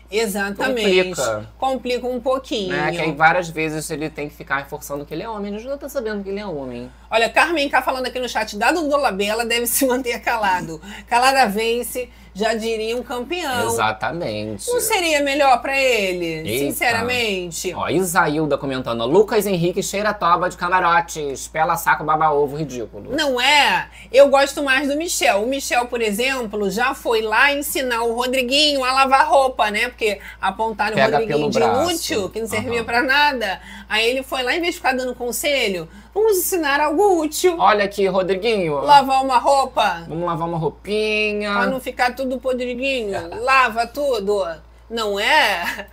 Exatamente. 0.10 1.16
Complica. 1.16 1.50
Complica 1.58 2.08
um 2.08 2.20
pouquinho. 2.20 2.74
É, 2.74 2.92
que 2.92 3.02
aí 3.02 3.12
várias 3.12 3.50
vezes 3.50 3.90
ele 3.90 4.10
tem 4.10 4.30
que 4.30 4.36
ficar 4.36 4.58
reforçando 4.58 5.06
que 5.06 5.14
ele 5.14 5.24
é 5.24 5.30
homem. 5.30 5.54
Ele 5.54 5.64
já 5.64 5.78
tá 5.78 5.90
sabendo 5.90 6.24
que 6.24 6.30
ele 6.30 6.40
é 6.40 6.46
homem. 6.46 6.92
Olha, 7.10 7.30
Carmen 7.30 7.70
cá 7.70 7.82
falando 7.82 8.06
aqui 8.06 8.20
no 8.20 8.28
chat, 8.28 8.58
dado 8.58 8.88
do 8.88 8.98
Labela 8.98 9.46
deve 9.46 9.68
se 9.68 9.86
manter 9.86 10.20
calado. 10.20 10.82
Calada 11.08 11.48
vence 11.48 12.10
já 12.38 12.54
diria 12.54 12.96
um 12.96 13.02
campeão. 13.02 13.68
Exatamente. 13.68 14.72
Não 14.72 14.80
seria 14.80 15.24
melhor 15.24 15.60
para 15.60 15.76
ele, 15.76 16.48
Eita. 16.48 16.66
sinceramente? 16.66 17.74
Ó, 17.74 17.90
Isailda 17.90 18.56
comentando, 18.60 19.04
Lucas 19.08 19.48
Henrique 19.48 19.82
cheira 19.82 20.14
toba 20.14 20.48
de 20.48 20.56
camarotes, 20.56 21.48
pela 21.48 21.76
saco 21.76 22.04
baba 22.04 22.30
ovo, 22.30 22.56
ridículo. 22.56 23.16
Não 23.16 23.42
é? 23.42 23.90
Eu 24.14 24.30
gosto 24.30 24.62
mais 24.62 24.88
do 24.88 24.96
Michel. 24.96 25.42
O 25.42 25.48
Michel, 25.48 25.88
por 25.88 26.00
exemplo, 26.00 26.70
já 26.70 26.94
foi 26.94 27.24
lá 27.24 27.52
ensinar 27.52 28.04
o 28.04 28.14
Rodriguinho 28.14 28.84
a 28.84 28.92
lavar 28.92 29.28
roupa, 29.28 29.72
né? 29.72 29.90
Porque 29.98 30.20
apontaram 30.40 30.96
o 30.96 31.02
Rodriguinho 31.02 31.50
de 31.50 31.58
braço. 31.58 31.92
útil, 31.92 32.30
que 32.30 32.40
não 32.40 32.48
servia 32.48 32.82
uhum. 32.82 32.86
para 32.86 33.02
nada. 33.02 33.60
Aí 33.90 34.08
ele 34.08 34.22
foi 34.22 34.44
lá, 34.44 34.56
em 34.56 34.62
vez 34.62 34.76
de 34.76 34.78
ficar 34.78 34.94
dando 34.94 35.16
conselho, 35.16 35.90
Vamos 36.18 36.40
ensinar 36.40 36.80
algo 36.80 37.22
útil. 37.22 37.56
Olha 37.60 37.86
aqui, 37.86 38.08
Rodriguinho. 38.08 38.80
Lavar 38.80 39.24
uma 39.24 39.38
roupa. 39.38 40.04
Vamos 40.08 40.26
lavar 40.26 40.48
uma 40.48 40.58
roupinha. 40.58 41.52
Pra 41.52 41.68
não 41.68 41.80
ficar 41.80 42.16
tudo 42.16 42.40
podriguinho. 42.40 43.44
Lava 43.44 43.86
tudo. 43.86 44.44
Não 44.90 45.20
é? 45.20 45.86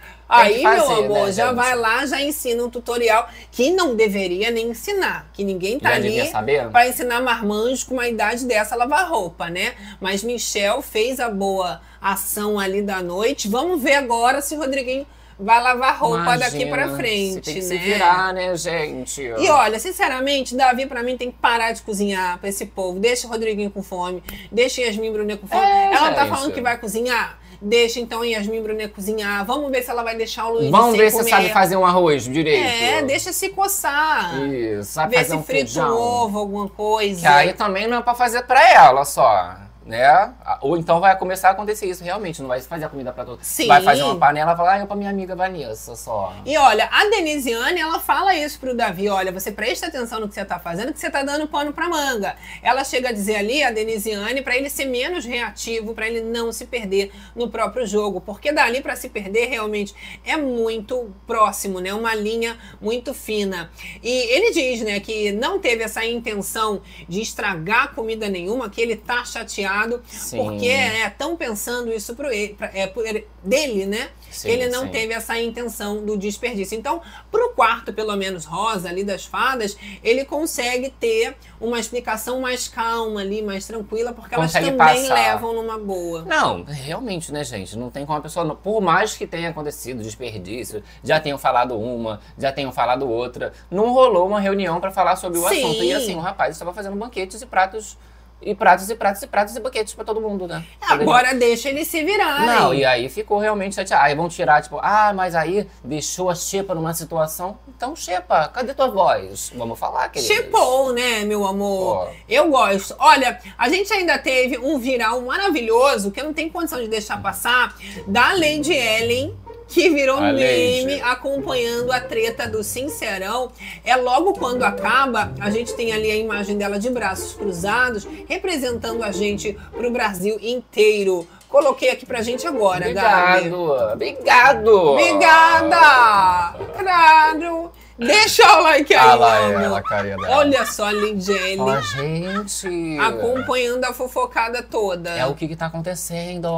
Aí, 0.43 0.62
fazer, 0.62 0.87
meu 0.87 1.05
amor, 1.05 1.26
né, 1.26 1.32
já 1.32 1.47
gente? 1.47 1.57
vai 1.57 1.76
lá, 1.76 2.07
já 2.07 2.20
ensina 2.20 2.64
um 2.64 2.70
tutorial 2.70 3.28
que 3.51 3.70
não 3.70 3.95
deveria 3.95 4.51
nem 4.51 4.68
ensinar. 4.68 5.28
Que 5.32 5.45
ninguém 5.45 5.78
tá 5.78 5.91
já 5.91 5.97
ali 5.97 6.30
para 6.70 6.89
ensinar 6.89 7.20
marmanjos 7.20 7.85
com 7.85 7.95
uma 7.95 8.09
idade 8.09 8.45
dessa 8.45 8.74
a 8.74 8.78
lavar 8.78 9.09
roupa, 9.09 9.49
né? 9.49 9.74
Mas 10.01 10.22
Michel 10.22 10.82
fez 10.82 11.20
a 11.20 11.30
boa 11.30 11.80
ação 12.01 12.59
ali 12.59 12.82
da 12.82 13.03
noite. 13.03 13.49
Vamos 13.49 13.82
ver 13.82 13.95
agora 13.95 14.41
se 14.41 14.55
Rodriguinho 14.55 15.07
vai 15.39 15.61
lavar 15.61 15.99
roupa 15.99 16.22
Imagina, 16.22 16.51
daqui 16.51 16.66
pra 16.66 16.89
frente, 16.97 17.41
tem 17.41 17.55
que 17.55 17.61
né? 17.61 17.66
Se 17.66 17.78
virar, 17.78 18.32
né, 18.32 18.57
gente? 18.57 19.20
E 19.22 19.49
olha, 19.51 19.78
sinceramente, 19.78 20.55
Davi 20.55 20.87
pra 20.87 21.03
mim 21.03 21.16
tem 21.16 21.30
que 21.30 21.39
parar 21.39 21.72
de 21.72 21.82
cozinhar 21.82 22.39
pra 22.39 22.49
esse 22.49 22.66
povo. 22.66 23.01
Deixa 23.01 23.26
o 23.26 23.30
Rodriguinho 23.30 23.70
com 23.70 23.82
fome, 23.82 24.22
deixa 24.51 24.82
Yasmin 24.82 25.12
Brunet 25.12 25.41
com 25.41 25.47
fome. 25.49 25.62
É, 25.64 25.87
Ela 25.87 26.07
gente. 26.07 26.14
tá 26.14 26.26
falando 26.26 26.53
que 26.53 26.61
vai 26.61 26.78
cozinhar. 26.78 27.39
Deixa 27.65 27.99
então 27.99 28.23
Yasmin 28.23 28.62
Brunet 28.62 28.93
cozinhar. 28.93 29.45
Vamos 29.47 29.71
ver 29.71 29.83
se 29.83 29.91
ela 29.91 30.03
vai 30.03 30.15
deixar 30.15 30.47
o 30.47 30.55
Luiz 30.55 30.71
Vamos 30.71 30.99
ver 30.99 31.11
comer. 31.11 31.25
se 31.25 31.31
sabe 31.31 31.49
fazer 31.49 31.77
um 31.77 31.87
arroz 31.87 32.25
direito. 32.25 32.62
É, 32.62 33.03
deixa 33.03 33.33
se 33.33 33.49
coçar. 33.49 34.39
Isso, 34.47 34.93
sabe 34.93 35.12
ver 35.12 35.23
fazer 35.25 35.31
se 35.31 35.37
um 35.37 35.43
frita 35.43 35.87
um 35.87 35.97
ovo, 35.97 36.39
alguma 36.39 36.69
coisa. 36.69 37.23
Que 37.23 37.27
aí 37.27 37.53
também 37.55 37.87
não 37.87 37.97
é 37.97 38.03
pra 38.03 38.15
fazer 38.15 38.43
pra 38.43 38.62
ela 38.71 39.05
só 39.07 39.64
né? 39.87 40.32
Ou 40.61 40.76
então 40.76 40.99
vai 40.99 41.16
começar 41.18 41.49
a 41.49 41.53
acontecer 41.53 41.87
isso 41.87 42.03
realmente, 42.03 42.41
não 42.41 42.49
vai 42.49 42.61
fazer 42.61 42.87
a 42.87 42.89
comida 42.89 43.12
para 43.12 43.24
todos. 43.24 43.47
Sim. 43.47 43.66
Vai 43.66 43.82
fazer 43.82 44.03
uma 44.03 44.16
panela 44.16 44.53
e 44.53 44.57
falar, 44.57 44.72
ah, 44.74 44.78
é 44.78 44.87
pra 44.87 44.97
minha 44.97 45.11
amiga 45.11 45.37
Vanessa 45.37 45.95
só. 45.95 46.35
E 46.45 46.57
olha, 46.57 46.89
a 46.91 47.05
Denisiane, 47.11 47.80
ela 47.80 48.01
fala 48.01 48.35
isso 48.35 48.59
pro 48.59 48.74
Davi, 48.74 49.09
olha, 49.09 49.30
você 49.30 49.53
presta 49.53 49.87
atenção 49.87 50.20
no 50.20 50.28
que 50.28 50.35
você 50.35 50.45
tá 50.45 50.59
fazendo, 50.59 50.93
que 50.93 50.99
você 50.99 51.11
tá 51.11 51.22
dando 51.22 51.47
pano 51.47 51.72
pra 51.72 51.89
manga. 51.89 52.35
Ela 52.62 52.82
chega 52.82 53.11
a 53.11 53.12
dizer 53.12 53.37
ali, 53.37 53.62
a 53.62 53.70
Denisiane, 53.70 54.41
para 54.41 54.57
ele 54.57 54.70
ser 54.70 54.87
menos 54.87 55.24
reativo, 55.24 55.95
para 55.95 56.09
ele 56.09 56.22
não 56.22 56.51
se 56.51 56.64
perder 56.64 57.12
no 57.37 57.51
próprio 57.51 57.87
jogo, 57.87 58.20
porque 58.20 58.53
dali 58.53 58.80
para 58.80 58.97
se 58.97 59.11
perder 59.11 59.47
realmente 59.47 59.95
é 60.24 60.37
muito 60.37 61.12
próximo, 61.26 61.80
né? 61.80 61.93
Uma 61.93 62.14
linha 62.14 62.59
muito 62.80 63.12
fina. 63.12 63.70
E 64.03 64.11
ele 64.11 64.51
diz, 64.53 64.80
né, 64.80 64.99
que 65.01 65.32
não 65.32 65.59
teve 65.59 65.82
essa 65.82 66.05
intenção 66.05 66.80
de 67.07 67.20
estragar 67.20 67.95
comida 67.95 68.28
nenhuma, 68.28 68.70
que 68.70 68.80
ele 68.80 68.97
tá 68.97 69.24
chateado 69.24 69.74
Sim. 70.07 70.39
porque 70.39 70.66
estão 70.66 71.37
pensando 71.37 71.93
isso 71.93 72.14
pro 72.14 72.31
ele, 72.33 72.55
pra- 72.55 72.70
é, 72.75 72.87
por 72.87 73.07
ele- 73.07 73.27
dele, 73.43 73.87
né? 73.87 74.09
Sim, 74.31 74.49
ele 74.49 74.68
não 74.68 74.83
sim. 74.85 74.89
teve 74.89 75.12
essa 75.14 75.39
intenção 75.41 76.05
do 76.05 76.16
desperdício. 76.16 76.77
Então, 76.77 77.01
pro 77.31 77.51
quarto, 77.51 77.93
pelo 77.93 78.16
menos 78.16 78.45
rosa 78.45 78.89
ali 78.89 79.05
das 79.05 79.25
fadas, 79.25 79.77
ele 80.03 80.25
consegue 80.25 80.91
ter 80.91 81.37
uma 81.61 81.79
explicação 81.79 82.41
mais 82.41 82.66
calma 82.66 83.20
ali, 83.20 83.43
mais 83.43 83.64
tranquila, 83.66 84.12
porque 84.12 84.35
Consegue 84.35 84.68
elas 84.70 84.77
também 84.79 85.03
passar. 85.09 85.14
levam 85.14 85.53
numa 85.55 85.79
boa. 85.79 86.22
Não, 86.22 86.64
realmente, 86.64 87.31
né, 87.33 87.45
gente? 87.45 87.77
Não 87.79 87.91
tem 87.91 88.05
como 88.05 88.18
a 88.18 88.22
pessoa. 88.22 88.55
Por 88.57 88.81
mais 88.81 89.16
que 89.16 89.27
tenha 89.27 89.51
acontecido 89.51 90.03
desperdício, 90.03 90.83
já 91.05 91.20
tenham 91.20 91.39
falado 91.39 91.79
uma, 91.79 92.20
já 92.37 92.51
tenham 92.51 92.72
falado 92.72 93.09
outra, 93.09 93.53
não 93.70 93.93
rolou 93.93 94.27
uma 94.27 94.41
reunião 94.41 94.81
pra 94.81 94.91
falar 94.91 95.14
sobre 95.16 95.39
o 95.39 95.47
assunto. 95.47 95.83
E 95.85 95.93
assim, 95.93 96.16
o 96.16 96.20
rapaz 96.20 96.55
estava 96.57 96.72
fazendo 96.75 96.97
banquetes 96.97 97.41
e 97.41 97.47
pratos. 97.47 97.97
E 98.45 98.55
pratos 98.55 98.90
e 98.90 98.95
pratos 98.95 99.22
e 99.22 99.26
pratos 99.26 99.57
e 99.57 99.61
banquetes 99.61 99.95
pra 99.95 100.05
todo 100.05 100.20
mundo, 100.20 100.47
né? 100.47 100.62
Agora 100.86 101.34
deixa 101.34 101.70
ele 101.70 101.84
se 101.84 102.05
virar. 102.05 102.45
Não, 102.45 102.74
e 102.74 102.84
aí 102.84 103.09
ficou 103.09 103.38
realmente 103.38 103.74
chateado. 103.74 104.05
Aí 104.05 104.14
vão 104.14 104.28
tirar, 104.28 104.61
tipo, 104.61 104.78
ah, 104.82 105.12
mas 105.14 105.34
aí 105.34 105.66
deixou 105.82 106.28
a 106.28 106.34
Xepa 106.34 106.74
numa 106.74 106.92
situação. 106.92 107.59
Então, 107.66 107.97
Xepa, 107.97 108.49
cadê 108.49 108.74
tua 108.74 108.88
voz? 108.88 109.51
Vamos 109.57 109.78
falar, 109.78 110.11
querido. 110.11 110.32
Chipou, 110.32 110.92
né, 110.92 111.24
meu 111.24 111.47
amor? 111.47 112.09
Ó. 112.09 112.11
Eu 112.28 112.51
gosto. 112.51 112.95
Olha, 112.99 113.38
a 113.57 113.68
gente 113.68 113.92
ainda 113.92 114.18
teve 114.18 114.59
um 114.59 114.78
viral 114.78 115.22
maravilhoso 115.22 116.11
que 116.11 116.20
eu 116.20 116.24
não 116.24 116.34
tenho 116.34 116.51
condição 116.51 116.80
de 116.80 116.88
deixar 116.88 117.22
passar 117.22 117.74
da 118.07 118.32
Lady 118.32 118.74
Ellen. 118.74 119.34
Que 119.69 119.89
virou 119.91 120.21
meme 120.21 121.01
acompanhando 121.01 121.91
a 121.91 122.01
treta 122.01 122.47
do 122.47 122.62
Sincerão. 122.62 123.51
É 123.85 123.97
logo 123.97 124.35
quando 124.35 124.62
acaba, 124.62 125.33
a 125.41 125.51
gente 125.51 125.75
tem 125.75 125.93
ali 125.93 126.11
a 126.11 126.17
imagem 126.17 126.57
dela 126.57 126.79
de 126.79 126.91
braços 126.91 127.35
cruzados, 127.35 128.07
representando 128.29 129.03
a 129.03 129.11
gente 129.11 129.57
pro 129.73 129.91
Brasil 129.91 130.39
inteiro. 130.41 131.27
Coloquei 131.49 131.91
aqui 131.91 132.05
pra 132.05 132.21
gente 132.21 132.47
agora, 132.47 132.93
Gabi. 132.93 133.49
Obrigado, 133.49 133.93
obrigado. 133.93 134.77
Obrigada! 134.91 136.57
Claro! 136.77 137.73
Deixa 137.97 138.42
o 138.59 138.62
like 138.62 138.92
aí, 138.92 138.99
Ah 139.01 139.14
lá, 139.14 139.38
amor. 139.38 139.61
ela, 139.62 139.82
carinha 139.82 140.16
dela. 140.16 140.36
Olha 140.36 140.66
só 140.66 140.86
a 140.86 140.92
Lidiane 140.92 141.61
Ó, 141.61 141.80
gente. 141.80 142.99
acompanhando 142.99 143.84
a 143.84 143.92
fofocada 143.95 144.62
toda. 144.62 145.11
É 145.11 145.24
o 145.26 145.34
que 145.34 145.47
que 145.47 145.55
tá 145.55 145.66
acontecendo. 145.66 146.49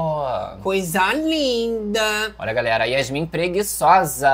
Coisa 0.62 1.12
linda. 1.12 2.34
Olha, 2.38 2.52
galera, 2.54 2.84
a 2.84 2.86
Yasmin 2.86 3.26
preguiçosa. 3.26 4.28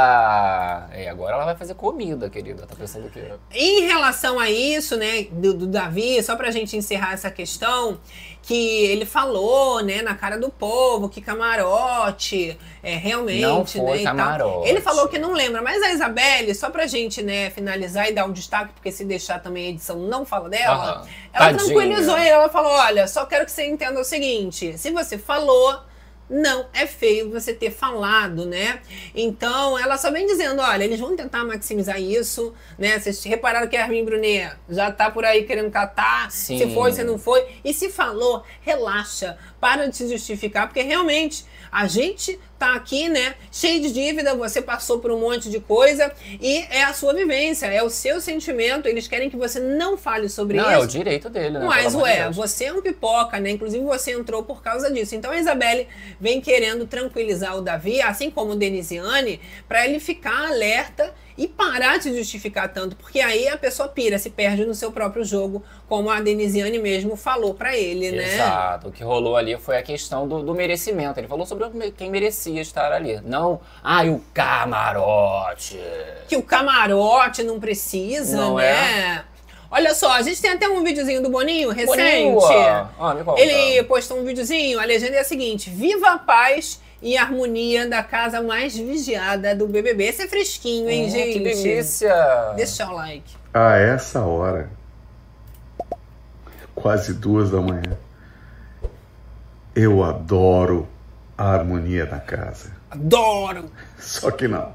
E 0.97 1.09
agora 1.09 1.35
ela 1.35 1.45
vai 1.45 1.57
fazer 1.57 1.75
comida, 1.75 2.31
querida. 2.31 2.67
Tá 2.67 2.75
pensando 2.79 3.07
o 3.07 3.11
quê? 3.11 3.33
Em 3.53 3.83
relação 3.87 4.39
a 4.39 4.49
isso, 4.51 4.97
né, 4.97 5.27
do, 5.31 5.55
do 5.55 5.67
Davi, 5.67 6.23
só 6.23 6.37
pra 6.37 6.51
gente 6.51 6.77
encerrar 6.77 7.15
essa 7.15 7.31
questão, 7.31 7.99
que 8.43 8.85
ele 8.87 9.07
falou, 9.07 9.81
né, 9.83 10.03
na 10.03 10.17
cara 10.17 10.37
do 10.37 10.51
povo, 10.51 11.09
que 11.09 11.21
camarote, 11.21 12.59
é, 12.83 12.97
realmente, 12.97 13.41
Não 13.41 13.65
foi 13.65 13.81
né, 13.81 14.01
e 14.01 14.05
tal. 14.05 14.17
camarote. 14.17 14.69
Ele 14.69 14.81
falou 14.81 15.09
que 15.09 15.19
não 15.19 15.33
lembra, 15.33 15.63
mas 15.63 15.81
a 15.81 15.93
Isabelle, 15.93 16.53
só 16.55 16.69
pra 16.69 16.87
gente, 16.87 17.23
né, 17.23 17.51
finalizar 17.51 18.09
e 18.09 18.13
dar 18.13 18.25
um 18.25 18.33
destaque, 18.33 18.73
porque 18.75 18.91
se 18.91 19.05
deixar 19.05 19.39
também 19.41 19.67
a 19.67 19.71
edição 19.71 19.97
não 19.97 20.27
fala 20.27 20.49
dela, 20.49 21.07
ela 21.33 21.47
Tadinha. 21.47 21.59
tranquilizou 21.65 22.19
ele, 22.19 22.29
ela 22.29 22.49
falou, 22.49 22.73
olha, 22.73 23.07
só 23.07 23.25
quero 23.27 23.45
que 23.45 23.53
você 23.53 23.65
entenda 23.67 24.01
o 24.01 24.05
seguinte, 24.05 24.77
se 24.77 24.91
você 24.91 25.17
falou, 25.17 25.79
não 26.33 26.67
é 26.73 26.87
feio 26.87 27.31
você 27.31 27.53
ter 27.53 27.71
falado, 27.71 28.47
né? 28.47 28.81
Então, 29.15 29.79
ela 29.79 29.99
só 29.99 30.11
vem 30.11 30.27
dizendo, 30.27 30.63
olha, 30.63 30.83
eles 30.83 30.99
vão 30.99 31.15
tentar 31.15 31.45
maximizar 31.45 32.01
isso, 32.01 32.55
né? 32.79 32.99
Vocês 32.99 33.23
repararam 33.23 33.69
que 33.69 33.77
a 33.77 33.83
Armin 33.83 34.03
Brunet 34.03 34.57
já 34.67 34.91
tá 34.91 35.11
por 35.11 35.27
aí 35.27 35.45
querendo 35.45 35.71
catar, 35.71 36.31
Sim. 36.31 36.57
se 36.57 36.73
foi, 36.73 36.93
se 36.93 37.05
não 37.05 37.19
foi. 37.19 37.47
E 37.63 37.75
se 37.75 37.91
falou, 37.91 38.43
relaxa, 38.63 39.37
para 39.61 39.87
de 39.87 39.95
se 39.95 40.09
justificar, 40.09 40.67
porque 40.67 40.81
realmente 40.81 41.45
a 41.71 41.87
gente 41.87 42.41
tá 42.63 42.75
aqui, 42.77 43.09
né, 43.09 43.35
cheio 43.51 43.83
de 43.83 43.93
dívida, 43.93 44.37
você 44.37 44.63
passou 44.63 45.01
por 45.01 45.11
um 45.11 45.19
monte 45.19 45.51
de 45.51 45.59
coisa 45.59 46.13
e 46.41 46.59
é 46.71 46.85
a 46.85 46.95
sua 46.95 47.13
vivência, 47.13 47.67
é 47.67 47.83
o 47.83 47.91
seu 47.91 48.21
sentimento, 48.21 48.87
eles 48.87 49.09
querem 49.09 49.29
que 49.29 49.37
você 49.37 49.59
não 49.59 49.99
fale 49.99 50.29
sobre 50.29 50.59
Não, 50.59 50.65
isso. 50.67 50.73
é 50.73 50.79
o 50.79 50.87
direito 50.87 51.29
dele, 51.29 51.59
né? 51.59 51.65
Mas, 51.67 51.91
de 51.91 51.99
ué, 51.99 52.23
Deus. 52.23 52.37
você 52.37 52.67
é 52.67 52.73
um 52.73 52.81
pipoca, 52.81 53.41
né? 53.41 53.51
Inclusive 53.51 53.83
você 53.85 54.13
entrou 54.13 54.45
por 54.45 54.63
causa 54.63 54.93
disso. 54.93 55.17
Então 55.17 55.33
a 55.33 55.39
Isabelle 55.39 55.89
vem 56.21 56.41
querendo 56.41 56.87
tranquilizar 56.87 57.57
o 57.57 57.61
Davi, 57.61 58.01
assim 58.01 58.31
como 58.31 58.53
o 58.53 58.57
Denisiane, 58.57 59.41
pra 59.67 59.85
ele 59.85 59.99
ficar 59.99 60.47
alerta 60.47 61.13
e 61.37 61.49
parar 61.49 61.99
de 61.99 62.15
justificar 62.15 62.73
tanto, 62.73 62.95
porque 62.95 63.19
aí 63.21 63.49
a 63.49 63.57
pessoa 63.57 63.89
pira, 63.89 64.19
se 64.19 64.31
perde 64.31 64.67
no 64.67 64.75
seu 64.75 64.93
próprio 64.93 65.25
jogo, 65.25 65.63
como 65.89 66.11
a 66.11 66.21
Denisiane 66.21 66.79
mesmo 66.79 67.17
falou 67.17 67.55
pra 67.55 67.77
ele, 67.77 68.13
né? 68.13 68.35
Exato. 68.35 68.89
O 68.89 68.93
que 68.93 69.03
rolou 69.03 69.35
ali 69.37 69.57
foi 69.57 69.79
a 69.79 69.83
questão 69.83 70.29
do, 70.29 70.43
do 70.43 70.55
merecimento. 70.55 71.19
Ele 71.19 71.27
falou 71.27 71.47
sobre 71.47 71.91
quem 71.93 72.11
merecia 72.11 72.52
estar 72.59 72.93
ali. 72.93 73.21
Não, 73.23 73.61
ai, 73.83 74.11
o 74.11 74.23
camarote. 74.35 75.79
Que 76.29 76.37
o 76.37 76.43
camarote 76.43 77.43
não 77.43 77.59
precisa, 77.61 78.37
Não 78.37 78.57
né? 78.57 79.25
Olha 79.71 79.95
só, 79.95 80.13
a 80.13 80.23
gente 80.23 80.41
tem 80.43 80.51
até 80.51 80.69
um 80.69 80.85
videozinho 80.85 81.23
do 81.23 81.31
Boninho 81.31 81.71
recente. 81.71 81.97
Boninho, 81.97 82.39
ah, 83.01 83.15
me 83.15 83.25
conta. 83.25 83.41
Ele 83.41 83.83
postou 83.85 84.19
um 84.19 84.25
videozinho, 84.25 84.79
a 84.79 84.85
legenda 84.85 85.17
é 85.17 85.21
a 85.21 85.25
seguinte: 85.25 85.71
Viva 85.71 86.11
a 86.11 86.19
paz 86.19 86.79
e 87.01 87.17
harmonia 87.17 87.89
da 87.89 88.03
casa 88.03 88.43
mais 88.43 88.77
vigiada 88.77 89.57
do 89.57 89.67
BBB. 89.67 90.05
Esse 90.05 90.23
é 90.23 90.29
fresquinho, 90.29 90.91
hein, 90.91 91.07
Hum, 91.07 91.11
gente? 91.11 91.33
Que 91.33 91.41
delícia. 91.41 92.53
Deixa 92.55 92.87
o 92.87 92.93
like. 92.93 93.35
A 93.55 93.77
essa 93.79 94.21
hora, 94.21 94.71
quase 96.75 97.15
duas 97.15 97.51
da 97.51 97.61
manhã, 97.61 97.97
eu 99.75 100.05
adoro 100.05 100.87
a 101.43 101.55
harmonia 101.55 102.07
da 102.07 102.21
casa. 102.21 102.71
Adoro! 102.89 103.69
Só 103.99 104.31
que 104.31 104.47
não. 104.47 104.73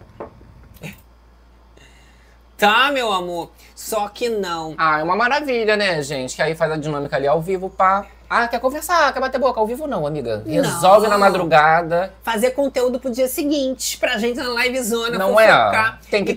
Tá, 2.57 2.91
meu 2.91 3.13
amor? 3.13 3.51
Só 3.74 4.09
que 4.09 4.28
não. 4.28 4.76
Ah, 4.78 4.99
é 4.99 5.03
uma 5.03 5.15
maravilha, 5.15 5.78
né, 5.78 6.01
gente? 6.01 6.36
Que 6.36 6.41
aí 6.41 6.55
faz 6.55 6.72
a 6.72 6.76
dinâmica 6.76 7.15
ali 7.15 7.26
ao 7.26 7.41
vivo, 7.41 7.70
pá. 7.70 8.07
Ah, 8.30 8.47
quer 8.47 8.59
conversar? 8.59 9.13
Quer 9.13 9.19
bater 9.19 9.39
boca? 9.39 9.59
Ao 9.59 9.65
vivo 9.65 9.88
não, 9.88 10.05
amiga. 10.05 10.43
Resolve 10.45 11.03
Não. 11.03 11.11
na 11.11 11.17
madrugada. 11.17 12.13
Fazer 12.23 12.51
conteúdo 12.51 12.99
pro 12.99 13.09
dia 13.09 13.28
seguinte, 13.28 13.97
pra 13.97 14.17
gente 14.17 14.38
na 14.38 14.63
livezona 14.63 15.17
Não 15.17 15.39
é? 15.39 15.47
Tem 16.09 16.25
que. 16.25 16.34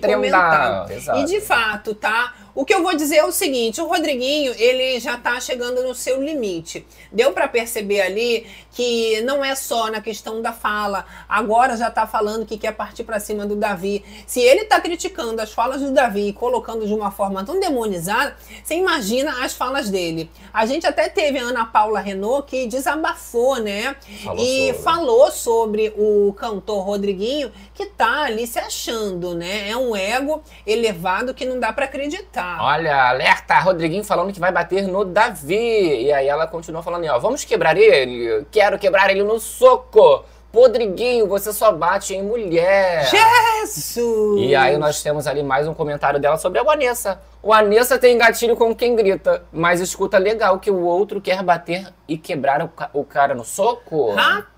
Exato. 0.93 1.19
E 1.19 1.25
de 1.25 1.41
fato, 1.41 1.93
tá? 1.93 2.33
O 2.53 2.65
que 2.65 2.73
eu 2.73 2.83
vou 2.83 2.95
dizer 2.95 3.15
é 3.17 3.25
o 3.25 3.31
seguinte, 3.31 3.79
o 3.79 3.87
Rodriguinho, 3.87 4.53
ele 4.57 4.99
já 4.99 5.17
tá 5.17 5.39
chegando 5.39 5.83
no 5.83 5.95
seu 5.95 6.21
limite. 6.21 6.85
Deu 7.09 7.31
pra 7.31 7.47
perceber 7.47 8.01
ali 8.01 8.45
que 8.71 9.21
não 9.21 9.43
é 9.43 9.55
só 9.55 9.89
na 9.89 10.01
questão 10.01 10.41
da 10.41 10.51
fala. 10.51 11.05
Agora 11.29 11.77
já 11.77 11.89
tá 11.89 12.05
falando 12.05 12.45
que 12.45 12.57
quer 12.57 12.73
partir 12.73 13.05
pra 13.05 13.21
cima 13.21 13.45
do 13.45 13.55
Davi. 13.55 14.03
Se 14.27 14.41
ele 14.41 14.65
tá 14.65 14.81
criticando 14.81 15.41
as 15.41 15.53
falas 15.53 15.81
do 15.81 15.91
Davi 15.91 16.27
e 16.27 16.33
colocando 16.33 16.85
de 16.85 16.93
uma 16.93 17.09
forma 17.09 17.41
tão 17.45 17.57
demonizada, 17.57 18.35
você 18.61 18.75
imagina 18.75 19.45
as 19.45 19.53
falas 19.53 19.89
dele. 19.89 20.29
A 20.53 20.65
gente 20.65 20.85
até 20.85 21.07
teve 21.07 21.39
a 21.39 21.43
Ana 21.43 21.65
Paula 21.65 21.80
Renault 22.01 22.47
que 22.47 22.67
desabafou, 22.67 23.57
né? 23.57 23.95
Falou 24.23 24.43
e 24.43 24.67
sobre. 24.67 24.83
falou 24.83 25.31
sobre 25.31 25.93
o 25.97 26.33
cantor 26.33 26.85
Rodriguinho 26.85 27.51
que 27.73 27.85
tá 27.85 28.23
ali 28.23 28.45
se 28.45 28.59
achando, 28.59 29.33
né? 29.35 29.69
É 29.69 29.77
um 29.77 29.95
ego 29.95 30.41
elevado 30.65 31.33
que 31.33 31.45
não 31.45 31.59
dá 31.59 31.73
pra 31.73 31.85
acreditar. 31.85 32.61
Olha, 32.61 33.09
alerta, 33.09 33.59
Rodriguinho 33.59 34.03
falando 34.03 34.33
que 34.33 34.39
vai 34.39 34.51
bater 34.51 34.87
no 34.87 35.03
Davi. 35.03 36.05
E 36.05 36.11
aí 36.13 36.27
ela 36.27 36.47
continua 36.47 36.83
falando, 36.83 37.05
ó, 37.07 37.19
vamos 37.19 37.43
quebrar 37.43 37.77
ele? 37.77 38.45
Quero 38.51 38.77
quebrar 38.77 39.09
ele 39.09 39.23
no 39.23 39.39
soco. 39.39 40.23
Rodriguinho, 40.53 41.27
você 41.27 41.53
só 41.53 41.71
bate 41.71 42.13
em 42.13 42.21
mulher. 42.23 43.09
Jesus! 43.09 44.41
E 44.41 44.53
aí 44.55 44.77
nós 44.77 45.01
temos 45.01 45.25
ali 45.27 45.41
mais 45.41 45.67
um 45.67 45.73
comentário 45.73 46.19
dela 46.19 46.37
sobre 46.37 46.59
a 46.59 46.63
Vanessa. 46.63 47.21
O 47.41 47.49
Vanessa 47.49 47.97
tem 47.97 48.17
gatilho 48.17 48.57
com 48.57 48.75
quem 48.75 48.95
grita, 48.95 49.45
mas 49.51 49.79
escuta 49.79 50.17
legal 50.17 50.59
que 50.59 50.69
o 50.69 50.81
outro 50.81 51.21
quer 51.21 51.41
bater 51.41 51.87
e 52.07 52.17
quebrar 52.17 52.61
o, 52.61 52.67
ca- 52.67 52.89
o 52.93 53.03
cara 53.03 53.33
no 53.33 53.45
soco. 53.45 54.11
Rapaz! 54.13 54.51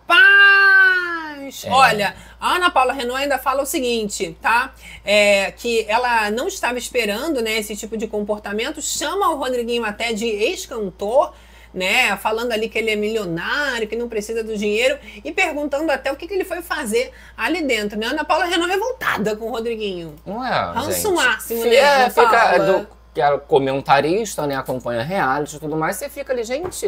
É. 1.65 1.69
Olha, 1.69 2.15
a 2.39 2.55
Ana 2.55 2.71
Paula 2.71 2.93
Renault 2.93 3.21
ainda 3.21 3.37
fala 3.37 3.61
o 3.61 3.65
seguinte, 3.65 4.35
tá? 4.41 4.73
É, 5.05 5.51
que 5.51 5.85
ela 5.89 6.31
não 6.31 6.47
estava 6.47 6.77
esperando 6.77 7.41
né, 7.41 7.59
esse 7.59 7.75
tipo 7.75 7.95
de 7.97 8.07
comportamento, 8.07 8.81
chama 8.81 9.29
o 9.29 9.35
Rodriguinho 9.35 9.85
até 9.85 10.13
de 10.13 10.25
ex-cantor, 10.25 11.33
né? 11.73 12.15
Falando 12.17 12.51
ali 12.51 12.69
que 12.69 12.77
ele 12.77 12.91
é 12.91 12.95
milionário, 12.95 13.87
que 13.87 13.95
não 13.95 14.07
precisa 14.07 14.43
do 14.43 14.55
dinheiro, 14.57 14.97
e 15.23 15.31
perguntando 15.31 15.91
até 15.91 16.11
o 16.11 16.15
que, 16.15 16.27
que 16.27 16.33
ele 16.33 16.45
foi 16.45 16.61
fazer 16.61 17.11
ali 17.35 17.63
dentro, 17.63 17.97
né? 17.97 18.07
Ana 18.07 18.23
Paula 18.23 18.45
Renault 18.45 18.71
revoltada 18.71 19.35
com 19.35 19.45
o 19.45 19.49
Rodriguinho. 19.49 20.15
Não 20.25 20.45
é, 20.45 20.71
Ranço 20.73 21.13
máximo, 21.13 21.63
né? 21.63 21.75
É, 21.75 22.09
fica 22.09 22.57
do, 22.59 22.87
que 23.13 23.21
é 23.21 23.37
comentarista, 23.37 24.47
né? 24.47 24.55
Acompanha 24.55 25.03
reality 25.03 25.55
e 25.55 25.59
tudo 25.59 25.75
mais. 25.75 25.97
Você 25.97 26.09
fica 26.09 26.33
ali, 26.33 26.43
gente, 26.43 26.87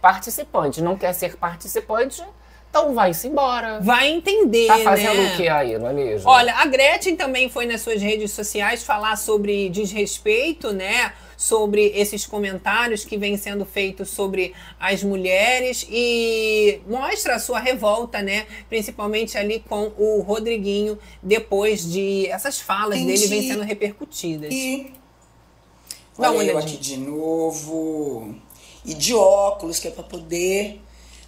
participante. 0.00 0.82
Não 0.82 0.96
quer 0.96 1.12
ser 1.12 1.36
participante, 1.36 2.22
então 2.68 2.92
vai-se 2.92 3.28
embora. 3.28 3.78
Vai 3.80 4.08
entender, 4.08 4.66
Tá 4.66 4.78
fazendo 4.78 5.22
né? 5.22 5.32
o 5.32 5.36
que 5.36 5.48
aí, 5.48 5.78
não 5.78 5.88
é 5.88 5.92
mesmo? 5.92 6.28
Olha, 6.28 6.54
a 6.56 6.66
Gretchen 6.66 7.16
também 7.16 7.48
foi 7.48 7.66
nas 7.66 7.80
suas 7.80 8.02
redes 8.02 8.32
sociais 8.32 8.82
falar 8.82 9.16
sobre 9.16 9.68
desrespeito, 9.70 10.72
né? 10.72 11.12
Sobre 11.36 11.86
esses 11.94 12.26
comentários 12.26 13.04
que 13.04 13.16
vêm 13.16 13.36
sendo 13.36 13.64
feitos 13.64 14.10
sobre 14.10 14.54
as 14.78 15.02
mulheres 15.02 15.86
e 15.90 16.80
mostra 16.86 17.36
a 17.36 17.38
sua 17.38 17.58
revolta, 17.58 18.22
né? 18.22 18.46
Principalmente 18.68 19.36
ali 19.36 19.60
com 19.68 19.92
o 19.96 20.20
Rodriguinho, 20.20 20.98
depois 21.22 21.90
de 21.90 22.26
essas 22.26 22.60
falas 22.60 22.98
Entendi. 22.98 23.20
dele 23.20 23.26
vêm 23.26 23.48
sendo 23.48 23.62
repercutidas. 23.62 24.52
E 24.52 24.92
Dá 26.18 26.30
olha 26.30 26.52
eu 26.52 26.58
aqui 26.58 26.76
de 26.76 26.96
novo. 26.96 28.34
E 28.84 28.94
de 28.94 29.14
óculos, 29.14 29.78
que 29.78 29.88
é 29.88 29.90
pra 29.90 30.04
poder 30.04 30.80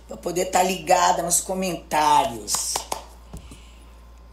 para 0.07 0.16
poder 0.16 0.42
estar 0.42 0.62
ligada 0.62 1.22
nos 1.22 1.40
comentários. 1.40 2.74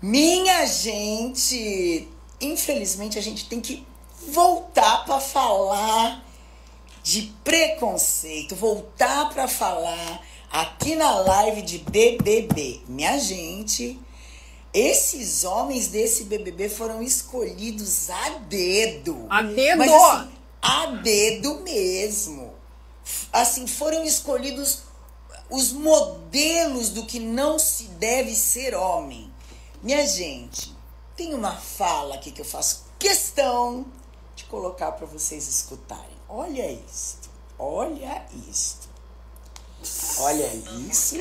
Minha 0.01 0.65
gente, 0.65 2.07
infelizmente 2.39 3.17
a 3.17 3.21
gente 3.21 3.47
tem 3.49 3.59
que 3.59 3.83
voltar 4.29 5.05
para 5.05 5.19
falar 5.19 6.23
de 7.01 7.33
preconceito, 7.43 8.55
voltar 8.55 9.29
para 9.29 9.47
falar 9.47 10.25
aqui 10.51 10.95
na 10.95 11.15
live 11.19 11.61
de 11.61 11.79
BBB. 11.79 12.81
Minha 12.87 13.17
gente, 13.19 13.99
esses 14.73 15.43
homens 15.43 15.87
desse 15.87 16.23
BBB 16.25 16.69
foram 16.69 17.01
escolhidos 17.01 18.09
a 18.09 18.29
dedo. 18.47 19.25
A 19.29 19.41
dedo? 19.41 19.77
Mas 19.77 19.91
assim, 19.91 20.31
a 20.61 20.85
dedo 20.87 21.61
mesmo. 21.61 22.53
Assim, 23.31 23.67
foram 23.67 24.03
escolhidos 24.03 24.83
os 25.49 25.71
modelos 25.73 26.89
do 26.89 27.05
que 27.05 27.19
não 27.19 27.59
se 27.59 27.83
deve 27.83 28.33
ser 28.33 28.73
homem. 28.73 29.31
Minha 29.81 30.07
gente, 30.07 30.73
tem 31.15 31.33
uma 31.33 31.55
fala 31.55 32.15
aqui 32.15 32.31
que 32.31 32.41
eu 32.41 32.45
faço 32.45 32.85
questão 32.97 33.85
colocar 34.53 34.91
para 34.91 35.07
vocês 35.07 35.47
escutarem. 35.47 36.15
Olha 36.29 36.71
isto. 36.71 37.27
Olha 37.57 38.23
isto. 38.47 38.87
Olha 40.19 40.45
isso. 40.91 41.15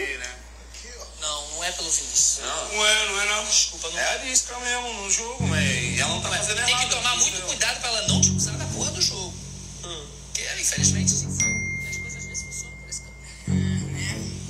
Não, 1.19 1.49
não 1.53 1.65
é 1.65 1.73
pelo 1.73 1.91
Vinícius. 1.91 2.41
Não, 2.45 2.75
não 2.75 2.87
é, 2.87 3.09
não 3.09 3.21
é 3.23 3.27
não. 3.27 3.45
Desculpa, 3.45 3.89
não. 3.89 3.99
É 3.99 4.09
a 4.13 4.25
Lisca 4.25 4.59
mesmo 4.59 4.93
no 5.03 5.11
jogo, 5.11 5.47
mas 5.47 5.99
ela 5.99 6.09
não 6.11 6.21
tá 6.21 6.29
fazendo 6.29 6.57
Tem 6.63 6.75
errado. 6.75 6.89
que 6.89 6.95
tomar 6.95 7.17
muito 7.17 7.43
cuidado 7.47 7.81
pra 7.81 7.89
ela 7.89 8.09
não 8.09 8.21
te 8.21 8.31
usar 8.33 8.53
na 8.53 8.67
porra 8.67 8.91
do 8.91 9.01
jogo. 9.01 9.33
Porque, 9.81 10.43
infelizmente, 10.61 11.11
sim. 11.11 11.27
As 11.27 11.97
coisas 11.97 12.17
às 12.17 12.25
vezes 12.27 12.43
funcionam 12.43 12.77
por 12.77 12.91
esse 12.91 13.01
caminho. 13.47 14.41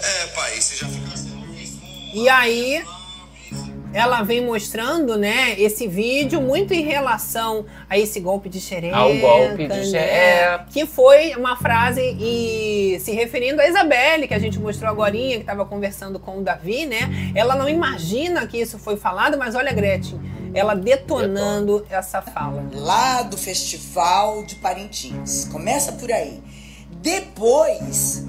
É, 0.00 0.26
pai, 0.28 0.60
você 0.60 0.76
já 0.76 0.88
fica 0.88 1.14
assim. 1.14 2.12
E 2.12 2.28
aí, 2.28 2.84
ela 3.92 4.22
vem 4.22 4.44
mostrando, 4.44 5.16
né, 5.16 5.58
esse 5.58 5.86
vídeo 5.86 6.40
muito 6.40 6.74
em 6.74 6.82
relação 6.82 7.64
a 7.88 7.98
esse 7.98 8.20
golpe 8.20 8.48
de 8.48 8.60
xereca. 8.60 8.96
Ao 8.96 9.14
golpe 9.14 9.62
de 9.62 9.68
né, 9.68 9.84
xereca. 9.84 10.66
Que 10.70 10.86
foi 10.86 11.34
uma 11.34 11.56
frase 11.56 12.02
e 12.20 12.98
se 13.00 13.12
referindo 13.12 13.60
a 13.60 13.68
Isabelle, 13.68 14.28
que 14.28 14.34
a 14.34 14.38
gente 14.38 14.58
mostrou 14.58 14.90
agora, 14.90 15.12
que 15.12 15.34
estava 15.34 15.64
conversando 15.64 16.18
com 16.18 16.38
o 16.38 16.42
Davi, 16.42 16.86
né? 16.86 17.32
Ela 17.34 17.54
não 17.54 17.68
imagina 17.68 18.46
que 18.46 18.58
isso 18.58 18.78
foi 18.78 18.96
falado, 18.96 19.38
mas 19.38 19.54
olha, 19.54 19.72
Gretchen, 19.72 20.20
ela 20.52 20.74
detonando 20.74 21.86
essa 21.90 22.20
fala. 22.20 22.64
Lá 22.72 23.22
do 23.22 23.36
Festival 23.36 24.44
de 24.44 24.56
Parintins. 24.56 25.46
Começa 25.46 25.92
por 25.92 26.10
aí. 26.10 26.42
Depois, 27.00 28.26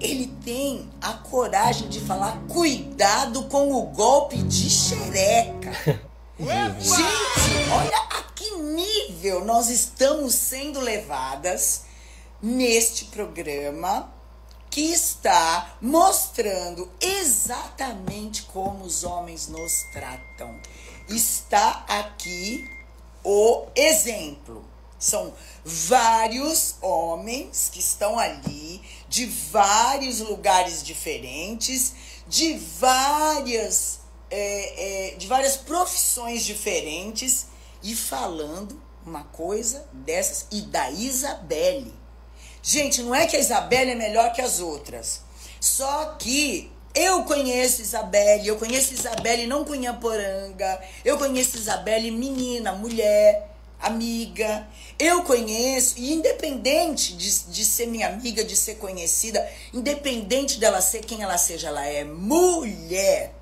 ele 0.00 0.28
tem 0.44 0.88
a 1.00 1.12
coragem 1.12 1.88
de 1.88 2.00
falar 2.00 2.40
cuidado 2.48 3.44
com 3.44 3.72
o 3.74 3.82
golpe 3.86 4.36
de 4.42 4.70
xereca. 4.70 5.72
Gente, 6.38 7.70
olha 7.70 7.98
a 7.98 8.22
que 8.34 8.56
nível 8.56 9.44
nós 9.44 9.68
estamos 9.68 10.34
sendo 10.34 10.80
levadas 10.80 11.82
neste 12.40 13.06
programa 13.06 14.10
que 14.70 14.92
está 14.92 15.76
mostrando 15.80 16.88
exatamente 17.00 18.44
como 18.44 18.84
os 18.84 19.04
homens 19.04 19.48
nos 19.48 19.82
tratam. 19.92 20.58
Está 21.08 21.84
aqui 21.88 22.70
o 23.24 23.66
exemplo. 23.74 24.64
São 24.98 25.32
vários 25.64 26.76
homens 26.80 27.70
que 27.72 27.80
estão 27.80 28.18
ali, 28.18 28.82
de 29.10 29.26
vários 29.26 30.20
lugares 30.20 30.84
diferentes, 30.84 31.94
de 32.28 32.56
várias, 32.78 33.98
é, 34.30 35.10
é, 35.10 35.16
de 35.16 35.26
várias 35.26 35.56
profissões 35.56 36.44
diferentes, 36.44 37.46
e 37.82 37.96
falando 37.96 38.80
uma 39.04 39.24
coisa 39.24 39.84
dessas, 39.92 40.46
e 40.52 40.62
da 40.62 40.92
Isabelle. 40.92 41.92
Gente, 42.62 43.02
não 43.02 43.12
é 43.12 43.26
que 43.26 43.34
a 43.34 43.40
Isabelle 43.40 43.90
é 43.90 43.94
melhor 43.96 44.32
que 44.32 44.40
as 44.40 44.60
outras. 44.60 45.22
Só 45.60 46.14
que 46.16 46.70
eu 46.94 47.24
conheço 47.24 47.82
Isabelle, 47.82 48.46
eu 48.46 48.56
conheço 48.56 48.94
Isabelle 48.94 49.44
não 49.48 49.64
Cunhaporanga, 49.64 50.80
eu 51.04 51.18
conheço 51.18 51.56
Isabelle 51.56 52.12
menina, 52.12 52.72
mulher, 52.72 53.50
amiga. 53.80 54.68
Eu 55.00 55.22
conheço, 55.22 55.94
e 55.96 56.12
independente 56.12 57.14
de, 57.14 57.44
de 57.44 57.64
ser 57.64 57.86
minha 57.86 58.08
amiga, 58.08 58.44
de 58.44 58.54
ser 58.54 58.74
conhecida, 58.74 59.50
independente 59.72 60.60
dela 60.60 60.82
ser 60.82 61.00
quem 61.00 61.22
ela 61.22 61.38
seja, 61.38 61.68
ela 61.68 61.86
é 61.86 62.04
mulher. 62.04 63.32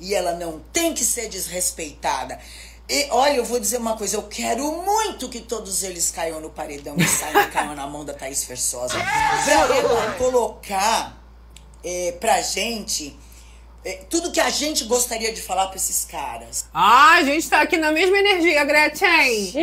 E 0.00 0.14
ela 0.14 0.32
não 0.32 0.58
tem 0.72 0.94
que 0.94 1.04
ser 1.04 1.28
desrespeitada. 1.28 2.40
E, 2.88 3.08
olha, 3.10 3.36
eu 3.36 3.44
vou 3.44 3.60
dizer 3.60 3.76
uma 3.76 3.94
coisa, 3.94 4.16
eu 4.16 4.22
quero 4.22 4.64
muito 4.82 5.28
que 5.28 5.40
todos 5.40 5.82
eles 5.82 6.10
caiam 6.10 6.40
no 6.40 6.48
paredão 6.48 6.96
e 6.96 7.06
saiam 7.06 7.48
caiam 7.52 7.74
na 7.74 7.86
mão 7.86 8.06
da 8.06 8.14
Thaís 8.14 8.42
Versosa. 8.44 8.94
Pra 8.94 9.76
ela 9.76 10.12
colocar 10.12 11.22
é, 11.84 12.12
pra 12.12 12.40
gente 12.40 13.14
é, 13.14 13.31
tudo 14.08 14.30
que 14.30 14.38
a 14.38 14.48
gente 14.48 14.84
gostaria 14.84 15.32
de 15.32 15.42
falar 15.42 15.66
pra 15.66 15.76
esses 15.76 16.04
caras. 16.04 16.66
Ah, 16.72 17.14
a 17.14 17.24
gente 17.24 17.48
tá 17.50 17.60
aqui 17.60 17.76
na 17.76 17.90
mesma 17.90 18.16
energia, 18.16 18.64
Gretchen. 18.64 19.54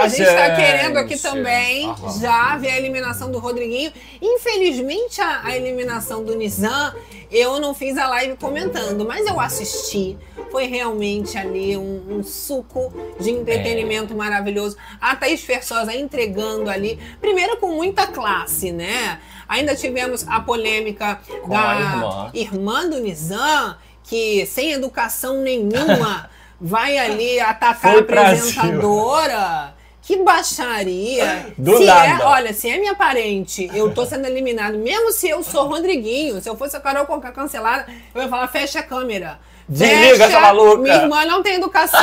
a 0.00 0.08
gente 0.08 0.24
tá 0.24 0.48
gente. 0.48 0.56
querendo 0.56 0.96
aqui 0.96 1.18
também 1.18 1.86
Aham. 1.86 2.20
já 2.20 2.56
ver 2.56 2.70
a 2.70 2.78
eliminação 2.78 3.30
do 3.30 3.38
Rodriguinho. 3.38 3.92
Infelizmente, 4.20 5.20
a, 5.20 5.42
a 5.44 5.56
eliminação 5.56 6.24
do 6.24 6.34
Nizam, 6.34 6.94
eu 7.30 7.60
não 7.60 7.74
fiz 7.74 7.98
a 7.98 8.08
live 8.08 8.36
comentando, 8.36 9.04
mas 9.04 9.26
eu 9.26 9.38
assisti. 9.38 10.16
Foi 10.50 10.66
realmente 10.66 11.36
ali 11.36 11.76
um, 11.76 12.18
um 12.18 12.22
suco 12.22 12.92
de 13.20 13.30
entretenimento 13.30 14.14
maravilhoso. 14.14 14.76
A 14.98 15.14
Thaís 15.16 15.42
Versosa 15.42 15.94
entregando 15.94 16.70
ali, 16.70 16.98
primeiro 17.20 17.58
com 17.58 17.68
muita 17.68 18.06
classe, 18.06 18.72
né? 18.72 19.20
Ainda 19.48 19.74
tivemos 19.76 20.26
a 20.28 20.40
polêmica 20.40 21.20
Com 21.42 21.48
da 21.50 21.80
irmã. 21.80 22.30
irmã 22.34 22.88
do 22.88 23.00
Nizam, 23.00 23.76
que 24.02 24.44
sem 24.46 24.72
educação 24.72 25.42
nenhuma 25.42 26.28
vai 26.60 26.98
ali 26.98 27.38
atacar 27.38 27.92
Foi 27.92 28.00
a 28.00 28.02
apresentadora. 28.02 29.74
Que 30.02 30.22
baixaria. 30.22 31.52
Do 31.58 31.78
se 31.78 31.84
nada. 31.84 32.22
É, 32.22 32.26
olha, 32.26 32.52
se 32.52 32.70
é 32.70 32.78
minha 32.78 32.94
parente, 32.94 33.68
eu 33.74 33.92
tô 33.92 34.06
sendo 34.06 34.24
eliminado, 34.26 34.78
mesmo 34.78 35.10
se 35.10 35.28
eu 35.28 35.42
sou 35.42 35.66
Rodriguinho, 35.66 36.40
se 36.40 36.48
eu 36.48 36.56
fosse 36.56 36.76
a 36.76 36.80
Carol 36.80 37.06
Conká 37.06 37.32
cancelada, 37.32 37.86
eu 38.14 38.22
ia 38.22 38.28
falar, 38.28 38.46
fecha 38.46 38.78
a 38.78 38.82
câmera. 38.84 39.40
Desliga 39.68 40.26
essa 40.26 40.38
maluca. 40.38 40.78
Minha 40.80 40.94
irmã 40.94 41.24
não 41.24 41.42
tem 41.42 41.54
educação. 41.54 41.98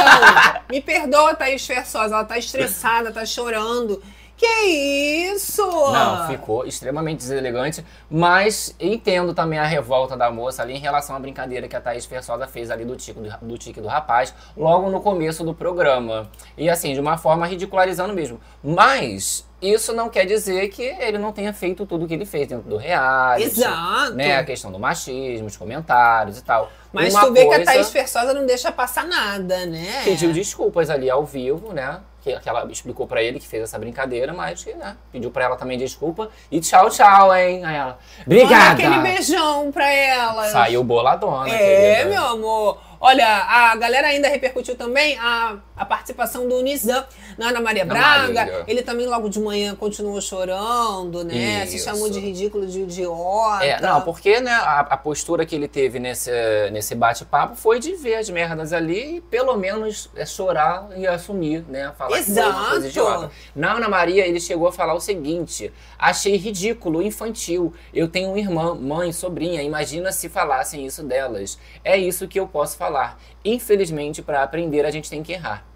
Me 0.69 0.81
perdoa, 0.81 1.33
Thaís 1.33 1.65
Versosa, 1.65 2.15
ela 2.15 2.25
tá 2.25 2.37
estressada, 2.37 3.09
tá 3.09 3.25
chorando. 3.25 4.03
Que 4.35 4.45
isso? 4.45 5.63
Não, 5.63 6.27
ficou 6.27 6.65
extremamente 6.65 7.19
deselegante, 7.19 7.85
mas 8.09 8.75
entendo 8.79 9.33
também 9.33 9.59
a 9.59 9.65
revolta 9.65 10.17
da 10.17 10.31
moça 10.31 10.63
ali 10.63 10.73
em 10.73 10.79
relação 10.79 11.15
à 11.15 11.19
brincadeira 11.19 11.67
que 11.67 11.75
a 11.75 11.81
Thaís 11.81 12.05
Versosa 12.05 12.47
fez 12.47 12.71
ali 12.71 12.83
do 12.83 12.95
tique 12.95 13.19
do, 13.19 13.29
do 13.41 13.57
tique 13.57 13.79
do 13.79 13.87
rapaz, 13.87 14.33
logo 14.57 14.89
no 14.89 15.01
começo 15.01 15.43
do 15.43 15.53
programa. 15.53 16.29
E 16.57 16.69
assim, 16.69 16.93
de 16.93 16.99
uma 16.99 17.17
forma 17.17 17.45
ridicularizando 17.45 18.13
mesmo. 18.13 18.39
Mas 18.63 19.47
isso 19.71 19.93
não 19.93 20.09
quer 20.09 20.25
dizer 20.25 20.67
que 20.69 20.83
ele 20.83 21.17
não 21.17 21.31
tenha 21.31 21.53
feito 21.53 21.85
tudo 21.85 22.05
o 22.05 22.07
que 22.07 22.13
ele 22.13 22.25
fez 22.25 22.47
dentro 22.47 22.67
do 22.69 22.77
reality. 22.77 23.45
Exato. 23.47 24.13
Né, 24.13 24.37
a 24.37 24.43
questão 24.43 24.71
do 24.71 24.79
machismo, 24.79 25.47
os 25.47 25.55
comentários 25.57 26.37
e 26.37 26.43
tal. 26.43 26.71
Mas 26.91 27.13
Uma 27.13 27.25
tu 27.25 27.33
vê 27.33 27.41
que 27.41 27.53
a 27.53 27.55
coisa- 27.57 27.71
Thaís 27.71 27.89
Versosa 27.89 28.33
não 28.33 28.45
deixa 28.45 28.71
passar 28.71 29.05
nada, 29.05 29.65
né? 29.65 30.01
pediu 30.03 30.31
desculpas 30.31 30.89
ali 30.89 31.09
ao 31.09 31.25
vivo, 31.25 31.73
né? 31.73 31.99
Que, 32.21 32.39
que 32.39 32.47
ela 32.47 32.65
explicou 32.71 33.05
pra 33.05 33.21
ele 33.21 33.37
que 33.37 33.45
fez 33.47 33.63
essa 33.63 33.77
brincadeira, 33.77 34.31
mas 34.33 34.63
que, 34.63 34.73
né? 34.73 34.95
Pediu 35.11 35.29
pra 35.29 35.43
ela 35.43 35.57
também 35.57 35.77
desculpa. 35.77 36.29
E 36.49 36.61
tchau, 36.61 36.89
tchau, 36.89 37.35
hein? 37.35 37.65
Aí 37.65 37.75
ela, 37.75 37.97
Olha 38.19 38.23
obrigada! 38.25 38.71
aquele 38.71 38.99
beijão 38.99 39.71
pra 39.73 39.91
ela. 39.91 40.47
Saiu 40.49 40.83
boladona, 40.85 41.49
É, 41.49 41.95
querida. 41.95 42.09
meu 42.11 42.23
amor. 42.25 42.79
Olha, 43.01 43.27
a 43.27 43.75
galera 43.75 44.07
ainda 44.07 44.29
repercutiu 44.29 44.77
também 44.77 45.17
a, 45.19 45.57
a 45.83 45.85
participação 45.85 46.47
do 46.47 46.61
Nizam 46.61 47.03
na 47.37 47.49
Ana 47.49 47.61
Maria 47.61 47.85
Braga. 47.85 48.33
Maria. 48.33 48.63
Ele 48.67 48.81
também 48.81 49.05
logo 49.05 49.29
de 49.29 49.39
manhã 49.39 49.75
continuou 49.75 50.19
chorando, 50.21 51.23
né? 51.23 51.65
Se 51.65 51.75
Isso. 51.75 51.85
chamou 51.85 52.09
de 52.09 52.19
ridículo, 52.19 52.65
de 52.65 52.81
idiota. 52.81 53.65
É, 53.65 53.79
não, 53.81 54.01
porque 54.01 54.39
né, 54.39 54.51
a, 54.51 54.79
a 54.79 54.97
postura 54.97 55.45
que 55.45 55.53
ele 55.55 55.67
teve 55.67 55.99
nesse, 55.99 56.31
nesse 56.71 56.95
bate-papo 56.95 57.55
foi 57.55 57.79
de 57.79 57.95
ver 57.95 58.15
as 58.15 58.29
merdas 58.29 58.71
ali 58.71 59.17
e 59.17 59.21
pelo 59.21 59.55
menos 59.57 60.09
é, 60.15 60.25
chorar 60.25 60.89
e 60.95 61.05
assumir, 61.05 61.65
né? 61.67 61.91
Falar 61.97 62.17
que 62.17 62.23
foi 62.23 62.43
uma 62.43 62.69
coisa 62.69 62.87
Exato. 62.87 62.87
idiota. 62.87 63.31
Na 63.55 63.73
Ana 63.73 63.89
Maria, 63.89 64.25
ele 64.25 64.39
chegou 64.39 64.67
a 64.67 64.71
falar 64.71 64.93
o 64.93 64.99
seguinte: 64.99 65.71
achei 65.99 66.37
ridículo, 66.37 67.01
infantil. 67.01 67.73
Eu 67.93 68.07
tenho 68.07 68.37
irmã, 68.37 68.73
mãe, 68.73 69.11
sobrinha. 69.11 69.61
Imagina 69.61 70.11
se 70.11 70.29
falassem 70.29 70.85
isso 70.85 71.03
delas. 71.03 71.59
É 71.83 71.97
isso 71.97 72.27
que 72.27 72.39
eu 72.39 72.47
posso 72.47 72.77
falar. 72.77 73.19
Infelizmente, 73.43 74.21
para 74.21 74.41
aprender, 74.41 74.85
a 74.85 74.91
gente 74.91 75.09
tem 75.09 75.21
que 75.21 75.33
errar. 75.33 75.72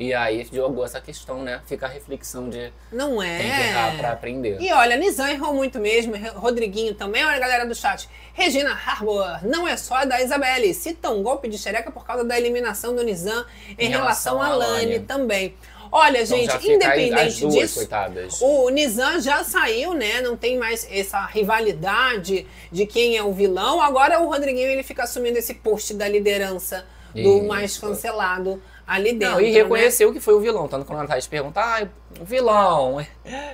E 0.00 0.14
aí 0.14 0.48
jogou 0.50 0.82
essa 0.82 0.98
questão, 0.98 1.42
né? 1.42 1.60
Fica 1.66 1.84
a 1.84 1.88
reflexão 1.90 2.48
de 2.48 2.72
Não 2.90 3.22
é. 3.22 3.36
tem 3.38 3.50
que 3.50 3.60
errar 3.60 3.96
pra 3.98 4.12
aprender. 4.12 4.56
E 4.58 4.72
olha, 4.72 4.96
Nizam 4.96 5.28
errou 5.28 5.52
muito 5.52 5.78
mesmo, 5.78 6.14
Rodriguinho 6.36 6.94
também. 6.94 7.22
Olha, 7.22 7.38
galera 7.38 7.66
do 7.66 7.74
chat. 7.74 8.08
Regina 8.32 8.70
Harbour, 8.72 9.46
não 9.46 9.68
é 9.68 9.76
só 9.76 10.06
da 10.06 10.18
Isabelle. 10.22 10.72
Cita 10.72 11.10
um 11.10 11.22
golpe 11.22 11.48
de 11.48 11.58
xereca 11.58 11.90
por 11.92 12.06
causa 12.06 12.24
da 12.24 12.38
eliminação 12.38 12.96
do 12.96 13.02
Nizam 13.04 13.44
em, 13.78 13.86
Em 13.86 13.88
relação, 13.90 14.40
à 14.40 14.48
Lani 14.48 15.00
também. 15.00 15.54
Olha, 15.92 16.22
Então 16.22 16.38
gente, 16.38 16.70
independente 16.72 17.40
duas, 17.42 17.54
disso, 17.54 17.74
coitadas. 17.80 18.38
o 18.40 18.70
Nizam 18.70 19.20
já 19.20 19.44
saiu, 19.44 19.92
né? 19.92 20.22
Não 20.22 20.34
tem 20.34 20.56
mais 20.56 20.88
essa 20.90 21.26
rivalidade 21.26 22.46
de 22.72 22.86
quem 22.86 23.18
é 23.18 23.22
o 23.22 23.32
vilão. 23.34 23.82
Agora 23.82 24.18
o 24.20 24.28
Rodriguinho 24.30 24.68
ele 24.70 24.82
fica 24.82 25.02
assumindo 25.02 25.36
esse 25.38 25.52
post 25.54 25.92
da 25.92 26.08
liderança 26.08 26.86
do 27.12 27.20
Isso. 27.38 27.44
mais 27.44 27.76
cancelado 27.76 28.62
ali 28.90 29.12
dentro. 29.12 29.36
Não, 29.36 29.40
e 29.40 29.52
né? 29.52 29.62
reconheceu 29.62 30.12
que 30.12 30.18
foi 30.18 30.34
o 30.34 30.40
vilão. 30.40 30.66
Tanto 30.66 30.84
quando 30.84 31.02
a 31.02 31.06
Thaís 31.06 31.28
pergunta, 31.28 31.60
ah, 31.60 31.88
vilão, 32.20 33.04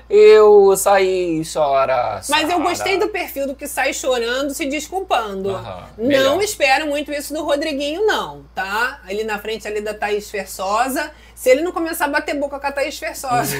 eu 0.09 0.77
saí 0.77 1.41
e 1.41 1.43
chora. 1.45 2.21
Mas 2.29 2.43
eu 2.43 2.57
chora." 2.57 2.69
gostei 2.69 2.99
do 2.99 3.09
perfil 3.09 3.47
do 3.47 3.55
que 3.55 3.67
sai 3.67 3.93
chorando, 3.93 4.53
se 4.55 4.67
desculpando. 4.67 5.51
Aham, 5.51 5.85
não 5.99 6.41
espero 6.43 6.87
muito 6.87 7.13
isso 7.13 7.33
do 7.33 7.45
Rodriguinho, 7.45 8.07
não, 8.07 8.45
tá? 8.55 9.01
Ali 9.07 9.25
na 9.25 9.39
frente 9.39 9.67
ali 9.67 9.81
da 9.81 9.95
Thaís 9.95 10.31
Fersosa. 10.31 11.11
Se 11.35 11.51
ele 11.51 11.61
não 11.61 11.71
começar 11.71 12.07
a 12.07 12.09
bater 12.09 12.35
boca 12.35 12.59
com 12.59 12.67
a 12.67 12.73
Thaís 12.73 12.99
Fersosa. 12.99 13.55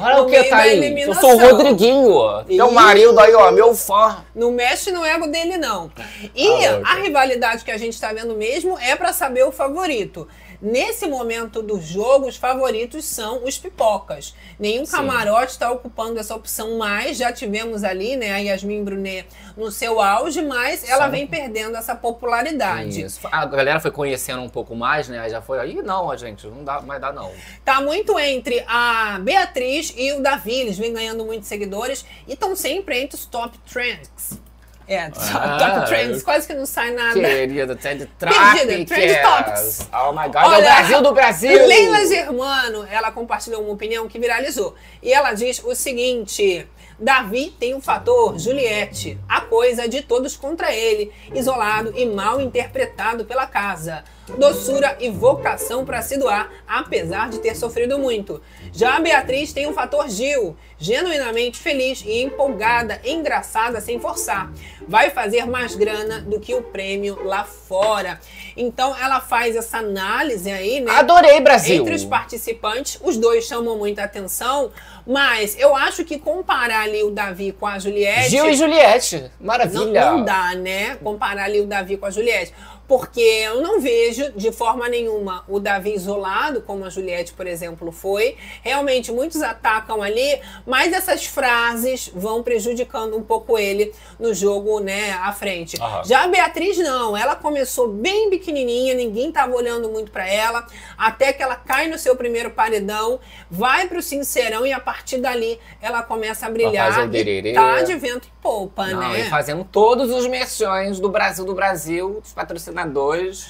Olha 0.00 0.22
o 0.22 0.26
que 0.26 0.38
meio 0.38 0.50
tá. 0.50 0.66
Eu 0.68 1.14
sou 1.14 1.34
o 1.34 1.38
Rodriguinho. 1.38 2.44
Teu 2.46 2.68
Ih. 2.68 2.72
marido 2.72 3.18
aí, 3.18 3.34
ó, 3.34 3.50
meu 3.50 3.74
fã. 3.74 4.24
Não 4.32 4.52
mexe 4.52 4.92
no 4.92 5.04
ego 5.04 5.26
dele, 5.26 5.56
não. 5.56 5.90
E 6.32 6.48
Ah, 6.66 6.80
a 6.84 6.94
rivalidade 7.02 7.64
que 7.64 7.72
a 7.72 7.76
gente 7.76 8.00
tá 8.00 8.12
vendo 8.12 8.36
mesmo 8.36 8.78
é 8.78 8.94
pra 8.94 9.12
saber 9.12 9.42
o 9.42 9.50
favorito. 9.50 10.28
Nesse 10.60 11.06
momento 11.06 11.62
do 11.62 11.80
jogo, 11.80 12.26
os 12.26 12.36
favoritos 12.36 13.04
são 13.04 13.44
os 13.44 13.58
pipocas. 13.58 14.34
Nenhum 14.58 14.84
Sim. 14.84 14.92
camarote 14.92 15.52
está 15.52 15.70
ocupando 15.70 16.18
essa 16.18 16.34
opção 16.34 16.78
mais. 16.78 17.16
Já 17.16 17.32
tivemos 17.32 17.84
ali, 17.84 18.16
né, 18.16 18.32
a 18.32 18.38
Yasmin 18.38 18.84
Brunet 18.84 19.26
no 19.56 19.70
seu 19.70 20.00
auge, 20.00 20.42
mas 20.42 20.88
ela 20.88 21.06
Sim. 21.06 21.10
vem 21.10 21.26
perdendo 21.26 21.76
essa 21.76 21.94
popularidade. 21.94 23.00
Isso. 23.00 23.20
A 23.30 23.44
galera 23.46 23.80
foi 23.80 23.90
conhecendo 23.90 24.42
um 24.42 24.48
pouco 24.48 24.74
mais, 24.74 25.08
né? 25.08 25.18
Aí 25.18 25.30
já 25.30 25.40
foi 25.40 25.58
aí, 25.58 25.82
não, 25.82 26.16
gente, 26.16 26.46
não 26.46 26.64
dá, 26.64 26.78
vai 26.78 26.98
dar 26.98 27.12
não. 27.12 27.32
Tá 27.64 27.80
muito 27.80 28.18
entre 28.18 28.64
a 28.66 29.18
Beatriz 29.20 29.92
e 29.96 30.12
o 30.12 30.22
Davi. 30.22 30.54
Eles 30.54 30.78
vêm 30.78 30.92
ganhando 30.92 31.24
muitos 31.24 31.48
seguidores 31.48 32.04
e 32.26 32.32
estão 32.32 32.54
sempre 32.56 32.98
entre 32.98 33.16
os 33.16 33.26
top 33.26 33.56
trends. 33.70 34.47
É, 34.88 35.10
Ah, 35.34 35.58
top 35.58 35.86
trends. 35.86 36.22
Quase 36.22 36.46
que 36.46 36.54
não 36.54 36.64
sai 36.64 36.92
nada. 36.92 37.12
Querida, 37.20 37.76
trend 37.76 38.08
Perdida, 38.18 38.86
trend 38.86 39.14
topics. 39.20 39.78
topics. 39.78 39.88
Oh 39.92 40.12
my 40.12 40.26
God, 40.28 40.36
é 40.36 40.38
o 40.40 40.48
Olha, 40.48 40.62
Brasil 40.62 41.02
do 41.02 41.12
Brasil. 41.12 41.66
Leila 41.66 42.06
Germano, 42.06 42.86
ela 42.90 43.12
compartilhou 43.12 43.62
uma 43.62 43.72
opinião 43.74 44.08
que 44.08 44.18
viralizou. 44.18 44.74
E 45.02 45.12
ela 45.12 45.34
diz 45.34 45.62
o 45.62 45.74
seguinte: 45.74 46.66
Davi 46.98 47.54
tem 47.60 47.74
o 47.74 47.80
fator 47.82 48.38
Juliette, 48.38 49.18
a 49.28 49.42
coisa 49.42 49.86
de 49.86 50.00
todos 50.02 50.36
contra 50.38 50.72
ele, 50.74 51.12
isolado 51.34 51.92
e 51.94 52.06
mal 52.06 52.40
interpretado 52.40 53.26
pela 53.26 53.46
casa. 53.46 54.02
Doçura 54.38 54.96
e 55.00 55.08
vocação 55.10 55.84
para 55.84 56.02
se 56.02 56.16
doar, 56.18 56.50
apesar 56.66 57.28
de 57.30 57.38
ter 57.38 57.54
sofrido 57.54 57.98
muito. 57.98 58.42
Já 58.72 58.96
a 58.96 59.00
Beatriz 59.00 59.52
tem 59.52 59.66
o 59.66 59.72
fator 59.72 60.08
Gil, 60.08 60.56
genuinamente 60.78 61.58
feliz 61.58 62.02
e 62.06 62.22
empolgada, 62.22 63.00
engraçada 63.04 63.80
sem 63.80 63.98
forçar. 64.00 64.50
Vai 64.86 65.10
fazer 65.10 65.44
mais 65.46 65.74
grana 65.74 66.20
do 66.20 66.40
que 66.40 66.54
o 66.54 66.62
prêmio 66.62 67.22
lá 67.24 67.44
fora. 67.44 68.20
Então 68.56 68.96
ela 68.96 69.20
faz 69.20 69.54
essa 69.56 69.78
análise 69.78 70.50
aí, 70.50 70.80
né? 70.80 70.90
Adorei, 70.92 71.40
Brasil. 71.40 71.82
Entre 71.82 71.94
os 71.94 72.04
participantes, 72.04 72.98
os 73.02 73.16
dois 73.16 73.44
chamam 73.44 73.76
muita 73.76 74.02
atenção, 74.04 74.70
mas 75.06 75.58
eu 75.58 75.74
acho 75.76 76.04
que 76.04 76.18
comparar 76.18 76.82
ali 76.82 77.02
o 77.02 77.10
Davi 77.10 77.52
com 77.52 77.66
a 77.66 77.78
Juliette. 77.78 78.30
Gil 78.30 78.48
e 78.48 78.54
Juliette, 78.54 79.30
Não, 79.40 79.46
maravilha. 79.46 80.10
não 80.10 80.24
dá, 80.24 80.54
né? 80.54 80.96
Comparar 81.02 81.44
ali 81.44 81.60
o 81.60 81.66
Davi 81.66 81.96
com 81.96 82.06
a 82.06 82.10
Juliette. 82.10 82.52
Porque 82.88 83.20
eu 83.20 83.60
não 83.60 83.80
vejo 83.80 84.32
de 84.32 84.50
forma 84.50 84.88
nenhuma 84.88 85.44
o 85.46 85.60
Davi 85.60 85.94
isolado, 85.94 86.62
como 86.62 86.86
a 86.86 86.88
Juliette, 86.90 87.34
por 87.34 87.46
exemplo, 87.46 87.92
foi. 87.92 88.36
Realmente, 88.62 89.12
muitos 89.12 89.42
atacam 89.42 90.02
ali, 90.02 90.40
mas 90.66 90.92
essas 90.94 91.26
frases 91.26 92.10
vão 92.14 92.42
prejudicando 92.42 93.14
um 93.14 93.22
pouco 93.22 93.58
ele 93.58 93.92
no 94.18 94.32
jogo, 94.32 94.80
né, 94.80 95.12
à 95.22 95.30
frente. 95.32 95.76
Aham. 95.80 96.02
Já 96.04 96.24
a 96.24 96.28
Beatriz, 96.28 96.78
não. 96.78 97.14
Ela 97.14 97.36
começou 97.36 97.88
bem 97.88 98.30
pequenininha, 98.30 98.94
ninguém 98.94 99.30
tava 99.30 99.54
olhando 99.54 99.90
muito 99.90 100.10
pra 100.10 100.26
ela, 100.26 100.66
até 100.96 101.30
que 101.32 101.42
ela 101.42 101.56
cai 101.56 101.88
no 101.88 101.98
seu 101.98 102.16
primeiro 102.16 102.50
paredão, 102.52 103.20
vai 103.50 103.86
pro 103.86 104.00
Sincerão 104.00 104.64
e 104.66 104.72
a 104.72 104.80
partir 104.80 105.18
dali 105.18 105.60
ela 105.82 106.02
começa 106.02 106.46
a 106.46 106.50
brilhar. 106.50 107.00
o 107.00 107.04
e 107.04 107.08
dererê. 107.08 107.52
tá 107.52 107.82
de 107.82 107.94
vento 107.96 108.26
e 108.28 108.42
polpa, 108.42 108.86
Não, 108.86 109.12
né? 109.12 109.20
e 109.20 109.24
fazendo 109.28 109.62
todos 109.62 110.10
os 110.10 110.26
merchões 110.26 110.98
do 110.98 111.10
Brasil 111.10 111.44
do 111.44 111.54
Brasil, 111.54 112.20
dos 112.22 112.32
patrocinadores, 112.32 112.77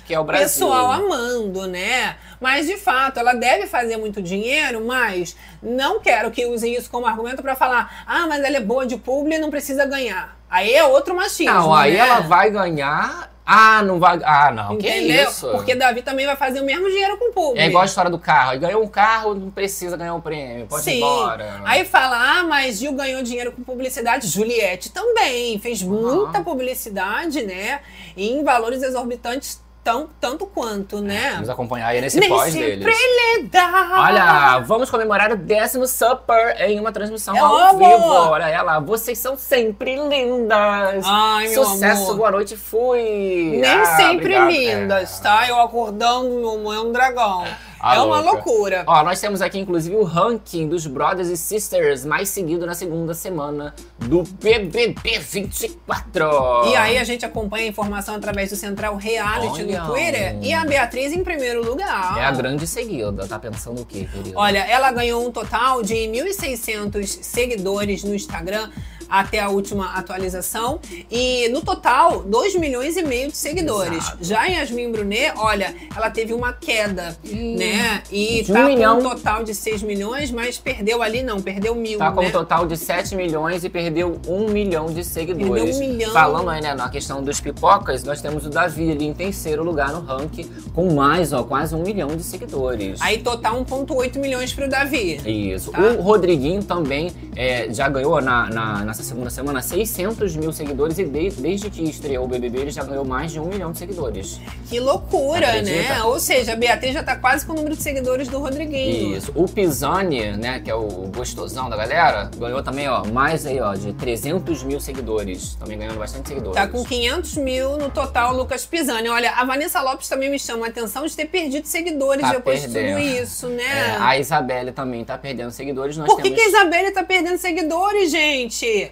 que 0.07 0.15
é 0.15 0.21
o 0.21 0.25
Brasil. 0.25 0.47
Pessoal 0.47 0.91
amando, 0.93 1.67
né? 1.67 2.17
Mas 2.41 2.67
de 2.67 2.77
fato, 2.77 3.19
ela 3.19 3.35
deve 3.35 3.67
fazer 3.67 3.97
muito 3.97 4.23
dinheiro, 4.23 4.85
mas 4.85 5.37
não 5.63 6.01
quero 6.01 6.31
que 6.31 6.47
usem 6.47 6.75
isso 6.75 6.91
como 6.91 7.07
argumento 7.07 7.43
pra 7.43 7.55
falar: 7.57 8.05
"Ah, 8.07 8.27
mas 8.27 8.43
ela 8.45 8.57
é 8.57 8.61
boa 8.61 8.87
de 8.87 8.97
publi 8.97 9.35
e 9.37 9.39
não 9.39 9.51
precisa 9.51 9.85
ganhar". 9.87 10.37
Aí 10.51 10.73
é 10.73 10.85
outro 10.85 11.15
machismo, 11.15 11.53
Não, 11.53 11.75
aí 11.75 11.93
né? 11.93 11.99
ela 11.99 12.21
vai 12.21 12.51
ganhar. 12.51 13.31
Ah, 13.51 13.83
não 13.83 13.99
vai. 13.99 14.21
Ah, 14.25 14.53
não. 14.53 14.77
Que 14.77 14.87
Entendeu? 14.87 15.27
isso? 15.27 15.49
Porque 15.49 15.75
Davi 15.75 16.03
também 16.03 16.27
vai 16.27 16.37
fazer 16.37 16.61
o 16.61 16.65
mesmo 16.67 16.87
dinheiro 16.87 17.17
com 17.17 17.31
o 17.31 17.33
publi. 17.33 17.59
É 17.59 17.67
igual 17.67 17.83
a 17.83 17.87
história 17.87 18.11
do 18.11 18.19
carro. 18.19 18.51
Aí 18.51 18.59
ganhou 18.59 18.83
um 18.83 18.87
carro, 18.87 19.35
não 19.35 19.51
precisa 19.51 19.97
ganhar 19.97 20.15
um 20.15 20.21
prêmio. 20.21 20.67
Pode 20.67 20.83
ir 20.83 20.85
Sim. 20.85 20.97
embora. 20.99 21.63
Aí 21.65 21.87
fala, 21.87 22.41
ah, 22.41 22.45
mas 22.45 22.79
Gil 22.79 22.93
ganhou 22.93 23.23
dinheiro 23.23 23.51
com 23.53 23.65
publicidade. 23.65 24.27
Juliette 24.27 24.91
também 24.91 25.59
fez 25.61 25.83
muita 25.83 26.43
publicidade, 26.43 27.41
né? 27.41 27.81
Em 28.15 28.45
valores 28.45 28.83
exorbitantes 28.83 29.63
tão, 29.91 30.07
tanto 30.21 30.45
quanto, 30.47 31.01
né? 31.01 31.31
Vamos 31.35 31.49
acompanhar 31.49 31.87
aí 31.89 32.01
nesse 32.03 32.21
Nem 32.21 32.29
pós 32.29 32.53
deles. 32.53 32.87
ele 32.87 33.45
dá. 33.45 33.89
Olha, 33.97 34.59
vamos 34.59 34.91
comemorar 34.91 35.33
o 35.33 35.37
décimo 35.37 35.87
Supper 35.87 36.57
em 36.61 36.79
uma 36.79 36.93
transmissão 36.93 37.35
É 37.35 37.39
ao 37.39 37.57
amor. 37.57 37.79
vivo. 37.79 38.05
Olha 38.07 38.49
ela, 38.51 38.81
vocês 38.81 39.17
são 39.17 39.37
sempre 39.39 39.97
lindas. 39.97 41.05
Ai, 41.07 41.49
meu 41.49 41.65
Sucesso, 41.65 42.03
amor. 42.03 42.17
boa 42.17 42.31
noite, 42.33 42.55
fui. 42.55 43.57
Nem 43.63 43.65
Ah, 43.81 43.85
sempre 43.97 44.37
obrigado. 44.39 44.51
lindas, 44.51 45.21
tá? 45.21 45.49
Eu 45.49 45.59
acordando, 45.61 46.29
meu 46.29 46.51
amor, 46.51 46.75
é 46.75 46.81
um 46.81 46.93
dragão. 46.93 47.45
Ah, 47.81 47.97
é 47.97 48.01
uma 48.01 48.21
louca. 48.21 48.37
loucura. 48.49 48.85
Ó, 48.87 49.03
nós 49.05 49.21
temos 49.21 49.41
aqui, 49.41 49.59
inclusive, 49.59 49.95
o 49.97 50.03
ranking 50.03 50.69
dos 50.69 50.87
Brothers 50.87 51.29
e 51.29 51.37
Sisters 51.37 52.05
mais 52.05 52.29
seguido 52.29 52.67
na 52.67 52.75
segunda 52.75 53.15
semana 53.15 53.75
do 53.99 54.23
BBB 54.23 55.19
24. 55.19 56.25
E 56.67 56.77
aí 56.77 56.99
a 56.99 57.05
gente 57.05 57.25
acompanha 57.25 57.65
a 57.67 57.69
informação 57.69 58.15
através 58.15 58.51
do 58.51 58.57
Central 58.57 58.97
Reality 58.97 59.63
Olha. 59.63 59.83
no 59.83 59.91
Twitter. 59.93 60.39
E 60.43 60.53
a 60.53 60.65
Beatriz 60.65 61.13
em 61.13 61.23
primeiro 61.23 61.65
lugar. 61.65 62.19
É 62.19 62.25
a 62.25 62.31
grande 62.33 62.67
seguida. 62.67 63.27
Tá 63.27 63.39
pensando 63.39 63.81
o 63.81 63.85
quê, 63.85 64.09
querido? 64.13 64.37
Olha, 64.37 64.61
ela 64.61 64.91
ganhou 64.91 65.27
um 65.27 65.31
total 65.31 65.83
de 65.83 65.95
1.600 65.95 67.07
seguidores 67.07 68.05
no 68.05 68.15
Instagram 68.15 68.71
até 69.09 69.41
a 69.41 69.49
última 69.49 69.95
atualização. 69.95 70.81
E 71.11 71.49
no 71.49 71.61
total, 71.63 72.23
2 72.23 72.55
milhões 72.57 72.97
e 72.97 73.03
meio 73.03 73.31
de 73.31 73.37
seguidores. 73.37 73.99
Exato. 74.05 74.19
Já 74.21 74.49
em 74.49 74.55
Yasmin 74.57 74.91
Brunet, 74.93 75.33
olha, 75.37 75.75
ela 75.95 76.11
teve 76.11 76.33
uma 76.35 76.53
queda, 76.53 77.17
né? 77.25 78.03
E 78.11 78.43
De 78.43 78.53
tá 78.53 78.61
um 78.61 78.63
com 78.63 78.69
milhão. 78.69 78.99
um 78.99 79.03
total 79.03 79.45
de 79.45 79.55
6 79.55 79.83
milhões, 79.83 80.31
mas 80.31 80.59
perdeu 80.59 81.03
ali, 81.03 81.23
não, 81.23 81.41
perdeu 81.41 81.75
mil, 81.75 81.99
Tá 81.99 82.11
com 82.13 82.21
né? 82.23 82.29
um 82.29 82.31
total 82.31 82.67
de 82.67 82.77
7 82.77 83.15
milhões 83.17 83.65
e 83.65 83.69
perdeu 83.69 84.21
1 84.27 84.49
milhão 84.51 84.87
de 84.87 85.05
seguidores. 85.05 85.65
Perdeu 85.65 85.77
um 85.77 85.79
milhão. 85.93 86.13
Falando 86.13 86.51
aí, 86.51 86.61
né, 86.61 86.75
na 86.75 86.89
questão 86.89 87.23
dos 87.23 87.41
pipocas, 87.41 88.05
nós 88.05 88.21
temos 88.21 88.47
o 88.47 88.51
Davi 88.51 88.91
ali 88.91 89.07
em 89.07 89.15
terceiro 89.15 89.63
lugar 89.63 89.93
no 89.93 90.01
ranking, 90.01 90.51
com 90.75 90.93
mais, 90.95 91.33
ó, 91.33 91.43
quase 91.43 91.75
1 91.75 91.83
milhão 91.83 92.09
de 92.09 92.23
seguidores. 92.23 93.01
Aí 93.01 93.19
total 93.19 93.65
1,8 93.65 94.19
milhões 94.19 94.53
pro 94.53 94.69
Davi. 94.69 95.21
Isso. 95.25 95.71
Tá. 95.71 95.81
O 95.81 96.01
Rodriguinho 96.03 96.63
também 96.63 97.11
é, 97.37 97.69
já 97.73 97.89
ganhou 97.89 98.21
na, 98.21 98.49
na, 98.51 98.85
na 98.85 98.95
nessa 98.99 99.03
segunda 99.03 99.31
semana 99.31 99.63
600 99.63 100.35
mil 100.37 100.53
seguidores 100.53 100.99
e 100.99 101.05
de- 101.05 101.31
desde 101.31 101.71
que 101.71 101.83
estreou 101.85 102.25
o 102.25 102.29
BBB 102.29 102.59
ele 102.63 102.71
já 102.71 102.83
ganhou 102.83 103.05
mais 103.05 103.31
de 103.33 103.39
um 103.39 103.47
milhão 103.47 103.71
de 103.71 103.79
seguidores. 103.79 104.41
Que 104.69 104.81
loucura, 104.81 105.63
né? 105.63 106.03
Ou 106.05 106.19
seja, 106.19 106.53
a 106.55 106.57
Beatriz 106.57 106.95
já 106.95 107.03
tá 107.03 107.15
quase 107.17 107.47
com 107.47 107.53
o 107.53 107.57
número 107.57 107.77
de 107.77 107.83
seguidores 107.83 108.27
do 108.29 108.39
Rodriguinho. 108.39 109.17
Isso. 109.17 109.33
O 109.37 109.47
Pisani, 109.47 110.37
né, 110.37 110.61
que 110.61 110.71
é 110.71 110.75
o 110.75 110.89
gostosão 111.15 111.71
da 111.71 111.77
galera, 111.77 112.29
ganhou 112.37 112.63
também, 112.63 112.89
ó, 112.89 113.05
mais 113.05 113.47
aí, 113.47 113.61
ó, 113.61 113.75
de 113.75 113.93
300 113.93 114.63
mil 114.65 114.81
seguidores. 114.81 115.55
Também 115.55 115.79
ganhando 115.79 115.99
bastante 115.99 116.29
seguidores. 116.29 116.57
Tá 116.57 116.67
com 116.67 116.85
500 116.85 117.37
mil 117.37 117.77
no 117.79 117.91
total, 117.91 118.35
Lucas 118.35 118.67
Pisani. 118.67 119.09
Olha, 119.09 119.31
a 119.33 119.45
Vanessa 119.45 119.81
Lopes 119.81 120.09
também 120.09 120.29
me 120.31 120.39
chama 120.39 120.67
a 120.67 120.69
atenção 120.71 121.07
de 121.07 121.15
ter 121.15 121.27
perdido 121.27 121.67
seguidores 121.67 122.23
Tá 122.23 122.33
depois 122.33 122.63
de 122.63 122.69
perdendo. 122.69 122.97
tudo 122.99 123.09
isso, 123.23 123.47
né? 123.49 123.63
É, 123.65 123.97
a 124.01 124.19
Isabelle 124.19 124.73
também 124.73 125.05
tá 125.05 125.17
perdendo 125.17 125.51
seguidores. 125.53 125.97
Nós 125.97 126.09
Por 126.09 126.17
que, 126.17 126.23
temos... 126.31 126.39
que 126.39 126.45
a 126.45 126.49
Isabelle 126.49 126.91
tá 126.91 127.05
perdendo 127.05 127.39
seguidores, 127.39 128.11
gente? 128.11 128.88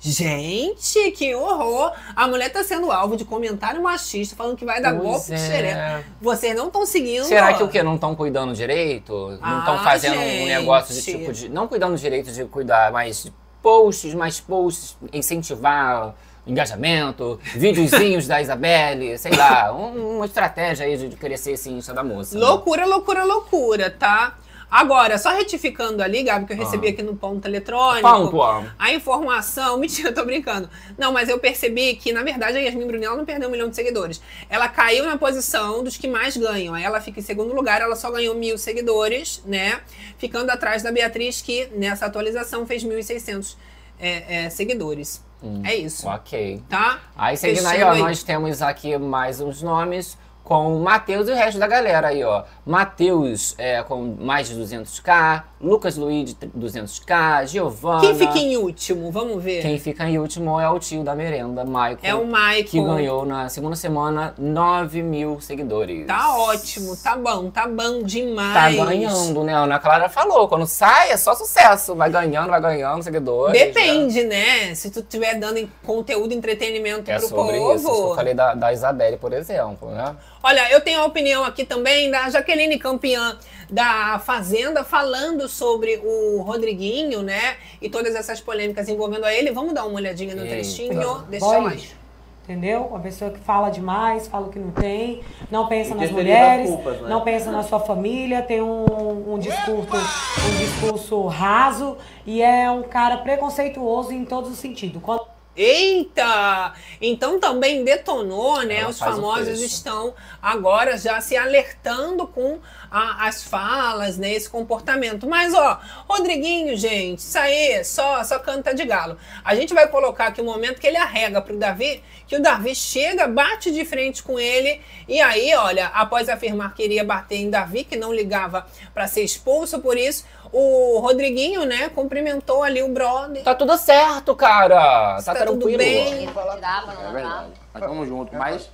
Gente, 0.00 1.10
que 1.12 1.34
horror! 1.34 1.92
A 2.14 2.28
mulher 2.28 2.50
tá 2.52 2.62
sendo 2.62 2.92
alvo 2.92 3.16
de 3.16 3.24
comentário 3.24 3.82
machista, 3.82 4.36
falando 4.36 4.56
que 4.56 4.64
vai 4.64 4.80
dar 4.80 4.92
Pois 4.94 5.02
golpe 5.02 5.26
de 5.26 5.34
é. 5.34 5.38
xereca. 5.38 6.04
Vocês 6.20 6.54
não 6.54 6.66
estão 6.66 6.86
seguindo. 6.86 7.24
Será 7.24 7.54
que 7.54 7.62
o 7.62 7.68
quê? 7.68 7.82
Não 7.82 7.94
estão 7.96 8.14
cuidando 8.14 8.52
direito? 8.54 9.12
não 9.42 9.58
estão 9.60 9.74
Ah, 9.74 9.82
fazendo 9.84 10.16
um 10.18 10.22
gente. 10.22 10.46
negócio 10.48 10.94
de 10.94 11.02
tipo 11.02 11.32
de. 11.32 11.48
Não 11.48 11.66
cuidando 11.66 11.96
direito 11.96 12.30
de 12.30 12.44
cuidar, 12.44 12.92
mas 12.92 13.24
de 13.24 13.32
posts, 13.62 14.14
mais 14.14 14.38
posts, 14.40 14.96
incentivar 15.12 16.14
engajamento, 16.46 17.40
videozinhos 17.56 18.28
da 18.28 18.40
Isabelle, 18.40 19.18
sei 19.18 19.32
lá, 19.34 19.72
um- 19.74 20.18
uma 20.18 20.26
estratégia 20.26 20.86
aí 20.86 20.96
de, 20.96 21.08
de 21.08 21.16
crescer 21.16 21.52
esse 21.52 21.68
Insta 21.68 21.92
da 21.92 22.04
moça. 22.04 22.38
né? 22.38 22.44
Loucura, 22.46 22.86
loucura, 22.86 23.24
loucura, 23.24 23.90
tá? 23.90 24.38
Agora, 24.70 25.16
só 25.16 25.30
retificando 25.30 26.02
ali, 26.02 26.24
Gabi, 26.24 26.44
que 26.46 26.52
eu 26.52 26.56
recebi 26.56 26.88
Ah. 26.88 26.90
aqui 26.90 27.02
no 27.02 27.14
ponto 27.16 27.46
eletrônico. 27.46 28.08
Ponto. 28.30 28.72
A 28.78 28.92
informação. 28.92 29.78
Mentira, 29.78 30.08
eu 30.08 30.14
tô 30.14 30.24
brincando. 30.24 30.68
Não, 30.98 31.12
mas 31.12 31.28
eu 31.28 31.38
percebi 31.38 31.94
que, 31.94 32.12
na 32.12 32.22
verdade, 32.22 32.58
a 32.58 32.60
Yasmin 32.60 32.86
Brunel 32.86 33.16
não 33.16 33.24
perdeu 33.24 33.48
um 33.48 33.52
milhão 33.52 33.68
de 33.70 33.76
seguidores. 33.76 34.20
Ela 34.50 34.68
caiu 34.68 35.06
na 35.06 35.16
posição 35.16 35.84
dos 35.84 35.96
que 35.96 36.08
mais 36.08 36.36
ganham. 36.36 36.74
Aí 36.74 36.82
ela 36.82 37.00
fica 37.00 37.20
em 37.20 37.22
segundo 37.22 37.54
lugar, 37.54 37.80
ela 37.80 37.94
só 37.94 38.10
ganhou 38.10 38.34
mil 38.34 38.58
seguidores, 38.58 39.40
né? 39.46 39.80
Ficando 40.18 40.50
atrás 40.50 40.82
da 40.82 40.90
Beatriz, 40.90 41.40
que 41.40 41.68
nessa 41.74 42.06
atualização 42.06 42.66
fez 42.66 42.82
1.600 42.84 43.56
é, 43.98 44.46
é, 44.46 44.50
seguidores. 44.50 45.24
é 45.64 45.76
isso. 45.76 46.08
Ok. 46.08 46.60
Tá? 46.68 46.98
Aí 47.16 47.36
seguindo 47.36 47.66
aí, 47.66 47.82
ó, 47.82 47.92
aí. 47.92 48.00
nós 48.00 48.22
temos 48.22 48.60
aqui 48.62 48.98
mais 48.98 49.40
uns 49.40 49.62
nomes 49.62 50.18
com 50.46 50.76
o 50.76 50.80
Matheus 50.80 51.28
e 51.28 51.32
o 51.32 51.34
resto 51.34 51.58
da 51.58 51.66
galera 51.66 52.06
aí, 52.08 52.22
ó. 52.22 52.44
Matheus 52.64 53.56
é, 53.58 53.82
com 53.82 54.14
mais 54.20 54.48
de 54.48 54.54
200k, 54.54 55.42
Lucas 55.60 55.96
Luiz 55.96 56.36
200k, 56.56 57.46
Giovanna. 57.48 58.00
Quem 58.00 58.14
fica 58.14 58.38
em 58.38 58.56
último? 58.56 59.10
Vamos 59.10 59.42
ver. 59.42 59.60
Quem 59.62 59.76
fica 59.78 60.08
em 60.08 60.18
último 60.18 60.60
é 60.60 60.68
o 60.70 60.78
tio 60.78 61.02
da 61.02 61.16
merenda, 61.16 61.64
Michael. 61.64 61.98
É 62.02 62.14
o 62.14 62.24
Michael. 62.24 62.64
Que 62.64 62.80
ganhou 62.80 63.26
na 63.26 63.48
segunda 63.48 63.74
semana 63.74 64.34
9 64.38 65.02
mil 65.02 65.40
seguidores. 65.40 66.06
Tá 66.06 66.36
ótimo, 66.38 66.96
tá 66.96 67.16
bom, 67.16 67.50
tá 67.50 67.66
bom 67.66 68.02
demais. 68.04 68.76
Tá 68.76 68.84
ganhando, 68.84 69.42
né? 69.42 69.52
A 69.52 69.60
Ana 69.64 69.80
Clara 69.80 70.08
falou, 70.08 70.46
quando 70.46 70.64
sai 70.66 71.10
é 71.10 71.16
só 71.16 71.34
sucesso. 71.34 71.96
Vai 71.96 72.08
ganhando, 72.08 72.50
vai 72.50 72.60
ganhando 72.60 73.02
seguidores. 73.02 73.58
né? 73.58 73.66
Depende, 73.66 74.22
né? 74.22 74.72
Se 74.76 74.90
tu 74.92 75.00
estiver 75.00 75.34
dando 75.40 75.68
conteúdo, 75.84 76.32
entretenimento 76.32 77.10
É 77.10 77.18
pro 77.18 77.28
sobre 77.28 77.58
povo. 77.58 77.74
isso. 77.74 77.86
Isso 77.88 78.02
que 78.04 78.10
eu 78.10 78.14
falei 78.14 78.34
da, 78.34 78.54
da 78.54 78.72
Isabelle, 78.72 79.16
por 79.16 79.32
exemplo, 79.32 79.90
né? 79.90 80.14
Olha, 80.46 80.70
eu 80.70 80.80
tenho 80.80 81.00
a 81.00 81.04
opinião 81.04 81.42
aqui 81.42 81.64
também 81.64 82.08
da 82.08 82.30
Jaqueline 82.30 82.78
Campeã 82.78 83.36
da 83.68 84.20
Fazenda 84.20 84.84
falando 84.84 85.48
sobre 85.48 86.00
o 86.04 86.40
Rodriguinho, 86.42 87.20
né? 87.20 87.56
E 87.82 87.90
todas 87.90 88.14
essas 88.14 88.40
polêmicas 88.40 88.88
envolvendo 88.88 89.24
a 89.24 89.34
ele. 89.34 89.50
Vamos 89.50 89.74
dar 89.74 89.84
uma 89.84 89.96
olhadinha 89.96 90.36
no 90.36 90.42
Eita. 90.42 90.54
trechinho 90.54 91.18
desse 91.22 91.58
lixo. 91.62 91.96
Entendeu? 92.44 92.82
Uma 92.82 93.00
pessoa 93.00 93.32
que 93.32 93.40
fala 93.40 93.70
demais, 93.70 94.28
fala 94.28 94.46
o 94.46 94.50
que 94.50 94.60
não 94.60 94.70
tem, 94.70 95.20
não 95.50 95.66
pensa 95.66 95.90
E 95.90 95.94
nas 95.96 96.12
mulheres, 96.12 96.70
culpas, 96.70 97.00
né? 97.00 97.08
não 97.08 97.22
pensa 97.22 97.50
na 97.50 97.64
sua 97.64 97.80
família, 97.80 98.40
tem 98.40 98.62
um, 98.62 99.34
um 99.34 99.38
discurso, 99.40 99.96
um 99.96 100.58
discurso 100.58 101.26
raso 101.26 101.98
e 102.24 102.40
é 102.40 102.70
um 102.70 102.84
cara 102.84 103.16
preconceituoso 103.16 104.12
em 104.12 104.24
todos 104.24 104.52
os 104.52 104.58
sentidos. 104.58 105.02
Quando 105.02 105.26
Eita! 105.56 106.74
Então 107.00 107.40
também 107.40 107.82
detonou, 107.84 108.62
né? 108.62 108.76
Ela 108.80 108.90
Os 108.90 108.98
famosos 108.98 109.60
estão 109.60 110.14
agora 110.40 110.96
já 110.96 111.20
se 111.20 111.36
alertando 111.36 112.26
com 112.26 112.58
a- 112.90 113.26
as 113.26 113.42
falas, 113.42 114.16
né? 114.18 114.32
Esse 114.32 114.48
comportamento. 114.48 115.26
Mas, 115.28 115.54
ó, 115.54 115.80
Rodriguinho, 116.08 116.76
gente, 116.76 117.18
isso 117.20 117.38
aí 117.38 117.84
só, 117.84 118.22
só 118.24 118.38
canta 118.38 118.74
de 118.74 118.84
galo. 118.84 119.16
A 119.44 119.54
gente 119.54 119.74
vai 119.74 119.88
colocar 119.88 120.26
aqui 120.28 120.40
o 120.40 120.44
momento 120.44 120.80
que 120.80 120.86
ele 120.86 120.96
arrega 120.96 121.40
pro 121.40 121.56
Davi, 121.56 122.02
que 122.26 122.36
o 122.36 122.42
Davi 122.42 122.74
chega, 122.74 123.26
bate 123.26 123.70
de 123.70 123.84
frente 123.84 124.22
com 124.22 124.38
ele, 124.38 124.80
e 125.08 125.20
aí, 125.20 125.54
olha, 125.54 125.86
após 125.88 126.28
afirmar 126.28 126.74
que 126.74 126.82
iria 126.82 127.04
bater 127.04 127.36
em 127.36 127.50
Davi, 127.50 127.84
que 127.84 127.96
não 127.96 128.12
ligava 128.12 128.66
pra 128.92 129.06
ser 129.06 129.22
expulso 129.22 129.80
por 129.80 129.96
isso, 129.96 130.24
o 130.52 130.98
Rodriguinho, 131.00 131.64
né, 131.64 131.88
cumprimentou 131.88 132.62
ali 132.62 132.82
o 132.82 132.88
brother. 132.88 133.42
Tá 133.42 133.54
tudo 133.54 133.76
certo, 133.76 134.34
cara. 134.34 135.16
Tá, 135.16 135.22
tá 135.22 135.34
tranquilo. 135.34 135.60
Tudo 135.60 135.78
bem. 135.78 136.26
Não 136.26 136.60
dava, 136.60 136.94
não. 136.94 137.08
É 137.08 137.12
verdade. 137.12 137.52
Mas 137.72 137.82
tamo 137.82 138.06
junto. 138.06 138.34
Mas 138.34 138.70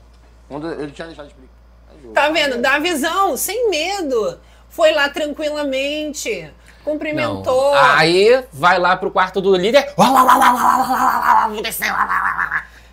quando 0.49 0.73
ele 0.73 0.93
tinha 0.93 1.07
deixado 1.07 1.27
de 1.27 1.33
explicar. 1.33 1.53
Tá, 2.15 2.23
tá 2.23 2.29
vendo? 2.31 2.59
Dá 2.59 2.79
visão, 2.79 3.37
sem 3.37 3.71
medo. 3.71 4.41
Foi 4.69 4.93
lá 4.93 5.09
tranquilamente. 5.09 6.53
Cumprimentou. 6.85 7.73
Não. 7.73 7.97
Aí 7.97 8.45
vai 8.53 8.79
lá 8.79 8.97
pro 8.97 9.11
quarto 9.11 9.41
do 9.41 9.55
líder. 9.55 9.95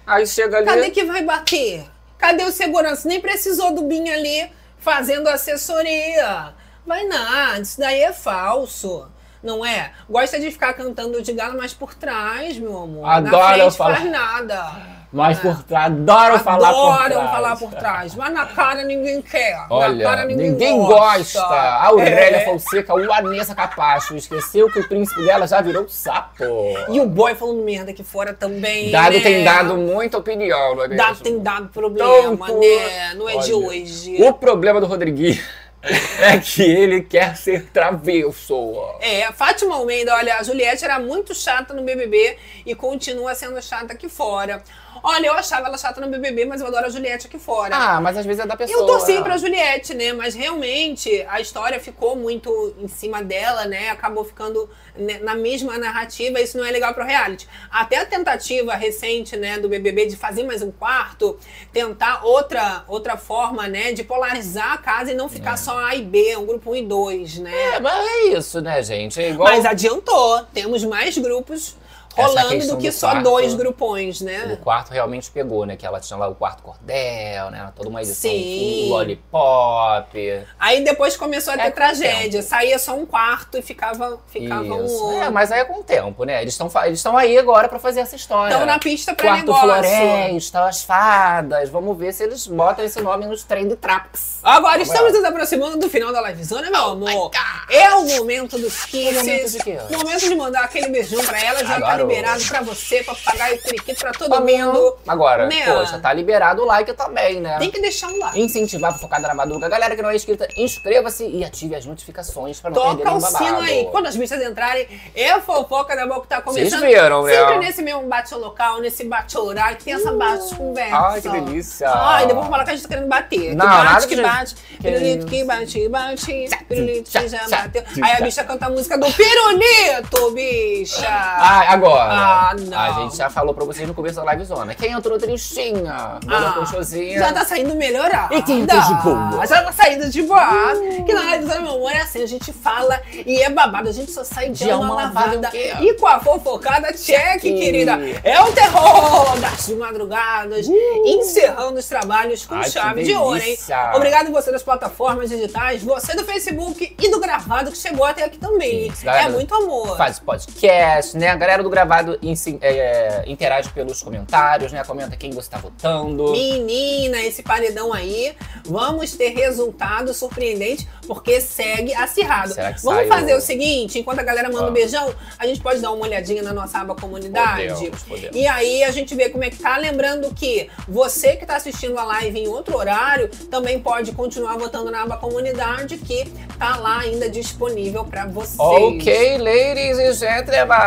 Aí 0.06 0.28
chega 0.28 0.58
ali. 0.58 0.66
Cadê 0.66 0.90
que 0.92 1.04
vai 1.04 1.24
bater? 1.24 1.86
Cadê 2.18 2.44
o 2.44 2.52
segurança? 2.52 3.08
Nem 3.08 3.20
precisou 3.20 3.74
do 3.74 3.84
Binho 3.84 4.14
ali 4.14 4.52
fazendo 4.78 5.28
assessoria. 5.28 6.54
Vai 6.90 7.04
nada, 7.04 7.62
isso 7.62 7.80
daí 7.80 8.02
é 8.02 8.12
falso. 8.12 9.06
Não 9.44 9.64
é? 9.64 9.92
Gosta 10.10 10.40
de 10.40 10.50
ficar 10.50 10.74
cantando 10.74 11.22
de 11.22 11.32
galo, 11.34 11.56
mas 11.56 11.72
por 11.72 11.94
trás, 11.94 12.58
meu 12.58 12.76
amor. 12.76 13.06
Na 13.06 13.14
Adoro 13.18 13.54
frente 13.60 13.78
falar. 13.78 13.96
faz 13.98 14.12
nada. 14.12 14.72
Mas 15.14 15.40
por 15.40 15.64
trás, 15.64 15.86
adoro 15.86 16.40
falar 16.40 16.74
por 16.74 16.90
Adoram 16.90 17.08
trás. 17.10 17.32
falar 17.32 17.56
por 17.58 17.70
trás. 17.76 18.16
Mas 18.16 18.34
na 18.34 18.46
cara 18.48 18.84
ninguém 18.84 19.22
quer. 19.22 19.56
na 19.56 19.68
Olha, 19.70 20.04
cara 20.04 20.26
ninguém, 20.26 20.50
ninguém 20.52 20.78
gosta. 20.80 21.42
A 21.42 21.86
Aurélia 21.86 22.38
É. 22.38 22.46
Fonseca, 22.46 22.94
o 22.96 23.14
Anessa 23.14 23.54
Capacho, 23.54 24.16
esqueceu 24.16 24.68
que 24.72 24.80
o 24.80 24.88
príncipe 24.88 25.24
dela 25.24 25.46
já 25.48 25.62
virou 25.62 25.88
sapo. 25.88 26.44
E 26.92 27.00
o 27.00 27.06
boy 27.06 27.34
falando 27.36 27.64
merda 27.64 27.92
aqui 27.92 28.04
fora 28.04 28.34
também. 28.34 28.90
Dado 28.92 29.14
né? 29.14 29.20
tem 29.22 29.44
dado 29.44 29.78
muita 29.78 30.18
opinião, 30.18 30.76
não 30.76 30.84
é 30.84 30.88
mesmo? 30.88 31.04
Dado 31.04 31.20
tem 31.22 31.40
dado 31.40 31.68
problema, 31.70 32.48
Tanto- 32.48 32.60
né? 32.60 33.14
Não 33.16 33.30
é 33.30 33.38
de 33.38 33.54
Olha, 33.54 33.68
hoje. 33.68 34.18
O 34.24 34.34
problema 34.34 34.82
do 34.82 34.88
Rodriguinho 34.88 35.40
é 36.20 36.38
que 36.40 36.62
ele 36.62 37.02
quer 37.02 37.38
ser 37.38 37.68
travesso. 37.68 38.76
É, 39.00 39.32
Fátima 39.32 39.76
Almeida, 39.76 40.14
olha, 40.14 40.38
a 40.38 40.44
Juliette 40.44 40.84
era 40.84 41.00
muito 41.00 41.34
chata 41.34 41.74
no 41.74 41.84
BBB 41.84 42.38
e 42.66 42.76
continua 42.76 43.34
sendo 43.34 43.62
chata 43.62 43.94
aqui 43.94 44.10
fora. 44.10 44.62
Olha, 45.04 45.28
eu 45.28 45.34
achava 45.34 45.68
ela 45.68 45.78
chata 45.78 46.02
no 46.02 46.08
BBB, 46.08 46.46
mas 46.46 46.62
eu 46.62 46.68
adoro 46.68 46.86
a 46.86 46.90
Juliette 46.90 47.28
aqui 47.28 47.40
fora. 47.40 47.76
Ah, 47.76 48.02
mas 48.02 48.18
às 48.18 48.26
vezes 48.26 48.44
é 48.44 48.48
da 48.48 48.56
pessoa. 48.56 48.82
Eu 48.82 48.86
torci 48.86 49.22
pra 49.22 49.38
Juliette, 49.38 49.94
né? 49.94 50.14
Mas 50.14 50.36
realmente 50.36 51.26
a 51.30 51.40
história 51.40 51.80
ficou 51.80 52.16
muito 52.16 52.74
em 52.80 52.88
cima 52.88 53.24
dela, 53.24 53.66
né? 53.66 53.90
Acabou 53.90 54.24
ficando 54.24 54.70
né, 54.96 55.20
na 55.20 55.36
mesma 55.36 55.78
narrativa. 55.78 56.40
Isso 56.40 56.58
não 56.58 56.66
é 56.66 56.72
legal 56.72 56.94
pro 56.94 57.04
reality. 57.04 57.48
Até 57.72 57.98
a 57.98 58.06
tentativa 58.06 58.76
recente, 58.76 59.36
né, 59.38 59.58
do 59.58 59.70
BBB 59.70 60.08
de 60.08 60.16
fazer 60.16 60.44
mais 60.44 60.62
um 60.62 60.72
quarto, 60.72 61.38
tentar 61.72 62.26
outra, 62.26 62.84
outra 62.88 63.18
forma, 63.18 63.68
né, 63.68 63.92
de 63.94 64.04
polarizar 64.04 64.74
a 64.74 64.78
casa 64.78 65.12
e 65.12 65.16
não 65.16 65.30
ficar 65.30 65.58
só 65.58 65.78
A 65.78 65.96
e 65.96 66.02
B, 66.02 66.36
um 66.38 66.46
grupo 66.46 66.72
1 66.72 66.76
e 66.76 66.86
2, 66.86 67.38
né? 67.40 67.76
É, 67.76 67.80
mas 67.80 68.08
é 68.08 68.24
isso, 68.38 68.62
né, 68.62 68.82
gente? 68.84 69.22
É 69.22 69.30
igual... 69.30 69.50
Mas 69.50 69.66
adiantou. 69.66 70.44
Temos 70.54 70.84
mais 70.84 71.18
grupos 71.18 71.76
rolando 72.16 72.68
do 72.68 72.78
que 72.78 72.90
do 72.90 72.94
só 72.94 73.12
quarto- 73.12 73.24
dois 73.24 73.54
grupões, 73.54 74.22
O 74.22 74.26
né? 74.26 74.58
quarto 74.64 74.92
realmente 74.92 75.30
pegou, 75.32 75.66
né? 75.66 75.76
Que 75.76 75.86
ela 75.86 76.00
tinha 76.00 76.18
lá 76.18 76.28
o 76.28 76.36
quarto 76.36 76.64
cordel, 76.64 77.50
né? 77.52 77.72
Toda 77.76 77.90
uma 77.90 78.02
edição 78.02 78.30
Sim. 78.32 78.86
full 78.88 78.98
lollipop. 78.98 80.46
Aí 80.60 80.84
depois 80.84 81.16
começou 81.16 81.54
a 81.54 81.58
ter 81.58 81.64
É 81.64 81.70
o 81.70 81.72
tragédia. 81.72 82.42
Saía 82.42 82.78
só 82.80 82.96
um 82.96 83.06
quarto 83.06 83.58
e 83.58 83.62
ficava, 83.62 84.20
ficava 84.28 84.64
um 84.64 84.84
outro. 84.86 85.20
É, 85.22 85.30
mas 85.30 85.52
aí 85.52 85.60
é 85.62 85.66
com 85.66 85.80
o 85.80 85.84
tempo, 85.84 86.24
né? 86.24 86.42
Eles 86.42 86.54
estão 86.54 86.70
eles 86.86 87.06
aí 87.06 87.38
agora 87.38 87.68
pra 87.68 87.80
fazer 87.80 88.02
essa 88.02 88.16
história. 88.16 88.54
Estão 88.54 88.66
na 88.66 88.80
pista 88.80 89.14
pra 89.14 89.28
Quarto 89.28 89.40
negócio. 89.46 89.62
Floresta, 89.64 90.66
as 90.66 90.84
fadas. 90.84 91.70
Vamos 91.70 91.98
ver 91.98 92.14
se 92.14 92.24
eles 92.24 92.48
botam 92.48 92.84
esse 92.86 93.02
nome 93.02 93.26
nos 93.26 93.44
trem 93.44 93.68
de 93.68 93.76
traps. 93.76 94.40
Agora 94.44 94.82
estamos 94.82 95.14
nos 95.14 95.24
aproximando 95.24 95.78
do 95.78 95.90
final 95.90 96.12
da 96.12 96.22
livezona, 96.22 96.70
meu 96.70 96.84
amor. 96.92 97.32
É 97.70 97.90
o 97.96 98.06
momento 98.06 98.58
dos 98.58 98.86
kisses. 98.86 99.16
momento 99.18 99.52
de? 99.90 99.98
Momento 99.98 100.20
de 100.30 100.36
mandar 100.36 100.64
aquele 100.64 100.88
beijão 100.90 101.24
pra 101.24 101.40
elas 101.44 101.62
e 101.62 101.66
Agora 101.72 101.99
Claro. 102.00 102.10
liberado 102.10 102.44
pra 102.46 102.62
você, 102.62 103.04
pra 103.04 103.16
pagar 103.16 103.54
o 103.54 103.58
periquito 103.62 104.00
pra 104.00 104.12
todo 104.12 104.40
mundo. 104.46 104.98
Agora, 105.08 105.48
Né? 105.48 105.66
poxa, 105.66 106.00
tá 106.00 106.12
liberado 106.14 106.62
o 106.62 106.66
like 106.66 106.94
também, 106.94 107.40
né? 107.40 107.58
Tem 107.60 107.70
que 107.72 107.80
deixar 107.82 108.08
um 108.08 108.20
like. 108.20 108.40
Incentivar 108.40 108.92
a 108.92 108.94
fofocada 108.94 109.28
na 109.28 109.34
madruga. 109.34 109.68
Galera 109.70 109.96
que 109.96 110.02
não 110.02 110.10
é 110.10 110.16
inscrita, 110.16 110.48
inscreva-se 110.58 111.26
e 111.26 111.44
ative 111.44 111.76
as 111.76 111.86
notificações 111.86 112.60
pra 112.60 112.70
não 112.72 112.82
perder 112.82 113.04
Toca 113.04 113.10
nenhum 113.10 113.18
o 113.18 113.38
sino 113.38 113.60
aí. 113.60 113.88
Quando 113.92 114.08
as 114.08 114.16
bichas 114.16 114.42
entrarem, 114.42 114.88
é 115.16 115.40
fofoca 115.40 115.96
da 115.96 116.06
boca 116.08 116.22
que 116.22 116.28
tá 116.28 116.42
começando. 116.42 116.80
Vocês 116.80 116.94
viram, 116.94 117.24
né? 117.24 117.36
Sempre 117.36 117.58
nesse 117.60 117.82
mesmo 117.82 118.04
bate-local, 118.04 118.80
nesse 118.82 119.04
bate-horário, 119.06 119.78
que 119.78 119.84
tem 119.86 119.94
essa 119.94 120.12
bate-conversa. 120.12 120.96
Ai, 120.98 121.22
que 121.22 121.30
delícia. 121.30 121.90
Ai, 121.90 122.28
depois 122.28 122.48
falar 122.48 122.64
que 122.64 122.70
a 122.72 122.74
gente 122.74 122.84
tá 122.84 122.90
querendo 122.90 123.08
bater. 123.08 123.56
Não, 123.56 123.66
que 123.66 123.72
bate, 123.86 124.08
que 124.08 124.22
bate. 124.22 124.56
que 124.56 124.78
Pirulito 124.84 125.26
que 125.26 125.44
bate, 125.44 125.90
bate. 125.90 126.50
Pirulito 126.68 127.10
que 127.12 127.28
já 127.28 127.48
bateu. 127.50 127.84
Aí 128.02 128.12
a 128.14 128.22
bicha 128.22 128.44
canta 128.44 128.66
a 128.66 128.70
música 128.70 128.98
do 128.98 129.08
pirulito, 129.14 130.32
bicha. 130.32 131.08
Ah, 131.08 131.74
agora. 131.74 131.89
Ah, 131.96 132.56
não. 132.60 132.78
A 132.80 132.92
gente 133.04 133.18
já 133.18 133.30
falou 133.30 133.54
pra 133.54 133.66
vocês 133.66 133.88
no 133.88 133.94
começo 133.94 134.24
da 134.24 134.32
livezona. 134.32 134.76
Quem 134.76 134.92
entrou 134.92 135.18
tristinha? 135.18 136.20
Ah, 136.28 136.54
Cochosinha. 136.58 137.20
Já 137.20 137.34
tá 137.34 137.46
saindo 137.46 137.76
melhorada. 137.76 138.36
E 138.36 138.42
quem 138.42 138.66
tá 138.66 138.78
de 138.78 138.94
boa? 139.04 139.46
Já 139.46 139.64
tá 139.64 139.72
saindo 139.72 140.10
de 140.10 140.22
boa. 140.24 140.74
Que 141.06 141.14
na 141.14 141.22
live 141.24 141.46
do 141.46 141.62
meu 141.62 141.72
amor 141.76 141.92
é 141.92 142.02
assim, 142.02 142.22
a 142.24 142.28
gente 142.28 142.52
fala 142.54 143.02
e 143.26 143.42
é 143.42 143.50
babado. 143.50 143.90
A 143.90 143.92
gente 143.92 144.12
só 144.12 144.24
sai 144.24 144.50
de, 144.50 144.66
De 144.66 144.72
alma 144.72 144.90
alma 144.90 145.04
lavada? 145.04 145.50
E 145.56 145.94
com 145.96 146.08
a 146.08 146.20
fofocada, 146.20 146.92
check, 146.94 147.42
querida. 147.42 147.98
É 148.24 148.40
o 148.42 148.52
terror 148.52 149.40
das 149.40 149.70
madrugadas. 149.70 150.68
Encerrando 151.06 151.80
os 151.80 151.88
trabalhos 151.88 152.46
com 152.46 152.56
Uh! 152.56 152.60
Ai, 152.60 152.70
chave 152.70 153.04
de 153.04 153.14
ouro, 153.14 153.42
hein? 153.42 153.58
Obrigado 153.96 154.32
você 154.32 154.52
das 154.52 154.62
plataformas 154.64 155.30
digitais, 155.30 155.82
você 155.82 156.14
do 156.16 156.26
Facebook 156.26 156.96
e 157.00 157.10
do 157.10 157.20
gravado 157.20 157.72
que 157.72 157.78
chegou 157.78 158.06
até 158.06 158.26
aqui 158.26 158.38
também. 158.38 158.88
Isso, 158.88 159.06
galera. 159.06 159.28
é 159.28 159.30
muito 159.30 159.54
amor. 159.56 159.96
Faz 159.96 160.20
podcast, 160.20 161.18
né? 161.18 161.30
A 161.30 161.36
galera 161.36 161.64
do 161.64 161.70
gravado 161.70 161.79
insi- 162.22 162.58
é, 162.62 163.24
interage 163.28 163.70
pelos 163.70 164.02
comentários, 164.02 164.72
né? 164.72 164.84
Comenta 164.84 165.16
quem 165.16 165.32
você 165.32 165.50
tá 165.50 165.58
votando. 165.58 166.32
Menina, 166.32 167.22
esse 167.22 167.44
paredão 167.44 167.94
aí, 167.94 168.36
vamos 168.66 169.12
ter 169.16 169.30
resultado 169.30 170.14
surpreendente, 170.14 170.88
porque 171.08 171.40
segue 171.42 171.94
acirrado. 171.94 172.54
Será 172.54 172.74
que 172.74 172.82
vamos 172.84 173.08
fazer 173.08 173.34
o- 173.36 173.42
seguinte, 173.42 173.98
enquanto 174.00 174.20
a 174.20 174.24
galera 174.24 174.48
manda 174.48 174.60
um 174.60 174.66
Vamos. 174.68 174.74
beijão, 174.80 175.14
a 175.38 175.48
gente 175.48 175.60
pode 175.62 175.80
dar 175.82 175.92
uma 175.92 176.06
olhadinha 176.06 176.44
na 176.44 176.54
nossa 176.54 176.80
aba 176.80 176.94
comunidade. 176.96 177.74
Podemos, 177.74 178.04
podemos. 178.04 178.36
E 178.36 178.46
aí 178.48 178.84
a 178.84 178.92
gente 178.92 179.16
vê 179.16 179.30
como 179.30 179.44
é 179.44 179.50
que 179.50 179.58
tá. 179.58 179.78
Lembrando 179.78 180.34
que 180.34 180.70
você 180.88 181.36
que 181.36 181.46
tá 181.46 181.56
assistindo 181.56 181.98
a 181.98 182.04
live 182.04 182.40
em 182.40 182.48
outro 182.48 182.78
horário, 182.78 183.28
também 183.50 183.80
pode 183.80 184.12
continuar 184.12 184.58
votando 184.58 184.92
na 184.92 185.04
aba 185.04 185.18
comunidade, 185.18 185.98
que 185.98 186.26
tá 186.60 186.76
lá 186.78 187.00
ainda 187.00 187.30
disponível 187.30 188.04
pra 188.06 188.26
vocês. 188.28 188.60
Ok, 188.60 189.38
ladies 189.38 189.98
and 190.00 190.14
gentlemen. 190.14 190.78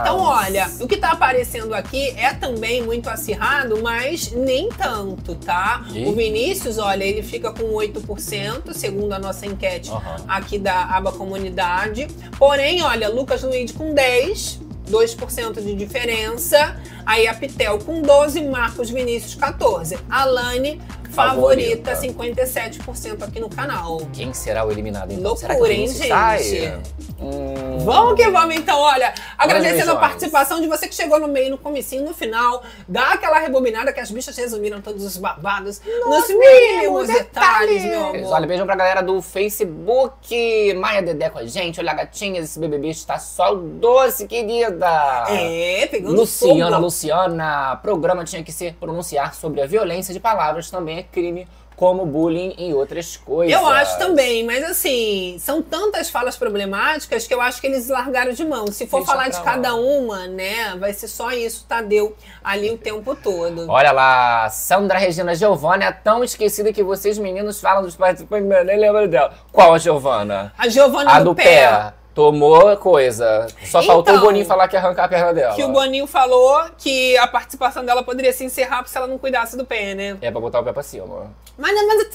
Então, 0.00 0.18
olha, 0.38 0.70
o 0.80 0.86
que 0.86 0.96
tá 0.96 1.10
aparecendo 1.12 1.74
aqui 1.74 2.10
é 2.10 2.32
também 2.32 2.82
muito 2.82 3.08
acirrado, 3.08 3.80
mas 3.82 4.30
nem 4.32 4.68
tanto, 4.68 5.34
tá? 5.34 5.84
Ih. 5.92 6.06
O 6.06 6.14
Vinícius, 6.14 6.78
olha, 6.78 7.04
ele 7.04 7.22
fica 7.22 7.52
com 7.52 7.64
8%, 7.72 8.72
segundo 8.72 9.12
a 9.12 9.18
nossa 9.18 9.46
enquete 9.46 9.90
Aham. 9.90 10.24
aqui 10.28 10.58
da 10.58 10.84
aba 10.84 11.12
comunidade. 11.12 12.06
Porém, 12.38 12.82
olha, 12.82 13.08
Lucas 13.08 13.42
Luiz 13.42 13.72
com 13.72 13.94
10%. 13.94 14.68
2% 14.88 15.60
de 15.62 15.74
diferença. 15.74 16.80
Aí 17.04 17.28
a 17.28 17.34
Pitel 17.34 17.78
com 17.78 18.00
12, 18.00 18.40
Marcos 18.44 18.88
Vinícius 18.88 19.34
14. 19.34 19.98
Alane 20.08 20.80
favorita, 21.10 21.94
Favorita. 21.94 22.24
57% 22.24 23.22
aqui 23.22 23.40
no 23.40 23.48
canal. 23.48 24.00
Quem 24.12 24.32
será 24.32 24.64
o 24.64 24.70
eliminado 24.70 25.12
então? 25.12 25.32
Loucura, 25.32 25.54
será 25.54 25.66
que 25.66 25.72
hein, 25.72 25.88
gente? 25.88 26.08
sai? 26.08 26.80
Hum, 27.20 27.78
Vamos 27.84 28.14
que 28.14 28.28
vamos, 28.30 28.54
então, 28.54 28.78
olha. 28.78 29.12
Agradecendo 29.36 29.92
a 29.92 29.96
participação 29.96 30.60
de 30.60 30.66
você 30.66 30.86
que 30.86 30.94
chegou 30.94 31.18
no 31.18 31.26
meio, 31.28 31.50
no 31.50 31.58
comecinho, 31.58 32.04
no 32.04 32.14
final. 32.14 32.62
Dá 32.86 33.12
aquela 33.12 33.38
rebobinada 33.38 33.92
que 33.92 34.00
as 34.00 34.10
bichas 34.10 34.36
resumiram 34.36 34.80
todos 34.80 35.04
os 35.04 35.16
babados 35.16 35.80
nos 36.06 36.28
mínimos 36.28 37.08
detalhes, 37.08 37.82
meu 37.84 38.06
amor. 38.06 38.32
Olha, 38.32 38.46
beijão 38.46 38.66
pra 38.66 38.76
galera 38.76 39.02
do 39.02 39.20
Facebook. 39.22 40.74
Maia 40.74 41.02
Dedé 41.02 41.30
com 41.30 41.38
a 41.38 41.46
gente. 41.46 41.80
Olha, 41.80 41.94
gatinhas, 41.94 42.44
esse 42.44 42.58
BBB 42.58 42.88
está 42.90 43.18
só 43.18 43.54
doce, 43.54 44.26
querida. 44.26 45.24
É, 45.28 45.86
pegando 45.90 46.14
Luciana, 46.14 46.70
fogo. 46.72 46.82
Luciana. 46.82 47.76
Programa 47.82 48.24
tinha 48.24 48.42
que 48.42 48.52
ser 48.52 48.74
pronunciar 48.74 49.34
sobre 49.34 49.60
a 49.62 49.66
violência 49.66 50.12
de 50.12 50.20
palavras 50.20 50.70
também 50.70 50.97
é 50.98 51.02
crime, 51.02 51.46
como 51.78 52.04
bullying 52.04 52.56
e 52.58 52.74
outras 52.74 53.16
coisas. 53.16 53.54
Eu 53.56 53.64
acho 53.64 53.96
também, 53.98 54.44
mas 54.44 54.64
assim, 54.64 55.36
são 55.38 55.62
tantas 55.62 56.10
falas 56.10 56.36
problemáticas 56.36 57.24
que 57.24 57.32
eu 57.32 57.40
acho 57.40 57.60
que 57.60 57.68
eles 57.68 57.88
largaram 57.88 58.32
de 58.32 58.44
mão. 58.44 58.66
Se 58.66 58.84
for 58.84 58.98
Deixa 58.98 59.12
falar 59.12 59.28
de 59.28 59.36
lá. 59.36 59.42
cada 59.42 59.74
uma, 59.76 60.26
né, 60.26 60.74
vai 60.76 60.92
ser 60.92 61.06
só 61.06 61.30
isso, 61.30 61.64
Tadeu, 61.68 62.16
ali 62.42 62.68
o 62.72 62.76
tempo 62.76 63.14
todo. 63.14 63.66
Olha 63.70 63.92
lá, 63.92 64.50
Sandra 64.50 64.98
Regina 64.98 65.36
Giovana 65.36 65.84
é 65.84 65.92
tão 65.92 66.24
esquecida 66.24 66.72
que 66.72 66.82
vocês 66.82 67.16
meninos 67.16 67.60
falam 67.60 67.82
dos 67.84 67.94
participantes, 67.94 68.50
eu 68.50 68.64
nem 68.64 68.76
lembro 68.76 69.06
dela. 69.06 69.32
Qual 69.52 69.72
a 69.72 69.78
Giovana? 69.78 70.52
A 70.58 70.68
Giovana 70.68 71.12
A 71.12 71.18
do, 71.20 71.26
do 71.26 71.34
pé. 71.36 71.44
pé. 71.44 71.92
Tomou 72.18 72.76
coisa. 72.78 73.46
Só 73.64 73.80
faltou 73.80 74.14
o 74.14 74.16
Então, 74.16 74.26
Boninho 74.26 74.44
falar 74.44 74.66
que 74.66 74.74
ia 74.74 74.80
arrancar 74.80 75.04
a 75.04 75.08
perna 75.08 75.32
dela. 75.32 75.54
Que 75.54 75.62
o 75.62 75.68
Boninho 75.68 76.04
falou 76.04 76.64
que 76.76 77.16
a 77.16 77.28
participação 77.28 77.84
dela 77.84 78.02
poderia 78.02 78.32
se 78.32 78.44
encerrar 78.44 78.84
se 78.88 78.98
ela 78.98 79.06
não 79.06 79.18
cuidasse 79.18 79.56
do 79.56 79.64
pé, 79.64 79.94
né? 79.94 80.18
É 80.20 80.28
pra 80.28 80.40
botar 80.40 80.58
o 80.58 80.64
pé 80.64 80.72
pra 80.72 80.82
cima. 80.82 81.30
Mas, 81.56 81.72
mas 81.86 82.08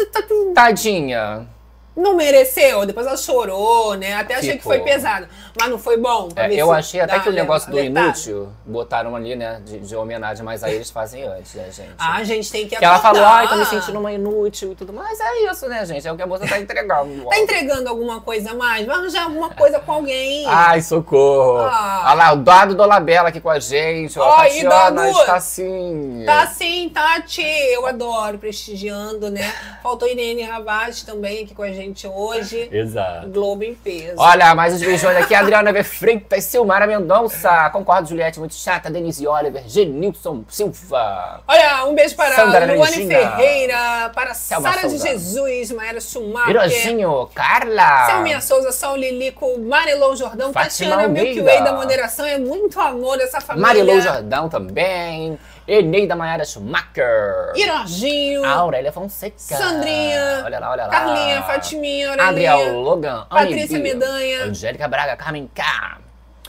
Tadinha. 0.53 1.47
Não 1.95 2.15
mereceu. 2.15 2.86
Depois 2.86 3.06
ela 3.06 3.18
chorou, 3.18 3.94
né? 3.95 4.15
Até 4.15 4.36
achei 4.36 4.53
que 4.53 4.57
Ficou. 4.57 4.74
foi 4.74 4.82
pesado. 4.82 5.28
Mas 5.60 5.70
não 5.70 5.78
foi 5.78 5.98
bom. 5.98 6.30
É, 6.36 6.53
eu 6.53 6.72
achei 6.72 6.99
até 6.99 7.20
que 7.20 7.30
o 7.30 7.32
negócio 7.32 7.72
do 7.72 7.78
alertado. 7.78 8.07
inútil 8.07 8.49
botaram 8.65 9.15
ali, 9.15 9.36
né, 9.36 9.61
de, 9.64 9.80
de 9.80 9.95
homenagem, 9.95 10.44
mas 10.44 10.64
aí 10.64 10.76
eles 10.76 10.90
fazem 10.90 11.24
antes, 11.24 11.53
né, 11.53 11.65
gente? 11.72 11.94
Ah, 11.98 12.15
a 12.15 12.24
gente 12.24 12.52
tem 12.52 12.68
que 12.68 12.76
que 12.76 12.84
ela 12.84 12.99
falou, 12.99 13.24
ai, 13.24 13.48
tô 13.48 13.56
me 13.56 13.65
sentindo 13.65 13.99
uma 13.99 14.11
inútil 14.11 14.72
e 14.72 14.76
tudo 14.76 14.91
mais. 14.91 15.20
É 15.20 15.52
isso, 15.52 15.68
né, 15.68 15.86
gente? 15.86 16.07
É 16.07 16.11
o 16.11 16.15
que 16.15 16.24
a 16.24 16.28
moça 16.28 16.48
tá 16.48 16.60
entregando. 16.60 17.26
Tá 17.26 17.38
entregando 17.38 17.88
alguma 17.88 18.20
coisa 18.22 18.52
a 18.52 18.53
mais? 18.56 18.86
Vai 18.86 18.95
arranjar 18.95 19.24
alguma 19.26 19.49
coisa 19.52 19.80
com 19.80 19.91
alguém. 19.91 20.45
Ai, 20.48 20.82
socorro! 20.82 21.60
Ah. 21.60 22.06
Olha 22.07 22.14
lá, 22.15 22.34
o 22.34 22.38
Dado 22.38 22.76
Dolabella 22.76 23.30
aqui 23.30 23.40
com 23.40 23.49
a 23.49 23.60
gente. 23.60 24.18
Ó, 24.18 24.44
e 24.45 24.64
Tatiana 24.64 25.10
está 25.11 25.36
assim. 25.36 26.24
Tá 26.26 26.48
sim, 26.48 26.90
Tati. 26.90 27.41
Eu 27.41 27.86
adoro, 27.86 28.40
prestigiando, 28.40 29.30
né? 29.30 29.53
Faltou 29.82 30.07
Irene 30.07 30.41
Ravaz 30.41 31.03
também 31.03 31.44
aqui 31.44 31.53
com 31.53 31.64
a 31.64 31.72
gente 31.72 31.82
hoje. 32.05 32.69
Exato. 32.72 33.27
Globo 33.30 33.64
em 33.64 33.73
peso. 33.76 34.15
Olha, 34.18 34.53
mais 34.55 34.73
uns 34.73 34.81
beijões 34.81 35.18
aqui. 35.18 35.34
Adriana 35.34 35.72
V. 35.73 35.84
Freitas, 35.84 36.43
Silmara 36.43 36.88
Mendonça. 36.88 37.69
Concordo, 37.72 38.10
Juliette, 38.10 38.39
muito 38.39 38.55
chata. 38.55 38.89
Denise 38.89 39.27
Oliver, 39.27 39.64
Genilson 39.68 40.43
Silva. 40.49 41.41
Olha, 41.47 41.85
um 41.85 41.95
beijo 41.95 42.15
para 42.15 42.35
Sandra 42.35 42.65
Luane 42.73 42.95
Regina. 42.95 43.15
Ferreira, 43.15 44.11
para 44.14 44.34
Selma 44.34 44.72
Sara 44.73 44.88
de. 44.88 44.97
Jesus, 44.97 45.72
Maera 45.72 45.99
Schumacher. 45.99 46.47
Pirozinho, 46.47 47.30
Carla. 47.34 48.05
Selminha 48.07 48.41
Souza, 48.41 48.72
Sol 48.72 48.95
Lilico, 48.95 49.60
Marilou 49.60 50.15
Jordão, 50.15 50.53
Fátima 50.53 50.91
Tatiana 50.91 51.07
Milky 51.07 51.39
Almeida. 51.39 51.43
Way 51.43 51.64
da 51.64 51.73
moderação. 51.73 52.26
É 52.26 52.38
muito 52.38 52.80
amor 52.80 53.19
essa 53.19 53.41
família. 53.41 53.68
Marilou 53.68 54.01
Jordão 54.01 54.49
também. 54.49 55.38
Eneida 55.68 56.15
Maiara 56.15 56.44
Schumacher. 56.45 57.53
Irojinho. 57.56 58.45
Aurélia 58.45 58.91
Fonseca. 58.91 59.35
Sandrinha. 59.38 60.41
Olha 60.45 60.60
lá, 60.60 60.72
olha 60.72 60.85
lá. 60.85 60.90
Carlinha, 60.90 61.41
Fatiminha, 61.44 62.10
Aurelinha. 62.10 62.53
Adriel 62.53 62.80
Logan. 62.81 63.26
Patrícia 63.30 63.80
Medanha. 63.80 64.45
Angélica 64.45 64.88
Braga, 64.88 65.15
Carmen 65.15 65.49
K. 65.53 65.64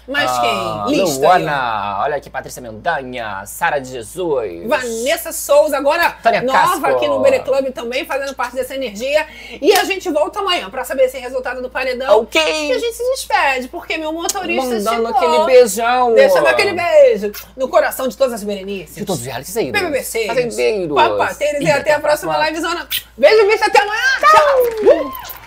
Mais 0.07 0.31
Ah, 0.31 0.85
quem? 0.87 0.99
Lista. 0.99 1.19
Luana. 1.21 2.01
Olha 2.03 2.17
aqui, 2.17 2.29
Patrícia 2.29 2.61
Mendanha. 2.61 3.43
Sara 3.47 3.79
de 3.79 3.91
Jesus. 3.91 4.67
Vanessa 4.67 5.33
Souza, 5.33 5.77
agora 5.77 6.11
Tânia 6.23 6.43
nova 6.43 6.59
Casco. 6.81 6.87
aqui 6.87 7.09
no 7.09 7.21
Bere 7.21 7.41
Club 7.41 7.73
também, 7.73 8.05
fazendo 8.05 8.35
parte 8.35 8.55
dessa 8.55 8.75
energia. 8.75 9.27
E 9.61 9.73
a 9.73 9.85
gente 9.85 10.11
volta 10.11 10.41
amanhã 10.41 10.69
pra 10.69 10.85
saber 10.85 11.05
esse 11.05 11.19
resultado 11.19 11.63
do 11.63 11.71
paredão. 11.71 12.21
Ok. 12.21 12.41
E 12.41 12.73
a 12.73 12.79
gente 12.79 12.95
se 12.97 13.03
despede, 13.13 13.69
porque 13.69 13.97
meu 13.97 14.13
motorista 14.13 14.63
Mandando 14.63 15.07
chegou. 15.07 15.17
aquele 15.17 15.45
beijão. 15.47 16.15
Deixando 16.15 16.47
aquele 16.47 16.73
beijo 16.75 17.33
no 17.57 17.69
coração 17.69 18.07
de 18.09 18.17
todas 18.17 18.35
as 18.35 18.45
Berenices. 18.45 18.97
De 18.97 19.05
todos 19.05 19.21
os 19.21 19.27
realities 19.27 19.57
aí. 19.57 19.73
BBB6. 19.73 20.27
Fazendeiros. 20.27 20.95
Papateiros 20.95 21.61
e 21.63 21.71
até 21.71 21.93
a 21.95 22.01
próxima 22.01 22.37
livezona. 22.47 22.87
Beijo, 23.17 23.47
bicho, 23.47 23.65
até 23.65 23.81
amanhã. 23.81 24.03
Tchau. 24.21 25.44